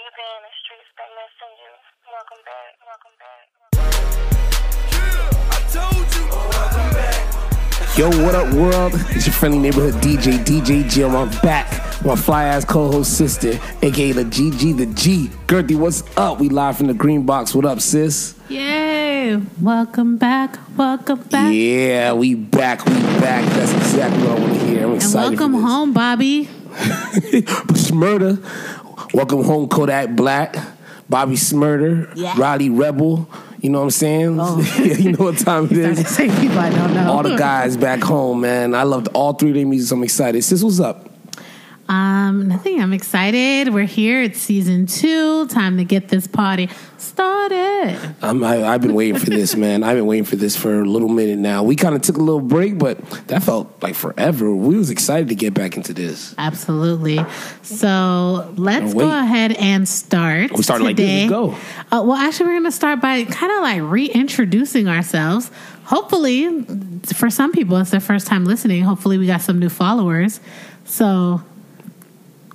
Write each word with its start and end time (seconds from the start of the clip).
you 0.00 0.08
in 0.08 0.42
the 0.46 0.52
streets? 0.64 0.90
Been 0.96 1.12
missing 1.20 1.52
you. 1.60 1.72
Welcome 2.08 2.42
back. 2.48 2.72
Welcome 2.88 3.14
back. 3.20 3.44
I 5.52 5.60
told 5.70 6.08
you. 6.14 6.24
Welcome 6.30 6.90
back. 6.94 7.98
Yo, 7.98 8.06
what 8.24 8.34
up, 8.34 8.48
world? 8.54 8.92
It's 9.14 9.26
your 9.26 9.34
friendly 9.34 9.58
neighborhood 9.58 9.94
DJ, 10.02 10.38
DJ 10.44 10.88
Jim. 10.88 11.14
I'm 11.14 11.28
back. 11.42 11.68
My 12.04 12.16
fly 12.16 12.44
ass 12.44 12.64
co 12.64 12.90
host 12.90 13.18
sister, 13.18 13.58
aka 13.82 14.12
the 14.12 14.24
GG, 14.24 14.76
the 14.78 14.86
G. 14.86 15.30
Gertie, 15.46 15.74
what's 15.74 16.02
up? 16.16 16.40
We 16.40 16.48
live 16.48 16.78
from 16.78 16.86
the 16.86 16.94
green 16.94 17.26
box. 17.26 17.54
What 17.54 17.66
up, 17.66 17.80
sis? 17.80 18.34
Yay! 18.48 19.36
Welcome 19.60 20.16
back. 20.16 20.56
Welcome 20.78 21.20
back. 21.24 21.52
Yeah, 21.52 22.14
we 22.14 22.34
back. 22.34 22.86
We 22.86 22.94
back. 23.20 23.44
That's 23.52 23.72
exactly 23.74 24.22
what 24.26 24.38
I 24.38 24.40
want 24.40 24.52
to 24.54 24.58
hear. 24.66 24.78
I'm 24.84 24.92
And 24.92 24.96
excited. 24.96 25.38
welcome 25.38 25.52
for 25.52 25.58
this. 25.60 25.70
home, 25.70 25.92
Bobby. 25.92 26.48
Shmurda. 27.84 28.38
Welcome 29.12 29.42
home, 29.42 29.68
Kodak 29.68 30.10
Black. 30.14 30.56
Bobby 31.08 31.34
Shmurda. 31.34 32.12
Yeah. 32.14 32.34
Riley 32.38 32.70
Rebel. 32.70 33.28
You 33.60 33.70
know 33.70 33.78
what 33.78 33.84
I'm 33.84 33.90
saying? 33.90 34.38
Oh. 34.40 34.60
yeah, 34.78 34.94
you 34.94 35.12
know 35.12 35.24
what 35.24 35.38
time 35.38 35.64
it 35.64 35.72
is. 35.72 35.98
Started 36.08 36.32
is. 36.32 36.40
people 36.40 36.58
I 36.58 36.70
don't 36.70 36.94
know. 36.94 37.12
All 37.12 37.22
the 37.24 37.36
guys 37.36 37.76
back 37.76 38.00
home, 38.00 38.42
man. 38.42 38.74
I 38.74 38.84
loved 38.84 39.08
all 39.12 39.32
three 39.32 39.50
of 39.50 39.56
their 39.56 39.66
music. 39.66 39.88
So 39.88 39.96
I'm 39.96 40.04
excited. 40.04 40.42
Sis, 40.44 40.62
what's 40.62 40.78
up? 40.78 41.09
Um, 41.90 42.46
nothing. 42.46 42.80
I'm 42.80 42.92
excited. 42.92 43.74
We're 43.74 43.84
here. 43.84 44.22
It's 44.22 44.38
season 44.38 44.86
two. 44.86 45.48
Time 45.48 45.76
to 45.78 45.84
get 45.84 46.06
this 46.06 46.28
party 46.28 46.68
started. 46.98 47.98
I'm, 48.22 48.44
I, 48.44 48.64
I've 48.64 48.80
been 48.80 48.94
waiting 48.94 49.18
for 49.18 49.28
this, 49.28 49.56
man. 49.56 49.82
I've 49.82 49.96
been 49.96 50.06
waiting 50.06 50.24
for 50.24 50.36
this 50.36 50.54
for 50.54 50.82
a 50.82 50.84
little 50.84 51.08
minute 51.08 51.40
now. 51.40 51.64
We 51.64 51.74
kind 51.74 51.96
of 51.96 52.02
took 52.02 52.16
a 52.16 52.20
little 52.20 52.40
break, 52.40 52.78
but 52.78 53.00
that 53.26 53.42
felt 53.42 53.82
like 53.82 53.96
forever. 53.96 54.54
We 54.54 54.76
was 54.76 54.90
excited 54.90 55.30
to 55.30 55.34
get 55.34 55.52
back 55.52 55.76
into 55.76 55.92
this. 55.92 56.32
Absolutely. 56.38 57.18
So 57.62 58.54
let's 58.56 58.94
go 58.94 59.10
ahead 59.10 59.50
and 59.54 59.88
start. 59.88 60.52
We 60.52 60.62
started 60.62 60.84
like 60.84 60.96
this. 60.96 61.28
go. 61.28 61.56
Uh, 61.90 62.04
well, 62.06 62.14
actually, 62.14 62.46
we're 62.46 62.60
going 62.60 62.64
to 62.64 62.72
start 62.72 63.00
by 63.00 63.24
kind 63.24 63.50
of 63.50 63.62
like 63.62 63.82
reintroducing 63.82 64.86
ourselves. 64.86 65.50
Hopefully, 65.86 66.62
for 67.16 67.30
some 67.30 67.50
people, 67.50 67.78
it's 67.78 67.90
their 67.90 67.98
first 67.98 68.28
time 68.28 68.44
listening. 68.44 68.84
Hopefully, 68.84 69.18
we 69.18 69.26
got 69.26 69.40
some 69.40 69.58
new 69.58 69.68
followers. 69.68 70.38
So 70.84 71.42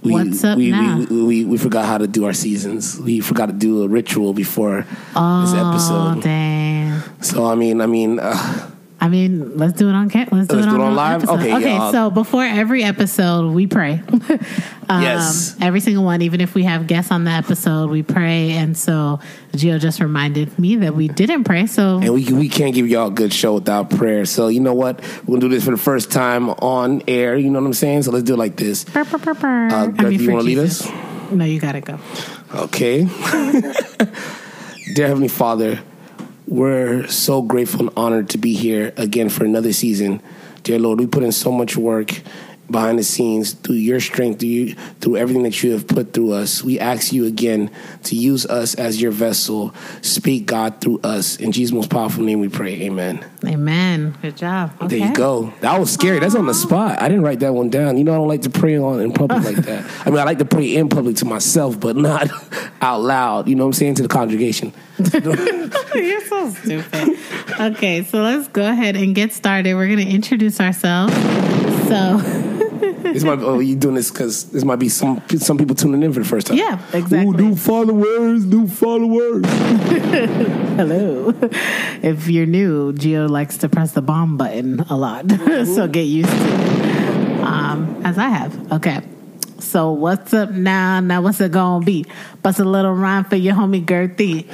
We, 0.06 0.12
What's 0.12 0.44
up 0.44 0.58
we, 0.58 0.70
now? 0.72 1.00
We, 1.10 1.24
we, 1.24 1.46
we 1.46 1.58
forgot 1.58 1.86
how 1.86 1.98
to 1.98 2.06
do 2.08 2.26
our 2.26 2.34
seasons. 2.34 3.00
We 3.00 3.20
forgot 3.22 3.48
to 3.48 3.54
do 3.54 3.84
a 3.84 3.88
ritual 3.88 4.34
before 4.34 4.82
this 4.84 4.88
Oh, 5.16 5.72
episode. 5.72 6.22
dang. 6.24 7.02
So 7.22 7.46
I 7.46 7.56
mean, 7.56 7.82
I 7.82 7.88
mean, 7.88 8.20
uh, 8.20 8.70
I 9.06 9.10
mean, 9.10 9.56
let's 9.56 9.74
do 9.74 9.88
it 9.88 9.94
on 9.94 10.10
ca- 10.10 10.26
let's 10.32 10.48
do 10.48 10.56
Let's 10.56 10.66
it 10.68 10.70
do 10.72 10.76
on, 10.76 10.82
it 10.82 10.84
on 10.86 10.96
live? 10.96 11.24
episode. 11.24 11.40
Okay, 11.40 11.56
okay. 11.56 11.92
So 11.92 12.10
before 12.10 12.44
every 12.44 12.84
episode, 12.84 13.54
we 13.54 13.68
pray. 13.68 14.02
um, 14.90 15.02
Yes. 15.04 15.56
every 15.62 15.80
single 15.80 16.04
one. 16.04 16.24
Even 16.24 16.42
if 16.42 16.56
we 16.56 16.64
have 16.64 16.88
guests 16.88 17.12
on 17.12 17.24
the 17.24 17.30
episode, 17.32 17.92
we 17.92 18.02
pray. 18.02 18.52
And 18.54 18.76
so 18.76 19.20
Gio 19.54 19.80
just 19.80 20.00
reminded 20.00 20.58
me 20.58 20.78
that 20.78 20.96
we 20.96 21.08
didn't 21.08 21.44
pray. 21.44 21.68
So 21.68 22.00
and 22.00 22.14
we 22.16 22.26
we 22.34 22.50
can't 22.50 22.74
give 22.74 22.88
y'all 22.88 23.10
a 23.10 23.12
good 23.12 23.32
show 23.32 23.54
without 23.54 23.92
prayer. 23.92 24.26
So 24.26 24.48
you 24.48 24.60
know 24.60 24.74
what? 24.74 25.02
We're 25.28 25.36
gonna 25.38 25.42
do 25.42 25.50
this 25.50 25.66
for 25.66 25.72
the 25.72 25.78
first 25.78 26.12
time 26.12 26.50
on 26.50 27.04
air. 27.08 27.36
You 27.38 27.52
know 27.52 27.60
what 27.60 27.68
I'm 27.68 27.74
saying? 27.74 28.04
So 28.04 28.12
let's 28.12 28.24
do 28.26 28.34
it 28.34 28.38
like 28.38 28.56
this. 28.56 28.86
Brr, 28.86 29.04
brr, 29.04 29.18
brr, 29.20 29.34
brr. 29.36 29.48
Uh, 29.72 29.84
I 29.84 29.88
Greg, 29.88 30.10
mean, 30.12 30.20
you 30.20 30.32
want 30.32 30.42
to 30.42 30.48
lead 30.48 30.58
us? 30.58 30.90
No, 31.32 31.46
you 31.46 31.60
gotta 31.60 31.82
go. 31.82 32.00
Okay. 32.54 33.04
Dear 34.96 35.08
Heavenly 35.08 35.28
Father, 35.28 35.80
we're 36.48 37.08
so 37.08 37.42
grateful 37.42 37.82
and 37.82 37.98
honored 37.98 38.30
to 38.30 38.38
be 38.38 38.54
here 38.54 38.94
again 38.98 39.30
for 39.30 39.46
another 39.46 39.74
season. 39.74 40.22
Dear 40.64 40.80
Lord, 40.80 41.00
we 41.00 41.08
put 41.08 41.24
in 41.24 41.32
so 41.32 41.52
much 41.52 41.76
work 41.76 42.22
behind 42.70 43.00
the 43.00 43.04
scenes 43.04 43.54
through 43.54 43.76
your 43.76 44.00
strength, 44.00 44.40
through, 44.40 44.50
you, 44.50 44.76
through 45.02 45.18
everything 45.18 45.44
that 45.44 45.62
you 45.64 45.72
have 45.72 45.88
put 45.88 46.14
through 46.14 46.34
us. 46.34 46.64
We 46.64 46.80
ask 46.80 47.14
you 47.14 47.26
again 47.26 47.72
to 48.04 48.16
use 48.16 48.46
us 48.46 48.76
as 48.76 49.02
your 49.02 49.12
vessel. 49.12 49.74
Speak, 50.02 50.46
God, 50.46 50.82
through 50.82 51.00
us. 51.04 51.38
In 51.38 51.52
Jesus' 51.52 51.74
most 51.74 51.90
powerful 51.90 52.24
name 52.24 52.40
we 52.40 52.50
pray. 52.50 52.82
Amen. 52.84 53.26
Amen. 53.46 54.18
Good 54.22 54.38
job. 54.38 54.90
There 54.90 54.98
you 54.98 55.14
go. 55.14 55.54
That 55.62 55.80
was 55.80 55.92
scary. 55.92 56.20
That's 56.20 56.36
on 56.36 56.48
the 56.48 56.54
spot. 56.54 57.02
I 57.02 57.08
didn't 57.08 57.24
write 57.24 57.40
that 57.42 57.54
one 57.54 57.70
down. 57.70 57.98
You 57.98 58.04
know, 58.04 58.14
I 58.14 58.18
don't 58.18 58.28
like 58.28 58.42
to 58.44 58.50
pray 58.50 58.78
on 58.78 59.00
in 59.00 59.12
public 59.12 59.44
like 59.44 59.58
that. 59.58 59.86
I 60.06 60.10
mean, 60.10 60.20
I 60.20 60.24
like 60.24 60.40
to 60.40 60.46
pray 60.46 60.76
in 60.76 60.90
public 60.90 61.18
to 61.18 61.26
myself, 61.26 61.80
but 61.80 61.96
not 61.96 62.30
out 62.82 63.02
loud. 63.02 63.48
You 63.48 63.56
know 63.56 63.66
what 63.66 63.70
I'm 63.70 63.74
saying 63.74 63.96
to 63.96 64.02
the 64.04 64.08
congregation. 64.08 64.74
You're 65.96 66.22
so 66.22 66.50
stupid. 66.52 67.18
okay, 67.60 68.04
so 68.04 68.22
let's 68.22 68.48
go 68.48 68.70
ahead 68.70 68.96
and 68.96 69.14
get 69.14 69.34
started. 69.34 69.76
We're 69.76 69.90
gonna 69.90 70.02
introduce 70.02 70.60
ourselves. 70.60 71.14
So 71.88 72.18
This 73.14 73.24
might. 73.24 73.40
Oh, 73.40 73.60
you 73.60 73.76
doing 73.76 73.96
this 73.96 74.12
because 74.12 74.46
this 74.52 74.64
might 74.64 74.78
be 74.78 74.90
some 74.90 75.22
some 75.38 75.58
people 75.58 75.76
tuning 75.76 76.04
in 76.04 76.12
for 76.12 76.20
the 76.20 76.26
first 76.26 76.48
time. 76.48 76.58
Yeah, 76.58 76.82
exactly. 76.92 77.20
Ooh, 77.20 77.34
new 77.34 77.56
followers, 77.56 78.46
new 78.46 78.68
followers. 78.68 79.46
Hello. 80.76 81.34
If 82.02 82.28
you're 82.28 82.46
new, 82.46 82.94
Gio 82.94 83.30
likes 83.30 83.58
to 83.60 83.70
press 83.70 83.94
the 83.94 84.02
bomb 84.02 84.38
button 84.38 84.80
a 84.82 84.98
lot. 84.98 85.30
so 85.66 85.88
get 85.88 86.04
used 86.04 86.30
to 86.30 86.36
it. 86.36 87.42
Um, 87.42 88.02
as 88.04 88.18
I 88.18 88.30
have. 88.30 88.72
Okay. 88.74 89.02
So 89.60 89.92
what's 89.92 90.34
up 90.34 90.52
now? 90.52 91.00
Now 91.00 91.22
what's 91.22 91.40
it 91.40 91.52
gonna 91.52 91.86
be? 91.86 92.06
Bust 92.42 92.60
a 92.60 92.66
little 92.66 92.94
rhyme 92.94 93.24
for 93.24 93.36
your 93.36 93.56
homie 93.56 93.88
Gertie. 93.88 94.48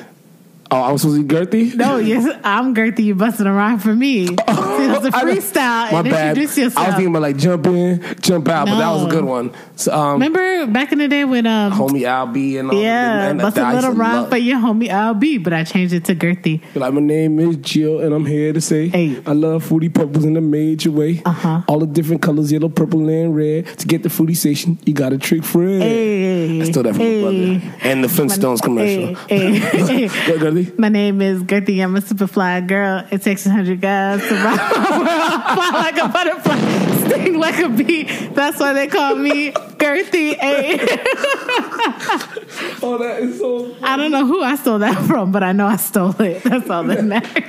Oh, 0.73 0.81
I 0.81 0.91
was 0.93 1.01
supposed 1.01 1.19
to 1.19 1.27
be 1.27 1.35
Gertie. 1.35 1.75
No, 1.75 1.97
yes, 1.97 2.39
I'm 2.45 2.73
Gertie. 2.73 3.03
You 3.03 3.15
busting 3.15 3.45
a 3.45 3.51
rhyme 3.51 3.79
for 3.79 3.93
me. 3.93 4.29
It's 4.81 5.05
a 5.05 5.11
freestyle. 5.11 5.91
My 5.91 6.01
bad. 6.01 6.37
I 6.37 6.41
was 6.41 6.53
thinking 6.55 7.07
about 7.07 7.21
like 7.21 7.37
jump 7.37 7.65
in, 7.67 8.03
jump 8.19 8.47
out, 8.47 8.67
but 8.67 8.77
that 8.77 8.91
was 8.91 9.05
a 9.05 9.09
good 9.09 9.23
one. 9.23 9.53
So, 9.75 9.93
um, 9.93 10.13
Remember 10.13 10.67
back 10.67 10.91
in 10.91 10.97
the 10.97 11.07
day 11.07 11.23
when 11.23 11.45
um 11.45 11.71
homie 11.71 12.03
Al 12.03 12.27
B 12.27 12.57
and 12.57 12.69
all 12.69 12.81
yeah, 12.81 13.29
and, 13.29 13.41
a 13.41 13.45
little 13.45 13.93
rhyme 13.93 14.29
for 14.29 14.37
your 14.37 14.57
homie 14.59 14.89
LB, 14.89 15.43
but 15.43 15.53
I 15.53 15.63
changed 15.63 15.93
it 15.93 16.05
to 16.05 16.15
Gertie. 16.15 16.61
Like 16.75 16.93
my 16.93 16.99
name 16.99 17.39
is 17.39 17.57
Jill, 17.57 17.99
and 17.99 18.13
I'm 18.13 18.25
here 18.25 18.53
to 18.53 18.61
say 18.61 18.89
Hey. 18.89 19.21
I 19.25 19.33
love 19.33 19.63
Fruity 19.65 19.89
Pebbles 19.89 20.25
in 20.25 20.35
a 20.35 20.41
major 20.41 20.91
way. 20.91 21.21
Uh-huh. 21.25 21.61
All 21.67 21.79
the 21.79 21.87
different 21.87 22.21
colors, 22.21 22.51
yellow, 22.51 22.69
purple, 22.69 23.07
and 23.07 23.35
red. 23.35 23.67
To 23.79 23.87
get 23.87 24.03
the 24.03 24.09
fruity 24.09 24.33
station, 24.33 24.79
you 24.85 24.93
got 24.93 25.13
a 25.13 25.17
trick 25.17 25.43
Fred. 25.43 25.81
Hey, 25.81 26.61
I 26.61 26.63
stole 26.65 26.83
that 26.83 26.93
from 26.93 27.01
hey. 27.01 27.15
my 27.15 27.21
brother 27.21 27.77
and 27.81 28.03
the 28.03 28.07
Flintstones 28.07 28.61
commercial. 28.61 29.15
Hey, 29.27 29.57
hey, 29.57 30.07
hey. 30.65 30.73
My 30.77 30.89
name 30.89 31.21
is 31.21 31.41
Gertie. 31.43 31.79
I'm 31.81 31.95
a 31.95 32.01
super 32.01 32.27
fly 32.27 32.61
girl. 32.61 33.05
It 33.11 33.21
takes 33.21 33.45
a 33.45 33.49
hundred 33.51 33.81
guys 33.81 34.19
to 34.27 34.33
rock 34.35 34.57
my 34.57 34.97
world. 34.97 35.43
Fly 35.57 35.69
like 35.73 35.97
a 35.97 36.07
butterfly, 36.07 37.07
sting 37.07 37.39
like 37.39 37.59
a 37.59 37.69
bee. 37.69 38.03
That's 38.29 38.59
why 38.59 38.73
they 38.73 38.87
call 38.87 39.15
me 39.15 39.53
Gertie. 39.79 40.33
A. 40.41 40.79
Oh, 42.83 42.97
that 42.97 43.21
is 43.21 43.39
so. 43.39 43.75
I 43.81 43.95
don't 43.95 44.11
know 44.11 44.25
who 44.25 44.41
I 44.43 44.55
stole 44.55 44.79
that 44.79 44.97
from, 45.05 45.31
but 45.31 45.43
I 45.43 45.51
know 45.51 45.67
I 45.67 45.75
stole 45.77 46.19
it. 46.21 46.43
That's 46.43 46.69
all 46.69 46.83
that 46.85 47.03
matters. 47.05 47.43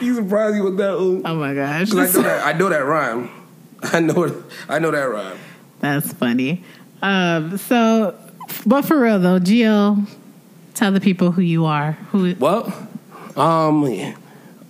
You 0.00 0.14
surprised 0.14 0.56
you 0.56 0.64
with 0.64 0.76
that? 0.78 0.94
ooh. 0.94 1.22
Oh 1.24 1.34
my 1.34 1.54
gosh. 1.54 1.90
I 1.92 1.94
know 1.94 2.06
that. 2.06 2.46
I 2.46 2.52
know 2.52 2.68
that 2.68 2.84
rhyme. 2.84 3.30
I 3.82 4.00
know. 4.00 4.24
it- 4.24 4.34
I 4.68 4.78
know 4.78 4.90
that 4.92 5.02
rhyme. 5.02 5.38
that's 5.80 6.12
funny. 6.14 6.62
Um, 7.02 7.58
so, 7.58 8.16
but 8.66 8.82
for 8.82 8.98
real 9.00 9.18
though, 9.18 9.38
Gio, 9.40 10.06
tell 10.78 10.92
the 10.92 11.00
people 11.00 11.32
who 11.32 11.42
you 11.42 11.64
are. 11.66 11.92
Who? 12.12 12.34
Well, 12.38 12.72
um, 13.36 14.14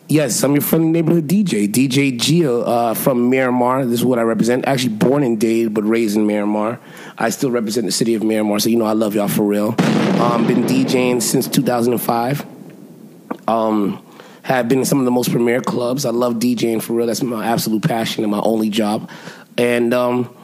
yes, 0.09 0.43
I'm 0.43 0.53
your 0.53 0.63
friendly 0.63 0.91
neighborhood 0.91 1.29
DJ, 1.29 1.69
DJ 1.69 2.19
Gio 2.19 2.67
uh, 2.67 2.95
from 2.95 3.29
Miramar. 3.29 3.85
This 3.85 4.01
is 4.01 4.05
what 4.05 4.19
I 4.19 4.23
represent. 4.23 4.67
Actually, 4.67 4.95
born 4.95 5.23
in 5.23 5.37
Dade, 5.37 5.75
but 5.75 5.83
raised 5.83 6.17
in 6.17 6.27
Miramar. 6.27 6.81
I 7.19 7.31
still 7.31 7.51
represent 7.51 7.87
the 7.87 7.93
city 7.93 8.15
of 8.15 8.23
Miramar, 8.23 8.59
so 8.59 8.71
you 8.71 8.77
know 8.77 8.87
I 8.87 8.93
love 8.93 9.15
y'all 9.15 9.29
for 9.29 9.43
real. 9.43 9.75
Um, 10.21 10.47
been 10.47 10.65
DJing 10.65 11.23
since 11.23 11.47
2005. 11.47 12.47
Um, 13.47 14.05
have 14.43 14.67
been 14.67 14.79
in 14.79 14.85
some 14.87 14.99
of 14.99 15.05
the 15.05 15.11
most 15.11 15.31
premier 15.31 15.61
clubs. 15.61 16.07
I 16.07 16.11
love 16.11 16.37
DJing 16.37 16.83
for 16.83 16.95
real. 16.95 17.07
That's 17.07 17.23
my 17.23 17.47
absolute 17.47 17.83
passion 17.83 18.25
and 18.25 18.31
my 18.31 18.41
only 18.41 18.71
job. 18.71 19.11
And 19.59 19.93
um, 19.93 20.35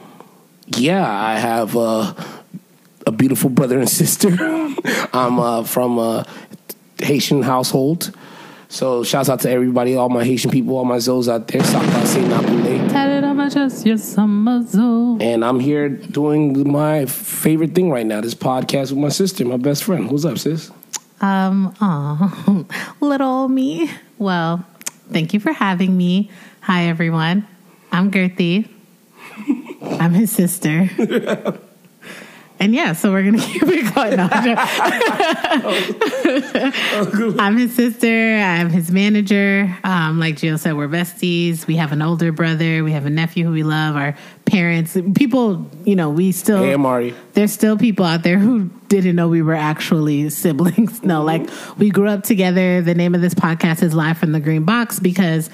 yeah, 0.67 1.09
I 1.09 1.37
have 1.39 1.75
uh, 1.75 2.13
a 3.05 3.11
beautiful 3.11 3.49
brother 3.49 3.79
and 3.79 3.89
sister. 3.89 4.29
I'm 5.13 5.39
uh, 5.39 5.63
from 5.63 5.97
a 5.99 6.25
Haitian 6.99 7.43
household. 7.43 8.15
So 8.67 9.03
shouts 9.03 9.29
out 9.29 9.39
to 9.41 9.49
everybody, 9.49 9.95
all 9.95 10.09
my 10.09 10.23
Haitian 10.23 10.51
people, 10.51 10.75
all 10.75 10.85
my 10.85 10.97
Zos 10.97 11.31
out 11.31 11.47
there. 11.47 11.61
Sakase 11.61 12.27
Napule. 12.27 12.89
Tatted 12.89 13.23
on 13.23 13.37
my 13.37 13.47
chest, 13.47 13.85
your 13.85 13.97
summer 13.97 14.63
zone. 14.63 15.21
And 15.21 15.45
I'm 15.45 15.59
here 15.59 15.87
doing 15.87 16.69
my 16.69 17.05
favorite 17.05 17.75
thing 17.75 17.91
right 17.91 18.05
now, 18.05 18.21
this 18.21 18.33
podcast 18.33 18.91
with 18.91 18.99
my 18.99 19.09
sister, 19.09 19.45
my 19.45 19.57
best 19.57 19.83
friend. 19.83 20.09
What's 20.09 20.25
up, 20.25 20.37
sis? 20.39 20.71
Um, 21.21 21.75
oh, 21.79 22.65
little 23.01 23.47
me. 23.47 23.89
Well, 24.17 24.65
thank 25.11 25.33
you 25.33 25.39
for 25.39 25.53
having 25.53 25.95
me. 25.95 26.31
Hi, 26.61 26.85
everyone. 26.85 27.47
I'm 27.91 28.11
Gertie. 28.11 28.69
I'm 29.81 30.13
his 30.13 30.31
sister. 30.31 31.59
And 32.59 32.73
yeah, 32.73 32.93
so 32.93 33.11
we're 33.11 33.23
gonna 33.23 33.37
keep 33.45 33.63
it 33.63 33.93
going. 33.93 34.15
No, 34.15 34.29
I'm, 37.35 37.39
I'm 37.39 37.57
his 37.57 37.75
sister. 37.75 38.07
I'm 38.37 38.69
his 38.69 38.91
manager. 38.91 39.75
Um, 39.83 40.19
like 40.19 40.37
Jill 40.37 40.57
said, 40.57 40.75
we're 40.75 40.87
besties. 40.87 41.67
We 41.67 41.75
have 41.75 41.91
an 41.91 42.01
older 42.01 42.31
brother. 42.31 42.83
We 42.83 42.91
have 42.93 43.05
a 43.05 43.09
nephew 43.09 43.45
who 43.45 43.51
we 43.51 43.63
love. 43.63 43.95
Our 43.95 44.15
parents, 44.45 44.97
people, 45.15 45.69
you 45.83 45.95
know, 45.95 46.09
we 46.09 46.31
still 46.31 46.63
Hey, 46.63 46.73
Amari. 46.73 47.13
there's 47.33 47.51
still 47.51 47.77
people 47.77 48.05
out 48.05 48.23
there 48.23 48.37
who 48.39 48.69
didn't 48.87 49.15
know 49.15 49.27
we 49.27 49.41
were 49.41 49.53
actually 49.55 50.29
siblings. 50.29 51.03
No, 51.05 51.23
like 51.23 51.47
we 51.77 51.89
grew 51.91 52.07
up 52.07 52.23
together. 52.23 52.81
The 52.81 52.95
name 52.95 53.13
of 53.13 53.21
this 53.21 53.35
podcast 53.35 53.83
is 53.83 53.93
Live 53.93 54.17
from 54.17 54.31
the 54.31 54.39
Green 54.39 54.63
Box 54.63 54.99
because 54.99 55.51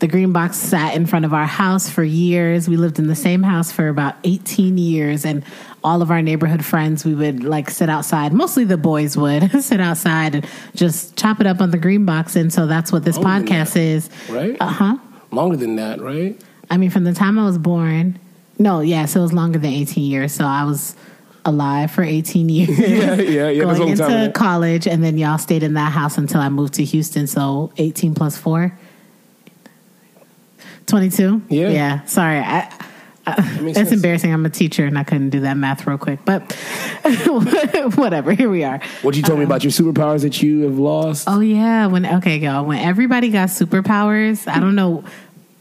the 0.00 0.08
Green 0.08 0.32
Box 0.32 0.56
sat 0.56 0.94
in 0.96 1.06
front 1.06 1.24
of 1.24 1.32
our 1.32 1.46
house 1.46 1.88
for 1.88 2.02
years. 2.02 2.68
We 2.68 2.76
lived 2.76 2.98
in 2.98 3.06
the 3.06 3.14
same 3.14 3.42
house 3.44 3.70
for 3.70 3.88
about 3.88 4.16
18 4.24 4.76
years 4.78 5.24
and 5.24 5.44
all 5.84 6.02
of 6.02 6.10
our 6.10 6.22
neighborhood 6.22 6.64
friends, 6.64 7.04
we 7.04 7.14
would 7.14 7.44
like 7.44 7.70
sit 7.70 7.88
outside. 7.88 8.32
Mostly 8.32 8.64
the 8.64 8.76
boys 8.76 9.16
would 9.16 9.50
sit 9.62 9.80
outside 9.80 10.34
and 10.34 10.46
just 10.74 11.16
chop 11.16 11.40
it 11.40 11.46
up 11.46 11.60
on 11.60 11.70
the 11.70 11.78
Green 11.78 12.04
Box. 12.04 12.36
And 12.36 12.52
so 12.52 12.66
that's 12.66 12.90
what 12.90 13.04
this 13.04 13.16
Longer 13.16 13.52
podcast 13.52 13.74
that, 13.74 13.80
is. 13.80 14.10
right? 14.28 14.56
Uh 14.60 14.66
huh. 14.66 14.98
Longer 15.30 15.56
than 15.56 15.76
that, 15.76 16.00
right? 16.00 16.40
I 16.70 16.76
mean, 16.76 16.90
from 16.90 17.04
the 17.04 17.14
time 17.14 17.38
I 17.38 17.44
was 17.44 17.58
born, 17.58 18.18
no, 18.58 18.80
yeah, 18.80 19.06
so 19.06 19.20
it 19.20 19.22
was 19.22 19.32
longer 19.32 19.58
than 19.58 19.72
18 19.72 20.04
years. 20.04 20.32
So 20.32 20.44
I 20.44 20.64
was 20.64 20.96
alive 21.44 21.90
for 21.90 22.02
18 22.02 22.48
years. 22.50 22.78
Yeah, 22.78 23.14
yeah, 23.14 23.48
yeah. 23.48 23.62
Going 23.62 23.78
what 23.78 23.90
I'm 23.90 23.96
talking 23.96 24.16
into 24.16 24.32
college, 24.32 24.86
and 24.86 25.02
then 25.02 25.16
y'all 25.16 25.38
stayed 25.38 25.62
in 25.62 25.74
that 25.74 25.92
house 25.92 26.18
until 26.18 26.40
I 26.40 26.48
moved 26.48 26.74
to 26.74 26.84
Houston. 26.84 27.26
So 27.26 27.72
18 27.76 28.14
plus 28.14 28.36
four. 28.36 28.76
22? 30.86 31.42
Yeah. 31.50 31.68
Yeah. 31.68 32.04
Sorry. 32.06 32.38
I, 32.38 32.72
Uh, 33.36 33.42
makes 33.62 33.76
that's 33.76 33.90
sense. 33.90 33.92
embarrassing. 33.92 34.32
I'm 34.32 34.46
a 34.46 34.50
teacher 34.50 34.86
and 34.86 34.98
I 34.98 35.04
couldn't 35.04 35.30
do 35.30 35.40
that 35.40 35.56
math 35.56 35.86
real 35.86 35.98
quick. 35.98 36.20
But 36.24 36.52
whatever. 37.96 38.32
Here 38.32 38.50
we 38.50 38.64
are. 38.64 38.80
What 39.02 39.16
you 39.16 39.22
told 39.22 39.38
me 39.38 39.44
um, 39.44 39.50
about 39.50 39.64
your 39.64 39.70
superpowers 39.70 40.22
that 40.22 40.42
you 40.42 40.62
have 40.62 40.78
lost? 40.78 41.28
Oh 41.28 41.40
yeah, 41.40 41.86
when 41.86 42.06
okay, 42.06 42.38
y'all, 42.38 42.64
when 42.64 42.78
everybody 42.78 43.30
got 43.30 43.48
superpowers, 43.48 44.46
I 44.48 44.60
don't 44.60 44.74
know, 44.74 45.04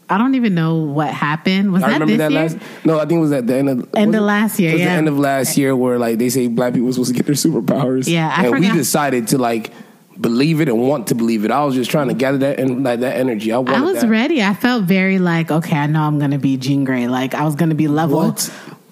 I 0.10 0.18
don't 0.18 0.36
even 0.36 0.56
know 0.56 0.78
what 0.78 1.10
happened. 1.14 1.74
Was 1.74 1.84
I 1.84 1.88
that 1.92 2.00
remember 2.02 2.12
this 2.14 2.18
that 2.20 2.32
year? 2.32 2.42
last. 2.60 2.86
No, 2.86 2.98
I 2.98 3.06
think 3.06 3.18
it 3.18 3.22
was 3.22 3.32
at 3.32 3.48
the 3.48 3.56
end 3.56 3.70
of 3.70 3.90
End 3.96 4.16
of 4.16 4.22
last 4.24 4.60
year, 4.60 4.70
It 4.70 4.74
was 4.74 4.82
yeah. 4.82 4.88
the 4.88 4.98
end 4.98 5.08
of 5.08 5.20
last 5.20 5.58
year 5.58 5.76
where 5.76 6.00
like 6.00 6.18
they 6.18 6.30
say 6.30 6.48
black 6.48 6.74
people 6.74 6.88
were 6.88 6.94
supposed 6.94 7.12
to 7.12 7.16
get 7.16 7.26
their 7.26 7.36
superpowers. 7.36 8.08
Yeah, 8.08 8.34
I 8.36 8.46
and 8.48 8.60
we 8.60 8.72
decided 8.72 9.28
to 9.30 9.38
like 9.38 9.72
believe 10.20 10.62
it 10.62 10.70
and 10.70 10.80
want 10.88 11.08
to 11.08 11.16
believe 11.16 11.46
it. 11.46 11.52
I 11.52 11.64
was 11.64 11.76
just 11.76 11.92
trying 11.92 12.08
to 12.10 12.14
gather 12.14 12.38
that 12.40 12.60
and 12.60 12.84
like 12.84 13.00
that 13.02 13.18
energy. 13.18 13.52
I 13.52 13.58
I 13.60 13.82
was 13.82 14.02
that. 14.02 14.10
ready. 14.10 14.42
I 14.42 14.54
felt 14.54 14.84
very 14.86 15.20
like, 15.20 15.52
okay, 15.52 15.78
I 15.78 15.88
know 15.88 16.02
I'm 16.04 16.20
gonna 16.20 16.40
be 16.40 16.58
Jean 16.58 16.84
Grey. 16.84 17.08
Like 17.08 17.34
I 17.34 17.44
was 17.44 17.56
gonna 17.56 17.76
be 17.76 17.88
level. 17.88 18.18
What? 18.20 18.42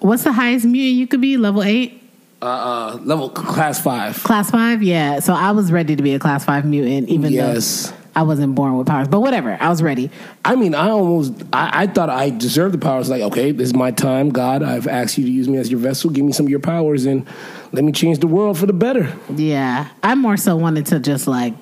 What's 0.00 0.24
the 0.24 0.32
highest 0.32 0.64
mutant 0.66 0.94
you 0.96 1.06
could 1.06 1.20
be? 1.20 1.36
Level 1.36 1.62
eight, 1.62 2.02
Uh, 2.42 2.46
uh, 2.46 2.98
level 3.02 3.30
class 3.30 3.80
five. 3.82 4.22
class 4.22 4.50
five. 4.50 4.82
Yeah. 4.82 5.20
So 5.20 5.32
I 5.32 5.50
was 5.52 5.72
ready 5.72 5.96
to 5.96 6.02
be 6.02 6.14
a 6.14 6.18
class 6.18 6.44
five 6.44 6.64
mutant, 6.64 7.08
even 7.08 7.32
Yes. 7.32 7.90
though 7.90 7.96
I 8.16 8.22
wasn't 8.22 8.54
born 8.54 8.78
with 8.78 8.86
powers. 8.86 9.08
But 9.08 9.20
whatever, 9.20 9.56
I 9.60 9.68
was 9.68 9.82
ready. 9.82 10.10
I 10.44 10.56
mean, 10.56 10.74
I 10.74 10.88
almost, 10.88 11.34
I, 11.52 11.82
I 11.82 11.86
thought 11.86 12.08
I 12.08 12.30
deserved 12.30 12.72
the 12.74 12.78
powers. 12.78 13.10
Like, 13.10 13.20
okay, 13.22 13.52
this 13.52 13.68
is 13.68 13.74
my 13.74 13.90
time, 13.90 14.30
God. 14.30 14.62
I've 14.62 14.88
asked 14.88 15.18
you 15.18 15.24
to 15.26 15.30
use 15.30 15.48
me 15.48 15.58
as 15.58 15.70
your 15.70 15.78
vessel. 15.80 16.08
Give 16.10 16.24
me 16.24 16.32
some 16.32 16.46
of 16.46 16.50
your 16.50 16.58
powers 16.60 17.04
and 17.04 17.26
let 17.72 17.84
me 17.84 17.92
change 17.92 18.18
the 18.20 18.26
world 18.26 18.58
for 18.58 18.64
the 18.64 18.72
better. 18.72 19.12
Yeah, 19.34 19.88
I 20.02 20.14
more 20.14 20.38
so 20.38 20.56
wanted 20.56 20.86
to 20.86 20.98
just 20.98 21.28
like 21.28 21.52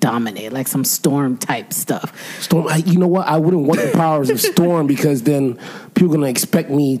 dominate, 0.00 0.52
like 0.52 0.66
some 0.66 0.84
storm 0.84 1.36
type 1.36 1.72
stuff. 1.72 2.12
Storm, 2.42 2.66
I, 2.68 2.78
you 2.78 2.98
know 2.98 3.06
what? 3.06 3.28
I 3.28 3.36
wouldn't 3.36 3.66
want 3.66 3.80
the 3.80 3.92
powers 3.92 4.28
of 4.28 4.40
Storm 4.40 4.86
because 4.88 5.22
then 5.22 5.54
people 5.94 6.10
are 6.12 6.16
gonna 6.16 6.26
expect 6.28 6.68
me. 6.70 7.00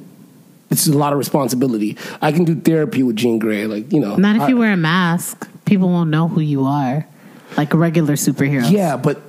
This 0.68 0.86
is 0.86 0.94
a 0.94 0.98
lot 0.98 1.12
of 1.12 1.18
responsibility. 1.18 1.96
I 2.22 2.32
can 2.32 2.44
do 2.44 2.54
therapy 2.54 3.02
with 3.02 3.16
Jean 3.16 3.38
Grey, 3.40 3.66
like 3.66 3.92
you 3.92 3.98
know. 4.00 4.14
Not 4.16 4.36
if 4.36 4.42
I- 4.42 4.48
you 4.48 4.56
wear 4.58 4.72
a 4.72 4.76
mask. 4.76 5.48
People 5.64 5.88
won't 5.88 6.10
know 6.10 6.28
who 6.28 6.40
you 6.40 6.64
are, 6.64 7.04
like 7.56 7.74
a 7.74 7.76
regular 7.78 8.14
superhero. 8.14 8.70
Yeah, 8.70 8.96
but 8.96 9.20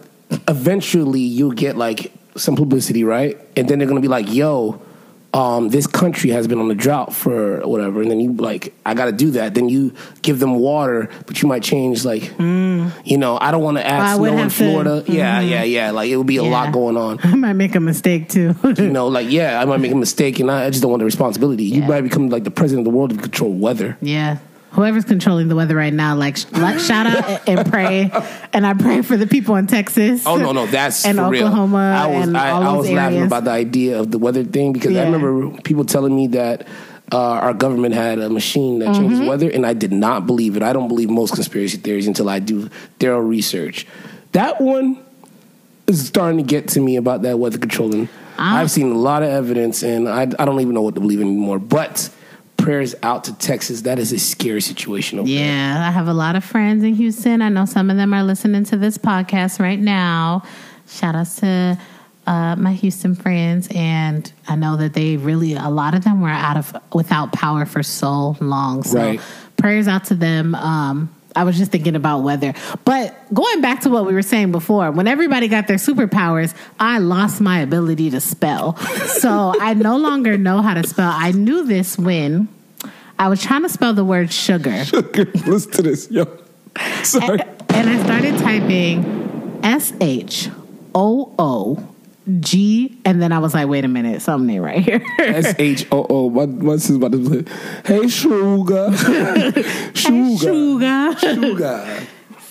eventually 0.48 1.22
you'll 1.22 1.52
get 1.52 1.78
like 1.78 2.12
some 2.36 2.56
publicity, 2.56 3.04
right? 3.04 3.38
And 3.56 3.68
then 3.68 3.80
they're 3.80 3.88
gonna 3.88 4.02
be 4.02 4.08
like, 4.08 4.32
"Yo, 4.34 4.82
um, 5.34 5.70
this 5.70 5.88
country 5.88 6.30
has 6.32 6.48
been 6.48 6.60
on 6.60 6.70
a 6.72 6.76
drought 6.76 7.14
for 7.14 7.62
whatever," 7.68 8.02
and 8.02 8.10
then 8.12 8.20
you 8.20 8.34
like, 8.34 8.74
"I 8.86 8.94
got 8.94 9.06
to 9.06 9.12
do 9.12 9.32
that." 9.32 9.54
Then 9.56 9.70
you 9.70 9.94
give 10.22 10.40
them 10.40 10.56
water, 10.56 11.10
but 11.26 11.42
you 11.42 11.48
might 11.48 11.64
change 11.64 12.06
like, 12.06 12.32
you 12.40 13.18
know, 13.18 13.38
I 13.40 13.52
don't 13.52 13.64
want 13.64 13.78
to 13.78 13.84
Mm. 13.84 13.88
Add 13.88 14.20
would 14.20 14.28
snow 14.30 14.34
in 14.34 14.44
have 14.44 14.58
to- 14.58 14.64
mm-hmm. 14.64 14.72
Florida. 14.72 15.04
Yeah, 15.08 15.40
yeah, 15.42 15.64
yeah. 15.64 15.92
Like 15.92 16.10
it 16.10 16.18
would 16.18 16.28
be 16.28 16.38
a 16.38 16.44
Yeah. 16.44 16.50
lot 16.52 16.72
going 16.74 16.98
on. 16.98 17.20
I 17.24 17.36
might 17.36 17.54
make 17.54 17.76
a 17.76 17.80
mistake 17.80 18.30
too. 18.30 18.56
You 18.78 18.90
know, 18.90 19.08
like 19.08 19.30
yeah, 19.32 19.62
I 19.62 19.66
might 19.66 19.80
make 19.80 19.92
a 19.92 19.96
mistake, 19.96 20.40
and 20.40 20.52
I, 20.52 20.66
I 20.66 20.70
just 20.70 20.82
don't 20.82 20.92
want 20.92 21.00
the 21.02 21.06
responsibility. 21.06 21.64
You 21.66 21.84
might 21.84 22.02
become 22.02 22.30
like 22.30 22.44
the 22.44 22.52
president 22.52 22.86
of 22.88 22.92
the 22.92 22.98
world 22.98 23.12
if 23.12 23.18
you 23.18 23.24
control 23.24 23.52
weather. 23.52 23.98
yeah. 24.02 24.38
Whoever's 24.78 25.06
controlling 25.06 25.48
the 25.48 25.56
weather 25.56 25.76
right 25.76 25.92
now, 25.92 26.16
like, 26.16 26.38
like 26.52 26.78
shout 26.80 27.08
out 27.08 27.50
and 27.50 27.68
pray, 27.68 28.12
and 28.54 28.64
I 28.64 28.76
pray 28.76 29.02
for 29.02 29.18
the 29.18 29.26
people 29.26 29.56
in 29.56 29.66
Texas. 29.66 30.24
Oh 30.28 30.38
no, 30.38 30.52
no, 30.52 30.68
that's 30.68 31.04
and 31.04 31.18
for 31.18 31.30
real. 31.30 31.48
Oklahoma 31.48 31.78
I 31.78 32.06
was 32.06 32.28
and 32.28 32.38
I, 32.38 32.52
all 32.52 32.64
I 32.64 32.78
was 32.78 32.92
laughing 32.92 33.24
about 33.24 33.44
the 33.46 33.50
idea 33.50 34.00
of 34.00 34.12
the 34.12 34.20
weather 34.20 34.44
thing 34.44 34.74
because 34.74 34.96
I 34.96 35.04
remember 35.04 35.60
people 35.64 35.84
telling 35.84 36.16
me 36.16 36.28
that 36.28 36.68
uh, 37.12 37.18
our 37.18 37.56
government 37.56 37.96
had 37.96 38.20
a 38.20 38.30
machine 38.30 38.78
that 38.80 38.94
changes 38.94 39.18
Mm-hmm. 39.18 39.28
weather, 39.28 39.50
and 39.50 39.66
I 39.66 39.74
did 39.74 39.92
not 39.92 40.28
believe 40.28 40.56
it. 40.56 40.62
I 40.62 40.74
don't 40.74 40.88
believe 40.90 41.10
most 41.10 41.34
conspiracy 41.34 41.78
theories 41.78 42.06
until 42.06 42.30
I 42.30 42.38
do 42.38 42.70
thorough 43.00 43.20
research. 43.22 43.88
That 44.34 44.62
one 44.62 45.04
is 45.88 46.06
starting 46.06 46.38
to 46.38 46.44
get 46.44 46.68
to 46.70 46.82
me 46.82 46.98
about 46.98 47.24
that 47.24 47.40
weather 47.40 47.58
controlling. 47.58 48.10
Ah. 48.38 48.60
I've 48.60 48.70
seen 48.70 48.92
a 48.92 48.98
lot 48.98 49.24
of 49.24 49.30
evidence, 49.30 49.82
and 49.82 50.08
I, 50.08 50.22
I 50.22 50.46
don't 50.46 50.62
even 50.62 50.76
know 50.76 50.84
what 50.84 50.94
to 50.94 51.02
believe 51.02 51.20
anymore. 51.22 51.58
But 51.58 52.14
prayers 52.68 52.96
out 53.02 53.24
to 53.24 53.34
Texas. 53.38 53.84
That 53.84 53.98
is 53.98 54.12
a 54.12 54.20
scary 54.20 54.60
situation. 54.60 55.20
Over 55.20 55.28
there. 55.30 55.38
Yeah, 55.40 55.88
I 55.88 55.90
have 55.90 56.10
a 56.10 56.14
lot 56.14 56.36
of 56.36 56.44
friends 56.44 56.84
in 56.84 56.96
Houston. 56.96 57.42
I 57.42 57.48
know 57.48 57.64
some 57.64 57.90
of 57.90 57.96
them 57.96 58.14
are 58.14 58.24
listening 58.24 58.66
to 58.66 58.76
this 58.78 58.98
podcast 58.98 59.62
right 59.62 59.80
now. 59.80 60.44
Shout 60.86 61.16
outs 61.16 61.38
to 61.38 61.80
uh, 62.26 62.58
my 62.58 62.74
Houston 62.74 63.16
friends, 63.16 63.70
and 63.74 64.30
I 64.50 64.58
know 64.58 64.76
that 64.76 64.94
they 64.94 65.16
really 65.16 65.54
a 65.54 65.70
lot 65.70 65.94
of 65.96 66.04
them 66.04 66.20
were 66.20 66.28
out 66.28 66.58
of 66.58 66.76
without 66.94 67.32
power 67.32 67.66
for 67.66 67.84
so 67.84 68.36
long. 68.42 68.84
So 68.84 69.00
Right. 69.00 69.22
prayers 69.56 69.88
out 69.88 70.04
to 70.06 70.16
them. 70.16 70.54
Um, 70.54 71.10
I 71.38 71.46
was 71.46 71.58
just 71.58 71.72
thinking 71.72 71.96
about 71.96 72.24
weather, 72.24 72.54
but 72.84 73.16
going 73.34 73.62
back 73.62 73.82
to 73.82 73.90
what 73.90 74.06
we 74.06 74.14
were 74.14 74.24
saying 74.24 74.52
before, 74.52 74.92
when 74.92 75.08
everybody 75.08 75.48
got 75.48 75.68
their 75.68 75.78
superpowers, 75.78 76.54
I 76.82 76.98
lost 76.98 77.40
my 77.40 77.60
ability 77.60 78.10
to 78.10 78.20
spell. 78.20 78.76
so 78.76 79.54
I 79.58 79.74
no 79.76 79.96
longer 79.98 80.38
know 80.38 80.62
how 80.62 80.74
to 80.74 80.86
spell. 80.86 81.12
I 81.14 81.32
knew 81.32 81.64
this 81.66 81.98
when 81.98 82.50
I 83.20 83.28
was 83.30 83.42
trying 83.42 83.64
to 83.64 83.70
spell 83.70 83.94
the 83.94 84.06
word 84.06 84.32
sugar. 84.32 84.86
Sugar. 84.86 85.26
Listen 85.46 85.72
to 85.72 85.82
this, 85.82 86.10
yo. 86.12 86.26
Sorry. 87.04 87.40
And 87.70 87.90
I 87.90 88.04
started 88.04 88.38
typing 88.40 89.60
S 89.64 89.94
H 90.00 90.50
O 90.94 91.34
O 91.40 91.88
G, 92.40 92.98
and 93.06 93.22
then 93.22 93.32
I 93.32 93.40
was 93.40 93.54
like, 93.54 93.68
wait 93.68 93.86
a 93.86 93.88
minute, 93.88 94.22
something 94.22 94.50
ain't 94.56 94.64
right 94.64 94.84
here. 94.84 95.02
S 95.20 95.56
H 95.58 95.88
O 95.92 96.06
O. 96.10 96.30
My 96.30 96.46
my 96.46 96.74
sister's 96.76 96.98
about 96.98 97.12
to 97.14 97.24
play. 97.24 97.46
Hey, 97.86 98.08
sugar, 98.08 98.92
sugar, 99.94 100.38
Sugar. 100.38 101.16
sugar. 101.18 102.08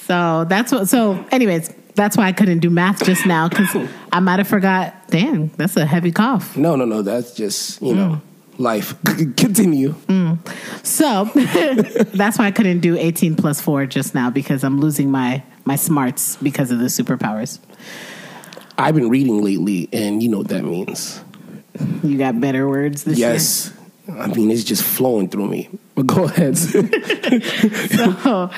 So 0.07 0.47
that's 0.49 0.73
what. 0.73 0.89
So, 0.89 1.25
anyways, 1.31 1.73
that's 1.95 2.17
why 2.17 2.27
I 2.27 2.33
couldn't 2.33 2.61
do 2.61 2.71
math 2.71 3.05
just 3.05 3.27
now 3.27 3.49
because 3.49 3.69
I 4.13 4.21
might 4.21 4.39
have 4.39 4.49
forgot. 4.49 4.95
Dang, 5.09 5.49
that's 5.57 5.77
a 5.77 5.85
heavy 5.87 6.11
cough. 6.13 6.57
No, 6.57 6.75
no, 6.77 6.85
no. 6.85 7.03
That's 7.03 7.35
just 7.35 7.81
you 7.83 7.95
know 7.95 8.09
Mm. 8.17 8.21
Life. 8.59 8.95
Continue. 9.05 9.93
Mm. 10.09 10.39
So 10.85 11.25
that's 12.17 12.39
why 12.39 12.47
I 12.47 12.51
couldn't 12.51 12.81
do 12.81 12.97
18 12.97 13.37
plus 13.37 13.61
four 13.61 13.87
just 13.87 14.15
now 14.15 14.31
because 14.31 14.65
I'm 14.65 14.81
losing 14.81 15.11
my 15.11 15.43
my 15.65 15.77
smarts 15.77 16.37
because 16.37 16.71
of 16.71 16.79
the 16.79 16.87
superpowers. 16.87 17.59
I've 18.79 18.95
been 18.95 19.09
reading 19.09 19.43
lately, 19.43 19.89
and 19.93 20.23
you 20.23 20.29
know 20.29 20.39
what 20.39 20.49
that 20.49 20.65
means. 20.65 21.23
You 22.03 22.19
got 22.19 22.41
better 22.41 22.69
words 22.69 23.05
this 23.05 23.19
Yes. 23.19 23.73
I 24.09 24.29
mean, 24.29 24.51
it's 24.51 24.65
just 24.65 24.83
flowing 24.83 25.29
through 25.29 25.49
me. 25.49 25.69
But 25.95 26.07
go 26.07 26.25
ahead. 26.25 26.57
year. 28.25 28.51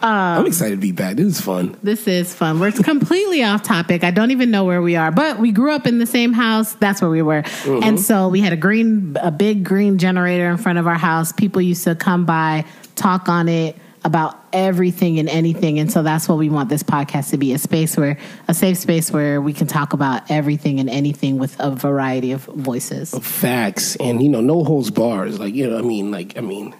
So, 0.00 0.06
I'm 0.08 0.46
excited 0.46 0.76
to 0.76 0.80
be 0.80 0.92
back. 0.92 1.16
This 1.16 1.26
is 1.26 1.40
fun. 1.40 1.76
This 1.82 2.08
is 2.08 2.34
fun. 2.34 2.58
We're 2.58 2.72
completely 2.72 3.42
off 3.44 3.62
topic. 3.62 4.02
I 4.02 4.10
don't 4.10 4.30
even 4.30 4.50
know 4.50 4.64
where 4.64 4.80
we 4.80 4.96
are, 4.96 5.10
but 5.10 5.38
we 5.38 5.52
grew 5.52 5.72
up 5.72 5.86
in 5.86 5.98
the 5.98 6.06
same 6.06 6.32
house. 6.32 6.72
That's 6.74 7.02
where 7.02 7.10
we 7.10 7.22
were. 7.22 7.42
Mm-hmm. 7.42 7.84
And 7.84 8.00
so 8.00 8.28
we 8.28 8.40
had 8.40 8.52
a 8.52 8.56
green, 8.56 9.16
a 9.20 9.30
big 9.30 9.64
green 9.64 9.98
generator 9.98 10.48
in 10.50 10.56
front 10.56 10.78
of 10.78 10.86
our 10.86 10.98
house. 10.98 11.32
People 11.32 11.60
used 11.60 11.84
to 11.84 11.94
come 11.94 12.24
by, 12.24 12.64
talk 12.96 13.28
on 13.28 13.48
it 13.48 13.76
about 14.04 14.42
everything 14.52 15.18
and 15.18 15.28
anything. 15.28 15.78
And 15.78 15.92
so 15.92 16.02
that's 16.02 16.28
what 16.28 16.38
we 16.38 16.48
want 16.48 16.68
this 16.68 16.82
podcast 16.82 17.30
to 17.30 17.36
be 17.36 17.52
a 17.52 17.58
space 17.58 17.96
where, 17.96 18.18
a 18.48 18.54
safe 18.54 18.78
space 18.78 19.10
where 19.10 19.40
we 19.40 19.52
can 19.52 19.66
talk 19.66 19.92
about 19.92 20.30
everything 20.30 20.80
and 20.80 20.88
anything 20.88 21.38
with 21.38 21.56
a 21.58 21.70
variety 21.70 22.32
of 22.32 22.44
voices. 22.44 23.14
Facts, 23.20 23.96
and 23.96 24.22
you 24.22 24.28
know, 24.28 24.40
no 24.40 24.64
holds 24.64 24.90
bars. 24.90 25.38
Like 25.38 25.54
you 25.54 25.68
know, 25.68 25.78
I 25.78 25.82
mean, 25.82 26.10
like 26.10 26.38
I 26.38 26.40
mean, 26.40 26.74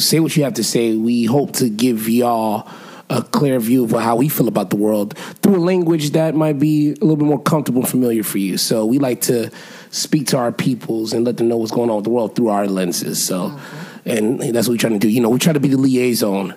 say 0.00 0.20
what 0.20 0.36
you 0.36 0.44
have 0.44 0.54
to 0.54 0.64
say. 0.64 0.96
We 0.96 1.24
hope 1.24 1.52
to 1.54 1.68
give 1.68 2.08
y'all 2.08 2.68
a 3.10 3.22
clear 3.22 3.60
view 3.60 3.84
of 3.84 3.90
how 3.90 4.16
we 4.16 4.28
feel 4.28 4.48
about 4.48 4.70
the 4.70 4.76
world 4.76 5.16
through 5.42 5.56
a 5.56 5.58
language 5.58 6.10
that 6.10 6.34
might 6.34 6.58
be 6.58 6.90
a 6.90 6.94
little 6.94 7.16
bit 7.16 7.26
more 7.26 7.42
comfortable 7.42 7.82
and 7.82 7.90
familiar 7.90 8.22
for 8.22 8.38
you. 8.38 8.56
So 8.56 8.86
we 8.86 8.98
like 8.98 9.20
to 9.22 9.50
speak 9.90 10.28
to 10.28 10.38
our 10.38 10.50
peoples 10.50 11.12
and 11.12 11.24
let 11.24 11.36
them 11.36 11.48
know 11.48 11.58
what's 11.58 11.72
going 11.72 11.90
on 11.90 11.96
with 11.96 12.04
the 12.04 12.10
world 12.10 12.34
through 12.34 12.48
our 12.48 12.66
lenses. 12.66 13.22
So, 13.22 13.58
and 14.06 14.40
that's 14.40 14.66
what 14.66 14.74
we're 14.74 14.78
trying 14.78 14.94
to 14.94 14.98
do. 14.98 15.08
You 15.10 15.20
know, 15.20 15.28
we 15.28 15.38
try 15.38 15.52
to 15.52 15.60
be 15.60 15.68
the 15.68 15.76
liaison 15.76 16.54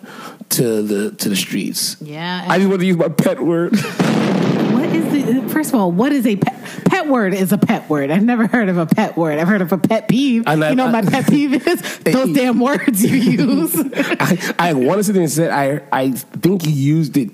to 0.52 0.82
the 0.82 1.12
to 1.12 1.30
the 1.30 1.36
streets. 1.36 1.98
Yeah. 2.00 2.46
I 2.48 2.58
just 2.58 2.70
want 2.70 2.80
to 2.80 2.86
use 2.86 2.98
my 2.98 3.10
pet 3.10 3.42
word. 3.42 3.76
What 3.76 4.86
is 4.96 5.12
the, 5.12 5.50
first 5.50 5.74
of 5.74 5.80
all, 5.80 5.92
what 5.92 6.14
is 6.14 6.26
a 6.26 6.38
pet, 6.38 6.65
pet 7.06 7.12
word 7.12 7.34
is 7.34 7.52
a 7.52 7.58
pet 7.58 7.90
word. 7.90 8.10
I've 8.12 8.24
never 8.24 8.48
heard 8.48 8.68
of 8.70 8.78
a 8.78 8.86
pet 8.86 9.16
word. 9.16 9.38
I've 9.40 9.48
heard 9.48 9.62
of 9.62 9.72
a 9.72 9.78
pet 9.78 10.08
peeve. 10.08 10.44
I- 10.48 10.54
you 10.70 10.76
know, 10.76 10.86
I- 10.88 10.92
what 10.92 11.06
my 11.06 11.12
pet 11.12 11.28
peeve 11.30 11.68
is 11.68 12.00
those 12.04 12.34
damn 12.36 12.60
words 12.60 13.04
you 13.04 13.16
use. 13.16 13.76
I, 13.96 14.54
I 14.58 14.74
wanted 14.74 15.06
something 15.06 15.24
and 15.24 15.32
said 15.32 15.52
I 15.52 15.82
I 15.92 16.12
think 16.12 16.66
you 16.66 16.72
used 16.72 17.16
it. 17.18 17.30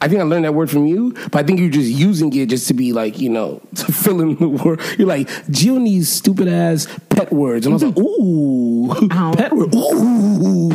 I 0.00 0.08
think 0.08 0.20
I 0.20 0.24
learned 0.24 0.44
that 0.44 0.52
word 0.52 0.70
from 0.70 0.86
you, 0.86 1.12
but 1.30 1.36
I 1.36 1.42
think 1.44 1.60
you're 1.60 1.70
just 1.70 1.88
using 1.88 2.34
it 2.36 2.50
just 2.50 2.68
to 2.68 2.74
be 2.74 2.92
like, 2.92 3.18
you 3.20 3.30
know, 3.30 3.62
to 3.76 3.90
fill 3.92 4.20
in 4.20 4.36
the 4.36 4.48
word. 4.48 4.80
You're 4.98 5.08
like, 5.08 5.28
Gio 5.48 5.80
needs 5.80 6.10
stupid 6.10 6.46
ass 6.48 6.86
pet 7.08 7.32
words. 7.32 7.64
And 7.64 7.72
I 7.72 7.76
was 7.76 7.84
like, 7.84 7.96
ooh, 7.96 8.90
Ow. 8.92 9.30
Oh. 9.32 9.34
pet 9.34 9.52
word. 9.54 9.74
Ooh, 9.74 10.70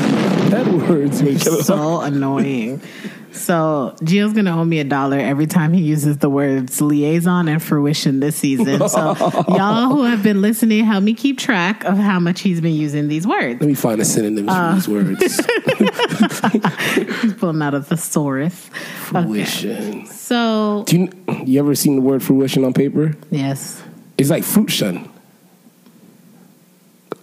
pet 0.49 0.67
words. 0.89 1.65
so 1.65 2.01
annoying. 2.01 2.81
So 3.31 3.95
Gio's 4.01 4.33
gonna 4.33 4.59
owe 4.59 4.65
me 4.65 4.79
a 4.79 4.83
dollar 4.83 5.17
every 5.17 5.45
time 5.47 5.71
he 5.73 5.81
uses 5.81 6.17
the 6.17 6.29
words 6.29 6.81
liaison 6.81 7.47
and 7.47 7.61
fruition 7.61 8.19
this 8.19 8.35
season. 8.35 8.87
So 8.89 9.15
y'all 9.49 9.89
who 9.89 10.03
have 10.03 10.23
been 10.23 10.41
listening, 10.41 10.83
help 10.85 11.03
me 11.03 11.13
keep 11.13 11.37
track 11.37 11.83
of 11.85 11.97
how 11.97 12.19
much 12.19 12.41
he's 12.41 12.59
been 12.61 12.73
using 12.75 13.07
these 13.07 13.25
words. 13.27 13.61
Let 13.61 13.67
me 13.67 13.75
find 13.75 14.01
a 14.01 14.05
synonym 14.05 14.49
Uh. 14.49 14.69
for 14.71 14.75
these 14.75 14.87
words. 14.89 15.39
He's 17.21 17.33
pulling 17.35 17.61
out 17.61 17.73
a 17.73 17.81
thesaurus. 17.81 18.69
Okay. 18.69 18.79
Fruition. 19.23 20.05
So 20.07 20.83
Do 20.87 20.97
you, 20.99 21.09
you 21.45 21.59
ever 21.59 21.75
seen 21.75 21.95
the 21.95 22.01
word 22.01 22.23
fruition 22.23 22.63
on 22.65 22.73
paper? 22.73 23.15
yes. 23.29 23.81
It's 24.17 24.29
like 24.29 24.43
fruit 24.43 24.69
shun. 24.69 25.09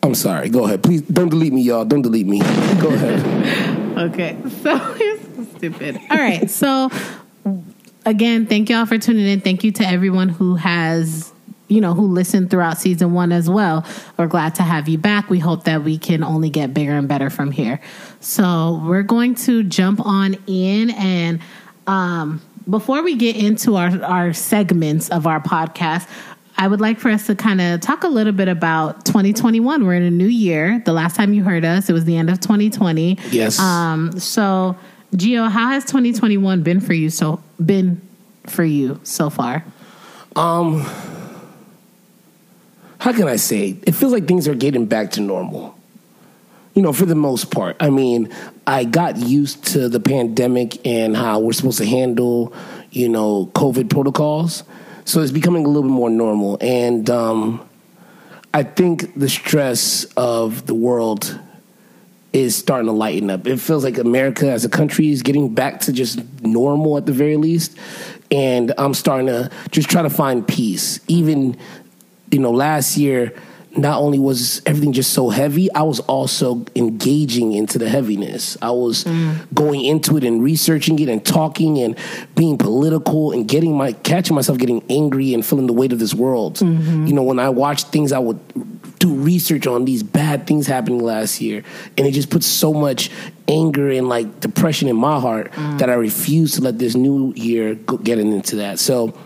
I'm 0.02 0.14
sorry. 0.14 0.48
Go 0.48 0.64
ahead. 0.64 0.82
Please 0.82 1.02
don't 1.02 1.28
delete 1.28 1.52
me, 1.52 1.62
y'all. 1.62 1.84
Don't 1.84 2.02
delete 2.02 2.26
me. 2.26 2.40
Go 2.80 2.88
ahead. 2.88 3.82
Okay, 3.96 4.36
so 4.62 4.76
so 5.35 5.35
stupid. 5.56 5.96
All 6.10 6.16
right, 6.16 6.50
so 6.50 6.90
again, 8.04 8.46
thank 8.46 8.70
y'all 8.70 8.86
for 8.86 8.98
tuning 8.98 9.26
in. 9.26 9.40
Thank 9.40 9.64
you 9.64 9.72
to 9.72 9.86
everyone 9.86 10.28
who 10.28 10.54
has, 10.54 11.32
you 11.68 11.80
know, 11.80 11.94
who 11.94 12.06
listened 12.06 12.50
throughout 12.50 12.78
season 12.78 13.12
one 13.12 13.32
as 13.32 13.50
well. 13.50 13.84
We're 14.16 14.28
glad 14.28 14.54
to 14.56 14.62
have 14.62 14.88
you 14.88 14.98
back. 14.98 15.28
We 15.28 15.38
hope 15.38 15.64
that 15.64 15.82
we 15.82 15.98
can 15.98 16.22
only 16.22 16.50
get 16.50 16.72
bigger 16.72 16.92
and 16.92 17.08
better 17.08 17.30
from 17.30 17.50
here. 17.50 17.80
So 18.20 18.82
we're 18.86 19.02
going 19.02 19.34
to 19.36 19.62
jump 19.64 20.04
on 20.04 20.36
in 20.46 20.90
and 20.90 21.40
um, 21.86 22.40
before 22.68 23.02
we 23.02 23.14
get 23.14 23.36
into 23.36 23.76
our 23.76 24.02
our 24.02 24.32
segments 24.32 25.08
of 25.10 25.26
our 25.26 25.40
podcast. 25.40 26.08
I 26.58 26.68
would 26.68 26.80
like 26.80 26.98
for 26.98 27.10
us 27.10 27.26
to 27.26 27.34
kind 27.34 27.60
of 27.60 27.82
talk 27.82 28.02
a 28.02 28.08
little 28.08 28.32
bit 28.32 28.48
about 28.48 29.04
2021. 29.04 29.84
We're 29.84 29.92
in 29.92 30.02
a 30.02 30.10
new 30.10 30.26
year. 30.26 30.82
The 30.86 30.94
last 30.94 31.14
time 31.14 31.34
you 31.34 31.44
heard 31.44 31.66
us, 31.66 31.90
it 31.90 31.92
was 31.92 32.06
the 32.06 32.16
end 32.16 32.30
of 32.30 32.40
2020. 32.40 33.18
Yes. 33.30 33.58
Um, 33.58 34.18
so, 34.18 34.74
Gio, 35.14 35.50
how 35.50 35.68
has 35.68 35.84
2021 35.84 36.62
been 36.62 36.80
for 36.80 36.92
you? 36.92 37.10
So, 37.10 37.42
been 37.64 38.00
for 38.46 38.64
you 38.64 39.00
so 39.02 39.30
far? 39.30 39.64
Um 40.34 40.84
how 42.98 43.12
can 43.12 43.28
I 43.28 43.36
say? 43.36 43.76
It 43.86 43.92
feels 43.92 44.12
like 44.12 44.26
things 44.26 44.48
are 44.48 44.54
getting 44.54 44.86
back 44.86 45.12
to 45.12 45.20
normal. 45.20 45.78
You 46.74 46.82
know, 46.82 46.92
for 46.92 47.06
the 47.06 47.14
most 47.14 47.52
part. 47.52 47.76
I 47.78 47.88
mean, 47.88 48.34
I 48.66 48.84
got 48.84 49.16
used 49.16 49.64
to 49.68 49.88
the 49.88 50.00
pandemic 50.00 50.84
and 50.84 51.16
how 51.16 51.38
we're 51.38 51.52
supposed 51.52 51.78
to 51.78 51.86
handle, 51.86 52.52
you 52.90 53.08
know, 53.08 53.46
COVID 53.54 53.88
protocols. 53.90 54.64
So 55.04 55.22
it's 55.22 55.30
becoming 55.30 55.64
a 55.64 55.68
little 55.68 55.84
bit 55.84 55.92
more 55.92 56.10
normal. 56.10 56.58
And 56.60 57.08
um, 57.08 57.66
I 58.52 58.64
think 58.64 59.16
the 59.18 59.28
stress 59.28 60.04
of 60.16 60.66
the 60.66 60.74
world 60.74 61.38
is 62.32 62.56
starting 62.56 62.86
to 62.86 62.92
lighten 62.92 63.30
up. 63.30 63.46
It 63.46 63.58
feels 63.58 63.84
like 63.84 63.98
America 63.98 64.50
as 64.50 64.64
a 64.64 64.68
country 64.68 65.10
is 65.10 65.22
getting 65.22 65.54
back 65.54 65.80
to 65.82 65.92
just 65.92 66.20
normal 66.42 66.96
at 66.96 67.06
the 67.06 67.12
very 67.12 67.36
least. 67.36 67.76
And 68.30 68.74
I'm 68.76 68.94
starting 68.94 69.26
to 69.28 69.50
just 69.70 69.88
try 69.88 70.02
to 70.02 70.10
find 70.10 70.46
peace. 70.46 71.00
Even, 71.08 71.56
you 72.30 72.38
know, 72.38 72.50
last 72.50 72.96
year, 72.96 73.32
not 73.76 74.00
only 74.00 74.18
was 74.18 74.62
everything 74.66 74.92
just 74.92 75.12
so 75.12 75.28
heavy, 75.28 75.72
I 75.72 75.82
was 75.82 76.00
also 76.00 76.64
engaging 76.74 77.52
into 77.52 77.78
the 77.78 77.88
heaviness. 77.88 78.56
I 78.62 78.70
was 78.70 79.04
mm. 79.04 79.46
going 79.54 79.84
into 79.84 80.16
it 80.16 80.24
and 80.24 80.42
researching 80.42 80.98
it 80.98 81.08
and 81.08 81.24
talking 81.24 81.78
and 81.78 81.96
being 82.34 82.58
political 82.58 83.32
and 83.32 83.48
getting 83.48 83.76
my 83.76 83.92
catching 83.92 84.34
myself 84.34 84.58
getting 84.58 84.82
angry 84.88 85.34
and 85.34 85.44
feeling 85.44 85.66
the 85.66 85.72
weight 85.72 85.92
of 85.92 85.98
this 85.98 86.14
world. 86.14 86.56
Mm-hmm. 86.56 87.06
You 87.06 87.12
know, 87.12 87.22
when 87.22 87.38
I 87.38 87.48
watched 87.48 87.88
things 87.88 88.12
I 88.12 88.18
would 88.18 88.40
do 88.98 89.14
research 89.14 89.66
on 89.66 89.84
these 89.84 90.02
bad 90.02 90.46
things 90.46 90.66
happening 90.66 91.00
last 91.00 91.40
year 91.40 91.62
and 91.98 92.06
it 92.06 92.12
just 92.12 92.30
puts 92.30 92.46
so 92.46 92.72
much 92.72 93.10
anger 93.48 93.90
and 93.90 94.08
like 94.08 94.40
depression 94.40 94.88
in 94.88 94.96
my 94.96 95.20
heart 95.20 95.52
mm. 95.52 95.78
that 95.78 95.90
I 95.90 95.94
refuse 95.94 96.52
to 96.52 96.62
let 96.62 96.78
this 96.78 96.94
new 96.94 97.32
year 97.36 97.74
go, 97.74 97.98
get 97.98 98.18
into 98.18 98.56
that. 98.56 98.78
So 98.78 99.16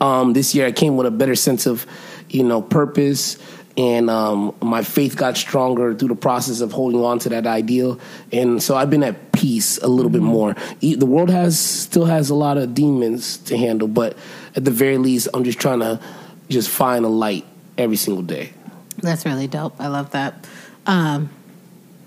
um, 0.00 0.32
this 0.32 0.54
year 0.54 0.66
I 0.66 0.72
came 0.72 0.96
with 0.96 1.06
a 1.06 1.10
better 1.10 1.34
sense 1.34 1.66
of, 1.66 1.86
you 2.28 2.44
know, 2.44 2.62
purpose, 2.62 3.38
and 3.78 4.10
um, 4.10 4.54
my 4.60 4.82
faith 4.82 5.16
got 5.16 5.36
stronger 5.36 5.94
through 5.94 6.08
the 6.08 6.16
process 6.16 6.60
of 6.60 6.72
holding 6.72 7.00
on 7.02 7.20
to 7.20 7.28
that 7.28 7.46
ideal. 7.46 7.98
And 8.32 8.60
so 8.62 8.76
I've 8.76 8.90
been 8.90 9.04
at 9.04 9.30
peace 9.32 9.78
a 9.78 9.86
little 9.88 10.10
bit 10.10 10.20
more. 10.20 10.56
E- 10.80 10.96
The 10.96 11.06
world 11.06 11.30
has 11.30 11.58
still 11.58 12.04
has 12.06 12.28
a 12.28 12.34
lot 12.34 12.58
of 12.58 12.74
demons 12.74 13.36
to 13.38 13.56
handle, 13.56 13.86
but 13.86 14.16
at 14.56 14.64
the 14.64 14.72
very 14.72 14.98
least, 14.98 15.28
I'm 15.32 15.44
just 15.44 15.60
trying 15.60 15.78
to 15.80 16.00
just 16.48 16.68
find 16.68 17.04
a 17.04 17.08
light 17.08 17.44
every 17.78 17.96
single 17.96 18.24
day. 18.24 18.52
That's 18.98 19.24
really 19.24 19.46
dope. 19.46 19.76
I 19.78 19.86
love 19.86 20.10
that. 20.10 20.44
Um, 20.86 21.30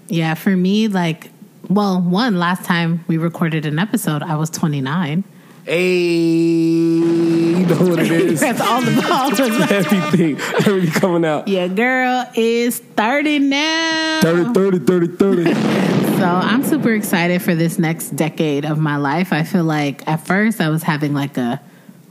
yeah, 0.09 0.33
for 0.33 0.53
me, 0.57 0.89
like, 0.89 1.29
well, 1.69 2.01
one 2.01 2.37
last 2.37 2.65
time 2.65 3.05
we 3.07 3.17
recorded 3.17 3.65
an 3.65 3.79
episode, 3.79 4.21
I 4.23 4.35
was 4.35 4.49
29. 4.49 5.23
Hey, 5.63 5.99
you 5.99 7.65
know 7.65 7.75
what 7.77 7.99
it 7.99 8.11
is. 8.11 8.39
That's 8.39 8.59
all 8.61 8.81
the 8.81 9.01
balls. 9.07 9.39
everything, 9.39 10.37
everything 10.39 10.91
coming 10.99 11.25
out. 11.25 11.47
Your 11.47 11.69
girl 11.69 12.27
is 12.35 12.79
30 12.79 13.39
now. 13.39 14.19
30, 14.21 14.53
30, 14.53 14.79
30, 14.79 15.07
30. 15.17 15.91
So 16.21 16.27
I'm 16.27 16.63
super 16.63 16.93
excited 16.93 17.41
for 17.41 17.55
this 17.55 17.79
next 17.79 18.11
decade 18.11 18.63
of 18.63 18.77
my 18.77 18.97
life. 18.97 19.33
I 19.33 19.41
feel 19.41 19.63
like 19.63 20.07
at 20.07 20.17
first 20.17 20.61
I 20.61 20.69
was 20.69 20.83
having 20.83 21.15
like 21.15 21.35
a 21.37 21.59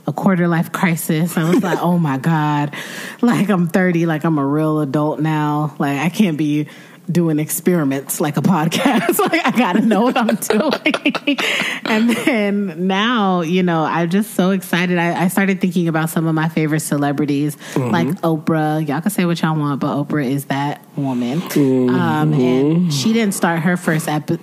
a 0.05 0.11
quarter 0.11 0.49
life 0.49 0.73
crisis. 0.73 1.37
I 1.37 1.49
was 1.49 1.63
like, 1.63 1.79
oh 1.81 1.97
my 1.97 2.17
God. 2.17 2.75
Like 3.21 3.49
I'm 3.49 3.67
30, 3.69 4.05
like 4.07 4.25
I'm 4.25 4.37
a 4.37 4.45
real 4.45 4.81
adult 4.81 5.21
now. 5.21 5.75
Like 5.79 5.99
I 5.99 6.09
can't 6.09 6.37
be 6.37 6.67
doing 7.09 7.39
experiments 7.39 8.21
like 8.21 8.37
a 8.37 8.41
podcast. 8.41 9.19
like 9.31 9.45
I 9.45 9.51
gotta 9.51 9.81
know 9.81 10.01
what 10.03 10.17
I'm 10.17 10.35
doing. 10.35 11.37
and 11.85 12.09
then 12.09 12.87
now, 12.87 13.41
you 13.41 13.63
know, 13.63 13.83
I'm 13.83 14.09
just 14.09 14.33
so 14.35 14.51
excited. 14.51 14.97
I, 14.97 15.23
I 15.23 15.27
started 15.27 15.61
thinking 15.61 15.87
about 15.87 16.09
some 16.09 16.27
of 16.27 16.35
my 16.35 16.49
favorite 16.49 16.81
celebrities, 16.81 17.57
like 17.75 18.07
Oprah. 18.21 18.87
Y'all 18.87 19.01
can 19.01 19.11
say 19.11 19.25
what 19.25 19.41
y'all 19.41 19.57
want, 19.57 19.81
but 19.81 19.95
Oprah 19.95 20.29
is 20.29 20.45
that 20.45 20.83
woman. 20.95 21.41
Um, 21.41 22.33
and 22.33 22.93
she 22.93 23.13
didn't 23.13 23.33
start 23.33 23.59
her 23.61 23.77
first 23.77 24.07
episode. 24.07 24.39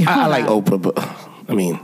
I, 0.00 0.24
I 0.24 0.26
like 0.26 0.46
Oprah, 0.46 0.80
but 0.80 0.98
I 1.48 1.54
mean, 1.54 1.78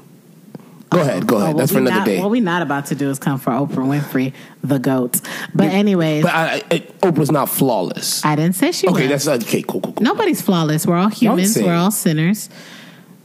go 0.91 1.01
ahead, 1.01 1.27
go 1.27 1.37
ahead. 1.39 1.55
Oh, 1.55 1.59
That's 1.59 1.73
for 1.73 1.79
another 1.79 1.97
not, 1.97 2.07
day. 2.07 2.21
What 2.21 2.31
we 2.31 2.41
not 2.41 2.63
about 2.63 2.87
to 2.87 2.95
do 2.95 3.09
is 3.11 3.19
come 3.19 3.39
for 3.39 3.51
Oprah 3.53 3.69
Winfrey, 3.77 4.33
the 4.63 4.79
goat. 4.79 5.21
But 5.55 5.69
anyways, 5.69 6.23
But 6.25 6.35
I, 6.35 6.63
I, 6.71 6.79
Oprah's 7.03 7.31
not 7.31 7.49
flawless. 7.49 8.25
I 8.25 8.37
didn't 8.37 8.57
say 8.57 8.73
she 8.73 8.89
Okay, 8.89 9.09
was. 9.09 9.25
that's 9.25 9.45
okay. 9.47 9.63
Cool, 9.63 9.81
cool, 9.81 9.93
cool. 9.95 10.03
Nobody's 10.03 10.43
flawless. 10.43 10.87
We're 10.87 10.97
all 10.97 11.09
humans. 11.09 11.57
We're 11.57 11.75
all 11.75 11.91
sinners. 11.91 12.51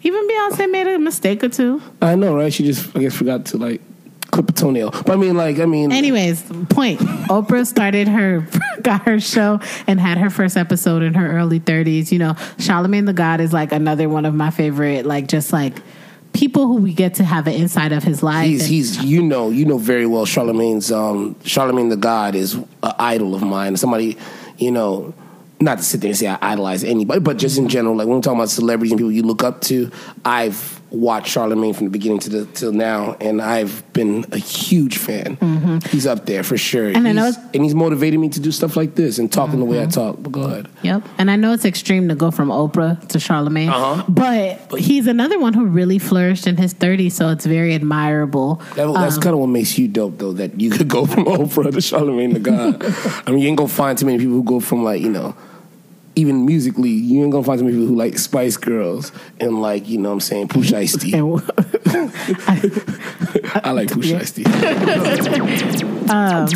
Even 0.03 0.27
Beyonce 0.27 0.71
made 0.71 0.87
a 0.87 0.99
mistake 0.99 1.43
or 1.43 1.49
two. 1.49 1.81
I 2.01 2.15
know, 2.15 2.35
right? 2.35 2.53
She 2.53 2.63
just, 2.63 2.95
I 2.95 2.99
guess, 2.99 3.15
forgot 3.15 3.45
to 3.47 3.57
like 3.57 3.81
clip 4.31 4.49
a 4.49 4.53
toenail. 4.53 4.91
But 4.91 5.09
I 5.09 5.15
mean, 5.15 5.35
like, 5.35 5.57
I 5.59 5.65
mean, 5.65 5.91
Anyways, 5.91 6.43
point. 6.69 6.99
Oprah 6.99 7.65
started 7.65 8.07
her, 8.07 8.47
got 8.83 9.01
her 9.07 9.19
show 9.19 9.59
and 9.87 9.99
had 9.99 10.19
her 10.19 10.29
first 10.29 10.57
episode 10.57 11.01
in 11.01 11.15
her 11.15 11.31
early 11.35 11.59
30s. 11.59 12.11
You 12.11 12.19
know, 12.19 12.35
Charlemagne 12.59 13.05
the 13.05 13.13
God 13.13 13.41
is 13.41 13.51
like 13.51 13.71
another 13.71 14.07
one 14.07 14.25
of 14.25 14.35
my 14.35 14.51
favorite, 14.51 15.07
like, 15.07 15.27
just 15.27 15.51
like 15.51 15.73
people 16.35 16.67
who 16.67 16.75
we 16.75 16.93
get 16.93 17.15
to 17.15 17.23
have 17.23 17.47
an 17.47 17.53
insight 17.53 17.91
of 17.91 18.03
his 18.03 18.21
life. 18.21 18.45
he's 18.47 18.61
And- 18.61 18.69
he's 18.69 19.03
you 19.03 19.23
know 19.23 19.49
you 19.49 19.65
know 19.65 19.77
very 19.77 20.05
well 20.05 20.25
Charlemagne's 20.25 20.91
um 20.91 21.35
Charlemagne 21.43 21.89
the 21.89 21.97
God 21.97 22.35
is 22.35 22.53
an 22.55 22.65
idol 22.99 23.33
of 23.33 23.41
mine. 23.41 23.75
Somebody, 23.77 24.17
you 24.57 24.71
know. 24.71 25.13
Not 25.57 25.77
to 25.77 25.85
sit 25.85 26.01
there 26.01 26.09
and 26.09 26.17
say 26.17 26.27
I 26.27 26.37
idolize 26.41 26.83
anybody, 26.83 27.21
but 27.21 27.37
just 27.37 27.57
in 27.57 27.69
general, 27.69 27.95
like 27.95 28.07
when 28.07 28.17
we're 28.17 28.21
talking 28.21 28.39
about 28.39 28.49
celebrities 28.49 28.91
and 28.91 28.99
people 28.99 29.11
you 29.13 29.23
look 29.23 29.41
up 29.41 29.61
to, 29.61 29.89
I've 30.25 30.81
watched 30.95 31.27
Charlemagne 31.27 31.73
from 31.73 31.85
the 31.85 31.91
beginning 31.91 32.19
to 32.19 32.29
the 32.29 32.45
till 32.47 32.71
now, 32.71 33.15
and 33.19 33.41
I've 33.41 33.83
been 33.93 34.25
a 34.31 34.37
huge 34.37 34.97
fan. 34.97 35.37
He's 35.89 36.07
up 36.07 36.25
there 36.25 36.43
for 36.43 36.57
sure, 36.57 36.87
Mm-hmm. 36.87 36.95
And 36.97 37.07
I 37.07 37.11
know 37.11 37.25
He's- 37.25 37.39
and 37.53 37.63
he's 37.63 37.75
motivated 37.75 38.19
me 38.19 38.29
to 38.29 38.39
do 38.39 38.51
stuff 38.51 38.75
like 38.77 38.95
this 38.95 39.19
and 39.19 39.31
talking 39.31 39.59
the 39.59 39.65
way 39.65 39.81
I 39.81 39.85
talk. 39.85 40.17
But 40.19 40.31
go 40.31 40.41
ahead. 40.43 40.67
Yep. 40.83 41.03
And 41.17 41.29
I 41.31 41.35
know 41.35 41.53
it's 41.53 41.65
extreme 41.65 42.07
to 42.09 42.15
go 42.15 42.31
from 42.31 42.49
Oprah 42.49 43.05
to 43.09 43.19
Charlemagne, 43.19 43.69
Uh-huh. 43.69 44.03
but 44.07 44.79
he's 44.79 45.07
another 45.07 45.39
one 45.39 45.53
who 45.53 45.65
really 45.65 45.99
flourished 45.99 46.47
in 46.47 46.57
his 46.57 46.73
30s, 46.73 47.11
so 47.13 47.29
it's 47.29 47.45
very 47.45 47.73
admirable. 47.75 48.61
That, 48.75 48.91
that's 48.93 49.17
kind 49.17 49.33
of 49.33 49.39
what 49.39 49.47
makes 49.47 49.77
you 49.77 49.87
dope, 49.87 50.17
though. 50.17 50.33
That 50.33 50.59
you 50.59 50.69
could 50.69 50.87
go 50.87 51.05
from 51.05 51.25
Oprah 51.37 51.71
to 51.71 51.81
Charlemagne 51.81 52.33
the 52.33 52.39
God. 52.39 52.83
I 53.27 53.31
mean, 53.31 53.39
you 53.39 53.47
ain't 53.49 53.57
gonna 53.57 53.67
find 53.69 53.97
too 53.97 54.05
many 54.05 54.17
people 54.19 54.33
who 54.35 54.43
go 54.43 54.59
from 54.59 54.83
like 54.83 55.01
you 55.01 55.09
know 55.09 55.35
even 56.15 56.45
musically, 56.45 56.89
you 56.89 57.23
ain't 57.23 57.31
gonna 57.31 57.43
find 57.43 57.59
some 57.59 57.67
people 57.67 57.85
who 57.85 57.95
like 57.95 58.17
Spice 58.17 58.57
Girls 58.57 59.11
and 59.39 59.61
like 59.61 59.87
you 59.87 59.97
know 59.97 60.09
what 60.09 60.15
I'm 60.15 60.19
saying 60.21 60.47
Pooh 60.47 60.63
Shiesty. 60.63 61.13
And 61.13 61.41
I 63.65 63.71
like 63.71 63.91
Pooh 63.91 64.01
Shiesty. 64.01 64.45
Um, 66.07 66.47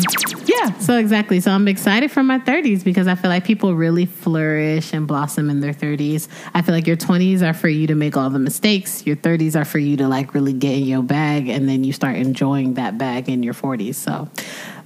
yeah, 0.46 0.78
so 0.78 0.96
exactly. 0.96 1.40
So 1.40 1.50
I'm 1.50 1.66
excited 1.66 2.10
for 2.12 2.22
my 2.22 2.38
30s 2.38 2.84
because 2.84 3.08
I 3.08 3.16
feel 3.16 3.30
like 3.30 3.44
people 3.44 3.74
really 3.74 4.06
flourish 4.06 4.92
and 4.92 5.08
blossom 5.08 5.50
in 5.50 5.60
their 5.60 5.72
30s. 5.72 6.28
I 6.54 6.62
feel 6.62 6.72
like 6.72 6.86
your 6.86 6.96
20s 6.96 7.42
are 7.42 7.52
for 7.52 7.68
you 7.68 7.88
to 7.88 7.96
make 7.96 8.16
all 8.16 8.30
the 8.30 8.38
mistakes. 8.38 9.04
Your 9.06 9.16
30s 9.16 9.60
are 9.60 9.64
for 9.64 9.78
you 9.78 9.96
to 9.96 10.06
like 10.06 10.34
really 10.34 10.52
get 10.52 10.74
in 10.74 10.84
your 10.84 11.02
bag, 11.02 11.48
and 11.48 11.68
then 11.68 11.82
you 11.82 11.92
start 11.92 12.16
enjoying 12.16 12.74
that 12.74 12.96
bag 12.96 13.28
in 13.28 13.42
your 13.42 13.54
40s. 13.54 13.96
So 13.96 14.28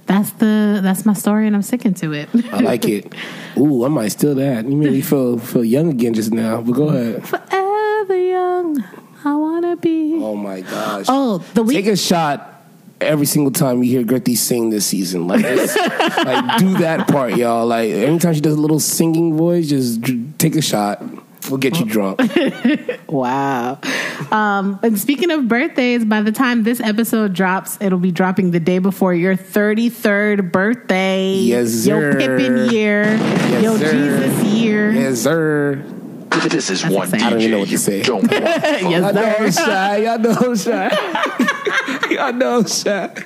that's 0.05 0.31
the 0.33 0.79
that's 0.83 1.05
my 1.05 1.13
story, 1.13 1.47
and 1.47 1.55
I'm 1.55 1.61
sticking 1.61 1.93
to 1.95 2.13
it. 2.13 2.29
I 2.51 2.59
like 2.59 2.85
it. 2.85 3.13
Ooh, 3.57 3.85
I 3.85 3.87
might 3.87 4.09
steal 4.09 4.35
that. 4.35 4.65
You 4.65 4.75
made 4.75 4.91
me 4.91 5.01
feel 5.01 5.37
feel 5.37 5.63
young 5.63 5.89
again 5.89 6.13
just 6.13 6.31
now. 6.31 6.61
But 6.61 6.73
go 6.73 6.89
ahead. 6.89 7.27
Forever 7.27 8.15
young, 8.15 8.83
I 9.23 9.35
wanna 9.35 9.75
be. 9.77 10.15
Oh 10.21 10.35
my 10.35 10.61
gosh. 10.61 11.05
Oh, 11.09 11.39
the 11.53 11.63
week. 11.63 11.77
Take 11.77 11.87
a 11.87 11.97
shot 11.97 12.51
every 13.01 13.25
single 13.25 13.51
time 13.51 13.83
you 13.83 13.89
hear 13.89 14.03
Gertie 14.03 14.35
sing 14.35 14.69
this 14.69 14.85
season. 14.85 15.27
Like, 15.27 15.43
like 15.43 16.57
do 16.57 16.77
that 16.77 17.07
part, 17.07 17.35
y'all. 17.35 17.65
Like 17.65 17.89
anytime 17.89 18.33
she 18.33 18.41
does 18.41 18.55
a 18.55 18.61
little 18.61 18.79
singing 18.79 19.35
voice, 19.37 19.69
just 19.69 20.01
take 20.37 20.55
a 20.55 20.61
shot. 20.61 21.01
We'll 21.49 21.57
get 21.59 21.79
you 21.79 21.85
drunk. 21.85 22.19
Wow. 23.07 23.79
Um, 24.31 24.79
and 24.81 24.97
speaking 24.99 25.29
of 25.31 25.47
birthdays, 25.47 26.03
by 26.03 26.21
the 26.21 26.31
time 26.31 26.63
this 26.63 26.79
episode 26.81 27.33
drops, 27.33 27.77
it'll 27.79 27.99
be 27.99 28.11
dropping 28.11 28.51
the 28.51 28.59
day 28.59 28.79
before 28.79 29.13
your 29.13 29.35
33rd 29.37 30.51
birthday. 30.51 31.33
Yes, 31.35 31.85
Your 31.85 32.13
sir. 32.13 32.19
Pippin 32.19 32.69
year. 32.71 33.03
Yes, 33.03 33.63
your 33.63 33.77
sir. 33.77 33.91
Jesus 33.91 34.43
year. 34.45 34.91
Yes, 34.91 35.21
sir. 35.21 35.75
This 36.49 36.69
is 36.71 36.83
one 36.83 37.03
exciting. 37.03 37.25
I 37.25 37.29
don't 37.29 37.41
even 37.41 37.51
know 37.51 37.57
DJ 37.57 37.59
what 37.59 37.65
to 37.67 37.71
you 37.71 37.77
say. 37.77 38.01
don't. 38.01 38.31
Yes, 38.31 39.03
I 39.03 39.11
know 39.11 39.35
I'm 39.37 39.51
sir. 39.51 39.65
shy. 39.65 39.97
Y'all 39.97 40.19
know 40.19 40.31
I'm 40.31 40.55
shy. 40.57 42.09
Y'all 42.09 42.33
know 42.33 42.57
I'm 42.57 42.67
shy. 42.67 43.23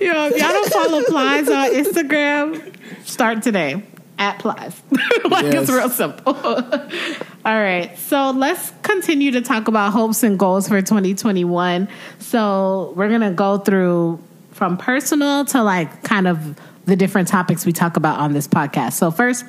Yo, 0.00 0.26
if 0.26 0.40
y'all 0.40 0.52
don't 0.52 0.72
follow 0.72 1.02
Plies 1.04 1.48
on 1.48 1.70
Instagram, 1.72 3.06
start 3.06 3.42
today 3.42 3.82
at 4.18 4.38
Plies. 4.38 4.80
like 5.30 5.44
Yes. 5.46 5.62
it's 5.62 5.70
real 5.70 5.90
simple. 5.90 6.34
All 7.44 7.60
right, 7.60 7.96
so 7.98 8.30
let's 8.30 8.72
continue 8.82 9.30
to 9.32 9.40
talk 9.42 9.68
about 9.68 9.92
hopes 9.92 10.22
and 10.22 10.38
goals 10.38 10.68
for 10.68 10.80
2021. 10.82 11.88
So 12.18 12.92
we're 12.96 13.08
gonna 13.08 13.32
go 13.32 13.58
through 13.58 14.20
from 14.52 14.76
personal 14.78 15.44
to 15.46 15.62
like 15.62 16.02
kind 16.02 16.26
of 16.26 16.58
the 16.86 16.96
different 16.96 17.28
topics 17.28 17.66
we 17.66 17.72
talk 17.72 17.96
about 17.96 18.18
on 18.18 18.32
this 18.32 18.48
podcast. 18.48 18.94
So 18.94 19.10
first, 19.10 19.44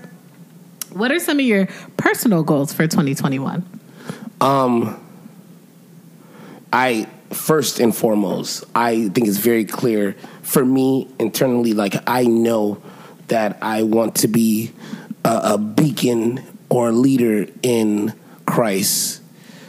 what 0.91 1.11
are 1.11 1.19
some 1.19 1.39
of 1.39 1.45
your 1.45 1.67
personal 1.97 2.43
goals 2.43 2.73
for 2.73 2.87
2021? 2.87 3.63
Um 4.41 5.03
I 6.73 7.07
first 7.31 7.79
and 7.79 7.95
foremost, 7.95 8.63
I 8.75 9.09
think 9.09 9.27
it's 9.27 9.37
very 9.37 9.65
clear 9.65 10.13
for 10.41 10.65
me 10.65 11.07
internally. 11.19 11.73
Like 11.73 11.95
I 12.07 12.23
know 12.25 12.81
that 13.27 13.57
I 13.61 13.83
want 13.83 14.15
to 14.17 14.27
be 14.27 14.71
a, 15.23 15.41
a 15.53 15.57
beacon 15.57 16.43
or 16.69 16.89
a 16.89 16.91
leader 16.91 17.47
in 17.61 18.13
Christ. 18.45 19.21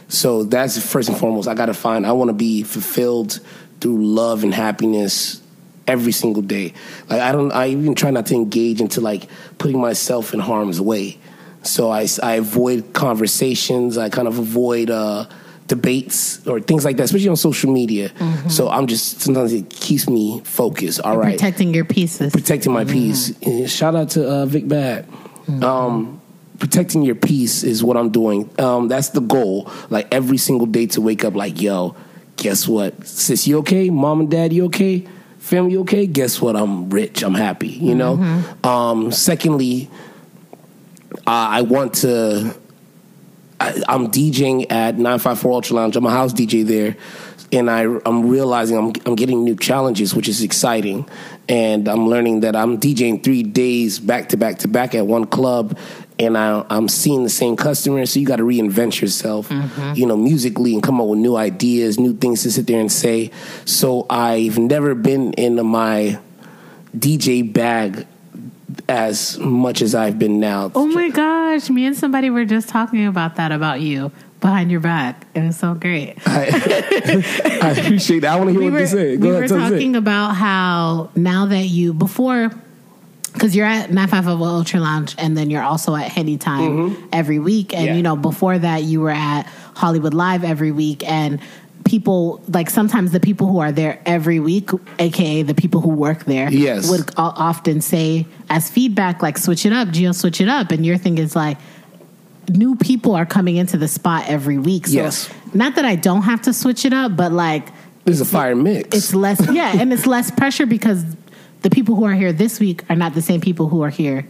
So 0.07 0.43
that's 0.43 0.83
first 0.83 1.09
and 1.09 1.17
foremost. 1.17 1.47
I 1.47 1.53
got 1.53 1.67
to 1.67 1.73
find. 1.73 2.05
I 2.05 2.11
want 2.13 2.29
to 2.29 2.33
be 2.33 2.63
fulfilled 2.63 3.39
through 3.79 4.05
love 4.05 4.43
and 4.43 4.53
happiness 4.53 5.41
every 5.87 6.11
single 6.11 6.41
day. 6.41 6.73
Like 7.09 7.21
I 7.21 7.31
don't. 7.31 7.51
I 7.51 7.67
even 7.67 7.95
try 7.95 8.09
not 8.11 8.25
to 8.27 8.35
engage 8.35 8.81
into 8.81 9.01
like 9.01 9.27
putting 9.57 9.79
myself 9.79 10.33
in 10.33 10.39
harm's 10.39 10.81
way. 10.81 11.19
So 11.61 11.91
I, 11.91 12.07
I 12.23 12.35
avoid 12.35 12.93
conversations. 12.93 13.97
I 13.97 14.09
kind 14.09 14.27
of 14.27 14.39
avoid 14.39 14.89
uh, 14.89 15.25
debates 15.69 16.45
or 16.45 16.59
things 16.59 16.83
like 16.83 16.97
that, 16.97 17.03
especially 17.03 17.29
on 17.29 17.37
social 17.37 17.71
media. 17.71 18.11
So 18.49 18.67
I'm 18.69 18.87
just 18.87 19.21
sometimes 19.21 19.53
it 19.53 19.69
keeps 19.69 20.09
me 20.09 20.41
focused. 20.43 20.99
All 21.01 21.17
right, 21.17 21.33
Protecting 21.37 21.73
your 21.73 21.85
pieces. 21.85 22.33
protecting 22.33 22.73
my 22.73 22.83
peace. 22.83 23.31
And 23.41 23.69
Shout 23.69 23.95
out 23.95 24.09
to 24.11 24.27
uh, 24.27 24.45
Vic 24.45 24.67
Bad. 24.67 25.05
Um, 25.63 26.19
protecting 26.59 27.01
your 27.03 27.15
peace 27.15 27.63
is 27.63 27.81
what 27.83 27.95
I'm 27.95 28.09
doing. 28.09 28.49
Um, 28.59 28.89
that's 28.89 29.09
the 29.09 29.21
goal. 29.21 29.71
Like 29.89 30.07
every 30.13 30.37
single 30.37 30.67
day 30.67 30.85
to 30.87 31.01
wake 31.01 31.23
up, 31.23 31.33
like, 31.35 31.61
yo, 31.61 31.95
guess 32.35 32.67
what? 32.67 33.07
Sis, 33.07 33.47
you 33.47 33.59
okay? 33.59 33.89
Mom 33.89 34.19
and 34.21 34.29
dad, 34.29 34.51
you 34.53 34.65
okay? 34.65 35.07
Family, 35.39 35.71
you 35.71 35.81
okay? 35.81 36.05
Guess 36.05 36.41
what? 36.41 36.55
I'm 36.55 36.89
rich. 36.89 37.23
I'm 37.23 37.33
happy. 37.33 37.69
You 37.69 37.95
know. 37.95 38.43
Um, 38.63 39.11
secondly, 39.11 39.89
uh, 41.25 41.57
I 41.57 41.61
want 41.61 41.93
to. 42.01 42.55
I, 43.59 43.81
I'm 43.87 44.07
DJing 44.07 44.71
at 44.71 44.95
954 44.95 45.51
Ultra 45.51 45.75
Lounge. 45.75 45.95
I'm 45.95 46.05
a 46.05 46.11
house 46.11 46.33
DJ 46.33 46.65
there, 46.65 46.95
and 47.51 47.69
I, 47.69 47.81
I'm 48.05 48.29
realizing 48.29 48.77
I'm, 48.77 48.93
I'm 49.05 49.15
getting 49.15 49.43
new 49.43 49.55
challenges, 49.55 50.15
which 50.15 50.27
is 50.27 50.41
exciting. 50.41 51.07
And 51.47 51.87
I'm 51.87 52.07
learning 52.07 52.41
that 52.41 52.55
I'm 52.55 52.79
DJing 52.79 53.23
three 53.23 53.43
days 53.43 53.99
back 53.99 54.29
to 54.29 54.37
back 54.37 54.59
to 54.59 54.67
back 54.67 54.93
at 54.95 55.07
one 55.07 55.25
club, 55.25 55.77
and 56.19 56.37
I, 56.37 56.63
I'm 56.69 56.87
seeing 56.87 57.23
the 57.23 57.29
same 57.29 57.55
customers. 57.55 58.11
So 58.11 58.19
you 58.19 58.25
got 58.25 58.37
to 58.37 58.43
reinvent 58.43 59.01
yourself, 59.01 59.49
mm-hmm. 59.49 59.93
you 59.95 60.05
know, 60.05 60.17
musically, 60.17 60.73
and 60.73 60.83
come 60.83 61.01
up 61.01 61.07
with 61.07 61.19
new 61.19 61.35
ideas, 61.35 61.99
new 61.99 62.13
things 62.13 62.43
to 62.43 62.51
sit 62.51 62.67
there 62.67 62.79
and 62.79 62.91
say. 62.91 63.31
So 63.65 64.05
I've 64.09 64.57
never 64.57 64.95
been 64.95 65.33
in 65.33 65.65
my 65.65 66.19
DJ 66.95 67.51
bag 67.51 68.07
as 68.87 69.37
much 69.39 69.81
as 69.81 69.95
I've 69.95 70.17
been 70.19 70.39
now. 70.39 70.71
Oh 70.75 70.87
my 70.87 71.09
gosh, 71.09 71.69
me 71.69 71.85
and 71.85 71.95
somebody 71.95 72.29
were 72.29 72.45
just 72.45 72.69
talking 72.69 73.05
about 73.05 73.35
that 73.37 73.51
about 73.51 73.81
you 73.81 74.11
behind 74.41 74.71
your 74.71 74.79
back. 74.79 75.25
It 75.35 75.43
was 75.43 75.57
so 75.57 75.73
great. 75.73 76.15
I 76.25 77.75
appreciate 77.77 78.19
that. 78.21 78.33
I 78.33 78.35
want 78.37 78.47
to 78.49 78.51
hear 78.53 78.59
we 78.61 78.65
what 78.67 78.73
were, 78.73 78.79
you 78.81 78.87
say. 78.87 79.17
Go 79.17 79.23
we 79.27 79.29
ahead, 79.31 79.41
were 79.43 79.47
tell 79.47 79.57
us 79.61 79.71
it. 79.71 79.73
talking 79.75 79.95
about 79.95 80.35
how 80.35 81.09
now 81.15 81.45
that 81.47 81.65
you 81.65 81.93
before 81.93 82.51
because 83.33 83.55
you're 83.55 83.65
at 83.65 83.91
955 83.91 84.41
Ultra 84.41 84.79
Lounge 84.79 85.15
and 85.19 85.37
then 85.37 85.49
you're 85.51 85.61
also 85.63 85.95
at 85.95 86.11
Henny 86.11 86.37
Time 86.37 87.07
every 87.13 87.37
week. 87.39 87.73
And, 87.73 87.79
Mm-hmm. 87.81 87.87
Yeah. 87.89 87.95
you 87.97 88.03
know, 88.03 88.15
before 88.15 88.57
that, 88.57 88.83
you 88.83 89.01
were 89.01 89.11
at 89.11 89.43
Hollywood 89.75 90.13
Live 90.15 90.43
every 90.43 90.71
week. 90.71 91.07
And 91.07 91.39
people, 91.89 92.41
like 92.47 92.69
sometimes 92.69 93.11
the 93.11 93.19
people 93.19 93.47
who 93.47 93.59
are 93.59 93.71
there 93.71 93.99
every 94.05 94.39
week, 94.39 94.69
AKA 94.99 95.43
the 95.43 95.53
people 95.55 95.81
who 95.81 95.89
work 95.89 96.25
there, 96.25 96.49
Yes. 96.51 96.89
would 96.89 97.09
often 97.17 97.81
say 97.81 98.25
as 98.49 98.69
feedback, 98.69 99.21
like, 99.21 99.37
switch 99.37 99.65
it 99.65 99.73
up, 99.73 99.87
Gio, 99.89 100.13
switch 100.13 100.39
it 100.39 100.47
up. 100.47 100.71
And 100.71 100.85
your 100.85 100.97
thing 100.97 101.17
is 101.17 101.35
like, 101.35 101.57
new 102.49 102.75
people 102.75 103.15
are 103.15 103.25
coming 103.25 103.55
into 103.57 103.77
the 103.77 103.87
spot 103.87 104.25
every 104.27 104.57
week. 104.57 104.87
So, 104.87 104.93
Yes. 104.93 105.29
not 105.53 105.75
that 105.75 105.85
I 105.85 105.95
don't 105.95 106.23
have 106.23 106.41
to 106.43 106.53
switch 106.53 106.85
it 106.85 106.93
up, 106.93 107.15
but 107.15 107.31
like, 107.31 107.67
is 108.05 108.21
a 108.21 108.25
fire 108.25 108.55
mix. 108.55 108.95
it's 108.97 109.13
less 109.13 109.39
yeah 109.51 109.73
and 109.79 109.93
it's 109.93 110.07
less 110.07 110.31
pressure 110.31 110.65
because 110.65 111.03
the 111.61 111.69
people 111.69 111.93
who 111.95 112.05
are 112.05 112.13
here 112.15 112.33
this 112.33 112.59
week 112.59 112.83
are 112.89 112.95
not 112.95 113.13
the 113.13 113.21
same 113.21 113.39
people 113.39 113.67
who 113.67 113.83
are 113.83 113.89
here 113.91 114.25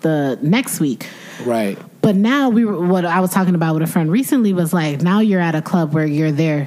the 0.00 0.36
next 0.42 0.80
week 0.80 1.06
right. 1.44 1.78
but 2.00 2.16
now 2.16 2.48
we 2.48 2.64
were 2.64 2.84
what 2.84 3.04
i 3.04 3.20
was 3.20 3.30
talking 3.30 3.54
about 3.54 3.74
with 3.74 3.82
a 3.84 3.86
friend 3.86 4.10
recently 4.10 4.52
was 4.52 4.72
like 4.72 5.02
now 5.02 5.20
you're 5.20 5.40
at 5.40 5.54
a 5.54 5.62
club 5.62 5.94
where 5.94 6.06
you're 6.06 6.32
there 6.32 6.66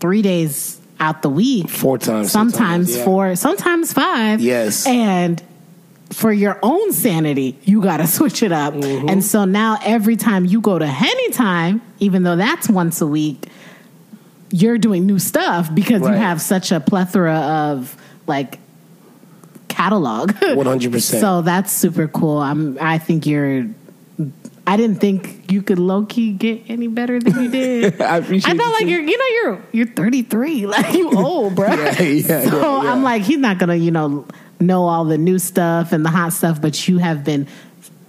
three 0.00 0.22
days 0.22 0.80
out 0.98 1.22
the 1.22 1.30
week 1.30 1.68
Four 1.68 1.96
times. 1.98 2.30
sometimes 2.32 2.94
yeah. 2.96 3.04
four 3.04 3.36
sometimes 3.36 3.92
five 3.92 4.40
Yes. 4.40 4.86
and 4.86 5.42
for 6.12 6.32
your 6.32 6.58
own 6.60 6.92
sanity, 6.92 7.56
you 7.62 7.80
got 7.80 7.98
to 7.98 8.06
switch 8.08 8.42
it 8.42 8.50
up. 8.50 8.74
Mm-hmm. 8.74 9.08
And 9.08 9.24
so 9.24 9.44
now 9.44 9.78
every 9.84 10.16
time 10.16 10.44
you 10.44 10.60
go 10.60 10.76
to 10.76 10.84
Henny 10.86 11.30
Time, 11.30 11.80
even 12.00 12.24
though 12.24 12.34
that's 12.34 12.68
once 12.68 13.00
a 13.00 13.06
week, 13.06 13.46
you're 14.50 14.76
doing 14.76 15.06
new 15.06 15.20
stuff 15.20 15.72
because 15.72 16.02
you 16.02 16.08
have 16.08 16.40
such 16.42 16.72
a 16.72 16.80
plethora 16.80 17.36
of 17.36 17.96
like 18.26 18.58
catalog. 19.68 20.32
100%. 20.32 21.20
so 21.20 21.42
that's 21.42 21.72
super 21.72 22.08
cool. 22.08 22.38
I'm 22.38 22.76
I 22.80 22.98
think 22.98 23.24
you're 23.26 23.68
I 24.70 24.76
didn't 24.76 25.00
think 25.00 25.50
you 25.50 25.62
could 25.62 25.80
low 25.80 26.06
key 26.06 26.32
get 26.32 26.62
any 26.68 26.86
better 26.86 27.18
than 27.18 27.42
you 27.42 27.50
did. 27.50 28.00
I 28.00 28.18
appreciate 28.18 28.54
I 28.54 28.56
felt 28.56 28.68
you 28.68 28.72
like 28.74 28.82
too. 28.82 28.88
you're 28.90 29.00
you 29.02 29.18
know 29.18 29.50
you're 29.50 29.62
you're 29.72 29.94
33 29.96 30.66
like 30.68 30.94
you 30.94 31.10
old 31.10 31.56
bro. 31.56 31.66
Yeah, 31.74 32.00
yeah, 32.02 32.48
so 32.48 32.82
yeah. 32.82 32.92
I'm 32.92 33.02
like 33.02 33.22
he's 33.22 33.38
not 33.38 33.58
gonna 33.58 33.74
you 33.74 33.90
know 33.90 34.28
know 34.60 34.84
all 34.84 35.04
the 35.06 35.18
new 35.18 35.40
stuff 35.40 35.90
and 35.92 36.04
the 36.04 36.10
hot 36.10 36.32
stuff, 36.32 36.62
but 36.62 36.86
you 36.86 36.98
have 36.98 37.24
been 37.24 37.48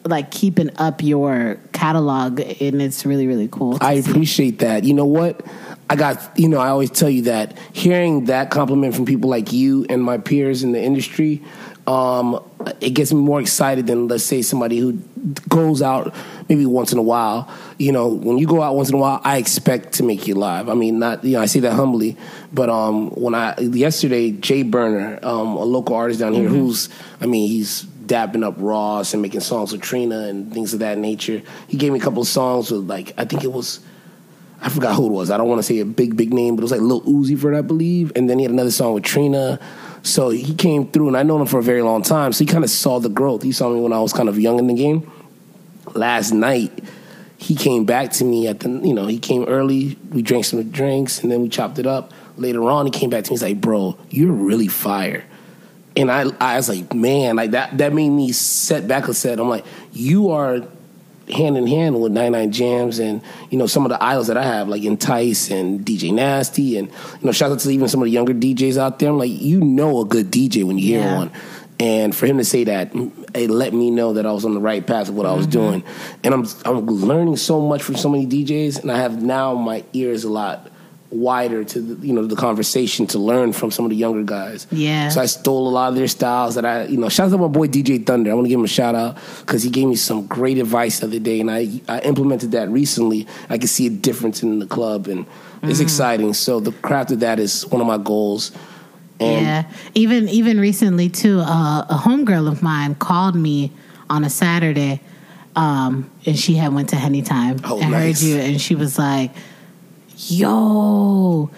like 0.06 0.30
keeping 0.30 0.70
up 0.78 1.02
your 1.02 1.58
catalog 1.74 2.40
and 2.40 2.80
it's 2.80 3.08
really 3.08 3.26
really 3.26 3.48
cool. 3.48 3.80
I 3.82 4.00
see. 4.00 4.12
appreciate 4.12 4.60
that. 4.60 4.84
You 4.84 4.94
know 4.94 5.06
what? 5.06 5.42
I 5.90 5.96
got, 5.96 6.40
you 6.40 6.48
know, 6.48 6.60
I 6.60 6.70
always 6.70 6.90
tell 6.90 7.10
you 7.10 7.24
that 7.24 7.58
hearing 7.74 8.26
that 8.26 8.50
compliment 8.50 8.96
from 8.96 9.06
people 9.06 9.30
like 9.30 9.52
you 9.52 9.86
and 9.90 10.02
my 10.02 10.20
peers 10.20 10.64
in 10.64 10.72
the 10.72 10.82
industry, 10.82 11.44
um, 11.86 12.42
it 12.80 12.92
gets 12.92 13.12
me 13.12 13.20
more 13.20 13.42
excited 13.42 13.88
than, 13.88 14.08
let's 14.08 14.24
say, 14.24 14.42
somebody 14.42 14.78
who 14.78 14.94
goes 15.50 15.82
out 15.82 16.16
maybe 16.52 16.66
once 16.66 16.92
in 16.92 16.98
a 16.98 17.02
while. 17.02 17.50
You 17.78 17.94
know, 17.94 18.10
when 18.10 18.38
you 18.38 18.46
go 18.46 18.62
out 18.62 18.76
once 18.76 18.90
in 18.90 18.96
a 18.96 18.98
while, 18.98 19.22
I 19.24 19.38
expect 19.38 19.94
to 19.94 20.04
make 20.04 20.28
you 20.28 20.36
live. 20.36 20.68
I 20.68 20.74
mean, 20.74 21.00
not, 21.00 21.24
you 21.24 21.34
know, 21.34 21.42
I 21.42 21.46
say 21.46 21.62
that 21.62 21.72
humbly, 21.74 22.18
but 22.52 22.70
um, 22.70 23.10
when 23.12 23.34
I, 23.34 23.58
yesterday, 23.58 24.32
Jay 24.32 24.64
Burner, 24.64 25.18
um, 25.24 25.56
a 25.56 25.64
local 25.64 25.96
artist 25.96 26.20
down 26.20 26.34
here 26.34 26.50
who's, 26.50 26.90
I 27.22 27.26
mean, 27.26 27.48
he's 27.48 27.86
dapping 27.86 28.44
up 28.44 28.56
Ross 28.58 29.14
and 29.14 29.22
making 29.22 29.40
songs 29.40 29.72
with 29.72 29.82
Trina 29.82 30.28
and 30.28 30.54
things 30.54 30.74
of 30.74 30.80
that 30.80 30.98
nature. 30.98 31.42
He 31.70 31.78
gave 31.78 31.94
me 31.94 32.00
a 32.00 32.02
couple 32.02 32.22
of 32.22 32.28
songs 32.28 32.70
with 32.70 32.82
like 32.82 33.14
I 33.18 33.24
think 33.24 33.46
it 33.46 33.52
was 33.54 33.80
I 34.62 34.68
forgot 34.68 34.96
who 34.96 35.06
it 35.06 35.12
was. 35.12 35.32
I 35.32 35.38
don't 35.38 35.48
want 35.48 35.60
to 35.60 35.64
say 35.64 35.80
a 35.80 35.86
big 35.86 36.18
big 36.18 36.34
name, 36.34 36.58
but 36.58 36.62
it 36.62 36.64
was 36.64 36.72
like 36.72 36.82
Lil 36.82 37.02
Uzi 37.04 37.38
Vert, 37.38 37.56
I 37.56 37.62
believe. 37.62 38.12
And 38.18 38.30
then 38.30 38.38
he 38.38 38.44
had 38.44 38.52
another 38.52 38.72
song 38.72 38.94
with 38.94 39.04
Trina. 39.04 39.60
So 40.04 40.30
he 40.30 40.54
came 40.56 40.92
through, 40.92 41.08
and 41.08 41.16
I 41.16 41.24
known 41.24 41.42
him 41.42 41.48
for 41.48 41.60
a 41.60 41.64
very 41.64 41.84
long 41.84 42.02
time. 42.02 42.34
So 42.34 42.44
he 42.44 42.52
kind 42.52 42.64
of 42.64 42.70
saw 42.70 43.00
the 43.00 43.10
growth. 43.10 43.44
He 43.44 43.52
saw 43.54 43.70
me 43.70 43.80
when 43.80 43.94
I 43.94 44.02
was 44.02 44.14
kind 44.14 44.28
of 44.28 44.38
young 44.40 44.60
in 44.60 44.68
the 44.68 44.74
game. 44.74 45.10
Last 45.96 46.32
night, 46.32 46.84
he 47.38 47.56
came 47.56 47.86
back 47.86 48.12
to 48.14 48.24
me 48.26 48.48
at 48.48 48.60
the 48.60 48.70
you 48.70 48.94
know 48.94 49.08
he 49.08 49.20
came 49.20 49.44
early. 49.46 49.98
We 50.12 50.22
drank 50.22 50.46
some 50.46 50.62
drinks, 50.72 51.22
and 51.24 51.32
then 51.32 51.42
we 51.42 51.50
chopped 51.50 51.80
it 51.80 51.88
up. 51.88 52.12
Later 52.38 52.64
on, 52.70 52.86
he 52.86 52.92
came 52.92 53.10
back 53.10 53.24
to 53.26 53.32
me. 53.32 53.34
He's 53.36 53.44
like, 53.44 53.60
"Bro, 53.62 53.98
you're 54.10 54.32
really 54.32 54.68
fire." 54.68 55.24
And 55.96 56.10
I, 56.10 56.26
I 56.40 56.56
was 56.56 56.70
like, 56.70 56.94
man, 56.94 57.36
like 57.36 57.52
that. 57.52 57.78
That 57.80 57.94
made 57.94 58.10
me 58.10 58.32
set 58.32 58.88
back 58.88 59.10
a 59.10 59.14
set. 59.14 59.40
I'm 59.42 59.50
like, 59.50 59.66
you 59.92 60.32
are 60.32 60.62
hand 61.30 61.58
in 61.58 61.68
hand 61.68 62.02
with 62.02 62.12
99 62.12 62.52
Jams 62.52 63.00
and 63.00 63.22
you 63.50 63.58
know 63.58 63.66
some 63.68 63.86
of 63.86 63.90
the 63.90 64.04
idols 64.04 64.28
that 64.28 64.36
I 64.38 64.44
have 64.44 64.68
like 64.68 64.84
Entice 64.84 65.50
and 65.50 65.80
DJ 65.86 66.14
Nasty 66.14 66.78
and 66.78 66.90
you 66.90 67.20
know 67.24 67.32
shout 67.32 67.52
out 67.52 67.60
to 67.60 67.70
even 67.70 67.88
some 67.88 68.02
of 68.02 68.06
the 68.06 68.12
younger 68.12 68.34
DJs 68.34 68.78
out 68.78 69.00
there. 69.00 69.10
I'm 69.10 69.18
like 69.18 69.32
you 69.32 69.62
know 69.62 70.02
a 70.02 70.06
good 70.06 70.30
DJ 70.32 70.64
when 70.64 70.78
you 70.78 70.86
hear 70.88 71.00
Yeah. 71.02 71.16
one. 71.18 71.32
And 71.82 72.16
for 72.16 72.28
him 72.28 72.38
to 72.38 72.46
say 72.46 72.64
that, 72.66 72.92
it 73.34 73.50
let 73.50 73.74
me 73.74 73.90
know 73.90 74.14
that 74.14 74.28
I 74.28 74.32
was 74.32 74.46
on 74.46 74.54
the 74.54 74.60
right 74.60 74.86
path 74.86 75.10
of 75.10 75.16
what 75.16 75.26
I 75.26 75.34
was 75.34 75.48
mm-hmm. 75.48 75.82
doing. 75.82 75.84
And 76.24 76.32
I'm 76.32 76.46
I'm 76.64 76.86
learning 76.86 77.38
so 77.38 77.60
much 77.60 77.82
from 77.82 77.96
so 77.96 78.08
many 78.08 78.28
DJs, 78.28 78.84
and 78.84 78.92
I 78.92 79.00
have 79.00 79.24
now 79.24 79.56
my 79.56 79.84
ears 79.92 80.24
a 80.24 80.30
lot 80.30 80.70
wider 81.10 81.64
to 81.64 81.82
the, 81.82 82.08
you 82.08 82.14
know 82.14 82.26
the 82.26 82.36
conversation 82.36 83.06
to 83.06 83.20
learn 83.20 83.52
from 83.52 83.72
some 83.72 83.84
of 83.84 83.90
the 83.90 83.98
younger 83.98 84.22
guys. 84.22 84.68
Yeah. 84.70 85.10
So 85.10 85.22
I 85.22 85.26
stole 85.26 85.68
a 85.68 85.72
lot 85.72 85.90
of 85.90 85.96
their 85.96 86.08
styles 86.08 86.54
that 86.54 86.66
I 86.66 86.84
you 86.84 86.98
know. 86.98 87.10
Shout 87.10 87.30
out 87.30 87.32
to 87.32 87.38
my 87.40 87.48
boy 87.48 87.68
DJ 87.68 88.06
Thunder. 88.06 88.30
I 88.30 88.36
want 88.36 88.46
to 88.46 88.50
give 88.50 88.60
him 88.60 88.66
a 88.66 88.68
shout 88.68 88.94
out 88.94 89.18
because 89.40 89.64
he 89.64 89.72
gave 89.72 89.88
me 89.88 89.96
some 89.96 90.28
great 90.28 90.60
advice 90.60 91.00
the 91.00 91.08
other 91.08 91.18
day, 91.18 91.40
and 91.40 91.50
I 91.50 91.82
I 91.88 92.02
implemented 92.02 92.52
that 92.52 92.70
recently. 92.70 93.26
I 93.50 93.58
can 93.58 93.68
see 93.68 93.88
a 93.88 93.90
difference 93.90 94.44
in 94.44 94.60
the 94.60 94.68
club, 94.68 95.08
and 95.08 95.26
it's 95.64 95.80
mm. 95.80 95.84
exciting. 95.84 96.36
So 96.36 96.60
the 96.60 96.74
craft 96.74 97.12
of 97.12 97.22
that 97.22 97.40
is 97.40 97.66
one 97.68 97.82
of 97.82 97.88
my 97.88 97.98
goals. 97.98 98.52
And 99.22 99.46
yeah, 99.46 99.64
even 99.94 100.28
even 100.30 100.60
recently 100.60 101.10
too, 101.10 101.40
uh, 101.40 101.86
a 101.90 101.96
homegirl 102.04 102.48
of 102.52 102.62
mine 102.64 102.96
called 102.96 103.36
me 103.36 103.72
on 104.10 104.24
a 104.24 104.30
Saturday, 104.30 105.02
um, 105.56 106.10
and 106.26 106.38
she 106.38 106.56
had 106.56 106.74
went 106.74 106.90
to 106.90 106.96
Henny 106.96 107.22
Time 107.22 107.58
Oh, 107.64 107.80
and 107.80 107.92
nice. 107.92 108.22
heard 108.22 108.28
you, 108.28 108.36
and 108.38 108.60
she 108.62 108.76
was 108.76 108.98
like, 108.98 109.32
"Yo, 110.18 111.50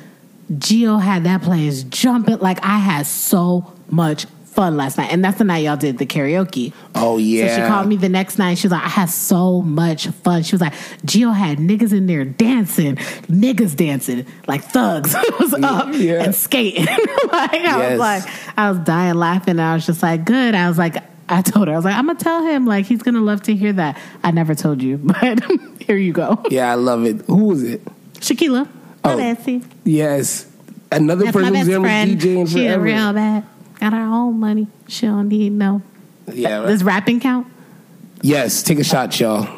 Gio 0.51 1.01
had 1.01 1.23
that 1.23 1.41
place 1.41 1.83
jumping 1.83 2.39
like 2.39 2.59
I 2.63 2.77
had 2.79 3.07
so 3.07 3.71
much." 3.89 4.25
Fun 4.53 4.77
last 4.77 4.97
night, 4.99 5.11
and 5.11 5.25
that's 5.25 5.39
the 5.39 5.43
night 5.43 5.63
y'all 5.63 5.75
did 5.77 5.97
the 5.97 6.05
karaoke. 6.05 6.73
Oh 6.93 7.17
yeah. 7.17 7.47
So 7.47 7.55
she 7.63 7.67
called 7.67 7.87
me 7.87 7.95
the 7.97 8.07
next 8.09 8.37
night. 8.37 8.59
She 8.59 8.67
was 8.67 8.71
like, 8.71 8.83
I 8.83 8.89
had 8.89 9.09
so 9.09 9.61
much 9.63 10.07
fun. 10.07 10.43
She 10.43 10.53
was 10.53 10.61
like, 10.61 10.73
Gio 11.05 11.33
had 11.33 11.57
niggas 11.57 11.91
in 11.91 12.05
there 12.05 12.23
dancing, 12.23 12.97
niggas 12.97 13.75
dancing, 13.75 14.25
like 14.47 14.63
thugs 14.63 15.15
was 15.39 15.53
up 15.55 15.89
Yeah. 15.93 16.23
and 16.23 16.35
skating. 16.35 16.85
like, 16.85 16.99
I 17.31 17.55
Yes. 17.63 17.89
was 17.91 17.99
like, 17.99 18.23
I 18.57 18.69
was 18.69 18.79
dying 18.79 19.15
laughing. 19.15 19.59
I 19.59 19.73
was 19.73 19.85
just 19.87 20.03
like, 20.03 20.23
good. 20.23 20.53
I 20.53 20.67
was 20.69 20.77
like, 20.77 20.97
I 21.29 21.41
told 21.41 21.67
her, 21.67 21.73
I 21.73 21.77
was 21.77 21.85
like, 21.85 21.95
I'm 21.95 22.05
gonna 22.05 22.19
tell 22.19 22.43
him, 22.45 22.67
like, 22.67 22.85
he's 22.85 23.01
gonna 23.01 23.21
love 23.21 23.41
to 23.43 23.55
hear 23.55 23.73
that. 23.73 23.97
I 24.23 24.29
never 24.31 24.53
told 24.53 24.83
you, 24.83 24.97
but 25.03 25.43
here 25.81 25.97
you 25.97 26.13
go. 26.13 26.43
Yeah, 26.51 26.71
I 26.71 26.75
love 26.75 27.05
it. 27.05 27.21
Who 27.25 27.45
was 27.45 27.63
it? 27.63 27.81
Shaquila. 28.15 28.67
Oh. 29.03 29.17
Nancy. 29.17 29.63
Yes. 29.83 30.47
Another 30.91 31.25
That's 31.25 31.33
person 31.35 31.55
who's 31.55 31.57
best 31.61 31.69
there 31.69 31.81
was 31.81 31.87
friend. 31.87 32.19
DJing 32.21 32.47
She 32.53 32.67
a 32.67 32.79
real 32.79 33.13
bad. 33.13 33.43
Got 33.83 33.91
her 33.91 33.99
own 33.99 34.39
money. 34.39 34.67
She 34.87 35.07
don't 35.07 35.27
need 35.27 35.51
no. 35.51 35.81
yeah, 36.31 36.59
right. 36.59 36.67
Does 36.67 36.85
rapping 36.85 37.19
count? 37.19 37.47
Yes, 38.21 38.63
take 38.63 38.79
a 38.79 38.83
shot, 38.85 39.19
y'all. 39.19 39.43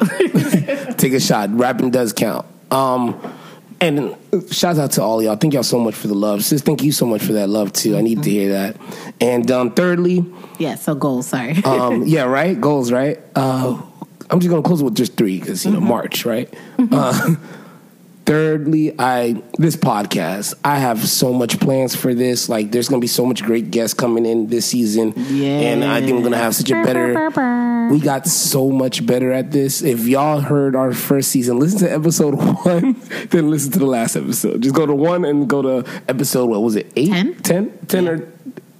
take 0.96 1.12
a 1.12 1.20
shot. 1.20 1.50
Rapping 1.56 1.92
does 1.92 2.12
count. 2.12 2.44
Um, 2.72 3.20
and 3.80 4.16
shout 4.50 4.78
out 4.78 4.90
to 4.92 5.02
all 5.04 5.22
y'all. 5.22 5.36
Thank 5.36 5.54
y'all 5.54 5.62
so 5.62 5.78
much 5.78 5.94
for 5.94 6.08
the 6.08 6.16
love. 6.16 6.42
Sis, 6.44 6.60
thank 6.60 6.82
you 6.82 6.90
so 6.90 7.06
much 7.06 7.22
for 7.22 7.34
that 7.34 7.48
love 7.48 7.72
too. 7.72 7.96
I 7.96 8.00
need 8.00 8.24
to 8.24 8.30
hear 8.30 8.50
that. 8.50 8.76
And 9.20 9.48
um, 9.52 9.70
thirdly, 9.72 10.24
Yeah, 10.58 10.74
so 10.74 10.96
goals, 10.96 11.28
sorry. 11.28 11.62
um, 11.62 12.02
yeah, 12.04 12.24
right, 12.24 12.60
goals, 12.60 12.90
right. 12.90 13.20
Uh, 13.36 13.80
I'm 14.28 14.40
just 14.40 14.50
gonna 14.50 14.62
close 14.62 14.82
with 14.82 14.96
just 14.96 15.16
three 15.16 15.38
because 15.38 15.64
you 15.64 15.70
know 15.70 15.78
March, 15.78 16.26
right. 16.26 16.52
Uh, 16.80 17.36
thirdly, 18.26 18.94
I 18.98 19.42
this 19.58 19.76
podcast. 19.76 20.54
I 20.64 20.78
have 20.78 21.06
so 21.08 21.32
much 21.32 21.58
plans 21.60 21.94
for 21.96 22.12
this. 22.12 22.48
Like, 22.48 22.72
there's 22.72 22.88
gonna 22.88 23.00
be 23.00 23.06
so 23.06 23.24
much 23.24 23.42
great 23.42 23.70
guests 23.70 23.94
coming 23.94 24.26
in 24.26 24.48
this 24.48 24.66
season, 24.66 25.14
and 25.16 25.84
I 25.84 26.00
think 26.00 26.16
we're 26.18 26.24
gonna 26.24 26.36
have 26.36 26.54
such 26.54 26.70
a 26.70 26.82
better. 26.82 27.30
We 27.90 28.00
got 28.00 28.26
so 28.26 28.70
much 28.70 29.06
better 29.06 29.32
at 29.32 29.52
this. 29.52 29.80
If 29.80 30.08
y'all 30.08 30.40
heard 30.40 30.74
our 30.74 30.92
first 30.92 31.30
season, 31.30 31.58
listen 31.60 31.78
to 31.80 31.92
episode 31.92 32.34
one, 32.64 33.00
then 33.30 33.48
listen 33.50 33.70
to 33.72 33.78
the 33.78 33.86
last 33.86 34.16
episode. 34.16 34.60
Just 34.60 34.74
go 34.74 34.86
to 34.86 34.94
one 34.94 35.24
and 35.24 35.48
go 35.48 35.62
to 35.62 35.88
episode, 36.08 36.46
what 36.46 36.62
was 36.62 36.74
it, 36.74 36.92
eight? 36.96 37.10
Ten? 37.10 37.34
10? 37.42 37.86
10 37.86 38.08
or, 38.08 38.28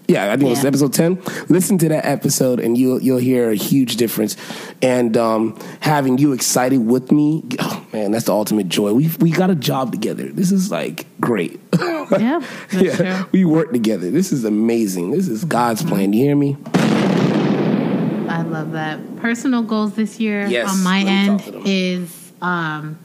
yeah, 0.08 0.26
I 0.32 0.36
think 0.36 0.42
it 0.48 0.50
was 0.50 0.62
Yeah. 0.62 0.68
episode 0.68 0.92
10. 0.92 1.18
Listen 1.48 1.78
to 1.78 1.88
that 1.88 2.04
episode 2.06 2.60
and 2.60 2.76
you'll, 2.78 3.02
you'll 3.02 3.18
hear 3.18 3.50
a 3.50 3.54
huge 3.54 3.96
difference. 3.96 4.36
And 4.82 5.16
um, 5.16 5.58
having 5.80 6.18
you 6.18 6.32
excited 6.32 6.78
with 6.78 7.10
me, 7.10 7.42
oh, 7.58 7.86
man, 7.92 8.10
that's 8.12 8.26
the 8.26 8.32
ultimate 8.32 8.68
joy. 8.68 8.92
We 8.92 9.10
we 9.20 9.30
got 9.30 9.50
a 9.50 9.54
job 9.54 9.90
together. 9.92 10.24
This 10.28 10.52
is 10.52 10.70
like 10.70 11.06
great. 11.20 11.58
yeah, 11.80 12.40
yeah, 12.72 12.96
true. 12.96 13.28
we 13.32 13.44
work 13.44 13.72
together. 13.72 14.10
This 14.10 14.32
is 14.32 14.44
amazing. 14.44 15.10
This 15.12 15.28
is 15.28 15.44
God's 15.44 15.82
plan. 15.82 16.12
You 16.12 16.24
hear 16.24 16.36
me? 16.36 16.56
I 18.28 18.42
love 18.42 18.72
that. 18.72 19.16
Personal 19.16 19.62
goals 19.62 19.94
this 19.94 20.20
year 20.20 20.46
Yes, 20.46 20.70
on 20.70 20.82
my 20.82 21.00
end 21.00 21.38
talk 21.40 21.44
to 21.46 21.50
them. 21.52 21.62
is 21.64 22.32
um 22.42 22.98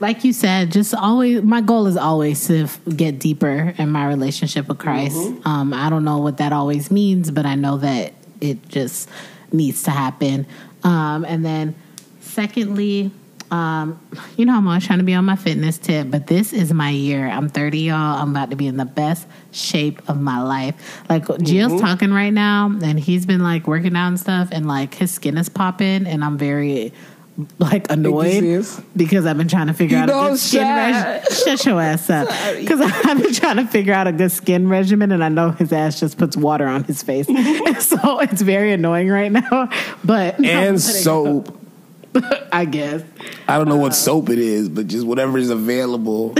like 0.00 0.24
you 0.24 0.32
said, 0.32 0.70
just 0.72 0.94
always 0.94 1.42
my 1.42 1.60
goal 1.60 1.86
is 1.86 1.96
always 1.96 2.46
to 2.46 2.64
f- 2.64 2.80
get 2.96 3.18
deeper 3.18 3.74
in 3.78 3.90
my 3.90 4.06
relationship 4.06 4.68
with 4.68 4.78
Christ. 4.78 5.16
Mm-hmm. 5.16 5.48
Um 5.48 5.72
I 5.72 5.90
don't 5.90 6.04
know 6.04 6.18
what 6.18 6.36
that 6.38 6.52
always 6.52 6.90
means, 6.90 7.30
but 7.30 7.46
I 7.46 7.54
know 7.54 7.78
that 7.78 8.12
it 8.40 8.68
just 8.68 9.08
needs 9.52 9.82
to 9.84 9.90
happen. 9.90 10.46
Um 10.84 11.24
and 11.24 11.44
then 11.44 11.74
secondly, 12.20 13.10
um, 13.50 13.98
you 14.36 14.44
know, 14.44 14.54
I'm 14.54 14.68
always 14.68 14.86
trying 14.86 14.98
to 14.98 15.04
be 15.06 15.14
on 15.14 15.24
my 15.24 15.34
fitness 15.36 15.78
tip, 15.78 16.10
but 16.10 16.26
this 16.26 16.52
is 16.52 16.70
my 16.72 16.90
year. 16.90 17.26
I'm 17.26 17.48
30, 17.48 17.78
y'all. 17.78 17.96
I'm 18.20 18.30
about 18.30 18.50
to 18.50 18.56
be 18.56 18.66
in 18.66 18.76
the 18.76 18.84
best 18.84 19.26
shape 19.52 20.06
of 20.06 20.20
my 20.20 20.42
life. 20.42 21.02
Like 21.08 21.24
Gio's 21.24 21.72
Mm-hmm. 21.72 21.78
talking 21.78 22.12
right 22.12 22.32
now, 22.32 22.66
and 22.82 23.00
he's 23.00 23.24
been 23.24 23.42
like 23.42 23.66
working 23.66 23.96
out 23.96 24.08
and 24.08 24.20
stuff, 24.20 24.50
and 24.52 24.68
like 24.68 24.94
his 24.94 25.10
skin 25.10 25.38
is 25.38 25.48
popping, 25.48 26.06
and 26.06 26.22
I'm 26.22 26.36
very 26.36 26.92
like 27.60 27.90
annoyed 27.90 28.66
because 28.96 29.24
I've 29.24 29.38
been 29.38 29.46
trying 29.46 29.68
to 29.68 29.72
figure 29.72 29.96
You 29.96 30.02
out 30.02 30.10
a 30.10 30.12
know, 30.12 30.28
good 30.30 30.38
skin 30.38 30.66
regimen. 30.66 31.22
Shut 31.30 31.64
your 31.66 31.80
ass 31.80 32.10
up, 32.10 32.28
because 32.58 32.80
I've 32.80 33.22
been 33.22 33.32
trying 33.32 33.56
to 33.58 33.66
figure 33.66 33.94
out 33.94 34.08
a 34.08 34.12
good 34.12 34.32
skin 34.32 34.68
regimen, 34.68 35.12
and 35.12 35.22
I 35.22 35.28
know 35.28 35.50
his 35.52 35.72
ass 35.72 36.00
just 36.00 36.18
puts 36.18 36.36
water 36.36 36.66
on 36.66 36.84
his 36.84 37.02
face, 37.02 37.28
and 37.28 37.38
so 37.82 38.18
it's 38.20 38.42
very 38.42 38.72
annoying 38.72 39.08
right 39.08 39.30
now. 39.30 39.70
But 40.04 40.44
And 40.44 40.80
soap. 40.80 41.54
I 42.50 42.64
guess. 42.64 43.02
I 43.46 43.58
don't 43.58 43.68
know 43.68 43.76
what 43.76 43.94
soap 43.94 44.30
it 44.30 44.38
is, 44.40 44.68
but 44.68 44.88
just 44.88 45.06
whatever 45.06 45.38
is 45.38 45.50
available. 45.50 46.30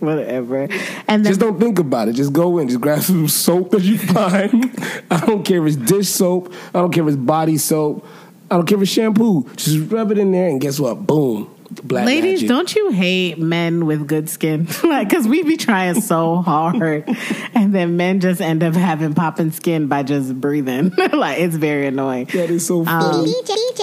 whatever. 0.00 0.62
And 1.06 1.24
then, 1.24 1.30
Just 1.30 1.38
don't 1.40 1.60
think 1.60 1.78
about 1.78 2.08
it. 2.08 2.14
Just 2.14 2.32
go 2.32 2.58
in. 2.58 2.68
Just 2.68 2.80
grab 2.80 3.02
some 3.02 3.28
soap 3.28 3.70
that 3.72 3.82
you 3.82 3.98
find. 3.98 4.74
I 5.10 5.24
don't 5.24 5.44
care 5.44 5.64
if 5.64 5.76
it's 5.76 5.90
dish 5.90 6.08
soap. 6.08 6.52
I 6.74 6.80
don't 6.80 6.90
care 6.90 7.04
if 7.04 7.08
it's 7.14 7.16
body 7.18 7.58
soap. 7.58 8.04
I 8.50 8.56
don't 8.56 8.66
care 8.66 8.78
if 8.78 8.82
it's 8.82 8.90
shampoo. 8.90 9.48
Just 9.56 9.90
rub 9.92 10.10
it 10.10 10.18
in 10.18 10.32
there, 10.32 10.48
and 10.48 10.60
guess 10.60 10.80
what? 10.80 11.06
Boom. 11.06 11.50
Black 11.82 12.06
ladies, 12.06 12.42
magic. 12.42 12.48
don't 12.48 12.74
you 12.74 12.90
hate 12.90 13.38
men 13.38 13.86
with 13.86 14.06
good 14.06 14.28
skin? 14.28 14.66
like, 14.84 15.08
because 15.08 15.26
we 15.28 15.42
be 15.42 15.56
trying 15.56 16.00
so 16.00 16.36
hard, 16.42 17.04
and 17.54 17.74
then 17.74 17.96
men 17.96 18.20
just 18.20 18.40
end 18.40 18.62
up 18.62 18.74
having 18.74 19.14
popping 19.14 19.50
skin 19.52 19.86
by 19.86 20.02
just 20.02 20.40
breathing. 20.40 20.90
like, 21.12 21.38
it's 21.40 21.56
very 21.56 21.86
annoying. 21.86 22.26
That 22.26 22.50
is 22.50 22.66
so 22.66 22.80
Um, 22.80 22.86
funny. 22.86 23.34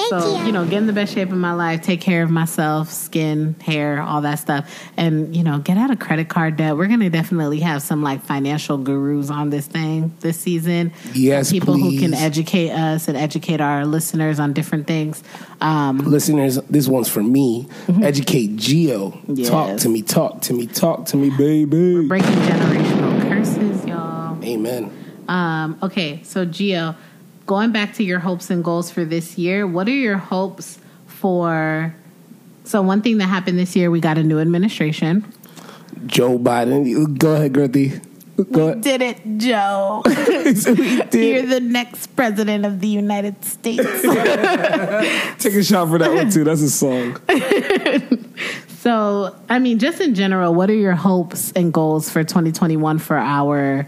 So, 0.09 0.43
you 0.45 0.51
know, 0.51 0.65
get 0.65 0.73
in 0.79 0.87
the 0.87 0.93
best 0.93 1.13
shape 1.13 1.31
of 1.31 1.37
my 1.37 1.53
life, 1.53 1.81
take 1.81 2.01
care 2.01 2.21
of 2.23 2.29
myself, 2.29 2.91
skin, 2.91 3.55
hair, 3.61 4.01
all 4.01 4.21
that 4.21 4.35
stuff. 4.35 4.69
And, 4.97 5.35
you 5.35 5.43
know, 5.43 5.57
get 5.59 5.77
out 5.77 5.89
of 5.89 5.99
credit 5.99 6.29
card 6.29 6.57
debt. 6.57 6.77
We're 6.77 6.87
going 6.87 6.99
to 6.99 7.09
definitely 7.09 7.59
have 7.61 7.81
some 7.81 8.03
like 8.03 8.21
financial 8.23 8.77
gurus 8.77 9.29
on 9.29 9.49
this 9.49 9.65
thing 9.67 10.13
this 10.19 10.39
season. 10.39 10.91
Yes, 11.13 11.51
People 11.51 11.75
who 11.75 11.97
can 11.99 12.13
educate 12.13 12.71
us 12.71 13.07
and 13.07 13.17
educate 13.17 13.61
our 13.61 13.85
listeners 13.85 14.39
on 14.39 14.53
different 14.53 14.85
things. 14.87 15.23
Um, 15.61 15.99
Listeners, 15.99 16.55
this 16.69 16.87
one's 16.87 17.07
for 17.09 17.23
me. 17.23 17.67
Educate 18.01 18.55
Gio. 18.57 19.11
Talk 19.47 19.65
Mm-hmm. 19.69 19.77
To 19.77 19.89
me. 19.89 20.01
Talk 20.01 20.41
to 20.41 20.53
me. 20.53 20.67
Talk 20.67 21.05
to 21.07 21.17
me, 21.17 21.29
baby. 21.31 22.07
breaking 22.07 22.29
generational 22.29 23.21
curses, 23.27 23.85
y'all. 23.85 24.43
Amen. 24.43 24.91
Um, 25.27 25.77
okay, 25.81 26.21
so 26.23 26.45
Gio, 26.45 26.95
going 27.47 27.71
back 27.71 27.93
to 27.95 28.03
your 28.03 28.19
hopes 28.19 28.49
and 28.49 28.63
goals 28.63 28.91
for 28.91 29.05
this 29.05 29.37
year, 29.37 29.65
what 29.65 29.87
are 29.87 29.91
your 29.91 30.17
hopes 30.17 30.77
for? 31.07 31.95
So 32.63 32.81
one 32.81 33.01
thing 33.01 33.17
that 33.19 33.27
happened 33.27 33.57
this 33.57 33.75
year, 33.75 33.89
we 33.89 33.99
got 33.99 34.17
a 34.17 34.23
new 34.23 34.39
administration. 34.39 35.25
Joe 36.05 36.37
Biden. 36.37 37.17
Go 37.17 37.35
ahead, 37.35 37.55
Gertie. 37.55 37.93
Go 38.37 38.43
We 38.51 38.61
ahead. 38.63 38.81
did 38.81 39.01
it, 39.01 39.37
Joe. 39.37 40.03
We 40.65 41.01
did. 41.03 41.13
You're 41.13 41.45
the 41.45 41.61
next 41.61 42.07
president 42.15 42.65
of 42.65 42.81
the 42.81 42.87
United 42.87 43.43
States. 43.45 43.83
Take 44.01 45.53
a 45.53 45.63
shot 45.63 45.87
for 45.87 45.97
that 45.97 46.11
one 46.13 46.29
too. 46.29 46.43
That's 46.43 46.61
a 46.61 46.69
song. 46.69 47.17
so, 48.79 49.35
I 49.49 49.59
mean, 49.59 49.79
just 49.79 50.01
in 50.01 50.15
general, 50.15 50.53
what 50.53 50.69
are 50.69 50.75
your 50.75 50.93
hopes 50.95 51.51
and 51.53 51.73
goals 51.73 52.09
for 52.09 52.23
2021 52.23 52.99
for 52.99 53.17
our 53.17 53.87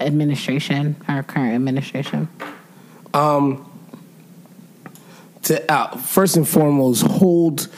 administration, 0.00 0.96
our 1.08 1.22
current 1.22 1.54
administration? 1.54 2.28
Um, 3.14 3.68
to 5.44 5.72
uh, 5.72 5.96
first 5.96 6.36
and 6.36 6.46
foremost 6.48 7.02
hold 7.06 7.68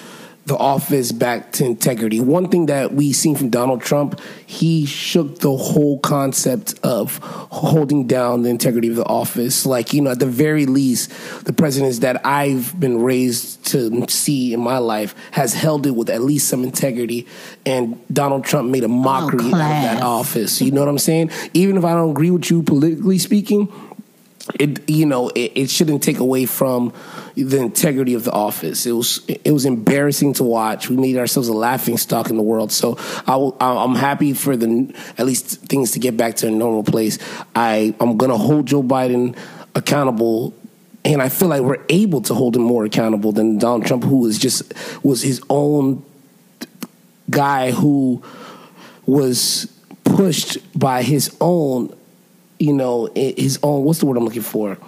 the 0.46 0.56
office 0.56 1.10
back 1.10 1.52
to 1.52 1.64
integrity. 1.64 2.20
One 2.20 2.48
thing 2.48 2.66
that 2.66 2.92
we 2.92 3.12
seen 3.12 3.34
from 3.34 3.48
Donald 3.48 3.80
Trump, 3.80 4.20
he 4.44 4.84
shook 4.84 5.38
the 5.38 5.56
whole 5.56 5.98
concept 6.00 6.78
of 6.82 7.18
holding 7.22 8.06
down 8.06 8.42
the 8.42 8.50
integrity 8.50 8.88
of 8.88 8.96
the 8.96 9.06
office. 9.06 9.64
Like, 9.64 9.94
you 9.94 10.02
know, 10.02 10.10
at 10.10 10.18
the 10.18 10.26
very 10.26 10.66
least, 10.66 11.10
the 11.44 11.52
presidents 11.52 12.00
that 12.00 12.24
I've 12.26 12.78
been 12.78 13.02
raised 13.02 13.64
to 13.66 14.06
see 14.08 14.52
in 14.52 14.60
my 14.60 14.78
life 14.78 15.14
has 15.30 15.54
held 15.54 15.86
it 15.86 15.92
with 15.92 16.10
at 16.10 16.20
least 16.20 16.48
some 16.48 16.62
integrity. 16.62 17.26
And 17.64 17.98
Donald 18.12 18.44
Trump 18.44 18.70
made 18.70 18.82
a 18.82 18.86
oh, 18.86 18.88
mockery 18.88 19.46
of 19.46 19.52
that 19.52 20.02
office. 20.02 20.60
You 20.60 20.72
know 20.72 20.80
what 20.80 20.88
I'm 20.88 20.98
saying? 20.98 21.30
Even 21.54 21.78
if 21.78 21.84
I 21.84 21.94
don't 21.94 22.10
agree 22.10 22.30
with 22.30 22.50
you 22.50 22.62
politically 22.62 23.18
speaking, 23.18 23.72
it 24.60 24.88
you 24.88 25.06
know 25.06 25.30
it, 25.30 25.52
it 25.54 25.70
shouldn't 25.70 26.02
take 26.02 26.18
away 26.18 26.46
from 26.46 26.92
the 27.34 27.58
integrity 27.58 28.14
of 28.14 28.24
the 28.24 28.32
office. 28.32 28.86
It 28.86 28.92
was 28.92 29.24
it 29.26 29.50
was 29.50 29.64
embarrassing 29.64 30.34
to 30.34 30.44
watch. 30.44 30.88
We 30.88 30.96
made 30.96 31.16
ourselves 31.16 31.48
a 31.48 31.54
laughing 31.54 31.96
stock 31.96 32.30
in 32.30 32.36
the 32.36 32.42
world. 32.42 32.70
So 32.70 32.96
I, 33.26 33.50
I'm 33.60 33.94
happy 33.94 34.34
for 34.34 34.56
the 34.56 34.94
at 35.18 35.26
least 35.26 35.62
things 35.62 35.92
to 35.92 35.98
get 35.98 36.16
back 36.16 36.36
to 36.36 36.48
a 36.48 36.50
normal 36.50 36.84
place. 36.84 37.18
I 37.54 37.94
I'm 38.00 38.16
gonna 38.16 38.36
hold 38.36 38.66
Joe 38.66 38.82
Biden 38.82 39.36
accountable. 39.74 40.54
And 41.06 41.20
I 41.20 41.28
feel 41.28 41.48
like 41.48 41.60
we're 41.60 41.84
able 41.90 42.22
to 42.22 42.34
hold 42.34 42.56
him 42.56 42.62
more 42.62 42.86
accountable 42.86 43.30
than 43.30 43.58
Donald 43.58 43.84
Trump, 43.84 44.04
who 44.04 44.20
was 44.20 44.38
just 44.38 44.72
was 45.02 45.20
his 45.20 45.42
own 45.50 46.02
guy 47.28 47.72
who 47.72 48.22
was 49.06 49.70
pushed 50.04 50.58
by 50.78 51.02
his 51.02 51.34
own, 51.40 51.94
you 52.58 52.72
know, 52.72 53.10
his 53.14 53.58
own. 53.62 53.84
What's 53.84 54.00
the 54.00 54.06
word 54.06 54.16
I'm 54.16 54.24
looking 54.24 54.42
for? 54.42 54.78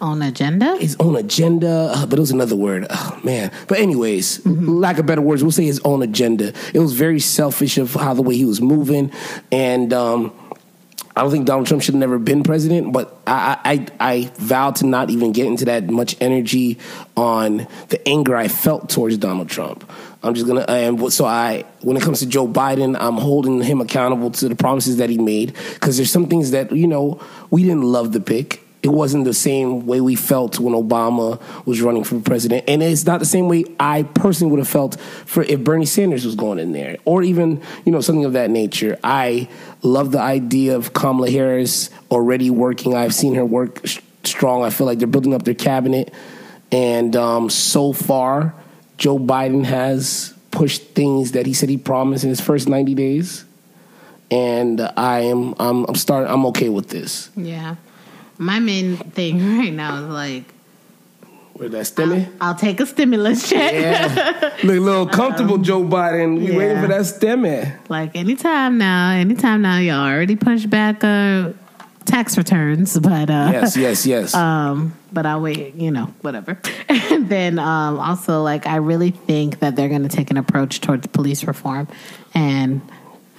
On 0.00 0.20
agenda? 0.20 0.76
His 0.78 0.96
own 0.98 1.14
agenda, 1.14 1.92
uh, 1.94 2.06
but 2.06 2.18
it 2.18 2.20
was 2.20 2.32
another 2.32 2.56
word. 2.56 2.88
Oh, 2.90 3.20
man. 3.22 3.52
But 3.68 3.78
anyways, 3.78 4.44
lack 4.44 4.98
of 4.98 5.06
better 5.06 5.20
words, 5.20 5.44
we'll 5.44 5.52
say 5.52 5.64
his 5.64 5.80
own 5.84 6.02
agenda. 6.02 6.52
It 6.74 6.80
was 6.80 6.92
very 6.92 7.20
selfish 7.20 7.78
of 7.78 7.94
how 7.94 8.12
the 8.12 8.22
way 8.22 8.36
he 8.36 8.44
was 8.44 8.60
moving, 8.60 9.12
and 9.52 9.92
um, 9.92 10.32
I 11.14 11.22
don't 11.22 11.30
think 11.30 11.46
Donald 11.46 11.68
Trump 11.68 11.84
should 11.84 11.94
have 11.94 12.00
never 12.00 12.18
been 12.18 12.42
president. 12.42 12.92
But 12.92 13.16
I, 13.28 13.58
I, 13.64 13.72
I 14.00 14.12
I 14.12 14.32
vowed 14.38 14.76
to 14.76 14.86
not 14.86 15.10
even 15.10 15.30
get 15.30 15.46
into 15.46 15.66
that 15.66 15.88
much 15.88 16.16
energy 16.20 16.78
on 17.16 17.68
the 17.90 18.08
anger 18.08 18.34
I 18.34 18.48
felt 18.48 18.88
towards 18.90 19.18
Donald 19.18 19.50
Trump. 19.50 19.88
I'm 20.22 20.34
just 20.34 20.46
gonna, 20.46 20.60
and 20.62 21.12
so 21.12 21.24
I, 21.24 21.64
when 21.80 21.96
it 21.96 22.02
comes 22.02 22.20
to 22.20 22.26
Joe 22.26 22.46
Biden, 22.46 22.96
I'm 22.98 23.16
holding 23.16 23.60
him 23.60 23.80
accountable 23.80 24.30
to 24.32 24.48
the 24.48 24.54
promises 24.54 24.98
that 24.98 25.10
he 25.10 25.18
made 25.18 25.54
because 25.74 25.96
there's 25.96 26.12
some 26.12 26.28
things 26.28 26.52
that 26.52 26.70
you 26.70 26.86
know 26.86 27.20
we 27.50 27.64
didn't 27.64 27.82
love 27.82 28.12
the 28.12 28.20
pick. 28.20 28.60
It 28.84 28.88
wasn't 28.88 29.24
the 29.24 29.34
same 29.34 29.86
way 29.86 30.00
we 30.00 30.16
felt 30.16 30.58
when 30.58 30.74
Obama 30.74 31.40
was 31.66 31.80
running 31.82 32.04
for 32.04 32.20
president, 32.20 32.64
and 32.68 32.82
it's 32.82 33.04
not 33.04 33.18
the 33.18 33.26
same 33.26 33.48
way 33.48 33.64
I 33.80 34.04
personally 34.04 34.52
would 34.52 34.58
have 34.58 34.68
felt 34.68 35.00
for 35.00 35.42
if 35.42 35.62
Bernie 35.64 35.86
Sanders 35.86 36.24
was 36.24 36.36
going 36.36 36.60
in 36.60 36.72
there, 36.72 36.98
or 37.04 37.24
even 37.24 37.60
you 37.84 37.90
know 37.90 38.00
something 38.00 38.24
of 38.24 38.34
that 38.34 38.50
nature. 38.50 38.98
I 39.02 39.48
love 39.82 40.12
the 40.12 40.20
idea 40.20 40.76
of 40.76 40.92
Kamala 40.92 41.30
Harris 41.30 41.90
already 42.12 42.48
working. 42.50 42.94
I've 42.94 43.14
seen 43.14 43.34
her 43.34 43.44
work 43.44 43.84
strong. 44.22 44.62
I 44.62 44.70
feel 44.70 44.86
like 44.86 44.98
they're 44.98 45.08
building 45.08 45.34
up 45.34 45.42
their 45.42 45.54
cabinet, 45.54 46.14
and 46.70 47.14
um, 47.16 47.50
so 47.50 47.92
far, 47.92 48.54
Joe 49.02 49.18
Biden 49.18 49.64
has 49.64 50.32
pushed 50.52 50.82
things 50.94 51.32
that 51.32 51.44
he 51.44 51.54
said 51.54 51.68
he 51.68 51.76
promised 51.76 52.22
in 52.22 52.30
his 52.30 52.40
first 52.40 52.68
90 52.68 52.94
days, 52.94 53.44
and 54.30 54.80
I 54.96 55.22
am 55.22 55.56
I'm, 55.58 55.84
I'm 55.86 55.96
starting. 55.96 56.32
I'm 56.32 56.46
okay 56.46 56.68
with 56.68 56.90
this. 56.90 57.28
Yeah. 57.34 57.74
My 58.38 58.60
main 58.60 58.96
thing 58.96 59.58
right 59.58 59.72
now 59.72 60.04
is 60.04 60.08
like, 60.08 60.44
With 61.54 61.72
that 61.72 61.86
stimmy. 61.86 62.30
I'll 62.40 62.54
take 62.54 62.78
a 62.78 62.86
stimulus 62.86 63.50
check. 63.50 63.72
Yeah. 63.72 64.54
Look 64.62 64.76
a 64.76 64.80
little 64.80 65.08
comfortable, 65.08 65.58
Joe 65.58 65.82
Biden. 65.82 66.38
We 66.38 66.52
yeah. 66.52 66.56
waiting 66.56 66.80
for 66.80 66.86
that 66.86 67.00
stimmy. 67.00 67.76
Like 67.88 68.14
anytime 68.14 68.78
now, 68.78 69.10
anytime 69.10 69.62
now, 69.62 69.78
y'all 69.78 70.06
already 70.06 70.36
push 70.36 70.64
back 70.66 71.02
uh, 71.02 71.50
tax 72.04 72.36
returns, 72.36 72.98
but 72.98 73.30
uh, 73.30 73.50
Yes, 73.52 73.76
yes, 73.76 74.06
yes. 74.06 74.34
um, 74.36 74.94
but 75.12 75.26
I'll 75.26 75.40
wait, 75.40 75.74
you 75.74 75.90
know, 75.90 76.06
whatever. 76.22 76.60
and 76.88 77.28
then 77.28 77.58
um, 77.58 77.98
also, 77.98 78.42
like, 78.42 78.66
I 78.66 78.76
really 78.76 79.10
think 79.10 79.60
that 79.60 79.76
they're 79.76 79.88
going 79.88 80.02
to 80.02 80.14
take 80.14 80.30
an 80.30 80.36
approach 80.36 80.80
towards 80.80 81.06
police 81.08 81.44
reform, 81.44 81.88
and 82.34 82.80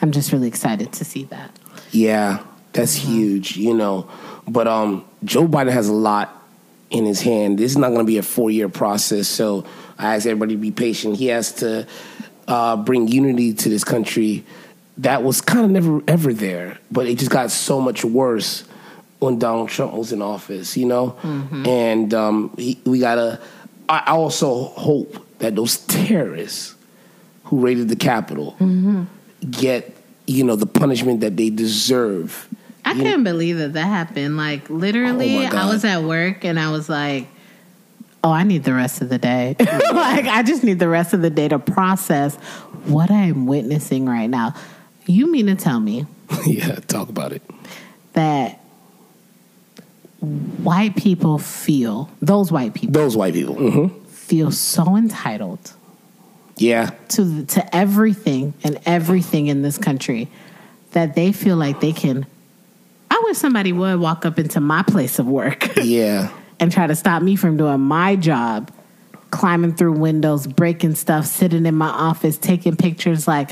I'm 0.02 0.12
just 0.12 0.32
really 0.32 0.47
excited 0.47 0.91
to 0.93 1.06
see 1.06 1.23
that. 1.26 1.52
Yeah, 1.91 2.43
that's 2.73 2.95
huge, 2.95 3.58
you 3.58 3.73
know. 3.73 4.10
But 4.47 4.67
um, 4.67 5.06
Joe 5.23 5.47
Biden 5.47 5.71
has 5.71 5.88
a 5.88 5.93
lot 5.93 6.43
in 6.89 7.06
his 7.06 7.21
hand. 7.21 7.58
This 7.58 7.71
is 7.71 7.78
not 7.78 7.88
going 7.89 7.99
to 7.99 8.06
be 8.06 8.17
a 8.17 8.23
four 8.23 8.52
year 8.52 8.69
process. 8.69 9.28
So 9.28 9.65
I 9.97 10.15
ask 10.15 10.26
everybody 10.26 10.56
to 10.56 10.62
be 10.62 10.71
patient. 10.71 11.17
He 11.17 11.28
has 11.28 11.52
to 11.54 11.88
uh, 12.47 12.76
bring 12.78 13.08
unity 13.08 13.54
to 13.54 13.69
this 13.69 13.84
country 13.84 14.45
that 14.97 15.23
was 15.23 15.41
kind 15.41 15.65
of 15.65 15.71
never 15.71 16.01
ever 16.08 16.34
there, 16.34 16.77
but 16.91 17.08
it 17.08 17.17
just 17.17 17.32
got 17.32 17.49
so 17.51 17.82
much 17.82 18.06
worse 18.06 18.63
when 19.19 19.39
Donald 19.39 19.69
Trump 19.69 19.93
was 19.93 20.12
in 20.12 20.21
office, 20.21 20.75
you 20.77 20.86
know. 20.86 21.15
And 21.23 22.13
um, 22.13 22.53
he, 22.58 22.79
we 22.86 22.99
gotta. 22.99 23.39
I 23.89 24.03
also 24.12 24.65
hope 24.65 25.25
that 25.39 25.56
those 25.56 25.77
terrorists 25.77 26.75
who 27.45 27.60
raided 27.60 27.89
the 27.89 27.95
Capitol 27.95 28.56
get 29.49 29.95
you 30.25 30.43
know 30.43 30.56
the 30.56 30.65
punishment 30.65 31.21
that 31.21 31.36
they 31.38 31.49
deserve. 31.49 32.47
I 32.86 32.91
You- 32.93 33.03
couldn't 33.03 33.23
believe 33.23 33.58
that 33.58 33.73
that 33.73 33.86
happened. 33.88 34.38
Like 34.38 34.69
literally, 34.69 35.47
Oh. 35.47 35.49
I 35.58 35.69
was 35.69 35.84
at 35.86 36.03
work 36.03 36.45
and 36.45 36.60
I 36.60 36.69
was 36.71 36.88
like, 36.89 37.27
"Oh, 38.23 38.32
I 38.32 38.43
need 38.43 38.63
the 38.63 38.73
rest 38.73 39.01
of 39.01 39.10
the 39.10 39.17
day. 39.17 39.56
like 39.60 40.25
I 40.25 40.43
just 40.43 40.63
need 40.63 40.79
the 40.79 40.89
rest 40.89 41.13
of 41.13 41.21
the 41.21 41.29
day 41.29 41.47
to 41.47 41.60
process 41.60 42.36
what 42.86 43.10
I 43.10 43.23
am 43.23 43.45
witnessing 43.47 44.06
right 44.06 44.29
now." 44.29 44.53
You 45.05 45.31
mean 45.31 45.47
to 45.47 45.55
tell 45.55 45.79
me 45.79 46.05
yeah, 46.45 46.75
talk 46.87 47.09
about 47.09 47.31
it. 47.33 47.41
that 48.13 48.59
white 50.19 50.95
people 50.95 51.37
feel 51.37 52.09
those 52.21 52.51
white 52.51 52.73
people 52.73 52.93
Those 52.93 53.15
white 53.17 53.33
people. 53.33 53.55
hmm 53.55 53.87
feel 54.09 54.51
so 54.51 54.95
entitled 54.95 55.73
Yeah, 56.55 56.91
to 57.09 57.45
to 57.45 57.75
everything 57.75 58.53
and 58.63 58.79
everything 58.85 59.47
in 59.47 59.61
this 59.63 59.77
country 59.77 60.29
that 60.91 61.13
they 61.15 61.33
feel 61.33 61.57
like 61.57 61.81
they 61.81 61.91
can. 61.91 62.25
I 63.11 63.21
wish 63.25 63.37
somebody 63.37 63.73
would 63.73 63.99
walk 63.99 64.25
up 64.25 64.39
into 64.39 64.59
my 64.61 64.81
place 64.83 65.19
of 65.19 65.27
work. 65.27 65.75
yeah, 65.83 66.29
and 66.59 66.71
try 66.71 66.87
to 66.87 66.95
stop 66.95 67.21
me 67.21 67.35
from 67.35 67.57
doing 67.57 67.81
my 67.81 68.15
job, 68.15 68.71
climbing 69.29 69.73
through 69.75 69.93
windows, 69.93 70.47
breaking 70.47 70.95
stuff, 70.95 71.25
sitting 71.25 71.65
in 71.65 71.75
my 71.75 71.89
office, 71.89 72.37
taking 72.37 72.75
pictures 72.77 73.27
like 73.27 73.51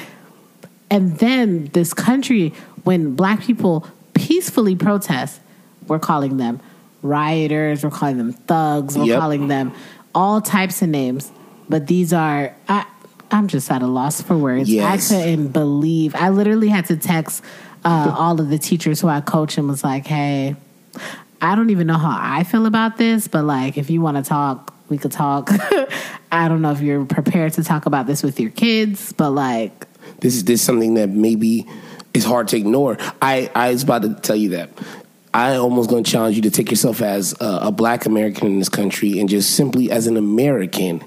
and 0.91 1.17
then 1.17 1.65
this 1.73 1.93
country 1.95 2.54
when 2.84 3.15
black 3.15 3.41
people 3.41 3.88
peacefully 4.13 4.75
protest, 4.75 5.39
we're 5.88 5.99
calling 5.99 6.38
them 6.38 6.60
rioters, 7.01 7.84
we're 7.84 7.89
calling 7.89 8.17
them 8.17 8.34
thugs, 8.34 8.97
we're 8.97 9.06
Yep. 9.06 9.19
calling 9.19 9.47
them 9.47 9.73
all 10.13 10.41
types 10.41 10.82
of 10.82 10.89
names. 10.89 11.32
But 11.69 11.88
these 11.88 12.13
are 12.13 12.54
I 12.67 12.86
I'm 13.32 13.47
just 13.47 13.71
at 13.71 13.82
a 13.82 13.88
loss 13.88 14.21
for 14.21 14.38
words. 14.38 14.69
Yes. 14.69 15.12
I 15.12 15.15
couldn't 15.23 15.47
believe 15.49 16.13
I 16.15 16.30
literally 16.30 16.67
had 16.67 16.86
to 16.88 16.97
text 16.97 17.43
uh, 17.86 18.13
all 18.17 18.39
of 18.39 18.49
the 18.49 18.58
teachers 18.60 18.99
who 19.01 19.08
I 19.08 19.21
coach 19.21 19.58
and 19.58 19.67
was 19.69 19.84
like, 19.84 20.06
hey, 20.06 20.56
I 21.41 21.56
don't 21.56 21.69
even 21.69 21.88
know 21.88 21.97
how 21.97 22.15
I 22.19 22.43
feel 22.43 22.65
about 22.65 22.97
this, 22.97 23.27
but 23.30 23.45
like 23.45 23.77
if 23.77 23.89
you 23.89 24.01
want 24.01 24.17
to 24.17 24.23
talk, 24.23 24.73
we 24.89 24.97
could 24.97 25.13
talk. 25.13 25.49
I 26.32 26.47
don't 26.49 26.62
know 26.62 26.71
if 26.71 26.82
you're 26.82 27.06
prepared 27.06 27.54
to 27.54 27.63
talk 27.63 27.86
about 27.86 28.06
this 28.06 28.21
with 28.21 28.39
your 28.39 28.51
kids, 28.51 29.13
but 29.13 29.32
like 29.32 29.88
this 30.19 30.35
is 30.35 30.43
this 30.45 30.61
something 30.61 30.95
that 30.95 31.09
maybe 31.09 31.67
is 32.13 32.25
hard 32.25 32.47
to 32.49 32.57
ignore. 32.57 32.97
I 33.21 33.49
I 33.55 33.71
was 33.71 33.83
about 33.83 34.01
to 34.03 34.13
tell 34.15 34.35
you 34.35 34.49
that. 34.49 34.69
I 35.33 35.55
almost 35.55 35.89
going 35.89 36.03
to 36.03 36.11
challenge 36.11 36.35
you 36.35 36.41
to 36.41 36.51
take 36.51 36.69
yourself 36.71 37.01
as 37.01 37.33
a, 37.39 37.59
a 37.63 37.71
black 37.71 38.05
American 38.05 38.47
in 38.47 38.59
this 38.59 38.67
country 38.67 39.19
and 39.19 39.29
just 39.29 39.55
simply 39.55 39.89
as 39.89 40.07
an 40.07 40.17
American. 40.17 41.03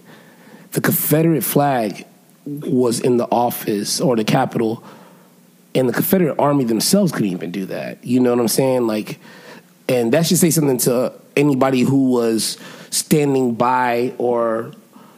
The 0.72 0.80
Confederate 0.80 1.44
flag 1.44 2.07
was 2.46 3.00
in 3.00 3.18
the 3.18 3.26
office 3.30 4.00
or 4.00 4.16
the 4.16 4.24
Capitol, 4.24 4.83
and 5.74 5.88
the 5.88 5.92
Confederate 5.92 6.38
Army 6.38 6.64
themselves 6.64 7.12
couldn't 7.12 7.30
even 7.30 7.50
do 7.50 7.66
that. 7.66 8.04
You 8.04 8.20
know 8.20 8.30
what 8.30 8.40
I'm 8.40 8.48
saying? 8.48 8.87
Like, 8.87 9.18
and 9.88 10.12
that 10.12 10.26
should 10.26 10.38
say 10.38 10.50
something 10.50 10.78
to 10.78 11.12
anybody 11.37 11.83
who 11.83 12.11
was 12.11 12.59
standing 12.90 13.54
by 13.54 14.14
or, 14.18 14.72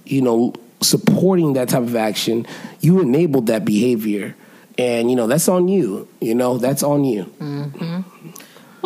you 0.04 0.20
know, 0.20 0.54
supporting 0.80 1.54
that 1.54 1.68
type 1.68 1.82
of 1.82 1.96
action. 1.96 2.46
You 2.80 3.00
enabled 3.00 3.46
that 3.46 3.64
behavior, 3.64 4.34
and 4.78 5.10
you 5.10 5.16
know 5.16 5.26
that's 5.26 5.48
on 5.48 5.68
you. 5.68 6.08
You 6.20 6.34
know 6.34 6.58
that's 6.58 6.82
on 6.82 7.04
you 7.04 7.24
mm-hmm. 7.24 8.00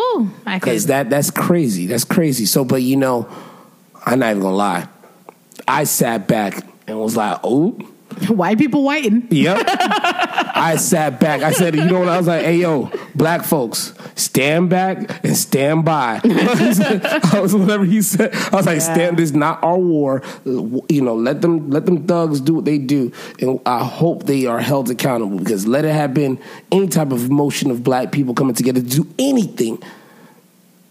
Ooh, 0.00 0.30
I 0.46 0.58
could. 0.58 0.66
because 0.66 0.86
that 0.86 1.10
that's 1.10 1.30
crazy. 1.30 1.86
That's 1.86 2.04
crazy. 2.04 2.46
So, 2.46 2.64
but 2.64 2.82
you 2.82 2.96
know, 2.96 3.28
I'm 4.06 4.20
not 4.20 4.30
even 4.30 4.42
gonna 4.42 4.56
lie. 4.56 4.88
I 5.68 5.84
sat 5.84 6.26
back 6.26 6.66
and 6.86 6.98
was 6.98 7.16
like, 7.16 7.40
oh. 7.44 7.70
White 8.28 8.58
people 8.58 8.82
whiting. 8.82 9.28
Yep. 9.30 9.56
I 10.60 10.76
sat 10.76 11.18
back. 11.20 11.42
I 11.42 11.52
said, 11.52 11.74
you 11.74 11.84
know 11.84 12.00
what? 12.00 12.08
I 12.08 12.18
was 12.18 12.26
like, 12.26 12.44
hey, 12.44 12.56
yo, 12.56 12.90
black 13.14 13.44
folks, 13.44 13.94
stand 14.14 14.68
back 14.68 15.24
and 15.24 15.36
stand 15.36 15.84
by. 15.84 16.20
I 16.24 17.40
was 17.40 17.54
whatever 17.54 17.84
he 17.84 18.02
said. 18.02 18.34
I 18.34 18.56
was 18.56 18.66
like, 18.66 18.76
Yeah. 18.78 18.92
stand. 18.94 19.16
This 19.16 19.30
is 19.30 19.36
not 19.36 19.62
our 19.64 19.78
war. 19.78 20.22
You 20.44 21.00
know, 21.02 21.14
let 21.14 21.40
them 21.40 21.70
let 21.70 21.86
them 21.86 22.06
thugs 22.06 22.40
do 22.40 22.54
what 22.54 22.64
they 22.66 22.78
do, 22.78 23.10
and 23.40 23.58
I 23.64 23.84
hope 23.84 24.24
they 24.24 24.46
are 24.46 24.60
held 24.60 24.90
accountable 24.90 25.38
because 25.38 25.66
let 25.66 25.84
it 25.84 25.94
have 25.94 26.12
been 26.12 26.38
any 26.70 26.88
type 26.88 27.10
of 27.10 27.30
motion 27.30 27.70
of 27.70 27.82
black 27.82 28.12
people 28.12 28.34
coming 28.34 28.54
together 28.54 28.80
to 28.80 28.86
do 28.86 29.06
anything, 29.18 29.82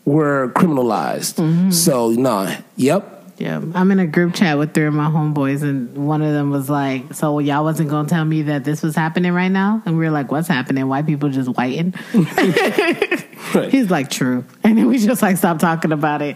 were 0.06 0.52
criminalized. 0.56 1.36
Mm-hmm. 1.36 1.72
So, 1.72 2.10
nah. 2.10 2.56
Yep. 2.78 3.19
Yeah, 3.40 3.62
I'm 3.74 3.90
in 3.92 4.00
a 4.00 4.06
group 4.06 4.36
chat 4.36 4.58
with 4.58 4.74
three 4.74 4.86
of 4.86 4.94
my 4.94 5.08
homeboys, 5.08 5.64
and 5.64 6.08
one 6.08 6.22
of 6.22 6.34
them 6.34 6.52
was 6.52 6.70
like, 6.70 7.14
"So 7.14 7.40
y'all 7.40 7.64
wasn't 7.64 7.90
gonna 7.90 8.08
tell 8.08 8.26
me 8.26 8.42
that 8.44 8.66
this 8.66 8.84
was 8.84 8.96
happening 8.96 9.32
right 9.32 9.52
now?" 9.52 9.82
And 9.86 9.98
we 9.98 10.04
were 10.04 10.12
like, 10.12 10.30
"What's 10.30 10.50
happening? 10.50 10.88
White 10.90 11.06
people 11.06 11.30
just 11.30 11.50
whiting?" 11.56 11.94
He's 13.70 13.90
like, 13.90 14.10
"True," 14.10 14.44
and 14.64 14.78
then 14.78 14.88
we 14.88 15.00
just 15.00 15.22
like 15.22 15.38
stopped 15.38 15.62
talking 15.62 15.94
about 15.94 16.22
it. 16.22 16.36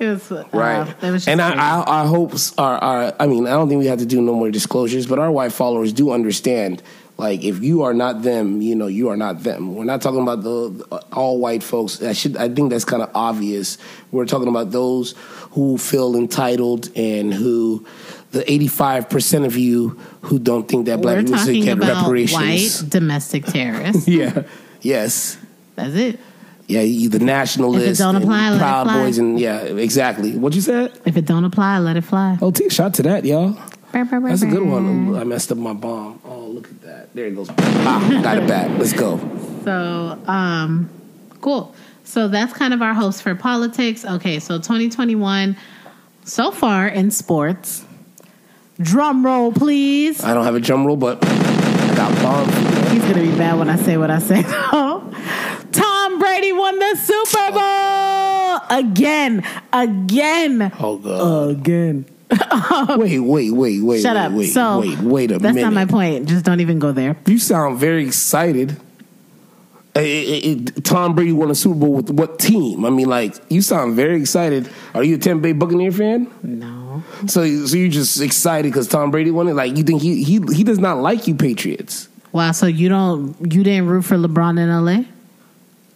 It 0.00 0.06
was 0.06 0.32
uh, 0.32 0.44
Right. 0.52 0.88
It 1.02 1.10
was 1.10 1.24
just 1.24 1.28
and 1.28 1.42
I, 1.42 1.50
crazy. 1.50 1.60
I, 1.60 1.82
our 1.82 2.06
hopes 2.06 2.58
are, 2.58 2.78
are, 2.78 3.14
I 3.20 3.26
mean, 3.26 3.46
I 3.46 3.50
don't 3.50 3.68
think 3.68 3.80
we 3.80 3.86
have 3.86 3.98
to 3.98 4.06
do 4.06 4.20
no 4.20 4.34
more 4.34 4.50
disclosures, 4.50 5.06
but 5.06 5.18
our 5.18 5.30
white 5.30 5.52
followers 5.52 5.92
do 5.92 6.10
understand. 6.10 6.82
Like, 7.18 7.44
if 7.44 7.62
you 7.62 7.82
are 7.82 7.92
not 7.92 8.22
them, 8.22 8.62
you 8.62 8.74
know, 8.74 8.86
you 8.86 9.10
are 9.10 9.16
not 9.16 9.42
them. 9.42 9.74
We're 9.74 9.84
not 9.84 10.00
talking 10.00 10.22
about 10.22 10.42
the, 10.42 10.70
the 10.70 10.96
all 11.12 11.38
white 11.38 11.62
folks. 11.62 12.02
I 12.02 12.14
should, 12.14 12.38
I 12.38 12.48
think 12.48 12.70
that's 12.70 12.86
kind 12.86 13.02
of 13.02 13.10
obvious. 13.14 13.76
We're 14.10 14.24
talking 14.24 14.48
about 14.48 14.70
those 14.70 15.14
who 15.50 15.78
feel 15.78 16.14
entitled 16.16 16.90
and 16.96 17.32
who, 17.34 17.84
the 18.32 18.50
eighty-five 18.50 19.08
percent 19.10 19.44
of 19.44 19.56
you 19.56 19.98
who 20.22 20.38
don't 20.38 20.68
think 20.68 20.86
that 20.86 21.00
black 21.00 21.16
We're 21.16 21.22
people 21.24 21.38
should 21.38 21.46
talking 21.46 21.64
get 21.64 21.76
about 21.78 22.02
reparations. 22.02 22.82
white 22.82 22.90
domestic 22.90 23.44
terrorists. 23.46 24.06
Yeah. 24.08 24.42
Yes. 24.82 25.36
That's 25.76 25.94
it. 25.94 26.18
Yeah. 26.68 26.82
You, 26.82 27.08
the 27.08 27.18
nationalists, 27.18 27.98
don't 27.98 28.14
and 28.16 28.24
apply, 28.24 28.50
let 28.50 28.56
it 28.56 28.58
proud 28.60 28.84
fly. 28.86 29.02
boys, 29.02 29.18
and 29.18 29.38
yeah, 29.40 29.60
exactly. 29.62 30.36
What 30.36 30.54
you 30.54 30.60
said? 30.60 30.98
If 31.04 31.16
it 31.16 31.26
don't 31.26 31.44
apply, 31.44 31.78
let 31.80 31.96
it 31.96 32.02
fly. 32.04 32.38
Oh, 32.40 32.50
take 32.50 32.68
a 32.68 32.70
shot 32.74 32.94
to 32.94 33.02
that, 33.04 33.24
y'all. 33.24 33.56
That's 33.92 34.42
a 34.42 34.46
good 34.46 34.62
one. 34.62 35.16
I 35.16 35.24
messed 35.24 35.50
up 35.50 35.58
my 35.58 35.72
bomb. 35.72 36.20
Oh, 36.24 36.46
look 36.46 36.68
at 36.68 36.80
that. 36.82 37.14
There 37.14 37.26
it 37.26 37.34
goes. 37.34 37.48
Ah, 37.58 38.20
got 38.22 38.38
it 38.38 38.46
back. 38.46 38.70
Let's 38.78 38.92
go. 38.92 39.18
So, 39.64 40.16
um, 40.28 40.88
cool. 41.40 41.74
So 42.10 42.26
that's 42.26 42.52
kind 42.52 42.74
of 42.74 42.82
our 42.82 42.92
hopes 42.92 43.20
for 43.20 43.36
politics. 43.36 44.04
Okay, 44.04 44.40
so 44.40 44.56
2021 44.58 45.56
so 46.24 46.50
far 46.50 46.88
in 46.88 47.12
sports. 47.12 47.84
Drum 48.80 49.24
roll, 49.24 49.52
please. 49.52 50.24
I 50.24 50.34
don't 50.34 50.42
have 50.44 50.56
a 50.56 50.60
drum 50.60 50.84
roll, 50.84 50.96
but 50.96 51.24
I 51.24 51.94
got 51.94 52.12
bombs. 52.20 52.52
He's 52.90 53.02
gonna 53.02 53.22
be 53.22 53.30
mad 53.38 53.60
when 53.60 53.70
I 53.70 53.76
say 53.76 53.96
what 53.96 54.10
I 54.10 54.18
say. 54.18 54.42
Tom 55.72 56.18
Brady 56.18 56.52
won 56.52 56.80
the 56.80 56.96
Super 56.96 57.52
Bowl 57.52 58.76
again, 58.76 59.44
again, 59.72 60.72
Oh, 60.80 60.96
God. 60.98 61.50
again. 61.50 62.06
wait, 62.98 63.20
wait, 63.20 63.50
wait, 63.52 63.82
wait. 63.84 64.02
Shut 64.02 64.16
wait, 64.16 64.22
up. 64.22 64.32
Wait, 64.32 64.46
so 64.46 64.80
wait, 64.80 64.98
wait 64.98 65.30
a 65.30 65.38
that's 65.38 65.54
minute. 65.54 65.62
not 65.62 65.72
my 65.74 65.84
point. 65.84 66.28
Just 66.28 66.44
don't 66.44 66.58
even 66.60 66.80
go 66.80 66.90
there. 66.90 67.16
You 67.26 67.38
sound 67.38 67.78
very 67.78 68.04
excited. 68.04 68.76
Eh, 70.04 70.40
eh, 70.44 70.80
Tom 70.82 71.14
Brady 71.14 71.32
won 71.32 71.50
a 71.50 71.54
Super 71.54 71.74
Bowl 71.76 71.92
with 71.94 72.10
what 72.10 72.38
team? 72.38 72.84
I 72.84 72.90
mean, 72.90 73.08
like, 73.08 73.34
you 73.48 73.62
sound 73.62 73.94
very 73.94 74.20
excited. 74.20 74.70
Are 74.94 75.02
you 75.04 75.16
a 75.16 75.18
Tampa 75.18 75.42
Bay 75.42 75.52
Buccaneer 75.52 75.92
fan? 75.92 76.30
No. 76.42 77.02
So, 77.26 77.44
so 77.66 77.76
you're 77.76 77.88
just 77.88 78.20
excited 78.20 78.72
because 78.72 78.88
Tom 78.88 79.10
Brady 79.10 79.30
won 79.30 79.48
it? 79.48 79.54
Like, 79.54 79.76
you 79.76 79.82
think 79.82 80.02
he 80.02 80.22
he 80.24 80.40
he 80.54 80.64
does 80.64 80.78
not 80.78 80.98
like 80.98 81.26
you, 81.26 81.34
Patriots? 81.34 82.08
Wow. 82.32 82.52
So 82.52 82.66
you 82.66 82.88
don't 82.88 83.34
you 83.52 83.62
didn't 83.62 83.86
root 83.88 84.02
for 84.02 84.16
LeBron 84.16 84.58
in 84.58 84.68
LA? 84.84 85.04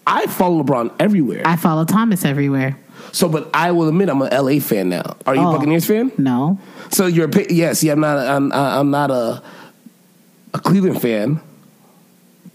I 0.06 0.26
follow 0.26 0.62
LeBron 0.62 0.92
everywhere. 1.00 1.42
I 1.44 1.56
follow 1.56 1.84
Thomas 1.84 2.24
everywhere. 2.24 2.78
So, 3.12 3.28
but 3.28 3.48
I 3.54 3.70
will 3.70 3.88
admit 3.88 4.08
I'm 4.08 4.20
a 4.22 4.26
LA 4.26 4.60
fan 4.60 4.88
now. 4.88 5.16
Are 5.26 5.34
you 5.34 5.40
Oh. 5.42 5.50
a 5.50 5.52
Buccaneers 5.52 5.86
fan? 5.86 6.10
No. 6.18 6.58
So 6.90 7.06
you're 7.06 7.30
yes. 7.48 7.82
Yeah, 7.84 7.92
I'm 7.92 8.00
not. 8.00 8.18
I'm, 8.18 8.52
I'm 8.52 8.90
not 8.90 9.10
a 9.10 9.42
a 10.52 10.58
Cleveland 10.58 11.00
fan. 11.00 11.40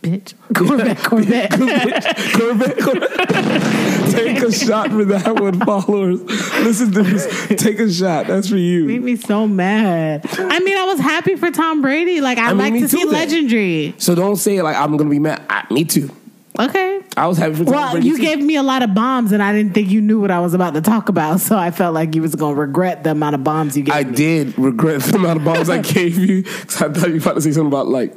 Bitch. 0.02 0.34
Corvette, 0.56 0.98
Corvette. 1.04 1.52
Corvette, 1.52 2.80
Corvette. 2.80 4.12
Take 4.12 4.38
a 4.42 4.52
shot 4.52 4.90
for 4.92 5.04
that 5.06 5.36
one, 5.40 5.60
followers. 5.60 6.22
Listen 6.64 6.92
to 6.94 7.04
this. 7.04 7.48
Take 7.62 7.80
a 7.80 7.92
shot. 7.92 8.28
That's 8.28 8.50
for 8.50 8.56
you. 8.58 8.86
made 8.86 9.04
me 9.04 9.16
so 9.18 9.46
mad. 9.48 10.26
I 10.38 10.60
mean, 10.60 10.78
I 10.78 10.86
was 10.86 11.00
happy 11.00 11.36
for 11.36 11.52
Tom 11.52 11.82
Brady. 11.82 12.22
Like, 12.22 12.38
I, 12.38 12.46
I 12.52 12.54
mean, 12.54 12.58
like 12.58 12.74
to 12.82 12.88
see 12.88 13.04
then. 13.04 13.12
legendary. 13.12 13.94
So 13.98 14.16
don't 14.16 14.38
say 14.38 14.62
like 14.62 14.76
I'm 14.78 14.96
gonna 14.98 15.10
be 15.10 15.20
mad. 15.20 15.42
I, 15.50 15.66
me 15.74 15.84
too. 15.84 16.10
Okay. 16.58 17.02
I 17.16 17.28
was 17.28 17.38
happy 17.38 17.56
for 17.56 17.64
Tom 17.66 17.74
Well, 17.74 17.92
Brady. 17.94 18.08
you 18.08 18.18
too. 18.18 18.24
gave 18.24 18.40
me 18.42 18.56
a 18.56 18.64
lot 18.64 18.82
of 18.82 18.94
bombs, 18.94 19.32
and 19.34 19.42
I 19.44 19.52
didn't 19.54 19.74
think 19.74 19.90
you 19.90 20.02
knew 20.02 20.20
what 20.20 20.32
I 20.32 20.40
was 20.40 20.54
about 20.54 20.74
to 20.76 20.82
talk 20.82 21.08
about. 21.10 21.40
So 21.42 21.58
I 21.58 21.72
felt 21.72 21.94
like 21.94 22.16
you 22.16 22.22
was 22.22 22.36
going 22.36 22.56
to 22.56 22.60
regret 22.62 23.04
the 23.04 23.12
amount 23.12 23.36
of 23.36 23.44
bombs 23.44 23.78
you 23.78 23.84
gave 23.84 23.94
me. 23.96 24.00
I 24.00 24.04
me. 24.04 24.16
did 24.16 24.58
regret 24.60 25.02
the 25.04 25.16
amount 25.16 25.40
of 25.40 25.46
bombs 25.46 25.70
I 25.70 25.82
gave 25.82 26.18
you 26.18 26.44
because 26.44 26.82
I 26.82 26.90
thought 26.90 27.08
you 27.10 27.16
were 27.16 27.20
about 27.22 27.36
to 27.36 27.42
say 27.42 27.52
something 27.52 27.68
about 27.68 27.88
like 27.88 28.16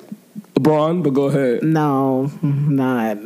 LeBron, 0.63 1.03
but 1.03 1.11
go 1.11 1.25
ahead. 1.25 1.63
No, 1.63 2.31
not. 2.43 3.19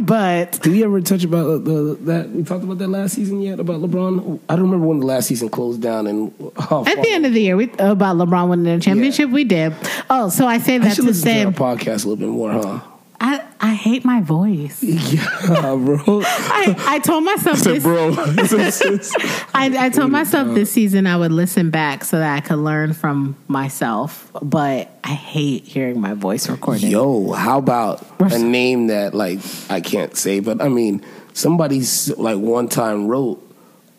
but 0.06 0.60
Did 0.62 0.72
we 0.72 0.84
ever 0.84 1.00
touch 1.00 1.24
about 1.24 1.46
uh, 1.46 1.58
the, 1.58 1.98
that? 2.02 2.30
We 2.30 2.44
talked 2.44 2.64
about 2.64 2.78
that 2.78 2.88
last 2.88 3.14
season 3.14 3.40
yet 3.40 3.60
about 3.60 3.80
LeBron. 3.80 4.40
I 4.48 4.56
don't 4.56 4.64
remember 4.64 4.86
when 4.86 5.00
the 5.00 5.06
last 5.06 5.28
season 5.28 5.48
closed 5.48 5.82
down 5.82 6.06
and 6.06 6.32
how 6.56 6.84
at 6.86 7.02
the 7.02 7.10
end 7.10 7.26
of 7.26 7.32
the 7.32 7.40
year, 7.40 7.56
we 7.56 7.64
about 7.78 8.16
LeBron 8.16 8.48
winning 8.48 8.78
the 8.78 8.80
championship, 8.80 9.30
we 9.30 9.44
did. 9.44 9.74
Oh, 10.08 10.28
so 10.28 10.46
I 10.46 10.58
say 10.58 10.76
I 10.76 10.78
that 10.78 10.96
should 10.96 11.06
to 11.06 11.14
say, 11.14 11.44
to 11.44 11.50
podcast 11.50 12.04
a 12.04 12.08
little 12.08 12.16
bit 12.16 12.28
more, 12.28 12.52
huh? 12.52 12.80
I, 13.26 13.42
I 13.58 13.72
hate 13.72 14.04
my 14.04 14.20
voice. 14.20 14.82
Yeah, 15.14 15.76
bro. 15.76 16.22
I, 16.24 16.74
I 16.86 16.98
told 16.98 17.24
myself 17.24 17.58
this 17.60 17.82
bro. 17.82 18.08
I, 19.54 19.86
I 19.86 19.90
told 19.90 20.10
myself 20.10 20.54
this 20.54 20.70
season 20.70 21.06
I 21.06 21.16
would 21.16 21.32
listen 21.32 21.70
back 21.70 22.04
so 22.04 22.18
that 22.18 22.36
I 22.36 22.40
could 22.40 22.58
learn 22.58 22.92
from 22.92 23.36
myself, 23.48 24.30
but 24.42 24.90
I 25.04 25.12
hate 25.12 25.64
hearing 25.64 26.00
my 26.00 26.14
voice 26.14 26.48
recorded. 26.48 26.82
Yo, 26.84 27.32
how 27.32 27.58
about 27.58 28.04
a 28.20 28.38
name 28.38 28.88
that 28.88 29.14
like 29.14 29.38
I 29.70 29.80
can't 29.80 30.16
say, 30.16 30.40
but 30.40 30.60
I 30.60 30.68
mean 30.68 31.04
somebody's 31.32 32.14
like 32.16 32.38
one 32.38 32.68
time 32.68 33.06
wrote 33.06 33.40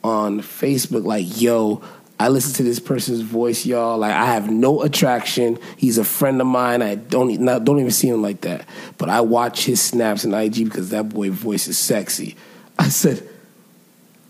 on 0.04 0.42
Facebook 0.42 1.06
like, 1.06 1.42
"Yo, 1.42 1.82
I 2.20 2.30
listen 2.30 2.54
to 2.56 2.64
this 2.64 2.80
person's 2.80 3.22
voice, 3.22 3.66
y'all. 3.66 3.98
Like 3.98 4.14
I 4.14 4.26
have 4.26 4.50
no 4.50 4.84
attraction. 4.84 5.60
He's 5.76 5.98
a 5.98 6.04
friend 6.04 6.40
of 6.40 6.48
mine. 6.48 6.82
I 6.82 6.96
don't 6.96 7.40
not, 7.42 7.66
don't 7.66 7.80
even 7.80 7.92
see 7.92 8.08
him 8.08 8.22
like 8.22 8.42
that, 8.42 8.66
but 8.98 9.10
I 9.10 9.22
watch 9.22 9.66
his 9.66 9.82
snaps 9.82 10.24
and 10.24 10.34
IG 10.34 10.66
because 10.66 10.90
that 10.92 11.10
boy 11.10 11.32
voice 11.32 11.68
is 11.68 11.78
sexy." 11.78 12.36
I 12.80 12.90
said. 12.90 13.28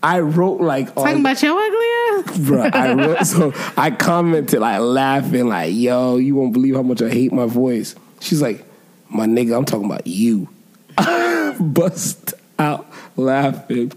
I 0.02 0.20
wrote 0.20 0.60
like 0.60 0.94
Talking 0.94 1.14
on, 1.14 1.20
about 1.20 1.42
your 1.42 1.58
ugly 1.58 2.30
ass? 2.30 2.38
Bruh, 2.38 2.74
I 2.74 2.92
wrote 3.06 3.26
so 3.26 3.52
I 3.76 3.90
commented 3.90 4.60
like 4.60 4.80
laughing, 4.80 5.48
like, 5.48 5.74
yo, 5.74 6.16
you 6.18 6.36
won't 6.36 6.52
believe 6.52 6.76
how 6.76 6.82
much 6.82 7.02
I 7.02 7.08
hate 7.08 7.32
my 7.32 7.46
voice. 7.46 7.96
She's 8.20 8.40
like, 8.40 8.64
my 9.08 9.26
nigga, 9.26 9.56
I'm 9.56 9.64
talking 9.64 9.86
about 9.86 10.06
you. 10.06 10.48
Bust 11.60 12.34
out 12.58 12.86
laughing. 13.16 13.92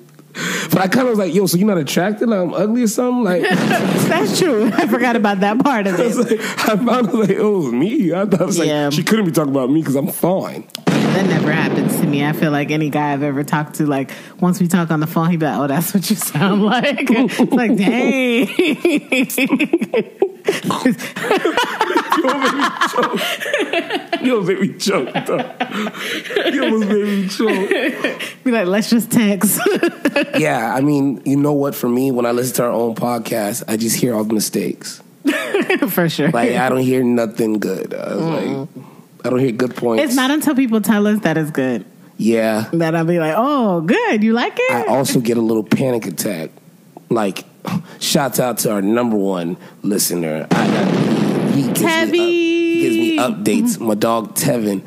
But 0.72 0.80
I 0.80 0.88
kind 0.88 1.08
of 1.08 1.12
was 1.12 1.20
like, 1.20 1.34
yo, 1.34 1.46
so 1.46 1.58
you're 1.58 1.68
not 1.68 1.78
attracted? 1.78 2.30
Like 2.30 2.40
I'm 2.40 2.54
ugly 2.54 2.84
or 2.84 2.88
something? 2.88 3.24
Like, 3.24 3.42
That's 3.50 4.40
true. 4.40 4.72
I 4.74 4.88
forgot 4.88 5.16
about 5.16 5.40
that 5.42 5.60
part 5.64 5.88
of 5.88 5.98
was 6.00 6.18
it. 6.18 6.40
like, 6.40 6.42
I 6.70 6.76
found 6.76 7.14
like, 7.14 7.32
oh, 7.40 7.62
it 7.62 7.64
was 7.66 7.74
me. 7.74 8.14
I 8.14 8.26
thought 8.26 8.42
it 8.42 8.46
was 8.48 8.60
like, 8.60 8.68
Yeah. 8.68 8.90
she 8.90 9.04
couldn't 9.04 9.26
be 9.26 9.32
talking 9.32 9.52
about 9.52 9.70
me 9.70 9.82
because 9.82 9.96
I'm 9.96 10.08
fine. 10.08 10.68
That 10.86 11.26
never 11.26 11.52
happens 11.52 12.00
to 12.00 12.06
me. 12.08 12.24
I 12.26 12.34
feel 12.34 12.52
like 12.52 12.70
any 12.72 12.90
guy 12.90 13.14
I've 13.14 13.24
ever 13.24 13.44
talked 13.44 13.76
to, 13.76 13.86
like 13.88 14.12
once 14.40 14.60
we 14.62 14.68
talk 14.68 14.92
on 14.92 15.00
the 15.00 15.08
phone, 15.08 15.30
he'd 15.32 15.38
be 15.40 15.46
like, 15.48 15.58
"Oh, 15.58 15.68
that's 15.68 15.94
what 15.94 16.08
you 16.10 16.16
sound 16.16 16.64
like." 16.66 17.08
it's 17.10 17.40
like, 17.52 17.76
dang. 17.76 18.48
You 24.22 24.36
almost 24.36 24.48
made 24.48 24.60
me 24.60 24.78
choke. 24.78 25.14
though. 25.26 25.56
You 26.52 26.64
almost 26.64 26.90
made 26.90 27.04
me 27.06 27.28
choke. 27.30 28.20
be 28.44 28.52
like, 28.52 28.68
let's 28.68 28.90
just 28.90 29.12
text. 29.12 29.60
Yeah, 30.38 30.74
I 30.74 30.82
mean, 30.82 31.22
you 31.26 31.36
know 31.38 31.54
what? 31.54 31.76
For 31.76 31.88
me, 31.88 32.12
when 32.12 32.26
I 32.26 32.32
listen 32.32 32.56
to 32.58 32.64
our 32.64 32.72
own 32.72 32.96
podcast, 32.96 33.64
I 33.68 33.78
just 33.78 33.96
hear 33.96 34.14
all 34.16 34.24
the 34.24 34.34
mistakes. 34.34 35.02
For 35.90 36.10
sure. 36.10 36.30
Like 36.30 36.52
I 36.52 36.68
don't 36.70 36.82
hear 36.82 37.04
nothing 37.04 37.60
good. 37.60 37.94
I 37.94 38.16
was 38.16 38.26
like, 38.26 38.46
mm. 38.46 38.68
I 39.24 39.30
don't 39.30 39.40
hear 39.40 39.52
good 39.52 39.76
points. 39.76 40.04
it's 40.04 40.16
not 40.16 40.32
until 40.32 40.56
people 40.56 40.82
tell 40.82 41.08
us 41.08 41.20
that 41.22 41.38
it's 41.38 41.52
good 41.52 41.86
Yeah, 42.18 42.70
that 42.74 42.96
I'll 42.96 43.06
be 43.06 43.20
like, 43.20 43.36
"Oh, 43.38 43.82
good. 43.82 44.24
You 44.24 44.34
like 44.34 44.54
it?" 44.58 44.72
I 44.72 44.86
also 44.86 45.20
get 45.20 45.38
a 45.38 45.42
little 45.42 45.64
panic 45.64 46.06
attack. 46.06 46.52
Like, 47.10 47.44
shouts 48.00 48.40
out 48.40 48.58
to 48.60 48.72
our 48.72 48.82
number 48.82 49.16
one 49.18 49.58
listener. 49.84 50.48
I 50.52 50.68
got 50.68 51.54
he 51.54 51.64
gives, 51.64 52.12
me, 52.12 52.18
up- 52.18 52.84
gives 52.84 52.98
me 52.98 53.18
updates. 53.18 53.80
My 53.80 53.96
dog 53.96 54.36
Tevin. 54.36 54.86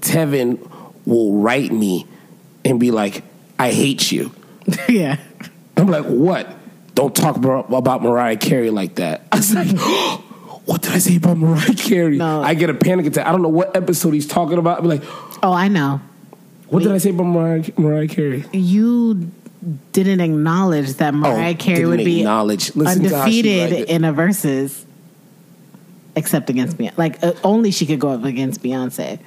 Tevin 0.00 0.70
will 1.06 1.32
write 1.40 1.72
me 1.72 2.06
and 2.64 2.78
be 2.78 2.90
like, 2.90 3.22
"I 3.58 3.70
hate 3.72 4.12
you." 4.12 4.32
yeah. 4.88 5.16
I'm 5.76 5.88
like, 5.88 6.04
"What? 6.04 6.48
Don't 6.94 7.14
talk 7.14 7.36
about, 7.36 8.02
Mariah 8.02 8.36
Carey 8.36 8.70
like 8.70 8.96
that." 8.96 9.22
I 9.32 9.36
was 9.36 9.54
like, 9.54 9.68
"What 10.66 10.82
did 10.82 10.92
I 10.92 10.98
say 10.98 11.16
about 11.16 11.36
Mariah 11.38 11.74
Carey?" 11.74 12.16
No. 12.18 12.42
I 12.42 12.54
get 12.54 12.70
a 12.70 12.74
panic 12.74 13.06
attack. 13.06 13.26
I 13.26 13.32
don't 13.32 13.42
know 13.42 13.48
what 13.48 13.76
episode 13.76 14.12
he's 14.14 14.26
talking 14.28 14.58
about. 14.58 14.78
I'm 14.78 14.84
like, 14.86 15.02
Oh, 15.42 15.52
I 15.52 15.68
know. 15.68 16.00
"What 16.68 16.82
did 16.82 16.92
I 16.92 16.98
say 16.98 17.10
about 17.10 17.24
Mariah, 17.24 17.64
Mariah 17.76 18.08
Carey?" 18.08 18.44
You 18.52 19.30
didn't 19.92 20.20
acknowledge 20.20 20.94
that 20.94 21.14
Mariah 21.14 21.52
Oh, 21.52 21.54
Carey 21.54 21.84
would 21.86 21.98
be 21.98 22.20
acknowledge. 22.20 22.74
Listen 22.76 23.02
to 23.04 23.16
how 23.16 23.26
she 23.28 23.38
undefeated 23.40 23.88
in 23.90 24.04
a 24.04 24.12
versus, 24.12 24.84
except 26.16 26.50
against 26.50 26.76
Beyonce. 26.78 26.96
Like 26.98 27.22
uh, 27.22 27.32
only 27.42 27.70
she 27.70 27.86
could 27.86 28.00
go 28.00 28.10
up 28.10 28.24
against 28.24 28.62
Beyonce, 28.62 29.18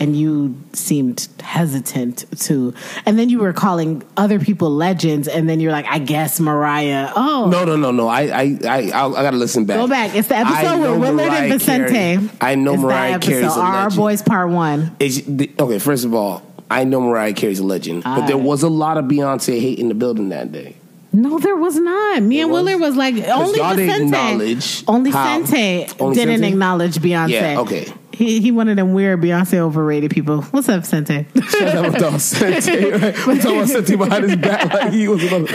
and 0.00 0.16
you 0.16 0.56
seemed 0.72 1.28
hesitant 1.40 2.24
to. 2.42 2.72
And 3.04 3.18
then 3.18 3.28
you 3.28 3.40
were 3.40 3.52
calling 3.52 4.02
other 4.16 4.38
people 4.38 4.70
legends, 4.70 5.26
and 5.28 5.48
then 5.48 5.60
you're 5.60 5.72
like, 5.72 5.86
I 5.86 5.98
guess 5.98 6.38
Mariah. 6.40 7.10
Oh, 7.16 7.48
No, 7.50 7.64
no, 7.64 7.76
no, 7.76 7.90
no. 7.90 8.06
I, 8.08 8.20
I, 8.22 8.58
I, 8.64 8.90
I, 8.90 9.06
I 9.08 9.22
gotta 9.22 9.36
listen 9.36 9.64
back. 9.64 9.76
Go 9.78 9.88
back. 9.88 10.14
It's 10.14 10.28
the 10.28 10.36
episode 10.36 10.80
with 10.92 11.00
Willard 11.00 11.16
Mariah 11.16 11.42
and 11.50 11.52
Vicente. 11.52 11.90
Carey. 11.92 12.30
I 12.40 12.54
know 12.54 12.74
It's 12.74 12.82
Mariah 12.82 13.18
Carey's 13.18 13.46
a 13.56 13.60
Our. 13.60 13.90
Boys 13.90 14.22
Part 14.22 14.50
One. 14.50 14.94
Is- 15.00 15.24
the- 15.26 15.50
okay, 15.58 15.78
first 15.78 16.04
of 16.04 16.14
all, 16.14 16.42
I 16.70 16.84
know 16.84 17.00
Mariah 17.00 17.32
Carey's 17.32 17.60
a 17.60 17.64
legend, 17.64 18.04
but 18.04 18.26
there 18.26 18.36
was 18.38 18.62
a 18.62 18.68
lot 18.68 18.98
of 18.98 19.06
Beyonce 19.06 19.60
hate 19.60 19.78
in 19.78 19.88
the 19.88 19.94
building 19.94 20.28
that 20.30 20.52
day. 20.52 20.76
No, 21.12 21.38
there 21.38 21.56
was 21.56 21.76
not. 21.76 22.22
Me 22.22 22.40
and 22.40 22.50
was? 22.50 22.62
Willard 22.64 22.80
was 22.80 22.94
like 22.96 23.14
only 23.28 23.58
Vicente. 23.86 24.04
acknowledge 24.04 24.84
Only 24.86 25.10
how- 25.10 25.40
Sente 25.40 25.94
Only 25.98 26.14
didn't 26.14 26.40
Sente? 26.42 26.48
acknowledge 26.48 26.96
Beyonce. 26.96 27.30
Yeah, 27.30 27.60
okay. 27.60 27.90
He 28.18 28.40
he 28.40 28.50
one 28.50 28.68
of 28.68 28.74
them 28.74 28.94
weird 28.94 29.20
Beyonce 29.20 29.58
overrated 29.58 30.10
people. 30.10 30.42
What's 30.42 30.68
up, 30.68 30.82
Sente? 30.82 31.24
Shut 31.50 31.76
up 31.76 31.92
with 31.94 32.02
all 32.02 32.18
Sente, 32.18 32.90
right? 33.00 33.26
We 33.28 33.38
talking 33.38 33.56
about 33.58 33.68
Sente 33.68 33.96
behind 33.96 34.24
his 34.24 34.36
back 34.36 34.74
like 34.74 34.92
he 34.92 35.06
was 35.06 35.22
another. 35.22 35.46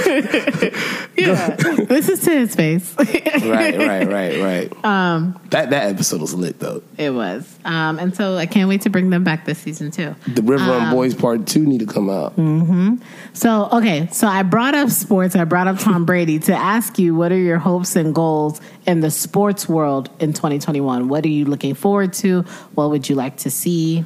yeah, 1.17 1.55
this 1.57 2.07
is 2.07 2.21
to 2.21 2.31
his 2.31 2.55
face. 2.55 2.95
Right, 2.97 3.77
right, 3.77 4.07
right, 4.07 4.39
right. 4.39 4.73
Um, 4.85 5.39
that 5.49 5.69
that 5.71 5.89
episode 5.89 6.21
was 6.21 6.33
lit 6.33 6.59
though. 6.59 6.81
it 6.97 7.09
was, 7.09 7.57
um, 7.65 7.99
and 7.99 8.15
so 8.15 8.37
I 8.37 8.45
can't 8.45 8.69
wait 8.69 8.81
to 8.81 8.89
bring 8.89 9.09
them 9.09 9.23
back 9.25 9.45
this 9.45 9.59
season 9.59 9.91
too. 9.91 10.15
The 10.27 10.41
River 10.41 10.63
Um, 10.63 10.69
Run 10.69 10.93
Boys 10.93 11.13
Part 11.15 11.45
Two 11.47 11.65
need 11.65 11.79
to 11.79 11.85
come 11.85 12.09
out. 12.09 12.33
Hmm. 12.33 12.95
So, 13.33 13.67
okay, 13.73 14.07
so 14.11 14.27
I 14.27 14.43
brought 14.43 14.73
up 14.75 14.89
sports, 14.89 15.35
I 15.35 15.43
brought 15.43 15.67
up 15.67 15.79
Tom 15.79 16.05
Brady 16.05 16.39
to 16.39 16.53
ask 16.53 16.97
you 16.99 17.13
what 17.15 17.31
are 17.31 17.37
your 17.37 17.57
hopes 17.59 17.95
and 17.95 18.13
goals 18.15 18.61
in 18.85 19.01
the 19.01 19.11
sports 19.11 19.67
world 19.69 20.09
in 20.19 20.33
2021? 20.33 21.07
What 21.07 21.25
are 21.25 21.29
you 21.29 21.45
looking 21.45 21.73
forward 21.73 22.13
to? 22.13 22.41
What 22.75 22.89
would 22.89 23.07
you 23.09 23.15
like 23.15 23.37
to 23.37 23.51
see? 23.51 24.03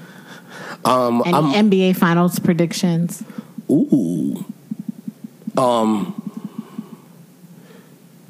Um, 0.86 1.24
Any 1.26 1.34
I'm 1.38 1.70
NBA 1.70 1.98
finals 1.98 2.40
predictions? 2.40 3.24
ooh. 3.70 4.46
Um, 5.58 6.14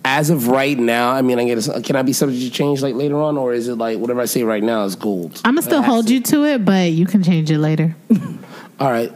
as 0.06 0.30
of 0.30 0.48
right 0.48 0.78
now, 0.80 1.12
I 1.12 1.22
mean, 1.22 1.38
I 1.38 1.44
guess 1.46 1.70
can 1.84 1.98
I 1.98 2.02
be 2.02 2.14
subject 2.14 2.42
to 2.42 2.50
change 2.50 2.82
like 2.82 2.96
later 2.96 3.18
on, 3.22 3.38
or 3.38 3.54
is 3.54 3.68
it 3.68 3.76
like 3.76 4.00
whatever 4.00 4.22
I 4.22 4.26
say 4.26 4.44
right 4.44 4.64
now 4.64 4.86
is 4.86 4.96
gold? 4.96 5.42
I'm 5.44 5.56
gonna 5.56 5.62
still 5.62 5.82
hold 5.82 6.06
it. 6.06 6.14
you 6.14 6.22
to 6.22 6.46
it, 6.46 6.64
but 6.64 6.92
you 6.92 7.06
can 7.06 7.22
change 7.24 7.52
it 7.52 7.58
later. 7.60 7.94
All 8.80 8.90
right. 8.90 9.12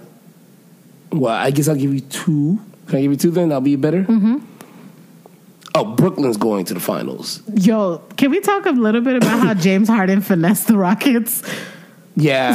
Well, 1.12 1.34
I 1.34 1.52
guess 1.52 1.70
I'll 1.70 1.76
give 1.76 1.94
you 1.94 2.02
two. 2.02 2.60
Can 2.88 2.98
I 2.98 3.02
give 3.04 3.12
you 3.12 3.18
two 3.18 3.32
then? 3.32 3.50
That'll 3.50 3.62
be 3.62 3.78
better. 3.78 4.04
Mm-hmm. 4.04 4.40
Oh, 5.74 5.86
Brooklyn's 5.96 6.38
going 6.38 6.66
to 6.66 6.74
the 6.74 6.80
finals. 6.80 7.42
Yo, 7.56 8.00
can 8.18 8.30
we 8.32 8.40
talk 8.42 8.66
a 8.66 8.72
little 8.72 9.02
bit 9.02 9.16
about 9.16 9.40
how 9.40 9.54
James 9.68 9.88
Harden 9.88 10.22
finessed 10.22 10.68
the 10.68 10.78
Rockets? 10.78 11.42
Yeah, 12.16 12.54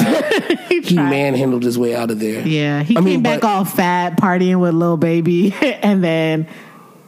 He 0.68 0.80
he 0.82 0.96
manhandled 0.96 1.62
his 1.62 1.78
way 1.78 1.94
out 1.96 2.10
of 2.10 2.20
there. 2.20 2.46
Yeah, 2.46 2.82
he 2.82 2.94
I 2.94 3.00
came 3.00 3.04
mean, 3.04 3.22
back 3.22 3.40
but- 3.40 3.48
all 3.48 3.64
fat, 3.64 4.16
partying 4.18 4.60
with 4.60 4.74
Lil 4.74 4.98
Baby, 4.98 5.54
and 5.62 6.04
then 6.04 6.46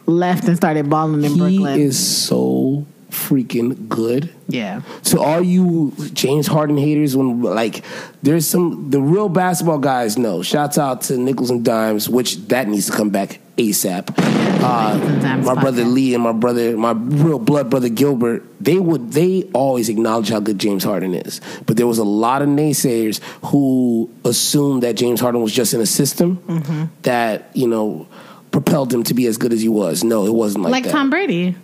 left 0.06 0.48
and 0.48 0.56
started 0.56 0.88
balling 0.88 1.22
in 1.24 1.32
He 1.32 1.38
Brooklyn. 1.38 1.78
is 1.80 1.98
so 2.26 2.86
freaking 3.11 3.88
good. 3.88 4.30
yeah. 4.48 4.80
So 5.02 5.20
all 5.20 5.42
you 5.42 5.92
James 6.14 6.46
Harden 6.46 6.78
haters, 6.78 7.14
when 7.14 7.42
like 7.42 7.84
there's 8.22 8.46
some 8.46 8.88
the 8.90 9.00
real 9.02 9.28
basketball 9.28 9.78
guys 9.78 10.16
know. 10.16 10.42
Shouts 10.42 10.78
out 10.78 11.02
to 11.02 11.18
Nickels 11.18 11.50
and 11.50 11.62
Dimes, 11.62 12.09
which 12.09 12.36
that 12.48 12.66
needs 12.66 12.86
to 12.86 12.92
come 12.92 13.11
back 13.11 13.40
ASAP. 13.59 14.14
Uh, 14.61 14.94
Nickels 14.94 15.12
and 15.12 15.22
Dimes 15.22 15.46
my 15.46 15.54
brother. 15.54 15.84
Lee 15.84 16.14
and 16.14 16.22
my 16.22 16.32
brother, 16.32 16.76
my 16.76 16.92
real 16.92 17.38
blood 17.38 17.70
brother 17.70 17.88
Gilbert, 17.88 18.44
they 18.61 18.78
would 18.78 19.12
they 19.12 19.44
always 19.52 19.88
acknowledge 19.88 20.28
how 20.30 20.40
good 20.40 20.59
James 20.59 20.82
Harden 20.84 21.14
is. 21.14 21.40
But 21.66 21.76
there 21.76 21.86
was 21.86 21.98
a 21.98 22.04
lot 22.04 22.42
of 22.42 22.48
naysayers 22.48 23.20
who 23.50 24.11
assumed 24.24 24.82
that 24.82 24.96
James 24.96 25.20
Harden 25.20 25.42
was 25.42 25.52
just 25.52 25.74
in 25.74 25.80
a 25.80 25.86
system 25.86 26.38
Mm-hmm. 26.48 26.84
that 27.02 27.50
you 27.54 27.68
know 27.68 28.06
propelled 28.50 28.92
him 28.92 29.02
to 29.04 29.14
be 29.14 29.26
as 29.26 29.36
good 29.36 29.52
as 29.52 29.61
he 29.61 29.68
was. 29.68 30.02
No, 30.02 30.26
it 30.26 30.32
wasn't 30.34 30.64
like, 30.64 30.70
that. 30.70 30.76
Like 30.76 30.84
that. 30.84 30.92
Tom 30.92 31.11
Brady. 31.11 31.54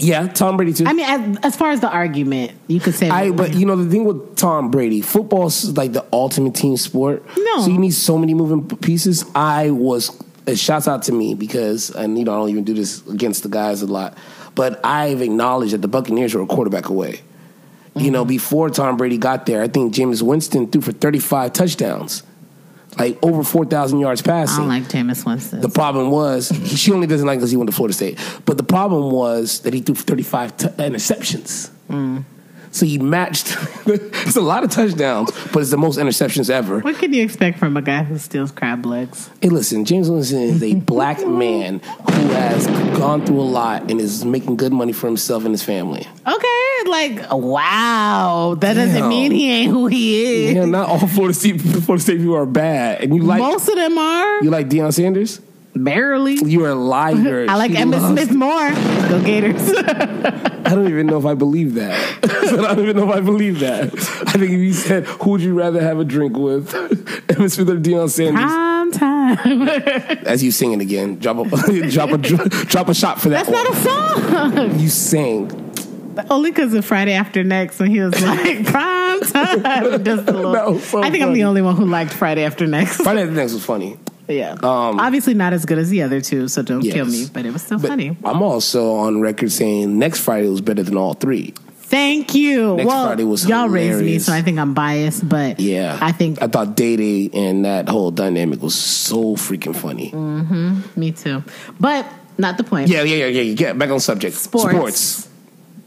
Yeah, 0.00 0.28
Tom 0.28 0.56
Brady 0.56 0.72
too. 0.72 0.84
I 0.86 0.92
mean, 0.92 1.06
as, 1.06 1.38
as 1.42 1.56
far 1.56 1.72
as 1.72 1.80
the 1.80 1.88
argument, 1.90 2.52
you 2.68 2.78
could 2.78 2.94
say. 2.94 3.08
I 3.10 3.32
but 3.32 3.54
you 3.54 3.66
know 3.66 3.74
the 3.76 3.90
thing 3.90 4.04
with 4.04 4.36
Tom 4.36 4.70
Brady, 4.70 5.00
football's 5.00 5.76
like 5.76 5.92
the 5.92 6.06
ultimate 6.12 6.54
team 6.54 6.76
sport. 6.76 7.24
No. 7.36 7.62
so 7.62 7.66
you 7.70 7.78
need 7.78 7.90
so 7.94 8.16
many 8.16 8.32
moving 8.32 8.64
pieces. 8.78 9.24
I 9.34 9.70
was 9.70 10.10
uh, 10.48 10.54
shouts 10.56 10.88
out 10.88 11.02
to 11.04 11.12
me 11.12 11.34
because 11.34 11.90
and 11.90 12.18
you 12.18 12.24
know 12.24 12.32
I 12.32 12.36
don't 12.36 12.48
even 12.50 12.64
do 12.64 12.74
this 12.74 13.06
against 13.06 13.42
the 13.42 13.48
guys 13.48 13.82
a 13.82 13.86
lot, 13.86 14.16
but 14.54 14.80
I've 14.84 15.20
acknowledged 15.22 15.72
that 15.74 15.82
the 15.82 15.88
Buccaneers 15.88 16.34
were 16.34 16.42
a 16.42 16.46
quarterback 16.46 16.88
away. 16.88 17.20
You 17.96 18.12
know, 18.12 18.24
before 18.24 18.70
Tom 18.70 18.96
Brady 18.96 19.18
got 19.18 19.44
there, 19.46 19.60
I 19.60 19.66
think 19.66 19.92
Jameis 19.92 20.22
Winston 20.22 20.68
threw 20.68 20.80
for 20.80 20.92
thirty 20.92 21.18
five 21.18 21.52
touchdowns, 21.52 22.22
like 22.96 23.18
over 23.24 23.42
four 23.42 23.64
thousand 23.64 23.98
yards 23.98 24.20
I 24.22 24.24
passing. 24.24 24.58
don't 24.58 24.68
like 24.68 24.84
Jameis 24.84 25.26
Winston. 25.26 25.60
The 25.60 25.68
problem 25.68 26.10
was 26.10 26.52
she 26.80 26.92
only 26.92 27.08
doesn't 27.08 27.26
like 27.26 27.38
because 27.40 27.50
he 27.50 27.56
went 27.56 27.70
to 27.70 27.74
Florida 27.76 27.94
State. 27.94 28.18
But 28.44 28.56
the 28.56 28.62
problem 28.62 29.10
was 29.10 29.60
that 29.62 29.74
he 29.74 29.80
threw 29.80 29.96
35 29.96 30.56
t- 30.56 30.66
interceptions. 30.68 31.70
So 32.70 32.86
he 32.86 32.98
matched. 32.98 33.56
it's 33.86 34.36
a 34.36 34.40
lot 34.40 34.64
of 34.64 34.70
touchdowns, 34.70 35.30
but 35.52 35.60
it's 35.60 35.70
the 35.70 35.78
most 35.78 35.98
interceptions 35.98 36.50
ever. 36.50 36.80
what 36.80 36.96
can 36.96 37.12
you 37.12 37.22
expect 37.22 37.58
from 37.58 37.76
a 37.76 37.82
guy 37.82 38.02
who 38.02 38.18
steals 38.18 38.52
crab 38.52 38.84
legs? 38.86 39.30
Hey, 39.40 39.48
listen, 39.48 39.84
Jameis 39.84 40.10
Winston 40.10 40.40
is 40.40 40.62
a 40.62 40.74
black 40.74 41.26
man 41.26 41.80
who 41.80 42.28
has 42.28 42.66
gone 42.98 43.24
through 43.24 43.40
a 43.40 43.42
lot 43.42 43.90
and 43.90 44.00
is 44.00 44.24
making 44.24 44.56
good 44.56 44.72
money 44.72 44.92
for 44.92 45.06
himself 45.06 45.44
and 45.44 45.52
his 45.52 45.62
family. 45.62 46.06
Okay, 46.26 46.88
like 46.88 47.32
wow, 47.32 48.56
that 48.58 48.74
doesn't 48.74 49.08
mean 49.08 49.32
he 49.32 49.50
ain't 49.50 49.70
who 49.70 49.86
he 49.86 50.48
is. 50.48 50.54
Yeah, 50.54 50.64
not 50.64 50.88
all 50.88 51.06
Florida 51.06 51.34
State 51.34 51.60
Florida 51.60 52.02
State 52.02 52.18
people 52.18 52.36
are 52.36 52.46
bad, 52.46 53.02
and 53.02 53.14
you 53.14 53.22
like 53.22 53.40
Most 53.40 53.68
of 53.68 53.76
them 53.76 53.96
are 53.96 54.42
you 54.42 54.50
like 54.50 54.68
Deion 54.68 54.92
Sanders. 54.92 55.40
Barely. 55.84 56.34
You 56.34 56.64
are 56.64 56.70
a 56.70 56.74
liar. 56.74 57.46
I 57.48 57.56
like 57.56 57.72
She 57.72 57.76
Emmitt 57.78 58.00
loves- 58.00 58.08
Smith 58.22 58.32
more. 58.34 58.70
Go 59.08 59.22
Gators. 59.24 59.72
I 59.78 60.74
don't 60.74 60.88
even 60.88 61.06
know 61.06 61.18
if 61.18 61.24
I 61.24 61.34
believe 61.34 61.74
that. 61.74 61.94
I 62.24 62.74
don't 62.74 62.80
even 62.80 62.96
know 62.96 63.10
if 63.10 63.16
I 63.16 63.20
believe 63.20 63.60
that. 63.60 63.86
I 63.94 64.32
think 64.32 64.44
if 64.44 64.60
you 64.60 64.72
said, 64.74 65.06
"Who 65.06 65.30
would 65.30 65.40
you 65.40 65.54
rather 65.54 65.80
have 65.80 65.98
a 65.98 66.04
drink 66.04 66.36
with, 66.36 66.72
Emmitt 67.28 67.50
Smith 67.52 67.70
or 67.70 67.76
Deion 67.76 68.10
Sanders?" 68.10 68.44
Prime 68.44 68.92
time. 68.92 69.68
As 70.26 70.42
you 70.42 70.50
singing 70.50 70.80
again, 70.80 71.18
drop 71.18 71.38
a 71.38 71.88
drop 71.88 72.10
a 72.10 72.18
drop 72.18 72.88
a 72.88 72.94
shot 72.94 73.20
for 73.20 73.28
that 73.30 73.46
That's 73.46 73.50
not 73.50 74.30
one. 74.32 74.52
a 74.58 74.68
song. 74.70 74.78
you 74.80 74.88
sang. 74.88 75.64
Only 76.30 76.50
because 76.50 76.74
of 76.74 76.84
Friday 76.84 77.12
After 77.12 77.44
Next 77.44 77.78
when 77.78 77.90
he 77.90 78.00
was 78.00 78.20
like 78.20 78.66
prime 78.66 79.20
time. 79.20 79.62
Just 80.04 80.28
a 80.28 80.32
little. 80.32 80.52
That 80.52 80.68
was 80.70 80.84
so 80.84 80.98
I 81.02 81.10
think 81.10 81.22
I'm 81.22 81.28
funny. 81.28 81.40
the 81.40 81.44
only 81.44 81.62
one 81.62 81.76
who 81.76 81.84
liked 81.86 82.12
Friday 82.12 82.44
After 82.44 82.66
Next. 82.66 82.96
Friday 83.02 83.24
the 83.24 83.32
next 83.32 83.52
was 83.54 83.64
funny. 83.64 83.96
Yeah. 84.28 84.52
Um, 84.52 85.00
Obviously 85.00 85.34
not 85.34 85.52
as 85.52 85.64
good 85.64 85.78
as 85.78 85.90
the 85.90 86.02
other 86.02 86.20
two, 86.20 86.48
so 86.48 86.62
don't 86.62 86.82
kill 86.82 87.06
me. 87.06 87.26
But 87.32 87.46
it 87.46 87.52
was 87.52 87.62
still 87.62 87.78
But 87.78 87.88
funny. 87.88 88.16
I'm 88.24 88.42
also 88.42 88.94
on 88.96 89.20
record 89.20 89.52
saying 89.52 89.98
next 89.98 90.20
Friday 90.20 90.48
was 90.48 90.60
better 90.60 90.82
than 90.82 90.96
all 90.96 91.14
three. 91.14 91.54
Thank 91.88 92.34
you. 92.34 92.76
Next 92.76 92.86
well, 92.86 93.06
Friday 93.06 93.24
was 93.24 93.48
y'all 93.48 93.68
raised 93.68 94.02
me, 94.02 94.18
so 94.18 94.32
I 94.32 94.42
think 94.42 94.58
I'm 94.58 94.74
biased. 94.74 95.26
But 95.26 95.58
Yeah, 95.58 95.98
I 96.02 96.12
think 96.12 96.42
I 96.42 96.46
thought 96.46 96.76
Day 96.76 96.96
Day 96.96 97.30
and 97.32 97.64
that 97.64 97.88
whole 97.88 98.10
dynamic 98.10 98.60
was 98.60 98.74
so 98.74 99.36
freaking 99.36 99.74
funny. 99.74 100.12
me 100.96 101.12
too. 101.12 101.42
But 101.80 102.04
not 102.36 102.58
the 102.58 102.64
point. 102.64 102.88
Yeah, 102.88 103.04
yeah, 103.04 103.26
yeah, 103.26 103.40
yeah. 103.40 103.54
Get 103.54 103.78
back 103.78 103.88
on 103.88 104.00
subject. 104.00 104.36
Sports. 104.36 104.76
Sports. 104.76 105.28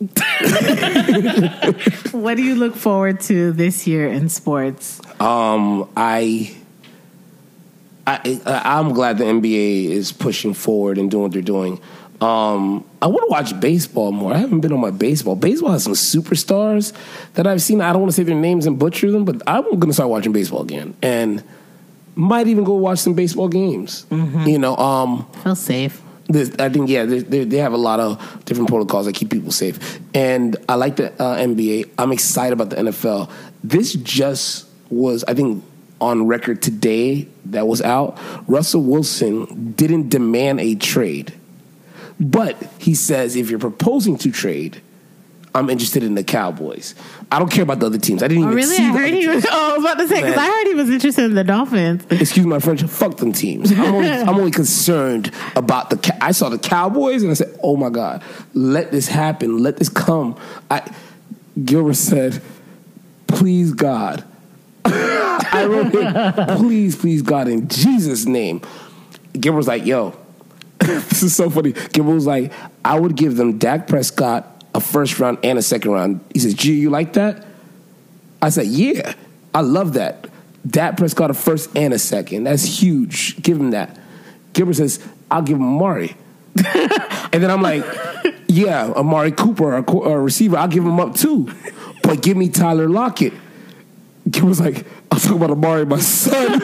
What 2.11 2.35
do 2.35 2.43
you 2.43 2.55
look 2.55 2.75
forward 2.75 3.19
to 3.21 3.51
this 3.51 3.87
year 3.87 4.07
in 4.07 4.29
sports? 4.29 4.99
Um, 5.19 5.89
I, 5.95 6.55
I, 8.07 8.39
I'm 8.45 8.93
glad 8.93 9.17
the 9.17 9.25
NBA 9.25 9.85
is 9.89 10.11
pushing 10.11 10.53
forward 10.53 10.97
and 10.97 11.09
doing 11.11 11.23
what 11.23 11.31
they're 11.31 11.41
doing. 11.41 11.79
Um, 12.19 12.85
I 13.01 13.07
want 13.07 13.21
to 13.21 13.27
watch 13.29 13.59
baseball 13.59 14.11
more. 14.11 14.33
I 14.33 14.37
haven't 14.37 14.59
been 14.61 14.71
on 14.73 14.79
my 14.79 14.91
baseball. 14.91 15.35
Baseball 15.35 15.71
has 15.71 15.83
some 15.83 15.93
superstars 15.93 16.93
that 17.33 17.47
I've 17.47 17.61
seen. 17.61 17.81
I 17.81 17.91
don't 17.91 18.01
want 18.01 18.11
to 18.11 18.15
say 18.15 18.23
their 18.23 18.35
names 18.35 18.65
and 18.67 18.77
butcher 18.77 19.11
them, 19.11 19.25
but 19.25 19.41
I'm 19.47 19.63
going 19.63 19.87
to 19.87 19.93
start 19.93 20.09
watching 20.09 20.31
baseball 20.31 20.61
again, 20.61 20.95
and 21.01 21.43
might 22.15 22.47
even 22.47 22.63
go 22.63 22.75
watch 22.75 22.99
some 22.99 23.13
baseball 23.15 23.47
games. 23.47 24.05
You 24.11 24.59
know, 24.59 24.75
um, 24.77 25.25
Feel 25.43 25.55
safe. 25.55 26.01
there's- 26.27 26.51
I 26.59 26.69
think 26.69 26.89
yeah, 26.89 27.05
they, 27.05 27.19
they, 27.19 27.43
they 27.45 27.57
have 27.57 27.73
a 27.73 27.77
lot 27.77 27.99
of 27.99 28.45
different 28.45 28.69
protocols 28.69 29.05
that 29.07 29.13
keep 29.15 29.31
people 29.31 29.51
safe, 29.51 29.99
and 30.13 30.55
I 30.69 30.75
like 30.75 30.97
the 30.97 31.11
uh, 31.13 31.37
NBA. 31.37 31.89
I'm 31.97 32.11
excited 32.11 32.53
about 32.53 32.69
the 32.69 32.75
NFL. 32.75 33.31
This 33.63 33.93
just 33.93 34.67
was, 34.91 35.23
I 35.27 35.33
think, 35.33 35.63
on 36.01 36.27
record 36.27 36.61
today 36.61 37.27
that 37.45 37.67
was 37.67 37.81
out. 37.81 38.17
Russell 38.47 38.83
Wilson 38.83 39.71
didn't 39.73 40.09
demand 40.09 40.59
a 40.59 40.75
trade, 40.75 41.33
but 42.19 42.57
he 42.79 42.95
says 42.95 43.35
if 43.35 43.49
you're 43.49 43.59
proposing 43.59 44.17
to 44.17 44.31
trade, 44.31 44.81
I'm 45.53 45.69
interested 45.69 46.01
in 46.03 46.15
the 46.15 46.23
Cowboys. 46.23 46.95
I 47.29 47.37
don't 47.37 47.51
care 47.51 47.63
about 47.63 47.79
the 47.81 47.85
other 47.87 47.97
teams. 47.97 48.23
I 48.23 48.29
didn't 48.29 48.45
Oh, 48.45 48.47
even 48.47 48.55
really? 48.55 48.75
see 48.75 48.83
I 48.85 48.91
heard 48.97 49.11
he 49.13 49.27
was. 49.27 49.45
Oh, 49.51 49.71
I 49.73 49.77
was 49.77 49.83
about 49.83 49.97
to 49.99 50.07
say 50.07 50.21
because 50.21 50.37
I 50.37 50.45
heard 50.47 50.67
he 50.67 50.75
was 50.75 50.89
interested 50.89 51.25
in 51.25 51.35
the 51.35 51.43
Dolphins. 51.43 52.05
Excuse 52.09 52.45
my 52.45 52.59
French. 52.59 52.83
Fuck 52.83 53.17
them 53.17 53.33
teams. 53.33 53.69
I'm 53.71 53.79
only, 53.81 54.09
I'm 54.09 54.29
only 54.29 54.51
concerned 54.51 55.31
about 55.57 55.89
the. 55.89 56.17
I 56.21 56.31
saw 56.31 56.47
the 56.49 56.57
Cowboys 56.57 57.21
and 57.21 57.31
I 57.31 57.33
said, 57.35 57.57
"Oh 57.61 57.75
my 57.75 57.89
god, 57.89 58.23
let 58.53 58.91
this 58.91 59.07
happen. 59.09 59.57
Let 59.57 59.75
this 59.77 59.89
come." 59.89 60.37
I 60.69 60.89
Gilbert 61.65 61.95
said, 61.95 62.41
"Please 63.27 63.73
God." 63.73 64.23
I 65.53 65.65
wrote 65.67 66.57
"Please, 66.57 66.95
please 66.95 67.21
God, 67.21 67.47
in 67.47 67.67
Jesus' 67.67 68.25
name." 68.25 68.61
Gilbert 69.33 69.57
was 69.57 69.67
like, 69.67 69.85
"Yo, 69.85 70.15
this 70.79 71.23
is 71.23 71.35
so 71.35 71.49
funny." 71.49 71.73
Gilbert 71.93 72.13
was 72.13 72.27
like, 72.27 72.51
"I 72.83 72.99
would 72.99 73.15
give 73.15 73.37
them 73.37 73.57
Dak 73.57 73.87
Prescott." 73.87 74.47
A 74.73 74.79
first 74.79 75.19
round 75.19 75.37
and 75.43 75.59
a 75.59 75.61
second 75.61 75.91
round. 75.91 76.21
He 76.33 76.39
says, 76.39 76.53
"Gee, 76.53 76.75
you 76.75 76.89
like 76.89 77.13
that?" 77.13 77.45
I 78.41 78.49
said, 78.49 78.67
"Yeah, 78.67 79.13
I 79.53 79.61
love 79.61 79.93
that." 79.93 80.27
Dak 80.65 80.97
Prescott 80.97 81.29
a 81.29 81.33
first 81.33 81.69
and 81.75 81.93
a 81.93 81.99
second. 81.99 82.45
That's 82.45 82.81
huge. 82.81 83.41
Give 83.41 83.59
him 83.59 83.71
that. 83.71 83.99
Gilbert 84.53 84.75
says, 84.75 84.99
"I'll 85.29 85.41
give 85.41 85.57
him 85.57 85.63
Amari," 85.63 86.15
and 86.55 87.43
then 87.43 87.51
I'm 87.51 87.61
like, 87.61 87.83
"Yeah, 88.47 88.91
Amari 88.95 89.31
Cooper, 89.31 89.75
a, 89.77 89.83
co- 89.83 90.03
a 90.03 90.19
receiver. 90.19 90.57
I'll 90.57 90.67
give 90.67 90.85
him 90.85 90.99
up 90.99 91.15
too, 91.15 91.49
but 92.03 92.21
give 92.21 92.37
me 92.37 92.49
Tyler 92.49 92.87
Lockett." 92.87 93.33
Gilbert's 94.29 94.59
like, 94.59 94.85
"I'll 95.11 95.19
talking 95.19 95.37
about 95.37 95.51
Amari, 95.51 95.85
my 95.85 95.99
son." 95.99 96.61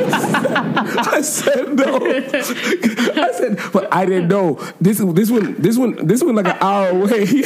I 0.00 1.20
said 1.22 1.74
no. 1.74 1.96
I 2.06 3.32
said, 3.32 3.60
but 3.72 3.92
I 3.92 4.06
didn't 4.06 4.28
know 4.28 4.54
this. 4.80 4.98
This 4.98 5.30
one, 5.30 5.54
this 5.60 5.76
one, 5.76 6.06
this 6.06 6.22
one, 6.22 6.34
like 6.36 6.46
an 6.46 6.56
hour 6.60 6.88
away. 6.90 7.26
He 7.28 7.42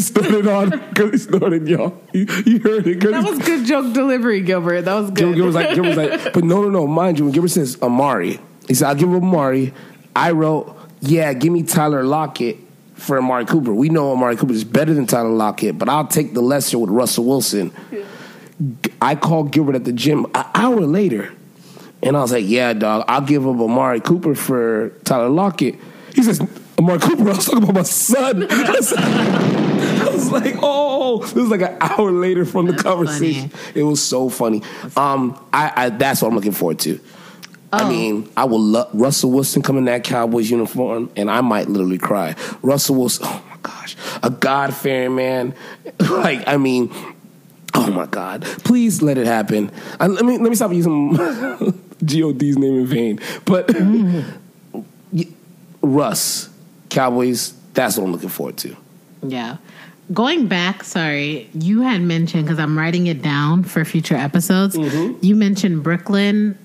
started 0.00 0.46
on. 0.48 0.72
He 0.96 1.18
started, 1.18 1.68
y'all. 1.68 2.00
You, 2.12 2.26
you 2.46 2.58
heard 2.60 2.86
it. 2.86 3.00
'cause 3.00 3.10
That 3.12 3.24
was 3.24 3.38
good 3.40 3.66
joke 3.66 3.92
delivery, 3.92 4.40
Gilbert. 4.40 4.82
That 4.82 4.94
was 4.94 5.10
good. 5.10 5.34
Gilbert 5.34 5.44
was 5.44 5.54
like, 5.54 5.74
Gilbert 5.74 5.88
was 5.88 5.96
like, 5.96 6.32
but 6.32 6.44
no, 6.44 6.62
no, 6.62 6.68
no. 6.70 6.86
Mind 6.86 7.18
you, 7.18 7.24
when 7.26 7.32
Gilbert 7.34 7.48
says 7.48 7.76
Amari, 7.82 8.40
he 8.66 8.74
said, 8.74 8.88
I'll 8.88 8.94
give 8.94 9.08
him 9.08 9.16
Amari. 9.16 9.72
I 10.16 10.30
wrote, 10.32 10.76
yeah, 11.00 11.32
give 11.34 11.52
me 11.52 11.62
Tyler 11.62 12.02
Lockett 12.02 12.56
for 12.94 13.18
Amari 13.18 13.44
Cooper. 13.44 13.72
We 13.74 13.88
know 13.88 14.12
Amari 14.12 14.36
Cooper 14.36 14.52
is 14.52 14.64
better 14.64 14.94
than 14.94 15.06
Tyler 15.06 15.28
Lockett, 15.28 15.78
but 15.78 15.88
I'll 15.88 16.06
take 16.06 16.34
the 16.34 16.40
lesser 16.40 16.78
with 16.78 16.90
Russell 16.90 17.24
Wilson. 17.24 17.72
I 19.02 19.14
called 19.16 19.50
Gilbert 19.50 19.74
at 19.74 19.84
the 19.84 19.92
gym 19.92 20.26
an 20.34 20.46
hour 20.54 20.80
later, 20.80 21.32
and 22.02 22.16
I 22.16 22.20
was 22.20 22.32
like, 22.32 22.44
yeah, 22.46 22.72
dog, 22.72 23.04
I'll 23.08 23.20
give 23.20 23.46
up 23.46 23.56
Amari 23.56 24.00
Cooper 24.00 24.34
for 24.34 24.90
Tyler 25.04 25.28
Lockett. 25.28 25.76
He 26.14 26.22
says, 26.22 26.40
Amari 26.78 27.00
Cooper, 27.00 27.24
I 27.24 27.34
was 27.34 27.44
talking 27.44 27.62
about 27.62 27.74
my 27.74 27.82
son. 27.82 28.46
I 28.50 30.10
was, 30.10 30.30
like, 30.30 30.56
oh, 30.62 31.20
this 31.22 31.34
was 31.34 31.48
like 31.48 31.62
an 31.62 31.76
hour 31.80 32.10
later 32.12 32.44
from 32.44 32.66
the 32.66 32.72
That's 32.72 32.84
conversation. 32.84 33.50
It 33.74 33.82
was 33.82 34.02
so 34.02 34.28
funny. 34.28 34.62
Um, 34.96 35.38
I, 35.52 35.72
I 35.76 35.88
that's 35.90 36.22
what 36.22 36.28
I'm 36.28 36.34
looking 36.34 36.52
forward 36.52 36.78
to. 36.80 37.00
I 37.74 37.84
Oh. 37.84 37.88
mean, 37.88 38.28
I 38.36 38.44
will 38.44 38.60
love 38.60 38.88
Russell 38.92 39.30
Wilson 39.30 39.62
come 39.62 39.76
in 39.78 39.84
that 39.86 40.04
Cowboys 40.04 40.50
uniform, 40.50 41.10
and 41.16 41.30
I 41.30 41.40
might 41.40 41.68
literally 41.68 41.98
cry. 41.98 42.34
Russell 42.62 42.96
Wilson, 42.96 43.26
oh 43.28 43.42
my 43.50 43.56
gosh, 43.62 43.96
a 44.22 44.30
God 44.30 44.74
fearing 44.74 45.14
man. 45.16 45.54
like, 45.98 46.46
I 46.46 46.56
mean, 46.56 46.90
oh 47.74 47.90
my 47.90 48.06
God, 48.06 48.42
please 48.64 49.02
let 49.02 49.18
it 49.18 49.26
happen. 49.26 49.70
I, 49.98 50.06
let 50.06 50.24
me 50.24 50.38
let 50.38 50.48
me 50.50 50.54
stop 50.54 50.72
using 50.72 51.14
God's 51.16 52.58
name 52.58 52.78
in 52.80 52.86
vain. 52.86 53.20
But 53.44 53.70
Russ, 55.82 56.48
Cowboys, 56.90 57.54
that's 57.74 57.96
what 57.96 58.04
I'm 58.04 58.12
looking 58.12 58.28
forward 58.28 58.56
to. 58.58 58.76
Yeah. 59.22 59.56
Going 60.12 60.46
back, 60.48 60.84
sorry, 60.84 61.48
you 61.54 61.80
had 61.80 62.02
mentioned 62.02 62.44
because 62.44 62.58
I'm 62.58 62.76
writing 62.78 63.06
it 63.06 63.22
down 63.22 63.64
for 63.64 63.84
future 63.86 64.16
episodes. 64.16 64.76
Mm-hmm. 64.76 65.24
You 65.24 65.34
mentioned 65.34 65.82
Brooklyn 65.82 66.58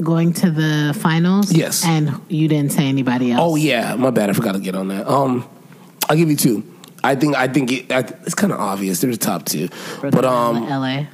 going 0.00 0.32
to 0.34 0.50
the 0.50 0.96
finals. 1.00 1.52
Yes. 1.52 1.84
and 1.86 2.20
you 2.28 2.48
didn't 2.48 2.72
say 2.72 2.86
anybody 2.86 3.32
else. 3.32 3.40
Oh 3.42 3.56
yeah, 3.56 3.94
my 3.96 4.10
bad. 4.10 4.30
I 4.30 4.32
forgot 4.32 4.52
to 4.52 4.60
get 4.60 4.74
on 4.74 4.88
that. 4.88 5.06
Um, 5.08 5.48
I'll 6.08 6.16
give 6.16 6.28
you 6.30 6.36
two. 6.36 6.64
I 7.02 7.14
think 7.14 7.36
I 7.36 7.48
think 7.48 7.70
it, 7.72 7.92
I, 7.92 7.98
it's 8.00 8.34
kind 8.34 8.52
of 8.52 8.58
obvious. 8.60 9.00
They're 9.00 9.10
the 9.10 9.16
top 9.16 9.44
two, 9.44 9.68
Brooklyn, 10.00 10.10
but 10.10 10.24
um, 10.24 10.64
L.A. 10.64 11.08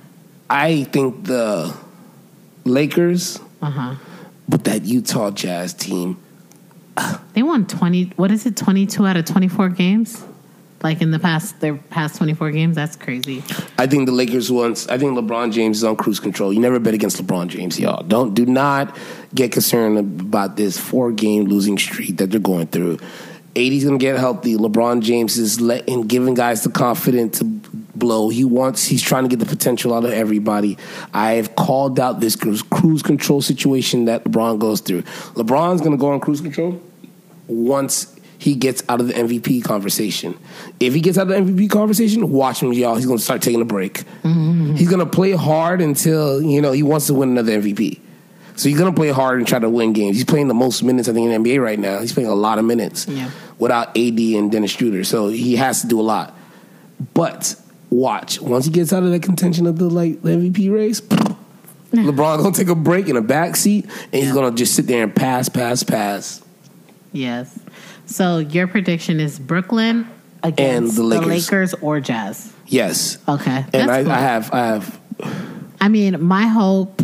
I 0.49 0.85
think 0.85 1.25
the 1.25 1.77
Lakers, 2.65 3.41
Uh 3.63 3.71
huh. 3.71 3.95
but 4.49 4.65
that 4.65 4.83
Utah 4.83 5.31
Jazz 5.31 5.75
team. 5.75 6.19
They 7.33 7.43
won 7.43 7.67
twenty. 7.67 8.13
What 8.17 8.31
is 8.31 8.47
it? 8.47 8.57
Twenty 8.57 8.87
two 8.87 9.07
out 9.07 9.17
of 9.17 9.25
twenty 9.25 9.49
four 9.49 9.69
games. 9.69 10.23
Like 10.83 11.03
in 11.03 11.11
the 11.11 11.19
past, 11.19 11.61
their 11.61 11.77
past 11.77 12.17
twenty 12.17 12.33
four 12.33 12.51
games. 12.51 12.75
That's 12.75 12.97
crazy. 12.97 13.45
I 13.79 13.87
think 13.87 14.07
the 14.07 14.13
Lakers 14.13 14.51
once. 14.51 14.89
I 14.89 14.97
think 14.97 15.19
LeBron 15.19 15.53
James 15.53 15.79
is 15.79 15.85
on 15.85 15.97
cruise 15.97 16.21
control. 16.21 16.53
You 16.53 16.61
never 16.61 16.79
bet 16.79 16.95
against 16.95 17.23
LeBron 17.23 17.49
James, 17.49 17.79
y'all. 17.79 18.03
Don't 18.03 18.33
do 18.35 18.47
not 18.47 18.97
get 19.35 19.53
concerned 19.53 19.99
about 20.21 20.57
this 20.57 20.79
four 20.79 21.13
game 21.13 21.45
losing 21.45 21.77
streak 21.77 22.17
that 22.17 22.31
they're 22.31 22.41
going 22.41 22.69
through. 22.69 22.99
AD's 23.57 23.85
gonna 23.85 23.99
get 23.99 24.19
healthy. 24.19 24.57
LeBron 24.57 25.03
James 25.03 25.37
is 25.37 25.61
letting 25.61 26.03
giving 26.03 26.35
guys 26.35 26.63
the 26.63 26.71
confidence 26.71 27.41
to 27.41 27.45
blow. 27.45 28.29
He 28.29 28.45
wants. 28.45 28.87
He's 28.87 29.03
trying 29.03 29.25
to 29.25 29.29
get 29.29 29.39
the 29.39 29.47
potential 29.47 29.93
out 29.93 30.05
of 30.05 30.13
everybody. 30.13 30.79
I 31.13 31.33
have 31.33 31.57
called 31.57 31.99
out 32.01 32.21
this 32.21 32.37
cruise 32.37 33.03
control 33.03 33.43
situation 33.43 34.07
that 34.07 34.25
LeBron 34.25 34.61
goes 34.61 34.81
through. 34.81 35.03
LeBron's 35.35 35.83
gonna 35.83 35.97
go 35.97 36.13
on 36.13 36.21
cruise 36.21 36.41
control 36.41 36.81
once 37.49 38.17
he 38.41 38.55
gets 38.55 38.83
out 38.89 39.01
of 39.01 39.09
the 39.09 39.13
MVP 39.15 39.63
conversation. 39.63 40.37
If 40.81 40.95
he 40.95 41.01
gets 41.03 41.19
out 41.19 41.31
of 41.31 41.47
the 41.47 41.53
MVP 41.53 41.71
conversation, 41.71 42.31
watch 42.33 42.63
him, 42.63 42.73
y'all. 42.73 42.97
He's 42.97 43.05
going 43.05 43.19
to 43.19 43.23
start 43.25 43.43
taking 43.43 43.61
a 43.61 43.67
break. 43.67 44.05
Mm-hmm. 44.23 44.77
He's 44.77 44.89
going 44.89 45.05
to 45.05 45.11
play 45.11 45.33
hard 45.33 45.83
until 45.83 46.41
you 46.43 46.61
know 46.63 46.73
he 46.73 46.83
wants 46.83 47.07
to 47.09 47.15
win 47.15 47.29
another 47.31 47.61
MVP. 47.61 48.01
So 48.57 48.69
he's 48.69 48.79
going 48.79 48.91
to 48.93 48.97
play 48.99 49.11
hard 49.11 49.39
and 49.39 49.47
try 49.47 49.59
to 49.59 49.69
win 49.69 49.93
games. 49.93 50.17
He's 50.17 50.25
playing 50.25 50.49
the 50.49 50.55
most 50.55 50.83
minutes 50.83 51.09
I 51.09 51.13
think 51.13 51.31
in 51.31 51.43
the 51.43 51.51
NBA 51.51 51.63
right 51.63 51.79
now. 51.79 51.99
He's 52.01 52.13
playing 52.13 52.29
a 52.31 52.35
lot 52.35 52.59
of 52.59 52.65
minutes 52.65 53.07
Yeah. 53.09 53.31
without 53.59 53.89
AD 53.97 54.19
and 54.19 54.51
Dennis 54.51 54.71
Schroeder. 54.73 55.05
So 55.05 55.29
he 55.29 55.57
has 55.57 55.83
to 55.83 55.87
do 55.87 56.01
a 56.01 56.03
lot. 56.03 56.35
But 57.15 57.57
watch 57.91 58.41
once 58.41 58.65
he 58.67 58.71
gets 58.71 58.93
out 58.93 59.03
of 59.03 59.11
the 59.11 59.19
contention 59.21 59.67
of 59.67 59.79
the 59.79 59.89
like 59.91 60.23
the 60.23 60.31
MVP 60.31 60.73
race. 60.73 61.01
LeBron 61.93 62.39
gonna 62.43 62.53
take 62.53 62.69
a 62.69 62.75
break 62.75 63.09
in 63.09 63.17
a 63.17 63.23
back 63.23 63.57
seat, 63.57 63.85
and 64.13 64.23
he's 64.23 64.33
gonna 64.33 64.53
just 64.55 64.75
sit 64.75 64.87
there 64.87 65.03
and 65.03 65.15
pass, 65.15 65.49
pass, 65.49 65.83
pass. 65.83 66.41
Yes. 67.13 67.59
So 68.11 68.39
your 68.39 68.67
prediction 68.67 69.21
is 69.21 69.39
Brooklyn 69.39 70.09
against 70.43 70.97
the 70.97 71.03
the 71.03 71.09
Lakers. 71.09 71.29
Lakers, 71.51 71.75
or 71.75 72.01
Jazz. 72.01 72.53
Yes, 72.67 73.19
Okay. 73.29 73.65
and 73.73 73.91
I, 73.91 74.03
cool. 74.03 74.13
I 74.13 74.19
have, 74.19 74.53
I 74.53 74.59
have. 74.67 75.01
I 75.81 75.89
mean, 75.89 76.23
my 76.23 76.47
hope. 76.47 77.03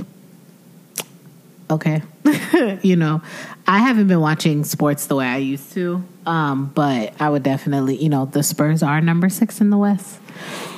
Okay, 1.71 2.03
you 2.83 2.95
know, 2.97 3.23
I 3.67 3.79
haven't 3.79 4.07
been 4.09 4.21
watching 4.21 4.63
sports 4.65 5.07
the 5.07 5.17
way 5.17 5.27
I 5.27 5.39
used 5.39 5.73
to, 5.73 6.03
um, 6.27 6.72
but 6.74 7.14
I 7.20 7.29
would 7.31 7.43
definitely, 7.43 7.97
you 7.97 8.09
know, 8.09 8.27
the 8.27 8.43
Spurs 8.43 8.83
are 8.83 9.01
number 9.01 9.29
six 9.29 9.61
in 9.61 9.70
the 9.70 9.79
West. 9.79 10.20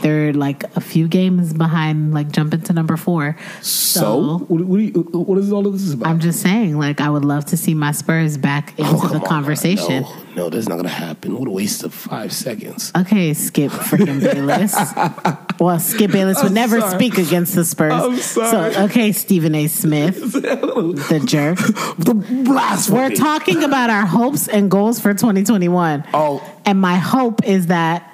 They're 0.03 0.33
like 0.33 0.63
a 0.77 0.81
few 0.81 1.09
games 1.09 1.53
behind, 1.53 2.15
like 2.15 2.31
jumping 2.31 2.61
to 2.63 2.73
number 2.73 2.97
four. 2.97 3.37
So, 3.61 4.39
what, 4.47 4.65
what, 4.65 4.77
you, 4.81 4.91
what 4.93 5.37
is 5.39 5.51
all 5.51 5.67
of 5.67 5.73
this 5.73 5.93
about? 5.93 6.07
I'm 6.09 6.21
just 6.21 6.41
saying, 6.41 6.79
like, 6.79 7.01
I 7.01 7.11
would 7.11 7.25
love 7.25 7.47
to 7.47 7.57
see 7.57 7.75
my 7.75 7.91
Spurs 7.91 8.37
back 8.37 8.71
into 8.79 8.91
Oh, 8.93 9.09
the 9.09 9.19
on, 9.19 9.27
conversation. 9.27 10.03
No, 10.05 10.23
no, 10.37 10.51
that's 10.51 10.69
not 10.69 10.77
gonna 10.77 10.89
happen. 10.89 11.37
What 11.37 11.49
a 11.49 11.51
waste 11.51 11.83
of 11.83 11.93
five 11.93 12.33
seconds. 12.33 12.93
Okay, 12.97 13.35
Skip 13.35 13.73
freaking 13.73 14.21
Bayless. 14.21 14.77
well, 15.61 15.81
Skip 15.81 16.13
Bayless 16.13 16.41
would 16.45 16.53
never 16.53 16.79
sorry. 16.79 16.95
speak 16.95 17.19
against 17.19 17.57
the 17.57 17.65
Spurs. 17.65 17.93
I'm 17.93 18.17
sorry. 18.19 18.73
So, 18.75 18.85
okay, 18.85 19.11
Stephen 19.11 19.57
A. 19.57 19.67
Smith, 19.67 20.33
the 20.33 21.23
jerk. 21.27 21.59
the 21.99 22.15
blasphemy. 22.45 22.99
We're 22.99 23.11
talking 23.17 23.65
about 23.65 23.91
our 23.91 24.07
hopes 24.07 24.47
and 24.47 24.71
goals 24.71 25.01
for 25.01 25.13
2021. 25.45 26.05
Oh, 26.15 26.43
And 26.65 26.81
my 26.81 26.97
hope 26.97 27.45
is 27.45 27.69
that 27.69 28.11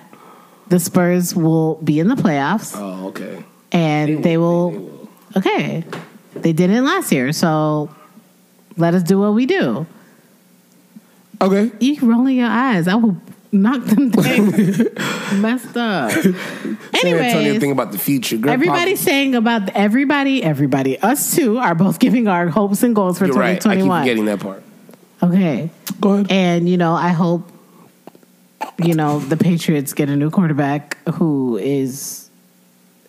the 0.68 0.80
Spurs 0.80 1.34
will 1.34 1.76
be 1.76 1.98
in 2.00 2.08
the 2.08 2.14
playoffs 2.14 2.72
oh, 2.76 3.08
okay. 3.08 3.44
and 3.72 4.24
they 4.24 4.36
will. 4.36 4.70
They 4.70 4.78
will. 4.78 5.08
Okay. 5.36 5.84
They 6.34 6.52
didn't 6.52 6.84
last 6.84 7.12
year, 7.12 7.32
so 7.32 7.94
let 8.76 8.94
us 8.94 9.02
do 9.02 9.18
what 9.18 9.34
we 9.34 9.46
do. 9.46 9.86
Okay. 11.40 11.70
You 11.80 11.98
rolling 12.02 12.36
your 12.36 12.48
eyes. 12.48 12.88
I 12.88 12.94
will 12.94 13.16
knock 13.52 13.84
them 13.84 14.10
down. 14.10 14.50
messed 15.40 15.76
up. 15.76 16.10
San 16.10 16.34
Antonio 17.04 17.58
thing 17.60 17.70
about 17.70 17.92
the 17.92 17.98
future. 17.98 18.36
Girl, 18.36 18.52
everybody's 18.52 19.00
saying 19.00 19.34
about 19.34 19.70
everybody, 19.70 20.42
everybody, 20.42 20.98
us 20.98 21.34
too, 21.34 21.58
are 21.58 21.74
both 21.74 21.98
giving 21.98 22.28
our 22.28 22.48
hopes 22.48 22.82
and 22.82 22.94
goals 22.94 23.18
for 23.18 23.26
You're 23.26 23.36
right. 23.36 23.50
I 23.66 23.76
keep 23.76 23.84
2021. 23.84 24.02
forgetting 24.02 24.24
that 24.26 24.40
part. 24.40 24.62
Okay. 25.28 25.70
Go 26.00 26.12
ahead. 26.12 26.26
And, 26.30 26.68
you 26.68 26.76
know, 26.76 26.94
I 26.94 27.08
hope, 27.10 27.48
you 28.78 28.94
know, 28.94 29.18
the 29.20 29.36
Patriots 29.36 29.92
get 29.92 30.08
a 30.08 30.16
new 30.16 30.30
quarterback 30.30 30.96
who 31.14 31.56
is 31.58 32.28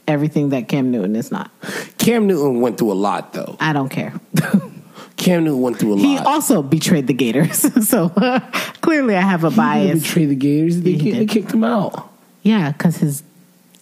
everything 0.07 0.49
that 0.49 0.68
Cam 0.68 0.91
Newton 0.91 1.16
is 1.16 1.32
not. 1.32 1.49
Cam 1.97 2.28
Newton 2.28 2.61
went 2.61 2.78
through 2.78 2.91
a 2.91 2.93
lot, 2.93 3.34
though. 3.34 3.55
I 3.59 3.74
don't 3.74 3.89
care. 3.89 4.13
Cam 5.18 5.45
Newton 5.45 5.61
went 5.61 5.78
through 5.80 5.93
a 5.93 5.97
He 5.97 6.16
lot. 6.18 6.20
He 6.22 6.26
also 6.26 6.61
betrayed 6.61 7.07
the 7.07 7.13
Gators, 7.13 7.59
so 7.88 8.09
clearly 8.82 9.16
I 9.16 9.22
have 9.22 9.43
a 9.43 9.49
He 9.49 9.55
didn't 9.55 9.57
bias. 9.57 10.01
betray 10.03 10.26
the 10.26 10.36
Gators. 10.36 10.82
They, 10.82 10.91
Yeah, 10.91 11.20
they 11.20 11.26
kicked 11.26 11.51
him 11.53 11.63
out. 11.63 12.11
Yeah, 12.43 12.72
because 12.72 12.97
his 12.97 13.24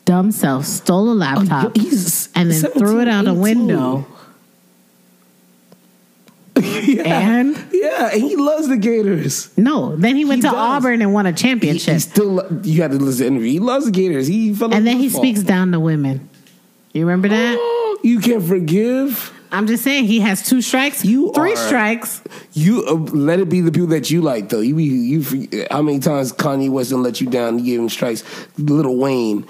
dumb 0.06 0.32
self 0.32 0.66
stole 0.66 1.12
a 1.12 1.16
laptop 1.16 1.66
Oh, 1.76 1.80
he's 1.82 2.30
and 2.36 2.52
then 2.52 2.72
threw 2.72 3.02
it 3.02 3.08
out 3.08 3.28
a 3.28 3.34
window. 3.34 4.06
yeah. 6.62 7.04
And 7.39 7.56
yeah, 7.72 8.12
and 8.14 8.22
he 8.22 8.36
loves 8.36 8.68
the 8.68 8.78
Gators. 8.78 9.49
no, 9.58 9.95
then 9.95 10.16
he 10.16 10.26
went 10.26 10.43
He 10.43 10.49
to 10.49 10.54
does. 10.54 10.56
Auburn 10.56 11.01
and 11.01 11.14
won 11.14 11.26
a 11.26 11.34
championship. 11.34 11.93
he 11.93 11.99
still, 11.99 12.47
you 12.64 12.82
had 12.82 12.91
to 12.91 12.97
listen 12.97 13.22
to 13.26 13.28
interview. 13.34 13.51
He 13.51 13.60
loves 13.60 13.86
the 13.86 13.91
Gators. 13.91 14.28
He 14.28 14.54
fell 14.54 14.74
and 14.74 14.86
then 14.86 14.97
he 14.97 15.10
football. 15.10 15.24
speaks 15.24 15.43
down 15.43 15.72
to 15.72 15.80
women. 15.80 16.30
You 16.93 17.01
remember 17.06 17.28
that? 17.30 17.56
Oh, 17.60 17.97
you 18.04 18.20
can't 18.20 18.43
forgive. 18.43 19.32
I'm 19.51 19.68
just 19.68 19.84
saying 19.84 20.06
he 20.06 20.20
has 20.22 20.41
two 20.47 20.62
strikes, 20.64 21.06
You 21.06 21.32
three 21.34 21.54
are- 21.54 21.56
strikes. 21.56 22.22
You 22.54 22.86
uh, 22.88 22.93
let 22.93 23.39
it 23.39 23.49
be 23.49 23.62
the 23.62 23.72
people 23.72 23.88
that 23.89 24.10
you 24.10 24.22
like, 24.22 24.49
though. 24.49 24.62
You, 24.62 24.78
you, 24.80 25.20
you 25.22 25.66
how 25.70 25.82
many 25.84 25.99
times 25.99 26.34
Kanye 26.34 26.70
West 26.72 26.91
not 26.91 27.01
let 27.01 27.22
you 27.22 27.30
down? 27.30 27.60
You 27.60 27.66
gave 27.66 27.80
him 27.80 27.89
strikes. 27.89 28.24
Little 28.58 28.97
Wayne, 28.97 29.45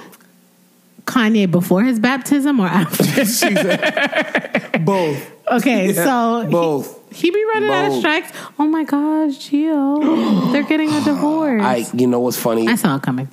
Kanye 1.06 1.50
before 1.50 1.84
his 1.84 2.00
baptism 2.00 2.60
or 2.60 2.68
after? 2.68 3.04
Said, 3.26 4.86
both, 4.86 5.32
okay, 5.52 5.92
Yeah, 5.92 6.04
so 6.06 6.50
both. 6.50 7.00
He, 7.12 7.28
he 7.28 7.32
be 7.32 7.44
running 7.46 7.70
out 7.70 7.92
of 7.92 7.98
strikes. 8.00 8.32
Oh 8.58 8.66
my 8.66 8.84
gosh, 8.84 9.34
Gio, 9.50 10.52
they're 10.52 10.64
getting 10.64 10.92
a 10.92 11.02
divorce. 11.04 11.62
I, 11.62 11.86
you 11.94 12.08
know 12.08 12.20
what's 12.20 12.38
funny? 12.40 12.68
I 12.68 12.76
saw 12.76 12.96
it 12.96 13.02
coming. 13.04 13.28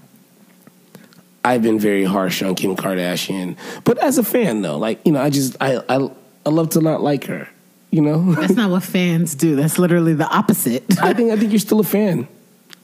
I've 1.42 1.62
been 1.62 1.78
very 1.78 2.04
harsh 2.04 2.42
on 2.42 2.54
Kim 2.54 2.76
Kardashian, 2.76 3.56
but 3.84 3.96
as 3.98 4.18
a 4.18 4.22
fan, 4.22 4.60
though, 4.62 4.76
like 4.76 5.00
you 5.06 5.12
know, 5.12 5.22
I 5.22 5.30
just 5.30 5.56
I 5.60 5.76
I, 5.88 6.10
I 6.44 6.50
love 6.50 6.70
to 6.70 6.80
not 6.80 7.00
like 7.02 7.24
her. 7.24 7.48
You 7.90 8.02
know, 8.02 8.34
That's 8.34 8.54
not 8.54 8.70
what 8.70 8.84
fans 8.84 9.34
do. 9.34 9.56
That's 9.56 9.76
literally 9.78 10.14
the 10.14 10.28
opposite. 10.28 10.84
I 11.02 11.12
think 11.12 11.32
I 11.32 11.36
think 11.38 11.50
you're 11.50 11.58
still 11.58 11.80
a 11.80 11.84
fan. 11.84 12.28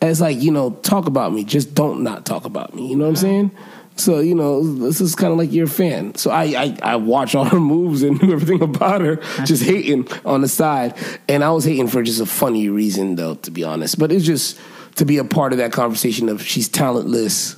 It's 0.00 0.20
like 0.20 0.40
you 0.40 0.50
know, 0.50 0.70
talk 0.70 1.06
about 1.06 1.32
me, 1.32 1.44
just 1.44 1.74
don't 1.74 2.02
not 2.02 2.24
talk 2.24 2.44
about 2.44 2.74
me. 2.74 2.88
You 2.88 2.96
know 2.96 3.04
what 3.04 3.10
I'm 3.10 3.16
saying? 3.16 3.50
So 3.96 4.20
you 4.20 4.34
know, 4.34 4.62
this 4.62 5.00
is 5.00 5.14
kind 5.14 5.32
of 5.32 5.38
like 5.38 5.52
you're 5.52 5.66
fan. 5.66 6.14
So 6.14 6.30
I, 6.30 6.44
I 6.44 6.78
I 6.82 6.96
watch 6.96 7.34
all 7.34 7.44
her 7.44 7.60
moves 7.60 8.02
and 8.02 8.20
knew 8.22 8.32
everything 8.32 8.62
about 8.62 9.00
her, 9.00 9.18
uh-huh. 9.18 9.46
just 9.46 9.62
hating 9.62 10.08
on 10.24 10.42
the 10.42 10.48
side. 10.48 10.94
And 11.28 11.42
I 11.42 11.50
was 11.50 11.64
hating 11.64 11.88
for 11.88 12.02
just 12.02 12.20
a 12.20 12.26
funny 12.26 12.68
reason, 12.68 13.16
though, 13.16 13.36
to 13.36 13.50
be 13.50 13.64
honest. 13.64 13.98
But 13.98 14.12
it's 14.12 14.24
just 14.24 14.58
to 14.96 15.04
be 15.04 15.18
a 15.18 15.24
part 15.24 15.52
of 15.52 15.58
that 15.58 15.72
conversation 15.72 16.28
of 16.28 16.42
she's 16.42 16.68
talentless. 16.68 17.56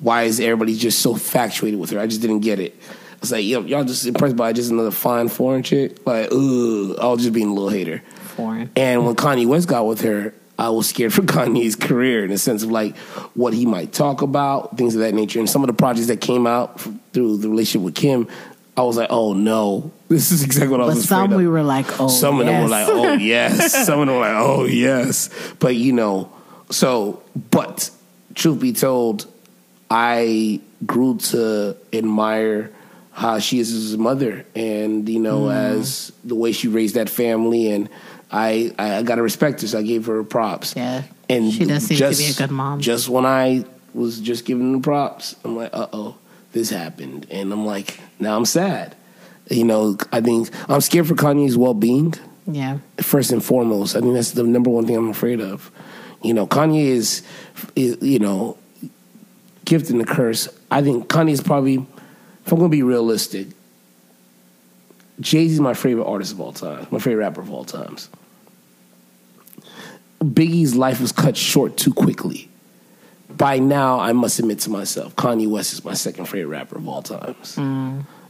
Why 0.00 0.24
is 0.24 0.40
everybody 0.40 0.76
just 0.76 1.00
so 1.00 1.14
factuated 1.14 1.78
with 1.78 1.90
her? 1.90 2.00
I 2.00 2.06
just 2.06 2.20
didn't 2.20 2.40
get 2.40 2.58
it. 2.58 2.78
It's 3.18 3.32
like 3.32 3.44
yo, 3.44 3.62
y'all 3.62 3.84
just 3.84 4.06
impressed 4.06 4.36
by 4.36 4.52
just 4.52 4.70
another 4.70 4.90
fine 4.90 5.28
foreign 5.28 5.62
chick. 5.62 6.06
Like, 6.06 6.26
ugh, 6.26 6.96
I 6.98 7.06
was 7.06 7.22
just 7.22 7.32
being 7.32 7.48
a 7.48 7.54
little 7.54 7.70
hater. 7.70 8.02
Foreign. 8.36 8.70
And 8.76 9.06
when 9.06 9.14
Kanye 9.14 9.46
West 9.46 9.68
got 9.68 9.86
with 9.86 10.02
her, 10.02 10.34
I 10.58 10.70
was 10.70 10.88
scared 10.88 11.12
for 11.12 11.22
Kanye's 11.22 11.76
career 11.76 12.24
in 12.24 12.30
the 12.30 12.38
sense 12.38 12.62
of 12.62 12.70
like 12.70 12.96
what 13.34 13.52
he 13.52 13.66
might 13.66 13.92
talk 13.92 14.22
about, 14.22 14.76
things 14.76 14.94
of 14.94 15.00
that 15.00 15.14
nature. 15.14 15.38
And 15.38 15.48
some 15.48 15.62
of 15.62 15.68
the 15.68 15.74
projects 15.74 16.08
that 16.08 16.20
came 16.20 16.46
out 16.46 16.80
through 17.12 17.38
the 17.38 17.48
relationship 17.48 17.84
with 17.84 17.94
Kim, 17.94 18.28
I 18.76 18.82
was 18.82 18.96
like, 18.96 19.08
oh 19.10 19.32
no, 19.32 19.90
this 20.08 20.32
is 20.32 20.42
exactly 20.42 20.70
what 20.70 20.80
I 20.80 20.86
was 20.86 21.04
afraid 21.04 21.08
some 21.08 21.32
of. 21.32 21.38
we 21.38 21.48
were 21.48 21.62
like, 21.62 22.00
oh, 22.00 22.08
Some 22.08 22.40
of 22.40 22.46
them 22.46 22.62
were 22.62 22.68
yes. 22.68 22.70
like, 22.70 22.88
oh 22.88 23.12
yes. 23.14 23.86
Some 23.86 24.00
of 24.00 24.06
them 24.06 24.16
were 24.16 24.22
like, 24.22 24.36
oh 24.36 24.64
yes. 24.64 25.30
But 25.58 25.76
you 25.76 25.92
know, 25.92 26.30
so 26.70 27.22
but 27.50 27.90
truth 28.34 28.60
be 28.60 28.72
told, 28.72 29.26
I 29.90 30.60
grew 30.84 31.16
to 31.18 31.76
admire 31.92 32.72
how 33.12 33.38
she 33.38 33.58
is 33.58 33.72
as 33.72 33.94
a 33.94 33.98
mother, 33.98 34.44
and 34.54 35.08
you 35.08 35.18
know, 35.18 35.44
mm. 35.44 35.54
as 35.54 36.12
the 36.22 36.34
way 36.34 36.52
she 36.52 36.68
raised 36.68 36.96
that 36.96 37.08
family, 37.08 37.70
and 37.72 37.88
I 38.30 38.74
I 38.78 39.02
got 39.02 39.16
to 39.16 39.22
respect 39.22 39.62
her, 39.62 39.68
so 39.68 39.78
I 39.78 39.82
gave 39.82 40.06
her 40.06 40.22
props. 40.24 40.74
Yeah. 40.76 41.02
and 41.28 41.52
She 41.52 41.64
does 41.64 41.86
seem 41.86 41.98
to 41.98 42.16
be 42.16 42.26
a 42.26 42.34
good 42.34 42.50
mom. 42.50 42.80
Just 42.80 43.08
when 43.08 43.24
I 43.26 43.64
was 43.94 44.20
just 44.20 44.44
giving 44.44 44.72
them 44.72 44.82
props, 44.82 45.36
I'm 45.44 45.56
like, 45.56 45.70
uh 45.72 45.86
oh, 45.92 46.16
this 46.52 46.70
happened, 46.70 47.26
and 47.30 47.52
I'm 47.52 47.64
like, 47.64 48.00
now 48.18 48.36
I'm 48.36 48.44
sad. 48.44 48.94
You 49.48 49.64
know, 49.64 49.96
I 50.12 50.20
think 50.20 50.50
I'm 50.68 50.80
scared 50.80 51.06
for 51.06 51.14
Kanye's 51.14 51.56
well 51.56 51.74
being 51.74 52.14
yeah. 52.46 52.78
first 52.98 53.30
and 53.30 53.44
foremost. 53.44 53.96
I 53.96 54.00
think 54.00 54.14
that's 54.14 54.32
the 54.32 54.42
number 54.42 54.70
one 54.70 54.86
thing 54.86 54.96
I'm 54.96 55.10
afraid 55.10 55.40
of. 55.40 55.70
You 56.22 56.34
know, 56.34 56.46
Kanye 56.46 56.86
is, 56.86 57.22
is 57.76 57.98
you 58.02 58.18
know, 58.18 58.58
gift 59.64 59.90
and 59.90 60.00
the 60.00 60.04
curse. 60.04 60.48
I 60.70 60.82
think 60.82 61.08
Kanye 61.08 61.30
is 61.30 61.40
probably, 61.40 61.74
if 61.74 62.52
I'm 62.52 62.58
going 62.58 62.70
to 62.70 62.76
be 62.76 62.82
realistic, 62.82 63.48
Jay 65.20 65.48
Z 65.48 65.54
is 65.54 65.60
my 65.60 65.74
favorite 65.74 66.04
artist 66.04 66.32
of 66.32 66.40
all 66.40 66.52
time, 66.52 66.86
my 66.90 66.98
favorite 66.98 67.24
rapper 67.24 67.40
of 67.40 67.50
all 67.50 67.64
times. 67.64 68.10
Biggie's 70.20 70.74
life 70.74 71.00
was 71.00 71.12
cut 71.12 71.36
short 71.36 71.76
too 71.76 71.92
quickly. 71.92 72.48
By 73.28 73.58
now, 73.58 74.00
I 74.00 74.12
must 74.12 74.38
admit 74.38 74.60
to 74.60 74.70
myself, 74.70 75.14
Kanye 75.16 75.48
West 75.48 75.72
is 75.72 75.84
my 75.84 75.94
second 75.94 76.26
favorite 76.26 76.46
rapper 76.46 76.76
of 76.76 76.88
all 76.88 77.02
times. 77.02 77.56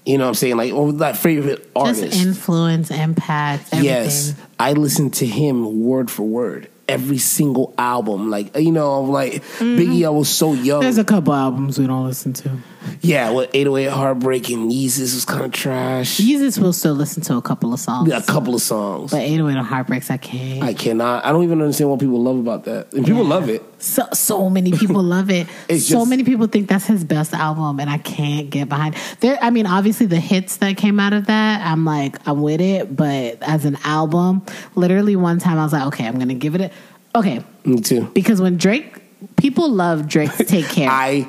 You 0.06 0.18
know 0.18 0.24
what 0.24 0.28
I'm 0.28 0.34
saying? 0.34 0.56
Like, 0.56 0.72
oh, 0.72 0.92
that 0.92 1.16
favorite 1.16 1.68
artist. 1.74 2.12
Just 2.12 2.24
influence, 2.24 2.90
impact, 2.90 3.72
everything. 3.72 3.84
Yes, 3.84 4.34
I 4.58 4.72
listened 4.72 5.14
to 5.14 5.26
him 5.26 5.84
word 5.84 6.10
for 6.10 6.22
word. 6.22 6.70
Every 6.88 7.18
single 7.18 7.74
album, 7.76 8.30
like 8.30 8.56
you 8.56 8.70
know, 8.70 9.02
like 9.02 9.42
Biggie, 9.58 10.06
I 10.06 10.10
was 10.10 10.28
so 10.28 10.52
young. 10.52 10.76
Mm-hmm. 10.76 10.80
There's 10.82 10.98
a 10.98 11.04
couple 11.04 11.32
albums 11.32 11.80
we 11.80 11.88
don't 11.88 12.06
listen 12.06 12.32
to. 12.34 12.58
Yeah, 13.00 13.30
with 13.30 13.50
808 13.54 13.90
Heartbreak 13.90 14.48
and 14.50 14.70
Yeezus 14.70 15.14
was 15.14 15.24
kind 15.24 15.44
of 15.44 15.52
trash. 15.52 16.18
Yeezus 16.18 16.58
will 16.58 16.72
still 16.72 16.94
listen 16.94 17.22
to 17.24 17.36
a 17.36 17.42
couple 17.42 17.72
of 17.72 17.80
songs. 17.80 18.10
A 18.12 18.22
couple 18.22 18.54
of 18.54 18.62
songs. 18.62 19.10
But 19.10 19.20
808 19.22 19.58
on 19.58 19.64
Heartbreaks, 19.64 20.10
I 20.10 20.16
can't. 20.16 20.62
I 20.62 20.74
cannot. 20.74 21.24
I 21.24 21.32
don't 21.32 21.44
even 21.44 21.60
understand 21.60 21.90
what 21.90 22.00
people 22.00 22.22
love 22.22 22.38
about 22.38 22.64
that. 22.64 22.92
And 22.92 23.04
people 23.06 23.24
love 23.24 23.48
it. 23.48 23.62
so 23.78 24.04
so 24.12 24.48
many 24.50 24.72
people 24.72 25.02
love 25.16 25.30
it. 25.30 25.46
So 25.68 25.76
just- 25.76 26.08
many 26.10 26.24
people 26.24 26.46
think 26.46 26.68
that's 26.68 26.86
his 26.86 27.04
best 27.04 27.32
album, 27.34 27.80
and 27.80 27.88
I 27.90 27.98
can't 27.98 28.50
get 28.50 28.68
behind. 28.68 28.96
There, 29.20 29.38
I 29.40 29.50
mean, 29.50 29.66
obviously 29.66 30.06
the 30.06 30.20
hits 30.20 30.56
that 30.58 30.76
came 30.76 30.98
out 31.00 31.12
of 31.12 31.26
that, 31.26 31.64
I'm 31.66 31.84
like, 31.84 32.16
I'm 32.26 32.42
with 32.42 32.60
it. 32.60 32.94
But 32.96 33.38
as 33.42 33.64
an 33.64 33.78
album, 33.84 34.42
literally 34.74 35.16
one 35.16 35.38
time 35.38 35.58
I 35.58 35.64
was 35.64 35.72
like, 35.72 35.86
okay, 35.88 36.06
I'm 36.06 36.18
gonna 36.18 36.34
give 36.34 36.54
it 36.54 36.60
a 36.60 36.70
okay 37.18 37.42
Me 37.64 37.80
too. 37.80 38.10
because 38.14 38.40
when 38.40 38.56
Drake, 38.58 39.00
people 39.36 39.70
love 39.70 40.06
Drake's 40.06 40.36
Take 40.38 40.66
Care. 40.70 40.90
I, 40.90 41.26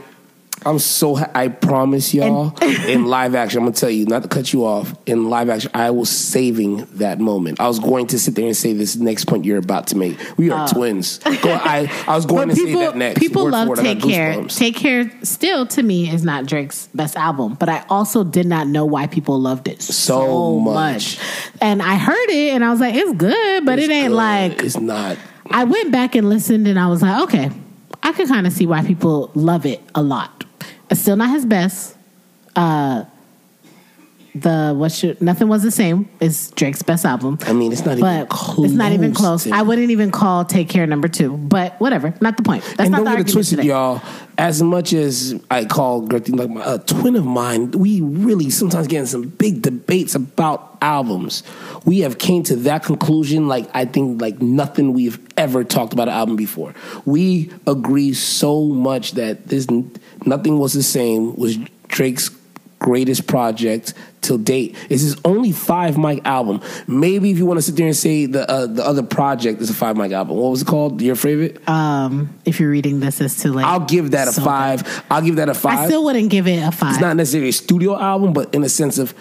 I'm 0.67 0.79
so. 0.79 1.15
ha- 1.15 1.31
I 1.33 1.47
promise 1.47 2.13
y'all. 2.13 2.53
in 2.63 3.05
live 3.05 3.35
action, 3.35 3.59
I'm 3.59 3.65
gonna 3.65 3.75
tell 3.75 3.89
you, 3.89 4.05
not 4.05 4.23
to 4.23 4.27
cut 4.29 4.51
you 4.53 4.65
off. 4.65 4.93
In 5.05 5.29
live 5.29 5.49
action, 5.49 5.71
I 5.73 5.91
was 5.91 6.09
saving 6.09 6.85
that 6.95 7.19
moment. 7.19 7.59
I 7.59 7.67
was 7.67 7.79
going 7.79 8.07
to 8.07 8.19
sit 8.19 8.35
there 8.35 8.45
and 8.45 8.55
say 8.55 8.73
this 8.73 8.95
next 8.95 9.25
point 9.25 9.45
you're 9.45 9.57
about 9.57 9.87
to 9.87 9.97
make. 9.97 10.17
We 10.37 10.49
are 10.51 10.67
oh. 10.69 10.73
twins. 10.73 11.19
Go, 11.19 11.31
I, 11.53 11.91
I 12.07 12.15
was 12.15 12.25
going 12.33 12.49
But 12.49 12.55
to 12.55 12.65
people, 12.65 12.81
say 12.81 12.85
that 12.87 12.97
next. 12.97 13.19
people 13.19 13.45
Word 13.45 13.51
love 13.51 13.67
word, 13.69 13.79
Take 13.79 14.01
Care. 14.01 14.43
Take 14.45 14.75
Care 14.75 15.11
still 15.23 15.65
to 15.67 15.81
me 15.83 16.09
is 16.09 16.23
not 16.23 16.45
Drake's 16.45 16.87
best 16.93 17.15
album, 17.15 17.55
but 17.55 17.69
I 17.69 17.85
also 17.89 18.23
did 18.23 18.45
not 18.45 18.67
know 18.67 18.85
why 18.85 19.07
people 19.07 19.39
loved 19.39 19.67
it 19.67 19.81
so, 19.81 19.93
So 19.93 20.59
much. 20.59 21.17
much. 21.17 21.53
And 21.61 21.81
I 21.81 21.95
heard 21.95 22.29
it 22.29 22.53
and 22.53 22.63
I 22.65 22.71
was 22.71 22.79
like, 22.79 22.95
it's 22.95 23.13
good, 23.13 23.65
but 23.65 23.79
It's 23.79 23.87
it 23.87 23.91
ain't 23.91 24.09
good. 24.09 24.15
like 24.15 24.63
it's 24.63 24.77
not. 24.79 25.17
I 25.49 25.63
went 25.63 25.91
back 25.91 26.15
and 26.15 26.27
listened 26.29 26.67
and 26.67 26.77
I 26.79 26.87
was 26.87 27.01
like, 27.01 27.23
okay, 27.23 27.51
I 28.03 28.11
could 28.11 28.27
kind 28.27 28.45
of 28.45 28.53
see 28.53 28.65
why 28.65 28.83
people 28.83 29.31
love 29.33 29.65
it 29.65 29.81
a 29.95 30.01
lot. 30.01 30.43
Still 30.93 31.15
not 31.15 31.29
his 31.29 31.45
best. 31.45 31.95
Uh 32.55 33.05
the 34.35 34.71
what 34.77 34.91
should 34.91 35.19
nothing 35.19 35.47
was 35.47 35.63
the 35.63 35.71
same 35.71 36.07
is 36.19 36.51
Drake's 36.51 36.83
best 36.83 37.05
album. 37.05 37.39
I 37.47 37.53
mean, 37.53 37.71
it's 37.71 37.83
not 37.83 37.93
even 37.97 38.01
But 38.01 38.29
close. 38.29 38.67
it's 38.67 38.75
not 38.77 38.91
even 38.91 39.11
close. 39.13 39.45
to- 39.45 39.51
I 39.51 39.63
wouldn't 39.63 39.89
even 39.89 40.11
call 40.11 40.45
Take 40.45 40.69
Care 40.69 40.85
number 40.85 41.07
two. 41.07 41.35
But 41.35 41.73
whatever, 41.79 42.13
not 42.21 42.37
the 42.37 42.43
point. 42.43 42.63
That's 42.63 42.81
and 42.81 42.91
not 42.91 42.97
don't 42.97 43.05
the 43.05 43.17
get 43.23 43.29
it 43.29 43.33
twisted, 43.33 43.57
today. 43.57 43.69
y'all. 43.69 43.99
As 44.37 44.61
much 44.61 44.93
as 44.93 45.33
I 45.49 45.65
call 45.65 46.05
Gertie 46.07 46.33
like 46.33 46.51
my 46.51 46.61
a 46.63 46.77
twin 46.77 47.15
of 47.15 47.25
mine, 47.25 47.71
we 47.71 48.01
really 48.01 48.51
sometimes 48.51 48.85
get 48.85 48.99
in 48.99 49.07
some 49.07 49.23
big 49.23 49.63
debates 49.63 50.13
about 50.13 50.77
albums. 50.83 51.41
We 51.85 52.01
have 52.01 52.19
came 52.19 52.43
to 52.43 52.55
that 52.57 52.83
conclusion 52.83 53.47
like 53.47 53.67
I 53.73 53.85
think 53.85 54.21
like 54.21 54.39
nothing 54.39 54.93
we've 54.93 55.17
ever 55.37 55.63
talked 55.63 55.93
about 55.93 56.09
an 56.09 56.13
album 56.13 56.35
before. 56.35 56.75
We 57.05 57.49
agree 57.65 58.13
so 58.13 58.65
much 58.65 59.13
that 59.13 59.47
this 59.47 59.65
nothing 60.25 60.59
was 60.59 60.73
the 60.73 60.83
same 60.83 61.35
was 61.35 61.57
Drake's 61.87 62.29
greatest 62.79 63.27
project 63.27 63.93
till 64.21 64.37
date. 64.37 64.75
It's 64.89 65.01
his 65.01 65.17
only 65.25 65.51
five 65.51 65.97
mic 65.97 66.25
album. 66.25 66.61
Maybe 66.85 67.31
if 67.31 67.37
you 67.37 67.45
want 67.45 67.57
to 67.57 67.61
sit 67.61 67.75
there 67.75 67.87
and 67.87 67.95
say 67.95 68.25
the 68.25 68.49
uh, 68.49 68.67
the 68.67 68.85
other 68.85 69.03
project 69.03 69.61
is 69.61 69.69
a 69.69 69.73
five 69.73 69.97
mic 69.97 70.11
album. 70.11 70.37
What 70.37 70.49
was 70.49 70.61
it 70.61 70.67
called? 70.67 71.01
Your 71.01 71.15
favorite? 71.15 71.67
Um, 71.67 72.37
if 72.45 72.59
you're 72.59 72.69
reading 72.69 72.99
this, 72.99 73.19
it's 73.21 73.41
too 73.41 73.53
late. 73.53 73.65
I'll 73.65 73.79
give 73.79 74.11
that 74.11 74.27
a 74.27 74.33
So 74.33 74.43
five. 74.43 75.03
I'll 75.09 75.21
give 75.21 75.37
that 75.37 75.49
a 75.49 75.53
five. 75.53 75.79
I 75.79 75.85
still 75.85 76.03
wouldn't 76.03 76.29
give 76.29 76.47
it 76.47 76.61
a 76.61 76.71
five, 76.71 76.91
it's 76.91 77.01
not 77.01 77.15
necessarily 77.15 77.49
a 77.49 77.53
studio 77.53 77.99
album, 77.99 78.33
but 78.33 78.53
in 78.53 78.63
a 78.63 78.69
sense 78.69 78.97
of 78.97 79.13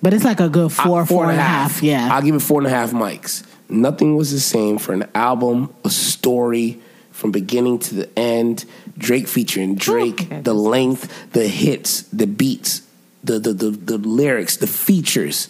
but 0.00 0.12
it's 0.12 0.24
like 0.24 0.40
a 0.40 0.48
good 0.48 0.72
four, 0.72 1.02
uh, 1.02 1.06
four 1.06 1.30
and 1.30 1.38
a 1.38 1.42
half. 1.42 1.82
Yeah, 1.82 2.08
I'll 2.12 2.22
give 2.22 2.34
it 2.34 2.42
four 2.42 2.60
and 2.60 2.66
a 2.66 2.70
half 2.70 2.90
mics. 2.90 3.44
Nothing 3.68 4.16
was 4.16 4.32
the 4.32 4.40
same 4.40 4.78
for 4.78 4.92
an 4.92 5.08
album, 5.14 5.72
a 5.84 5.90
story 5.90 6.80
from 7.22 7.30
beginning 7.30 7.78
to 7.78 7.94
the 7.94 8.18
end. 8.18 8.66
Drake 8.98 9.26
featuring 9.26 9.76
Drake, 9.76 10.22
okay. 10.24 10.40
the 10.42 10.52
length, 10.54 11.30
the 11.32 11.48
hits, 11.48 12.02
the 12.12 12.26
beats. 12.26 12.82
the 13.24 13.38
the 13.38 13.52
the, 13.54 13.70
the 13.70 13.96
lyrics, 13.98 14.56
the 14.58 14.66
features. 14.66 15.48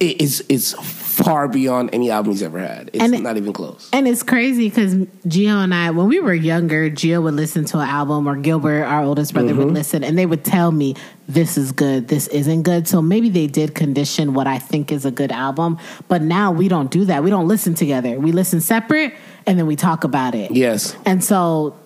It, 0.00 0.22
it's 0.22 0.42
it's 0.48 0.72
far 0.74 1.48
beyond 1.48 1.90
any 1.92 2.08
album 2.10 2.30
he's 2.32 2.42
ever 2.42 2.60
had. 2.60 2.90
It's 2.92 3.02
it- 3.12 3.20
not 3.20 3.36
even 3.36 3.52
close. 3.52 3.88
And 3.92 4.06
it's 4.06 4.22
crazy 4.22 4.68
because 4.68 4.94
Gio 5.26 5.56
and 5.64 5.74
I, 5.74 5.90
when 5.90 6.06
we 6.06 6.20
were 6.20 6.34
younger, 6.34 6.88
Gio 6.88 7.20
would 7.24 7.34
listen 7.34 7.64
to 7.66 7.78
an 7.78 7.88
album, 7.88 8.28
or 8.28 8.36
Gilbert, 8.36 8.84
our 8.84 9.02
oldest 9.02 9.32
brother, 9.32 9.48
Mm-hmm. 9.48 9.58
would 9.64 9.74
listen, 9.74 10.04
and 10.04 10.16
they 10.16 10.26
would 10.26 10.44
tell 10.44 10.70
me, 10.70 10.94
this 11.28 11.58
is 11.58 11.72
good, 11.72 12.06
this 12.06 12.28
isn't 12.28 12.62
good. 12.62 12.86
So 12.86 13.02
maybe 13.02 13.28
they 13.28 13.48
did 13.48 13.74
condition 13.74 14.34
what 14.34 14.46
I 14.46 14.58
think 14.60 14.92
is 14.92 15.04
a 15.04 15.10
good 15.10 15.32
album. 15.32 15.78
But 16.06 16.22
now 16.22 16.52
we 16.52 16.68
don't 16.68 16.90
do 16.92 17.04
that. 17.06 17.24
We 17.24 17.30
don't 17.30 17.48
listen 17.48 17.74
together. 17.74 18.20
We 18.20 18.30
listen 18.30 18.60
separate, 18.60 19.14
and 19.46 19.58
then 19.58 19.66
we 19.66 19.76
talk 19.76 20.04
about 20.04 20.34
it. 20.34 20.50
Yes. 20.50 20.96
And 21.04 21.22
so, 21.22 21.76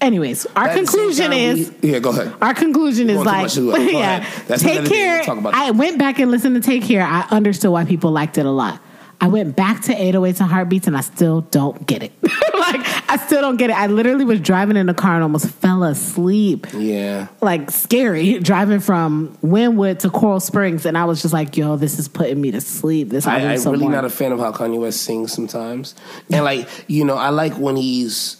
anyways, 0.00 0.46
our 0.56 0.68
At 0.68 0.70
the 0.72 0.74
same 0.78 0.86
conclusion 0.86 1.32
is. 1.32 1.72
we- 1.82 1.92
yeah. 1.92 1.98
Go 1.98 2.10
ahead. 2.10 2.32
Our 2.40 2.54
conclusion 2.54 3.10
is 3.10 3.18
like, 3.18 3.42
much 3.42 3.56
into 3.56 3.70
it. 3.70 3.76
Go 3.76 3.82
yeah. 3.98 4.28
That's 4.46 4.62
take 4.62 4.86
care. 4.88 5.16
we'll 5.18 5.24
talk 5.26 5.38
about. 5.38 5.54
I 5.54 5.70
went 5.72 5.98
back 5.98 6.18
and 6.18 6.30
listened 6.30 6.54
to 6.56 6.60
Take 6.60 6.82
Care. 6.84 7.02
I 7.02 7.26
understood 7.30 7.70
why 7.70 7.84
people 7.84 8.10
liked 8.10 8.38
it 8.38 8.46
a 8.46 8.50
lot. 8.50 8.80
I 9.20 9.26
went 9.26 9.56
back 9.56 9.82
to 9.82 9.94
808s 9.94 10.40
and 10.40 10.50
Heartbeats 10.50 10.86
and 10.86 10.96
I 10.96 11.00
still 11.00 11.40
don't 11.40 11.84
get 11.86 12.04
it. 12.04 12.12
like, 12.22 13.10
I 13.10 13.16
still 13.26 13.40
don't 13.40 13.56
get 13.56 13.70
it. 13.70 13.76
I 13.76 13.88
literally 13.88 14.24
was 14.24 14.40
driving 14.40 14.76
in 14.76 14.86
the 14.86 14.94
car 14.94 15.14
and 15.14 15.24
almost 15.24 15.50
fell 15.50 15.82
asleep. 15.82 16.68
Yeah. 16.72 17.26
Like, 17.40 17.70
scary, 17.72 18.38
driving 18.38 18.78
from 18.78 19.36
Wynwood 19.42 19.98
to 20.00 20.10
Coral 20.10 20.38
Springs. 20.38 20.86
And 20.86 20.96
I 20.96 21.04
was 21.04 21.20
just 21.20 21.34
like, 21.34 21.56
yo, 21.56 21.76
this 21.76 21.98
is 21.98 22.06
putting 22.06 22.40
me 22.40 22.52
to 22.52 22.60
sleep. 22.60 23.08
This 23.08 23.26
I, 23.26 23.38
I'm 23.40 23.58
so 23.58 23.72
really 23.72 23.88
not 23.88 24.04
a 24.04 24.10
fan 24.10 24.30
of 24.30 24.38
how 24.38 24.52
Kanye 24.52 24.80
West 24.80 25.02
sings 25.02 25.32
sometimes. 25.32 25.96
And 26.30 26.44
like, 26.44 26.68
you 26.86 27.04
know, 27.04 27.16
I 27.16 27.30
like 27.30 27.54
when 27.54 27.74
he's 27.74 28.36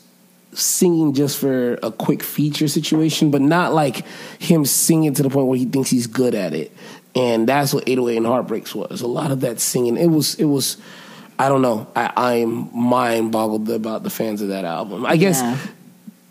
singing 0.53 1.13
just 1.13 1.39
for 1.39 1.75
a 1.83 1.93
quick 1.93 2.23
feature 2.23 2.69
situation, 2.69 3.31
but 3.31 3.41
not 3.41 3.75
like 3.75 4.05
him 4.39 4.65
singing 4.65 5.15
to 5.15 5.23
the 5.23 5.31
point 5.31 5.47
where 5.47 5.59
he 5.59 5.65
thinks 5.65 5.91
he's 5.91 6.07
good 6.07 6.35
at 6.35 6.55
it. 6.55 6.73
And 7.15 7.49
that's 7.49 7.73
what 7.75 7.85
808 7.89 8.17
and 8.19 8.27
Heartbreaks 8.27 8.75
was. 8.75 9.01
A 9.01 9.07
lot 9.07 9.31
of 9.31 9.41
that 9.41 9.61
singing. 9.61 9.97
It 9.97 10.09
was 10.09 10.35
it 10.37 10.45
was 10.45 10.77
I 11.39 11.49
don't 11.49 11.63
know. 11.63 11.87
I, 11.95 12.13
I'm 12.17 12.77
mind 12.77 13.33
boggled 13.33 13.69
about 13.71 14.03
the 14.03 14.11
fans 14.11 14.43
of 14.43 14.49
that 14.49 14.65
album. 14.65 15.07
I 15.07 15.17
guess 15.17 15.41
Yeah. 15.41 15.57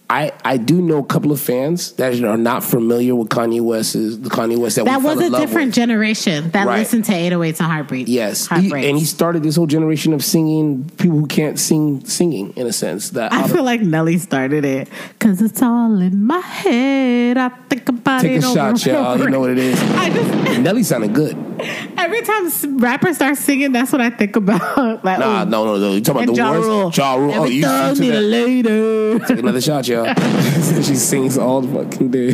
I, 0.10 0.32
I 0.46 0.56
do 0.56 0.82
know 0.82 1.00
a 1.00 1.04
couple 1.04 1.34
of 1.34 1.42
fans 1.42 1.92
that 1.94 2.18
are 2.24 2.38
not 2.38 2.64
familiar 2.64 3.14
with 3.14 3.28
Kanye 3.28 3.60
West's 3.60 4.16
the 4.18 4.30
Kanye 4.30 4.58
West 4.58 4.78
that, 4.78 4.86
that 4.86 5.02
was 5.02 5.20
a 5.20 5.30
different 5.32 5.68
with. 5.68 5.76
generation 5.76 6.50
that 6.52 6.66
Right. 6.66 6.80
listened 6.80 7.04
to 7.06 7.12
808s 7.12 7.60
and 7.60 7.70
Heartbeats. 7.70 8.10
Yes, 8.10 8.48
He- 8.48 8.72
and 8.72 8.98
he 8.98 9.04
started 9.04 9.44
this 9.44 9.58
whole 9.58 9.68
generation 9.68 10.14
of 10.14 10.24
singing 10.24 10.90
people 10.98 11.20
who 11.20 11.28
can't 11.28 11.60
sing 11.60 12.06
singing 12.06 12.54
in 12.56 12.68
a 12.68 12.72
sense. 12.72 13.10
That 13.10 13.34
I 13.34 13.44
of- 13.44 13.52
feel 13.52 13.64
like 13.64 13.82
Nelly 13.82 14.18
started 14.18 14.64
it 14.64 14.88
because 15.20 15.42
it's 15.42 15.62
all 15.62 16.00
in 16.00 16.24
my 16.26 16.40
head. 16.40 17.38
I 17.38 17.50
think 17.70 17.90
about 17.90 18.22
take 18.22 18.38
it. 18.38 18.44
a 18.46 18.48
over 18.48 18.56
shot, 18.78 18.86
y'all. 18.86 19.20
You 19.20 19.30
know 19.30 19.42
what 19.42 19.50
it 19.52 19.58
is. 19.58 19.78
I 19.96 20.10
just 20.10 20.60
Nelly 20.62 20.84
sounded 20.84 21.14
good. 21.14 21.36
every 21.98 22.22
time 22.22 22.78
rappers 22.78 23.16
start 23.18 23.38
singing, 23.38 23.72
that's 23.72 23.92
what 23.92 24.02
I 24.02 24.10
think 24.10 24.36
about. 24.36 24.62
like, 25.04 25.20
Nah, 25.20 25.42
oh, 25.42 25.44
no, 25.46 25.66
no, 25.66 25.78
no. 25.78 25.94
You 25.94 26.02
talking 26.02 26.30
and 26.30 26.38
about 26.38 26.54
the 26.54 26.60
Ja 26.60 26.68
Rule. 26.68 26.86
worst? 26.86 26.98
Ja 26.98 27.16
Rule. 27.16 27.32
Oh, 27.32 27.44
Every 27.44 27.56
you 27.56 27.62
thug 27.64 27.90
listen 27.98 28.06
need 28.06 28.12
to 28.12 28.18
a 28.18 28.22
that. 28.22 28.28
lady. 28.28 29.26
Take 29.26 29.40
another 29.40 29.62
shot, 29.62 29.88
y'all. 29.88 30.14
she 30.84 30.96
sings 30.96 31.38
all 31.38 31.62
the 31.62 31.84
fucking 31.84 32.12
day. 32.12 32.34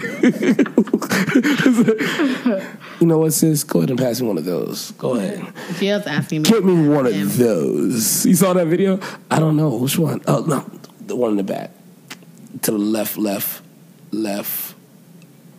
you 2.99 3.07
know 3.07 3.17
what, 3.19 3.33
sis? 3.33 3.63
Go 3.63 3.79
ahead 3.79 3.89
and 3.89 3.99
pass 3.99 4.19
me 4.21 4.27
one 4.27 4.37
of 4.37 4.45
those. 4.45 4.91
Go 4.91 5.15
ahead. 5.15 5.45
Jill's 5.77 6.05
asking 6.05 6.43
me. 6.43 6.49
Get 6.49 6.63
me 6.63 6.87
one 6.87 7.05
Him. 7.07 7.27
of 7.27 7.37
those. 7.37 8.25
You 8.25 8.35
saw 8.35 8.53
that 8.53 8.67
video? 8.67 8.99
I 9.31 9.39
don't 9.39 9.55
know 9.57 9.69
which 9.75 9.97
one. 9.97 10.21
Oh 10.27 10.43
no, 10.45 10.69
the 11.05 11.15
one 11.15 11.31
in 11.31 11.37
the 11.37 11.43
back. 11.43 11.71
To 12.63 12.71
the 12.71 12.77
left, 12.77 13.17
left, 13.17 13.61
left. 14.11 14.75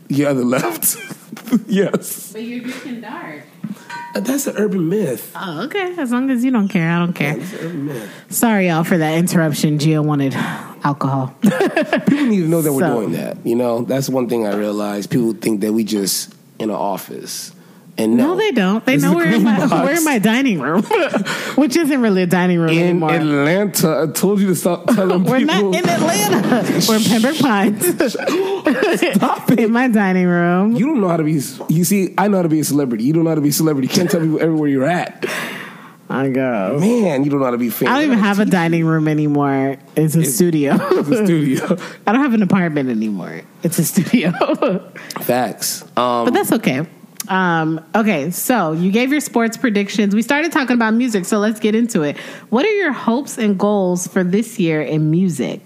Yeah, 0.08 0.32
the 0.32 0.44
left. 0.44 0.96
yes. 1.66 2.32
But 2.32 2.42
you're 2.42 2.62
drinking 2.62 3.00
dark. 3.00 3.42
Uh, 4.14 4.20
That's 4.20 4.46
an 4.46 4.56
urban 4.56 4.88
myth. 4.88 5.32
Oh, 5.34 5.64
okay. 5.64 5.94
As 5.98 6.12
long 6.12 6.30
as 6.30 6.44
you 6.44 6.50
don't 6.50 6.68
care, 6.68 6.88
I 6.88 6.98
don't 7.00 7.12
care. 7.12 7.36
That's 7.36 7.54
urban 7.54 7.86
myth. 7.86 8.10
Sorry, 8.28 8.68
y'all, 8.68 8.84
for 8.84 8.96
that 8.98 9.18
interruption. 9.18 9.78
Gio 9.78 10.04
wanted 10.04 10.34
alcohol. 10.84 11.34
People 11.42 12.26
need 12.26 12.42
to 12.42 12.48
know 12.48 12.62
that 12.62 12.72
we're 12.72 12.86
doing 12.86 13.12
that. 13.12 13.44
You 13.44 13.56
know, 13.56 13.82
that's 13.82 14.08
one 14.08 14.28
thing 14.28 14.46
I 14.46 14.54
realized. 14.54 15.10
People 15.10 15.32
think 15.32 15.60
that 15.62 15.72
we 15.72 15.82
just 15.84 16.32
in 16.58 16.70
an 16.70 16.76
office, 16.76 17.52
and 17.96 18.16
no, 18.16 18.28
No, 18.28 18.36
they 18.36 18.50
don't. 18.50 18.84
They 18.84 18.96
know 18.96 19.10
is 19.10 19.14
we're 19.16 19.32
in 19.32 19.44
my 19.44 19.66
we're 19.84 19.96
in 19.96 20.04
my 20.04 20.18
dining 20.18 20.60
room, 20.60 20.82
which 21.54 21.76
isn't 21.76 22.00
really 22.00 22.22
a 22.22 22.26
dining 22.26 22.58
room 22.58 22.70
In 22.70 22.78
anymore. 22.82 23.12
Atlanta, 23.12 24.02
I 24.02 24.12
told 24.12 24.40
you 24.40 24.48
to 24.48 24.54
stop 24.56 24.86
telling 24.94 25.24
We're 25.24 25.38
people. 25.38 25.70
not 25.70 25.78
in 25.82 25.88
Atlanta. 25.88 26.84
We're 26.88 26.96
in 26.96 27.04
Pembroke 27.04 27.38
Pines. 27.38 27.86
Stop 29.16 29.50
it. 29.52 29.60
in 29.60 29.70
my 29.72 29.88
dining 29.88 30.26
room. 30.26 30.74
You 30.74 30.86
don't 30.86 31.00
know 31.00 31.08
how 31.08 31.16
to 31.18 31.24
be. 31.24 31.40
You 31.68 31.84
see, 31.84 32.14
I 32.18 32.28
know 32.28 32.38
how 32.38 32.42
to 32.42 32.48
be 32.48 32.60
a 32.60 32.64
celebrity. 32.64 33.04
You 33.04 33.12
don't 33.12 33.24
know 33.24 33.30
how 33.30 33.36
to 33.36 33.40
be 33.40 33.50
a 33.50 33.52
celebrity. 33.52 33.88
You 33.88 33.94
can't 33.94 34.10
tell 34.10 34.20
people 34.20 34.40
everywhere 34.40 34.68
you're 34.68 34.84
at. 34.84 35.24
I 36.10 36.28
go. 36.28 36.78
Man, 36.80 37.24
you 37.24 37.30
don't 37.30 37.40
know 37.40 37.46
how 37.46 37.52
to 37.52 37.58
be 37.58 37.70
famous. 37.70 37.92
I 37.92 37.96
don't 37.96 38.04
even 38.12 38.18
have 38.18 38.38
a 38.38 38.44
dining 38.44 38.84
room 38.84 39.08
anymore. 39.08 39.76
It's 39.96 40.14
a 40.14 40.24
studio. 40.24 40.76
the 40.76 41.24
studio. 41.24 41.76
I 42.06 42.12
don't 42.12 42.20
have 42.20 42.34
an 42.34 42.42
apartment 42.42 42.90
anymore. 42.90 43.40
It's 43.62 43.78
a 43.78 43.84
studio. 43.84 44.32
Facts. 45.22 45.82
Um, 45.96 46.26
but 46.26 46.34
that's 46.34 46.52
okay. 46.52 46.86
Um, 47.28 47.84
okay, 47.94 48.30
so 48.30 48.72
you 48.72 48.90
gave 48.90 49.10
your 49.10 49.20
sports 49.20 49.56
predictions. 49.56 50.14
We 50.14 50.22
started 50.22 50.52
talking 50.52 50.74
about 50.74 50.94
music, 50.94 51.24
so 51.24 51.38
let's 51.38 51.60
get 51.60 51.74
into 51.74 52.02
it. 52.02 52.18
What 52.50 52.64
are 52.64 52.72
your 52.72 52.92
hopes 52.92 53.38
and 53.38 53.58
goals 53.58 54.06
for 54.06 54.24
this 54.24 54.58
year 54.58 54.82
in 54.82 55.10
music? 55.10 55.60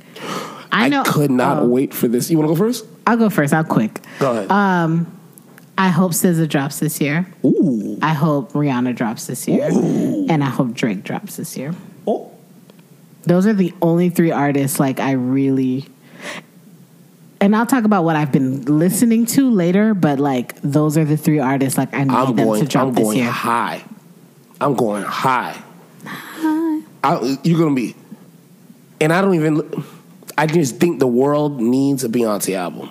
I, 0.71 0.89
know. 0.89 1.03
could 1.05 1.31
not 1.31 1.63
oh, 1.63 1.67
wait 1.67 1.95
for 1.95 2.09
this. 2.09 2.31
You 2.31 2.39
want 2.39 2.51
to 2.51 2.55
go 2.55 2.59
first? 2.59 2.87
I'll 3.07 3.17
go 3.17 3.31
first. 3.31 3.53
I'll 3.53 3.65
quick. 3.65 4.01
Go 4.19 4.33
ahead. 4.33 4.51
Um, 4.51 5.19
I 5.79 5.89
hope 5.89 6.13
SZA 6.13 6.49
drops 6.49 6.81
this 6.81 7.01
year. 7.01 7.27
Ooh. 7.45 7.99
I 8.03 8.13
hope 8.13 8.53
Rihanna 8.53 8.97
drops 8.97 9.27
this 9.27 9.47
year, 9.47 9.71
Ooh. 9.73 10.27
and 10.29 10.43
I 10.43 10.49
hope 10.49 10.75
Drake 10.75 11.05
drops 11.05 11.37
this 11.37 11.57
year. 11.57 11.73
Oh. 12.07 12.33
Those 13.23 13.47
are 13.47 13.53
the 13.53 13.73
only 13.81 14.11
three 14.11 14.31
artists 14.31 14.81
like 14.81 15.01
I 15.01 15.13
really. 15.13 15.87
And 17.41 17.55
I'll 17.55 17.67
talk 17.67 17.85
about 17.85 18.05
what 18.05 18.17
I've 18.17 18.33
been 18.33 18.65
listening 18.65 19.25
to 19.27 19.51
later, 19.51 19.95
but 19.95 20.19
like 20.19 20.61
those 20.63 20.99
are 20.99 21.05
the 21.05 21.17
three 21.17 21.39
artists 21.39 21.79
like 21.79 21.95
I 21.95 22.05
need 22.05 22.13
I'm 22.13 22.35
them 22.35 22.47
going. 22.47 22.63
to 22.63 22.69
drop 22.69 22.89
I'm 22.89 22.95
this 22.95 23.05
going 23.05 23.19
year. 23.19 23.31
high. 23.31 23.85
I'm 24.61 24.75
going 24.75 25.05
high. 25.05 25.63
I, 27.05 27.39
you're 27.45 27.59
gonna 27.59 27.75
be, 27.75 27.95
and 29.01 29.13
I 29.13 29.23
don't 29.23 29.35
even. 29.35 29.85
I 30.37 30.47
just 30.47 30.77
think 30.77 30.99
the 30.99 31.07
world 31.07 31.61
needs 31.61 32.03
a 32.05 32.09
Beyonce 32.09 32.55
album. 32.55 32.91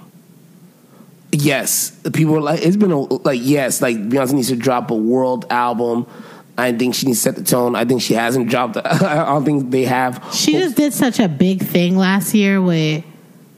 Yes, 1.32 1.90
the 1.90 2.12
people 2.12 2.38
are 2.38 2.42
like 2.42 2.62
it's 2.62 2.78
been 2.78 2.92
a, 2.92 3.00
like 3.00 3.42
yes, 3.44 3.82
like 3.82 3.98
Beyonce 3.98 4.34
needs 4.34 4.48
to 4.48 4.56
drop 4.56 4.92
a 4.92 4.96
world 4.96 5.46
album. 5.50 6.08
I 6.58 6.72
think 6.72 6.96
she 6.96 7.06
needs 7.06 7.20
to 7.20 7.24
set 7.24 7.36
the 7.36 7.44
tone. 7.44 7.76
I 7.76 7.84
think 7.86 8.02
she 8.02 8.14
hasn't 8.14 8.50
dropped. 8.50 8.78
I 8.84 9.26
don't 9.26 9.44
think 9.44 9.72
they 9.72 9.84
have. 9.84 10.26
She 10.34 10.54
just 10.54 10.78
did 10.78 10.94
such 10.94 11.20
a 11.20 11.28
big 11.28 11.62
thing 11.62 11.98
last 11.98 12.34
year 12.34 12.62
with 12.62 13.04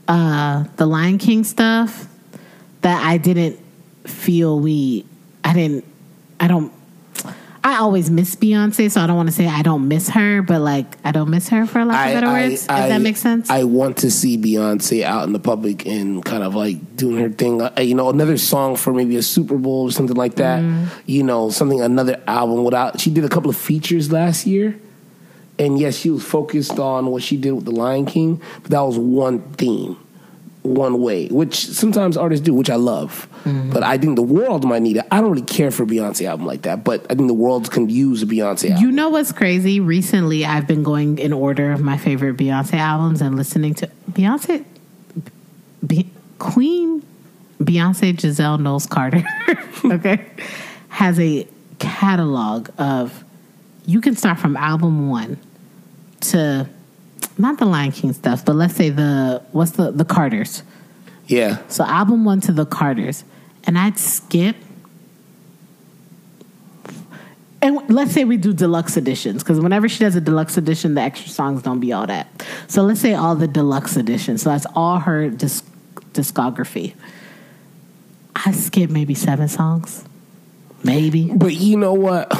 uh, 0.09 0.65
the 0.75 0.85
Lion 0.85 1.19
King 1.19 1.43
stuff 1.43 2.07
that 2.81 3.05
I 3.05 3.17
didn't 3.17 3.59
feel 4.05 4.59
we. 4.59 5.05
I 5.43 5.53
didn't. 5.53 5.85
I 6.39 6.47
don't. 6.47 6.73
I 7.61 7.77
always 7.79 8.09
miss 8.09 8.35
Beyonce, 8.35 8.89
so 8.89 9.01
I 9.01 9.07
don't 9.07 9.17
want 9.17 9.27
to 9.27 9.35
say 9.35 9.45
I 9.45 9.61
don't 9.61 9.87
miss 9.87 10.09
her, 10.09 10.41
but 10.41 10.61
like 10.61 10.97
I 11.05 11.11
don't 11.11 11.29
miss 11.29 11.49
her 11.49 11.67
for 11.67 11.85
lack 11.85 12.07
of 12.07 12.21
better 12.21 12.27
words. 12.27 12.63
if 12.63 12.67
that 12.67 13.01
makes 13.01 13.19
sense. 13.19 13.49
I 13.49 13.65
want 13.65 13.97
to 13.97 14.09
see 14.09 14.37
Beyonce 14.37 15.03
out 15.03 15.27
in 15.27 15.33
the 15.33 15.39
public 15.39 15.85
and 15.85 16.25
kind 16.25 16.41
of 16.41 16.55
like 16.55 16.95
doing 16.95 17.17
her 17.17 17.29
thing. 17.29 17.61
Uh, 17.61 17.71
you 17.79 17.93
know, 17.93 18.09
another 18.09 18.37
song 18.37 18.77
for 18.77 18.93
maybe 18.93 19.15
a 19.17 19.21
Super 19.21 19.57
Bowl 19.57 19.83
or 19.83 19.91
something 19.91 20.15
like 20.15 20.35
that. 20.35 20.63
Mm. 20.63 20.87
You 21.05 21.21
know, 21.21 21.51
something 21.51 21.81
another 21.81 22.19
album 22.25 22.63
without. 22.63 22.99
She 22.99 23.11
did 23.11 23.25
a 23.25 23.29
couple 23.29 23.49
of 23.49 23.57
features 23.57 24.11
last 24.11 24.47
year, 24.47 24.79
and 25.59 25.77
yes, 25.77 25.97
she 25.97 26.09
was 26.09 26.23
focused 26.23 26.79
on 26.79 27.07
what 27.07 27.21
she 27.21 27.35
did 27.35 27.51
with 27.51 27.65
the 27.65 27.71
Lion 27.71 28.05
King, 28.05 28.41
but 28.61 28.71
that 28.71 28.79
was 28.79 28.97
one 28.97 29.41
theme, 29.53 29.97
one 30.63 31.01
way, 31.01 31.27
which 31.27 31.67
sometimes 31.67 32.15
artists 32.15 32.43
do, 32.43 32.53
which 32.53 32.69
I 32.69 32.75
love. 32.75 33.27
Mm-hmm. 33.43 33.71
But 33.71 33.83
I 33.83 33.97
think 33.97 34.15
the 34.15 34.21
world 34.21 34.63
might 34.63 34.81
need 34.81 34.95
it. 34.95 35.05
I 35.11 35.19
don't 35.19 35.31
really 35.31 35.45
care 35.45 35.69
for 35.69 35.83
a 35.83 35.85
Beyonce 35.85 36.25
album 36.25 36.45
like 36.45 36.61
that, 36.61 36.85
but 36.85 37.05
I 37.09 37.15
think 37.15 37.27
the 37.27 37.33
world 37.33 37.69
can 37.71 37.89
use 37.89 38.23
a 38.23 38.25
Beyonce 38.25 38.71
album. 38.71 38.83
You 38.85 38.91
know 38.91 39.09
what's 39.09 39.33
crazy? 39.33 39.81
Recently, 39.81 40.45
I've 40.45 40.65
been 40.65 40.81
going 40.81 41.19
in 41.19 41.33
order 41.33 41.73
of 41.73 41.81
my 41.81 41.97
favorite 41.97 42.37
Beyonce 42.37 42.75
albums 42.75 43.21
and 43.21 43.35
listening 43.35 43.73
to 43.75 43.87
Beyonce, 44.09 44.63
Be- 45.85 46.09
Queen 46.39 47.05
Beyonce 47.61 48.17
Giselle 48.17 48.57
Knowles 48.57 48.85
Carter, 48.85 49.25
okay, 49.85 50.25
has 50.87 51.19
a 51.19 51.45
catalog 51.79 52.69
of. 52.77 53.25
You 53.85 54.01
can 54.01 54.15
start 54.15 54.37
from 54.37 54.55
album 54.55 55.09
one 55.09 55.39
to 56.21 56.67
not 57.37 57.57
the 57.57 57.65
Lion 57.65 57.91
King 57.91 58.13
stuff, 58.13 58.43
but 58.45 58.55
let's 58.55 58.75
say 58.75 58.89
the 58.89 59.41
what's 59.51 59.71
the 59.71 59.91
the 59.91 60.05
Carters. 60.05 60.63
yeah. 61.27 61.57
So 61.67 61.83
album 61.83 62.25
one 62.25 62.41
to 62.41 62.51
the 62.51 62.65
Carters, 62.65 63.23
and 63.63 63.77
I'd 63.77 63.97
skip. 63.97 64.55
And 67.61 67.77
let's 67.89 68.13
say 68.13 68.23
we 68.23 68.37
do 68.37 68.53
deluxe 68.53 68.95
editions, 68.95 69.43
because 69.43 69.59
whenever 69.59 69.89
she 69.89 69.99
does 69.99 70.15
a 70.15 70.21
deluxe 70.21 70.55
edition, 70.55 70.93
the 70.93 71.01
extra 71.01 71.29
songs 71.29 71.61
don't 71.61 71.81
be 71.81 71.91
all 71.91 72.07
that. 72.07 72.27
So 72.67 72.83
let's 72.83 73.01
say 73.01 73.13
all 73.13 73.35
the 73.35 73.49
deluxe 73.49 73.97
editions. 73.97 74.43
So 74.43 74.51
that's 74.51 74.65
all 74.75 74.99
her 74.99 75.29
disc- 75.29 75.65
discography. 76.13 76.93
I 78.33 78.53
skip 78.53 78.89
maybe 78.89 79.13
seven 79.13 79.49
songs, 79.49 80.05
maybe. 80.85 81.31
But 81.35 81.53
you 81.53 81.77
know 81.77 81.93
what? 81.93 82.31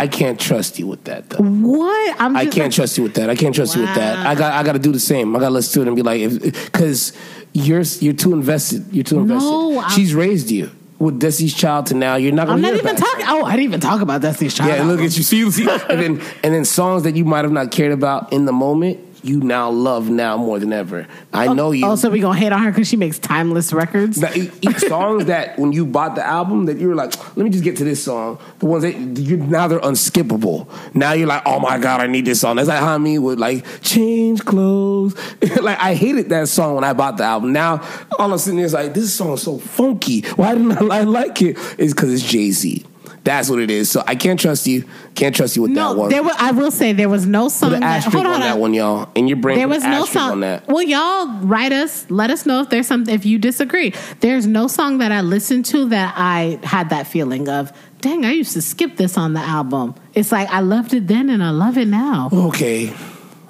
I 0.00 0.08
can't 0.08 0.40
trust 0.40 0.78
you 0.78 0.86
with 0.86 1.04
that 1.04 1.28
though. 1.30 1.42
What? 1.44 2.16
I'm 2.20 2.36
I 2.36 2.44
can't 2.44 2.56
like- 2.56 2.72
trust 2.72 2.96
you 2.98 3.04
with 3.04 3.14
that. 3.14 3.28
I 3.30 3.36
can't 3.36 3.54
trust 3.54 3.76
you 3.76 3.82
with 3.82 3.94
that. 3.94 4.26
I 4.26 4.34
got 4.34 4.52
I 4.54 4.62
got 4.62 4.72
to 4.72 4.78
do 4.78 4.92
the 4.92 5.00
same. 5.00 5.34
I 5.36 5.38
got 5.40 5.48
to 5.48 5.54
listen 5.54 5.74
to 5.74 5.80
it 5.82 5.86
and 5.88 5.96
be 5.96 6.02
like, 6.02 6.42
because 6.42 7.12
you're 7.52 7.82
you're 8.00 8.14
too 8.14 8.32
invested. 8.32 8.86
You're 8.92 9.04
too 9.04 9.18
invested. 9.20 9.48
No, 9.50 9.78
I'm- 9.80 9.90
She's 9.90 10.14
raised 10.14 10.50
you 10.50 10.70
with 10.98 11.18
Destiny's 11.18 11.54
Child 11.54 11.86
to 11.86 11.94
now. 11.94 12.16
You're 12.16 12.32
not. 12.32 12.46
Gonna 12.46 12.56
I'm 12.56 12.62
not 12.62 12.74
even 12.74 12.96
talking. 12.96 13.24
Oh, 13.28 13.44
I 13.44 13.52
didn't 13.52 13.64
even 13.64 13.80
talk 13.80 14.00
about 14.02 14.20
Destiny's 14.22 14.54
Child. 14.54 14.70
Yeah, 14.70 14.82
look 14.84 15.00
at 15.00 15.16
you. 15.16 15.22
See, 15.30 15.38
you 15.38 15.50
see, 15.50 15.68
and 15.68 16.00
then 16.00 16.20
and 16.42 16.54
then 16.54 16.64
songs 16.64 17.02
that 17.04 17.16
you 17.16 17.24
might 17.24 17.44
have 17.44 17.52
not 17.52 17.70
cared 17.70 17.92
about 17.92 18.32
in 18.32 18.44
the 18.44 18.52
moment, 18.52 18.98
you 19.22 19.40
now 19.40 19.70
love 19.70 20.08
now 20.08 20.36
more 20.36 20.58
than 20.58 20.72
ever. 20.72 21.06
I 21.32 21.52
know 21.52 21.72
you. 21.72 21.86
Oh, 21.86 21.96
so 21.96 22.10
we 22.10 22.20
gonna 22.20 22.38
hate 22.38 22.52
on 22.52 22.62
her 22.62 22.70
because 22.70 22.88
she 22.88 22.96
makes 22.96 23.18
timeless 23.18 23.72
records? 23.72 24.20
Now, 24.20 24.32
each 24.34 24.78
songs 24.88 25.26
that 25.26 25.58
when 25.58 25.72
you 25.72 25.86
bought 25.86 26.14
the 26.14 26.26
album 26.26 26.66
that 26.66 26.78
you 26.78 26.88
were 26.88 26.94
like, 26.94 27.16
let 27.36 27.44
me 27.44 27.50
just 27.50 27.64
get 27.64 27.76
to 27.78 27.84
this 27.84 28.02
song. 28.02 28.38
The 28.58 28.66
ones 28.66 28.82
that 28.82 28.94
you 28.94 29.36
now 29.36 29.68
they're 29.68 29.80
unskippable. 29.80 30.68
Now 30.94 31.12
you're 31.12 31.26
like, 31.26 31.42
oh 31.46 31.60
my 31.60 31.78
god, 31.78 32.00
I 32.00 32.06
need 32.06 32.24
this 32.24 32.40
song. 32.40 32.56
That's 32.56 32.68
like 32.68 32.80
how 32.80 32.98
me 32.98 33.18
would 33.18 33.38
like 33.38 33.64
change 33.82 34.44
clothes. 34.44 35.14
like 35.60 35.78
I 35.78 35.94
hated 35.94 36.28
that 36.30 36.48
song 36.48 36.74
when 36.74 36.84
I 36.84 36.92
bought 36.92 37.16
the 37.16 37.24
album. 37.24 37.52
Now 37.52 37.82
all 38.18 38.26
of 38.26 38.32
a 38.32 38.38
sudden 38.38 38.60
it's 38.60 38.74
like 38.74 38.94
this 38.94 39.14
song 39.14 39.34
is 39.34 39.42
so 39.42 39.58
funky. 39.58 40.22
Why 40.32 40.54
didn't 40.54 40.90
I 40.90 41.02
like 41.02 41.42
it? 41.42 41.56
It's 41.78 41.92
because 41.92 42.12
it's 42.12 42.22
Jay 42.22 42.50
Z. 42.50 42.84
That's 43.22 43.50
what 43.50 43.58
it 43.58 43.70
is. 43.70 43.90
So 43.90 44.02
I 44.06 44.14
can't 44.14 44.40
trust 44.40 44.66
you. 44.66 44.84
Can't 45.14 45.34
trust 45.34 45.54
you 45.54 45.62
with 45.62 45.74
that 45.74 45.94
one. 45.94 46.08
there. 46.08 46.22
I 46.38 46.52
will 46.52 46.70
say 46.70 46.92
there 46.94 47.08
was 47.08 47.26
no 47.26 47.48
song. 47.48 47.70
Put 47.70 47.74
an 47.76 47.80
that, 47.82 48.04
hold 48.04 48.26
on, 48.26 48.34
on, 48.34 48.40
that 48.40 48.58
one, 48.58 48.72
y'all. 48.72 49.10
In 49.14 49.28
your 49.28 49.36
brain, 49.36 49.58
There 49.58 49.68
was 49.68 49.84
no 49.84 50.06
song. 50.06 50.30
on 50.32 50.40
that. 50.40 50.66
Well, 50.68 50.82
y'all 50.82 51.26
write 51.40 51.72
us. 51.72 52.10
Let 52.10 52.30
us 52.30 52.46
know 52.46 52.62
if 52.62 52.70
there's 52.70 52.86
something. 52.86 53.14
If 53.14 53.26
you 53.26 53.38
disagree, 53.38 53.92
there's 54.20 54.46
no 54.46 54.68
song 54.68 54.98
that 54.98 55.12
I 55.12 55.20
listened 55.20 55.66
to 55.66 55.88
that 55.90 56.14
I 56.16 56.58
had 56.62 56.88
that 56.90 57.06
feeling 57.06 57.48
of. 57.48 57.72
Dang, 58.00 58.24
I 58.24 58.30
used 58.32 58.54
to 58.54 58.62
skip 58.62 58.96
this 58.96 59.18
on 59.18 59.34
the 59.34 59.40
album. 59.40 59.94
It's 60.14 60.32
like 60.32 60.48
I 60.48 60.60
loved 60.60 60.94
it 60.94 61.06
then 61.06 61.28
and 61.28 61.42
I 61.44 61.50
love 61.50 61.76
it 61.76 61.88
now. 61.88 62.30
Okay. 62.32 62.86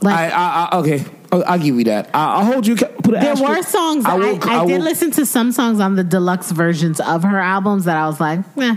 Like 0.02 0.16
I, 0.16 0.30
I, 0.30 0.68
I 0.72 0.78
okay. 0.80 1.04
I'll, 1.30 1.44
I'll 1.44 1.58
give 1.60 1.76
you 1.76 1.84
that. 1.84 2.10
I, 2.12 2.38
I'll 2.38 2.44
hold 2.44 2.66
you. 2.66 2.74
Put 2.74 3.14
an 3.14 3.20
there 3.20 3.30
asterisk. 3.32 3.42
were 3.56 3.62
songs. 3.62 4.04
I, 4.04 4.14
will- 4.16 4.38
I, 4.48 4.66
did 4.66 4.78
will- 4.78 4.80
listen 4.84 5.12
to 5.12 5.24
some 5.26 5.52
songs 5.52 5.78
on 5.78 5.94
the 5.94 6.02
deluxe 6.02 6.50
versions 6.50 6.98
of 6.98 7.22
her 7.22 7.38
albums 7.38 7.84
that 7.84 7.96
I 7.96 8.06
was 8.08 8.18
like, 8.18 8.40
eh, 8.58 8.74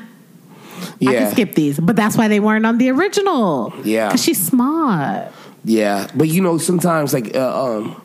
I 1.01 1.05
can 1.13 1.31
skip 1.31 1.55
these. 1.55 1.79
But 1.79 1.95
that's 1.95 2.15
why 2.17 2.27
they 2.27 2.39
weren't 2.39 2.65
on 2.65 2.77
the 2.77 2.89
original. 2.89 3.73
Yeah. 3.83 4.07
because 4.07 4.23
she's 4.23 4.43
smart. 4.45 5.31
yeah. 5.63 6.07
But 6.15 6.27
you 6.29 6.41
know, 6.41 6.57
sometimes 6.57 7.13
like 7.13 7.35
uh, 7.35 7.77
um, 7.77 8.01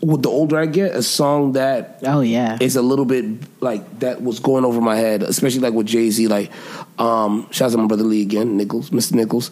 with 0.00 0.22
the 0.22 0.30
older 0.30 0.58
I 0.58 0.66
get, 0.66 0.94
a 0.94 1.02
song 1.02 1.52
that 1.52 2.00
Oh 2.04 2.20
yeah. 2.22 2.56
is 2.60 2.76
a 2.76 2.82
little 2.82 3.04
bit 3.04 3.24
like 3.60 4.00
that 4.00 4.22
was 4.22 4.38
going 4.40 4.64
over 4.64 4.80
my 4.80 4.96
head, 4.96 5.22
especially 5.22 5.60
like 5.60 5.74
with 5.74 5.86
Jay 5.86 6.08
Z. 6.10 6.26
Like, 6.28 6.50
um, 6.98 7.46
shout 7.50 7.66
out 7.68 7.72
to 7.72 7.78
my 7.78 7.86
brother 7.86 8.04
Lee 8.04 8.22
again, 8.22 8.56
Nichols, 8.56 8.90
Mr. 8.90 9.12
Nichols. 9.14 9.50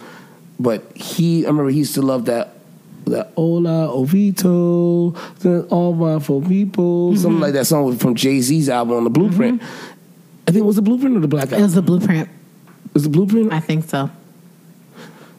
But 0.60 0.90
he, 0.96 1.44
I 1.44 1.48
remember 1.48 1.70
he 1.70 1.78
used 1.78 1.94
to 1.94 2.02
love 2.02 2.24
that. 2.26 2.54
That 3.06 3.32
Hola 3.36 3.88
Hovito, 3.88 5.16
the 5.38 5.62
all 5.70 5.94
my 5.94 6.18
for 6.18 6.42
people, 6.42 7.10
Mm-hmm. 7.12 7.22
something 7.22 7.40
like 7.40 7.52
that 7.54 7.64
song 7.66 7.96
from 7.96 8.14
Jay 8.14 8.40
Z's 8.40 8.68
album 8.68 8.96
on 8.98 9.04
the 9.04 9.10
Blueprint. 9.10 9.62
I 9.62 10.50
think 10.50 10.56
it 10.62 10.66
was 10.66 10.76
the 10.76 10.82
Blueprint 10.82 11.16
or 11.16 11.20
the 11.20 11.28
Black 11.28 11.44
Album. 11.44 11.60
it 11.60 11.62
was 11.62 11.74
the 11.74 11.82
blueprint. 11.82 12.28
Was 12.98 13.04
the 13.04 13.10
Blueprint? 13.10 13.52
I 13.52 13.60
think 13.60 13.84
so. 13.84 14.10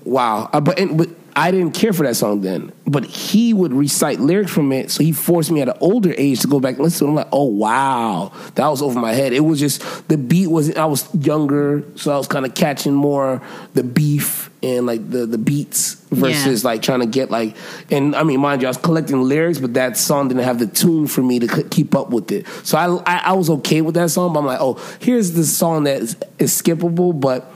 Wow. 0.05 0.49
Uh, 0.53 0.61
but, 0.61 0.79
and, 0.79 0.97
but 0.97 1.09
I 1.35 1.51
didn't 1.51 1.71
care 1.73 1.93
for 1.93 2.03
that 2.03 2.15
song 2.15 2.41
then. 2.41 2.71
But 2.85 3.05
he 3.05 3.53
would 3.53 3.71
recite 3.73 4.19
lyrics 4.19 4.51
from 4.51 4.71
it, 4.71 4.89
so 4.89 5.03
he 5.03 5.11
forced 5.11 5.51
me 5.51 5.61
at 5.61 5.69
an 5.69 5.77
older 5.79 6.13
age 6.17 6.41
to 6.41 6.47
go 6.47 6.59
back 6.59 6.75
and 6.75 6.83
listen 6.83 6.99
to 6.99 7.05
it. 7.05 7.09
I'm 7.09 7.15
like, 7.15 7.27
oh, 7.31 7.43
wow. 7.45 8.31
That 8.55 8.67
was 8.67 8.81
over 8.81 8.99
my 8.99 9.13
head. 9.13 9.31
It 9.31 9.41
was 9.41 9.59
just, 9.59 10.07
the 10.07 10.17
beat 10.17 10.47
was, 10.47 10.75
I 10.75 10.85
was 10.85 11.07
younger, 11.13 11.83
so 11.95 12.11
I 12.11 12.17
was 12.17 12.27
kind 12.27 12.45
of 12.45 12.55
catching 12.55 12.93
more 12.93 13.41
the 13.75 13.83
beef 13.83 14.49
and 14.63 14.85
like 14.85 15.09
the, 15.09 15.25
the 15.25 15.37
beats 15.37 15.93
versus 16.11 16.63
Yeah. 16.63 16.71
like 16.71 16.81
trying 16.81 16.99
to 17.01 17.05
get 17.05 17.29
like, 17.31 17.55
and 17.91 18.15
I 18.15 18.23
mean, 18.23 18.39
mind 18.41 18.61
you, 18.61 18.67
I 18.67 18.71
was 18.71 18.77
collecting 18.77 19.21
lyrics, 19.21 19.59
but 19.59 19.75
that 19.75 19.95
song 19.95 20.27
didn't 20.27 20.43
have 20.43 20.59
the 20.59 20.67
tune 20.67 21.07
for 21.07 21.21
me 21.21 21.39
to 21.39 21.47
c- 21.47 21.63
keep 21.69 21.95
up 21.95 22.09
with 22.09 22.31
it. 22.31 22.47
So 22.63 22.77
I, 22.77 22.87
I, 23.05 23.17
I 23.29 23.33
was 23.33 23.49
okay 23.51 23.81
with 23.81 23.95
that 23.95 24.09
song, 24.09 24.33
but 24.33 24.39
I'm 24.39 24.45
like, 24.45 24.59
oh, 24.59 24.73
here's 24.99 25.31
the 25.33 25.45
song 25.45 25.83
that 25.85 26.01
is, 26.01 26.17
is 26.39 26.51
skippable, 26.59 27.17
but 27.17 27.49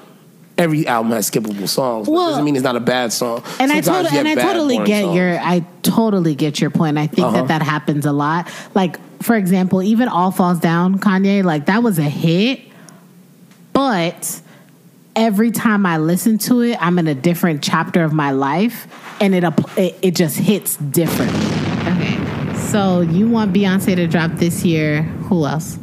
every 0.57 0.85
album 0.87 1.11
has 1.11 1.29
skippable 1.29 1.67
songs. 1.67 2.07
But 2.07 2.13
Well- 2.13 2.29
doesn't 2.29 2.45
mean 2.45 2.55
it's 2.55 2.63
not 2.63 2.75
a 2.75 2.79
bad 2.79 3.11
song. 3.11 3.41
And 3.59 3.71
I, 3.71 3.81
Sometimes 3.81 4.07
tot- 4.09 4.13
you 4.13 4.19
and 4.19 4.27
I 4.27 4.35
totally 4.43 4.77
get 4.85 5.03
songs. 5.03 5.15
your 5.15 5.39
I 5.39 5.65
totally 5.81 6.35
get 6.35 6.61
your 6.61 6.69
point. 6.69 6.97
I 6.97 7.07
think 7.07 7.27
Uh-huh. 7.27 7.37
that 7.37 7.47
that 7.47 7.61
happens 7.63 8.05
a 8.05 8.11
lot. 8.11 8.47
Like 8.75 8.97
for 9.23 9.35
example, 9.35 9.81
even 9.81 10.07
All 10.09 10.31
Falls 10.31 10.59
Down, 10.59 10.99
Kanye, 10.99 11.43
like 11.43 11.65
that 11.67 11.81
was 11.81 11.97
a 11.97 12.03
hit, 12.03 12.59
but 13.73 14.41
every 15.15 15.51
time 15.51 15.85
I 15.85 15.97
listen 15.97 16.37
to 16.39 16.61
it, 16.61 16.77
I'm 16.81 16.99
in 16.99 17.07
a 17.07 17.15
different 17.15 17.61
chapter 17.63 18.03
of 18.03 18.13
my 18.13 18.31
life, 18.31 18.87
and 19.21 19.33
it 19.33 19.43
it, 19.77 19.95
it 20.01 20.15
just 20.15 20.37
hits 20.37 20.75
different. 20.77 21.31
Okay, 21.87 22.55
so 22.69 23.01
you 23.01 23.27
want 23.27 23.53
Beyonce 23.53 23.95
to 23.95 24.07
drop 24.07 24.31
this 24.33 24.63
year? 24.65 25.03
Who 25.03 25.45
else? 25.45 25.77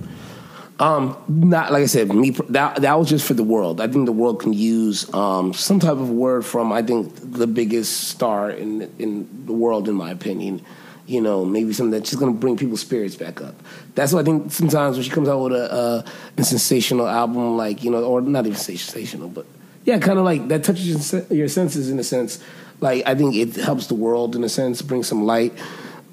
Um, 0.80 1.14
not 1.28 1.72
like 1.72 1.82
I 1.82 1.86
said, 1.86 2.10
me 2.12 2.30
that 2.48 2.76
that 2.76 2.98
was 2.98 3.10
just 3.10 3.26
for 3.26 3.34
the 3.34 3.44
world. 3.44 3.82
I 3.82 3.86
think 3.86 4.06
the 4.06 4.12
world 4.12 4.40
can 4.40 4.54
use 4.54 5.12
um, 5.12 5.52
some 5.52 5.78
type 5.78 5.98
of 5.98 6.08
word 6.08 6.46
from 6.46 6.72
I 6.72 6.82
think 6.82 7.12
the 7.16 7.46
biggest 7.46 8.08
star 8.08 8.50
in 8.50 8.90
in 8.98 9.28
the 9.44 9.52
world, 9.52 9.88
in 9.88 9.94
my 9.94 10.10
opinion. 10.10 10.64
You 11.06 11.20
know, 11.20 11.44
maybe 11.44 11.74
something 11.74 11.90
that's 11.90 12.08
just 12.08 12.22
to 12.22 12.32
bring 12.32 12.56
people's 12.56 12.80
spirits 12.80 13.14
back 13.14 13.42
up. 13.42 13.54
That's 13.94 14.14
what 14.14 14.20
I 14.20 14.24
think. 14.24 14.52
Sometimes 14.52 14.96
when 14.96 15.04
she 15.04 15.10
comes 15.10 15.28
out 15.28 15.42
with 15.42 15.52
a, 15.52 16.04
a 16.38 16.44
sensational 16.44 17.06
album, 17.06 17.58
like 17.58 17.84
you 17.84 17.90
know, 17.90 18.02
or 18.02 18.22
not 18.22 18.46
even 18.46 18.56
sensational, 18.56 19.28
but 19.28 19.44
yeah, 19.84 19.98
kind 19.98 20.18
of 20.18 20.24
like 20.24 20.48
that 20.48 20.64
touches 20.64 21.12
your 21.12 21.22
your 21.30 21.48
senses 21.48 21.90
in 21.90 21.98
a 21.98 22.04
sense. 22.04 22.42
Like 22.80 23.06
I 23.06 23.14
think 23.14 23.34
it 23.34 23.54
helps 23.56 23.88
the 23.88 23.94
world 23.94 24.34
in 24.34 24.44
a 24.44 24.48
sense, 24.48 24.80
bring 24.80 25.02
some 25.02 25.26
light. 25.26 25.52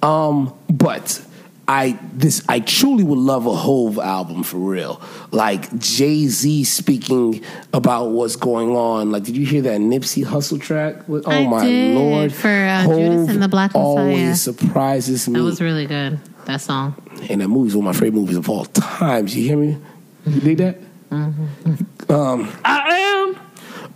Um, 0.02 0.54
but 0.70 1.26
I 1.70 2.00
this 2.14 2.44
I 2.48 2.62
truly 2.62 3.04
would 3.04 3.18
love 3.20 3.46
a 3.46 3.54
Hove 3.54 4.00
album 4.00 4.44
for 4.44 4.58
real. 4.58 5.02
Like 5.32 5.78
Jay 5.80 6.28
Z 6.28 6.64
speaking 6.64 7.44
about 7.74 8.12
what's 8.12 8.38
going 8.38 8.70
on. 8.70 9.12
Like, 9.12 9.24
did 9.24 9.36
you 9.36 9.46
hear 9.46 9.62
that 9.64 9.82
Nipsey 9.82 10.24
Hussle 10.24 10.62
track? 10.62 11.08
With, 11.10 11.28
oh 11.28 11.32
I 11.32 11.46
my 11.48 11.66
did, 11.66 11.96
lord! 11.98 12.34
for, 12.34 12.48
uh, 12.48 12.84
Judas 12.84 13.30
and 13.30 13.44
the 13.44 13.50
Black 13.50 13.72
Messiah. 13.72 13.84
always 13.84 14.42
surprises 14.42 15.28
me. 15.28 15.40
That 15.40 15.46
was 15.46 15.60
really 15.62 15.86
good. 15.88 16.20
That 16.46 16.62
song. 16.62 16.96
and 17.30 17.42
that 17.42 17.50
movie's 17.50 17.76
one 17.76 17.86
of 17.86 17.94
my 17.96 18.00
favorite 18.00 18.22
movies 18.22 18.38
of 18.38 18.50
all 18.50 18.64
time. 18.66 19.28
You 19.28 19.44
hear 19.44 19.58
me? 19.58 19.78
You 20.26 20.40
dig 20.40 20.58
that? 20.60 20.78
Mm-hmm. 21.10 22.12
Um, 22.12 22.50
I 22.64 22.98
am 22.98 23.40